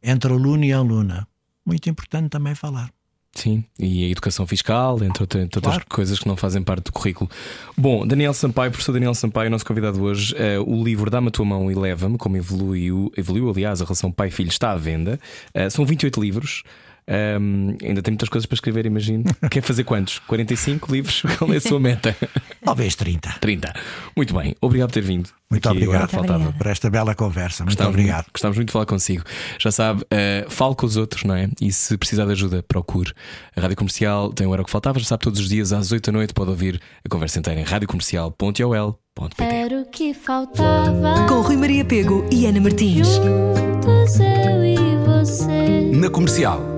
Entre 0.00 0.32
aluno 0.32 0.64
e 0.64 0.72
aluna? 0.72 1.26
Muito 1.64 1.90
importante 1.90 2.30
também 2.30 2.54
falar. 2.54 2.90
Sim, 3.36 3.62
e 3.78 4.06
a 4.06 4.08
educação 4.08 4.46
fiscal, 4.46 4.96
entre, 5.04 5.22
outra, 5.22 5.42
entre 5.42 5.60
claro. 5.60 5.76
outras 5.76 5.94
coisas 5.94 6.18
que 6.18 6.26
não 6.26 6.36
fazem 6.36 6.62
parte 6.62 6.84
do 6.84 6.92
currículo. 6.92 7.30
Bom, 7.76 8.06
Daniel 8.06 8.32
Sampaio, 8.32 8.70
professor 8.70 8.92
Daniel 8.92 9.14
Sampaio, 9.14 9.50
nosso 9.50 9.64
convidado 9.64 10.02
hoje, 10.02 10.34
uh, 10.34 10.62
o 10.62 10.82
livro 10.82 11.10
Dá-me 11.10 11.28
a 11.28 11.30
tua 11.30 11.44
mão 11.44 11.70
e 11.70 11.74
leva-me, 11.74 12.16
como 12.16 12.36
evoluiu, 12.38 13.12
evoluiu, 13.14 13.50
aliás, 13.50 13.82
a 13.82 13.84
relação 13.84 14.10
pai-filho 14.10 14.48
está 14.48 14.72
à 14.72 14.76
venda. 14.76 15.20
Uh, 15.54 15.70
são 15.70 15.84
28 15.84 16.18
livros. 16.18 16.62
Um, 17.08 17.76
ainda 17.82 18.02
tem 18.02 18.12
muitas 18.12 18.28
coisas 18.28 18.46
para 18.46 18.54
escrever, 18.54 18.84
imagino. 18.86 19.24
Quer 19.50 19.62
fazer 19.62 19.84
quantos? 19.84 20.18
45 20.20 20.92
livros? 20.92 21.22
Qual 21.38 21.52
é 21.52 21.56
a 21.56 21.60
sua 21.60 21.78
meta? 21.78 22.16
Talvez 22.64 22.96
30. 22.96 23.36
30. 23.40 23.72
Muito 24.16 24.34
bem, 24.34 24.54
obrigado 24.60 24.88
por 24.88 24.94
ter 24.94 25.02
vindo. 25.02 25.30
Muito 25.48 25.68
Aqui 25.68 25.78
obrigado 25.78 26.10
faltava. 26.10 26.52
por 26.52 26.66
esta 26.66 26.90
bela 26.90 27.14
conversa. 27.14 27.62
Muito 27.62 27.76
gostamos 27.76 27.94
obrigado. 27.94 28.24
Muito, 28.24 28.32
gostamos 28.32 28.56
muito 28.56 28.68
de 28.68 28.72
falar 28.72 28.86
consigo. 28.86 29.22
Já 29.58 29.70
sabe, 29.70 30.02
uh, 30.02 30.50
fale 30.50 30.74
com 30.74 30.84
os 30.84 30.96
outros, 30.96 31.22
não 31.22 31.36
é? 31.36 31.48
E 31.60 31.70
se 31.70 31.96
precisar 31.96 32.24
de 32.24 32.32
ajuda, 32.32 32.64
procure. 32.66 33.12
A 33.54 33.60
Rádio 33.60 33.76
Comercial 33.76 34.32
tem 34.32 34.46
o 34.46 34.52
Era 34.52 34.62
o 34.62 34.64
que 34.64 34.70
Faltava, 34.70 34.98
já 34.98 35.04
sabe, 35.06 35.22
todos 35.22 35.38
os 35.38 35.48
dias 35.48 35.72
às 35.72 35.92
8 35.92 36.10
da 36.10 36.18
noite 36.18 36.34
pode 36.34 36.50
ouvir 36.50 36.80
a 37.04 37.08
conversa 37.08 37.38
inteira 37.38 37.60
em 37.60 37.64
radiocomercial.ol.pt. 37.64 39.42
Era 39.42 39.80
o 39.80 39.86
que 39.86 40.12
faltava. 40.12 41.26
Com 41.28 41.40
Rui 41.40 41.56
Maria 41.56 41.84
Pego 41.84 42.28
e 42.30 42.46
Ana 42.46 42.60
Martins. 42.60 43.06
Juntos 43.08 44.18
eu 44.18 44.64
e 44.64 44.76
você. 45.06 45.90
Na 45.92 46.10
comercial. 46.10 46.75